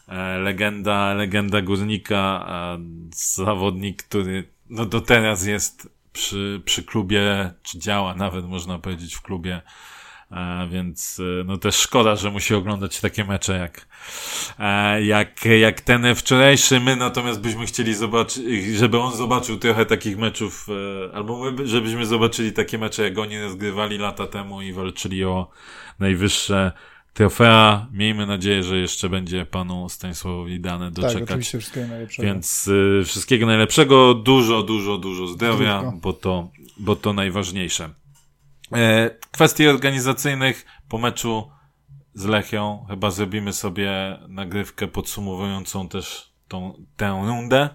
E, 0.09 0.39
legenda, 0.39 1.15
legenda 1.15 1.63
górnika, 1.63 2.49
zawodnik, 3.15 4.03
który 4.03 4.49
no 4.71 4.87
do 4.87 5.01
teraz 5.01 5.47
jest 5.47 5.89
przy, 6.13 6.63
przy 6.65 6.83
klubie, 6.83 7.53
czy 7.63 7.79
działa 7.79 8.15
nawet, 8.15 8.45
można 8.45 8.79
powiedzieć, 8.79 9.15
w 9.15 9.23
klubie 9.23 9.63
więc 10.71 11.21
e, 11.41 11.45
no 11.45 11.57
też 11.57 11.75
szkoda, 11.77 12.17
że 12.17 12.31
musi 12.31 12.55
oglądać 12.55 13.01
takie 13.01 13.25
mecze 13.25 13.59
jak, 13.59 13.89
e, 14.59 15.05
jak, 15.05 15.45
jak 15.45 15.81
ten 15.81 16.15
wczorajszy. 16.15 16.81
My 16.81 16.97
natomiast 16.97 17.41
byśmy 17.41 17.67
chcieli 17.67 17.95
zobaczyć, 17.95 18.45
żeby 18.65 18.99
on 18.99 19.17
zobaczył 19.17 19.57
trochę 19.57 19.87
takich 19.87 20.19
meczów, 20.19 20.67
albo 21.15 21.51
my, 21.51 21.67
żebyśmy 21.67 22.07
zobaczyli 22.07 22.53
takie 22.53 22.79
mecze, 22.79 23.03
jak 23.03 23.19
oni 23.19 23.41
rozgrywali 23.41 23.99
lata 23.99 24.27
temu 24.27 24.63
i 24.63 24.73
walczyli 24.73 25.25
o 25.25 25.51
najwyższe 25.99 26.73
trofea. 27.17 27.87
Miejmy 27.93 28.27
nadzieję, 28.27 28.63
że 28.63 28.79
jeszcze 28.79 29.09
będzie 29.09 29.47
panu 29.47 29.89
Stanisławowi 29.89 30.61
dane 30.61 30.91
doczekać. 30.91 31.15
Tak, 31.15 31.31
oczywiście 31.31 31.59
wszystkiego 31.59 31.87
najlepszego. 31.87 32.27
Więc 32.29 32.69
y, 32.69 33.03
wszystkiego 33.05 33.47
najlepszego, 33.47 34.15
dużo, 34.15 34.63
dużo, 34.63 34.99
dużo 34.99 35.27
zdrowia, 35.27 35.93
bo 36.03 36.13
to, 36.13 36.49
bo 36.79 36.97
to 36.97 37.13
najważniejsze. 37.13 37.91
E, 38.73 39.11
kwestii 39.31 39.69
organizacyjnych 39.69 40.67
po 40.89 40.99
meczu 40.99 41.51
z 42.15 42.25
Lechią 42.25 42.87
chyba 42.91 43.11
zrobimy 43.11 43.53
sobie 43.53 44.19
nagrywkę 44.29 44.89
podsumowującą 44.89 45.89
też 45.89 46.33
tą, 46.49 46.85
tę 46.97 47.23
rundę. 47.27 47.69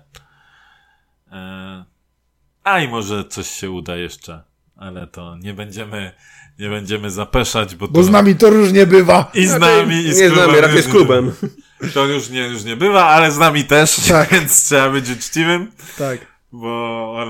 E, 1.31 1.85
a 2.63 2.79
i 2.79 2.87
może 2.87 3.25
coś 3.25 3.47
się 3.47 3.71
uda 3.71 3.95
jeszcze, 3.95 4.43
ale 4.75 5.07
to 5.07 5.35
nie 5.37 5.53
będziemy, 5.53 6.11
nie 6.59 6.69
będziemy 6.69 7.11
zapeszać, 7.11 7.75
bo, 7.75 7.87
bo 7.87 7.99
to, 7.99 8.03
z 8.03 8.09
nami 8.09 8.35
to 8.35 8.49
różnie 8.49 8.85
bywa. 8.85 9.31
I 9.33 9.47
z 9.47 9.49
znaczy, 9.49 9.77
nami, 9.77 9.95
i 9.95 10.13
z 10.13 10.19
nie 10.19 10.29
klubem. 10.29 10.51
Nie 10.51 10.57
z 10.57 10.61
nami, 10.61 10.81
z 10.81 10.87
klubem. 10.87 11.31
To 11.93 12.05
już 12.05 12.29
nie, 12.29 12.47
już 12.47 12.63
nie 12.63 12.75
bywa, 12.75 13.05
ale 13.05 13.31
z 13.31 13.37
nami 13.37 13.63
też, 13.63 13.95
tak. 14.09 14.29
więc 14.29 14.65
trzeba 14.65 14.89
być 14.89 15.09
uczciwym. 15.09 15.71
Tak. 15.97 16.31
Bo 16.51 17.25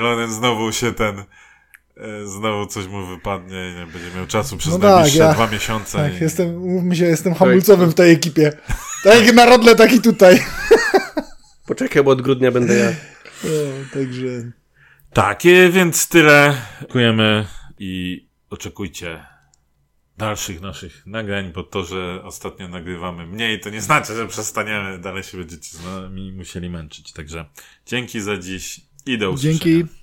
Loren 0.00 0.32
znowu 0.32 0.72
się 0.72 0.92
ten 0.92 1.24
znowu 2.24 2.66
coś 2.66 2.86
mu 2.86 3.06
wypadnie 3.06 3.70
i 3.70 3.74
nie 3.74 3.86
będzie 3.86 4.16
miał 4.16 4.26
czasu 4.26 4.56
przez 4.56 4.72
no 4.72 4.78
najbliższe 4.78 5.18
tak, 5.18 5.28
ja, 5.28 5.34
dwa 5.34 5.46
miesiące. 5.46 5.98
Tak, 5.98 6.20
i... 6.20 6.22
jestem, 6.22 6.58
mówmy 6.58 6.96
się, 6.96 7.04
jestem 7.04 7.34
hamulcowym 7.34 7.90
w 7.90 7.94
tej 7.94 8.12
ekipie. 8.12 8.52
Tak 9.04 9.26
jak 9.26 9.34
na 9.34 9.46
Rodle, 9.46 9.74
tak 9.74 9.92
i 9.92 10.00
tutaj. 10.00 10.42
Poczekaj, 11.68 12.04
bo 12.04 12.10
od 12.10 12.22
grudnia 12.22 12.50
będę 12.50 12.74
ja. 12.74 12.92
No, 13.44 13.50
także... 13.92 14.26
Tak, 15.12 15.42
więc 15.70 16.08
tyle. 16.08 16.54
Dziękujemy 16.80 17.46
i 17.78 18.24
oczekujcie 18.50 19.26
dalszych 20.18 20.60
naszych 20.60 21.06
nagrań, 21.06 21.52
bo 21.52 21.62
to, 21.62 21.84
że 21.84 22.22
ostatnio 22.24 22.68
nagrywamy 22.68 23.26
mniej, 23.26 23.60
to 23.60 23.70
nie 23.70 23.80
znaczy, 23.80 24.14
że 24.14 24.28
przestaniemy. 24.28 24.98
Dalej 24.98 25.22
się 25.22 25.38
będziecie 25.38 25.76
z 25.76 25.84
nami 25.84 26.32
musieli 26.32 26.70
męczyć. 26.70 27.12
Także 27.12 27.44
dzięki 27.86 28.20
za 28.20 28.36
dziś 28.36 28.80
i 29.06 29.18
do 29.18 29.30
usłyszenia. 29.30 29.58
Dzięki. 29.58 30.01